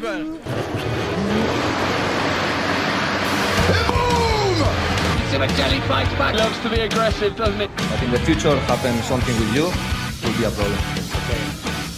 Simoncelli 5.35 5.81
fights 5.81 6.13
back. 6.13 6.33
Loves 6.33 6.57
to 6.59 6.69
be 6.69 6.79
aggressive, 6.79 7.35
doesn't 7.35 7.59
it? 7.59 7.69
But 7.75 8.01
in 8.03 8.11
the 8.11 8.19
future, 8.19 8.55
happen 8.71 8.95
something 9.03 9.35
with 9.35 9.53
you, 9.53 9.65
will 10.23 10.37
be 10.39 10.45
a 10.45 10.51
problem. 10.55 10.79
Okay. 11.27 11.43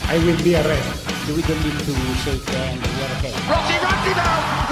I 0.10 0.18
will 0.26 0.42
be 0.42 0.56
arrested. 0.56 1.36
We 1.36 1.44
don't 1.44 1.62
need 1.62 1.78
to 1.78 1.94
shake 2.26 2.42
hands. 2.50 2.82
We 2.82 3.04
are 3.06 3.14
okay. 3.22 3.34
Rossi 3.46 3.78
runs 3.78 4.06
him 4.10 4.18
out! 4.18 4.42
Rossi 4.42 4.42
ran 4.42 4.42
him 4.42 4.58
out! 4.58 4.67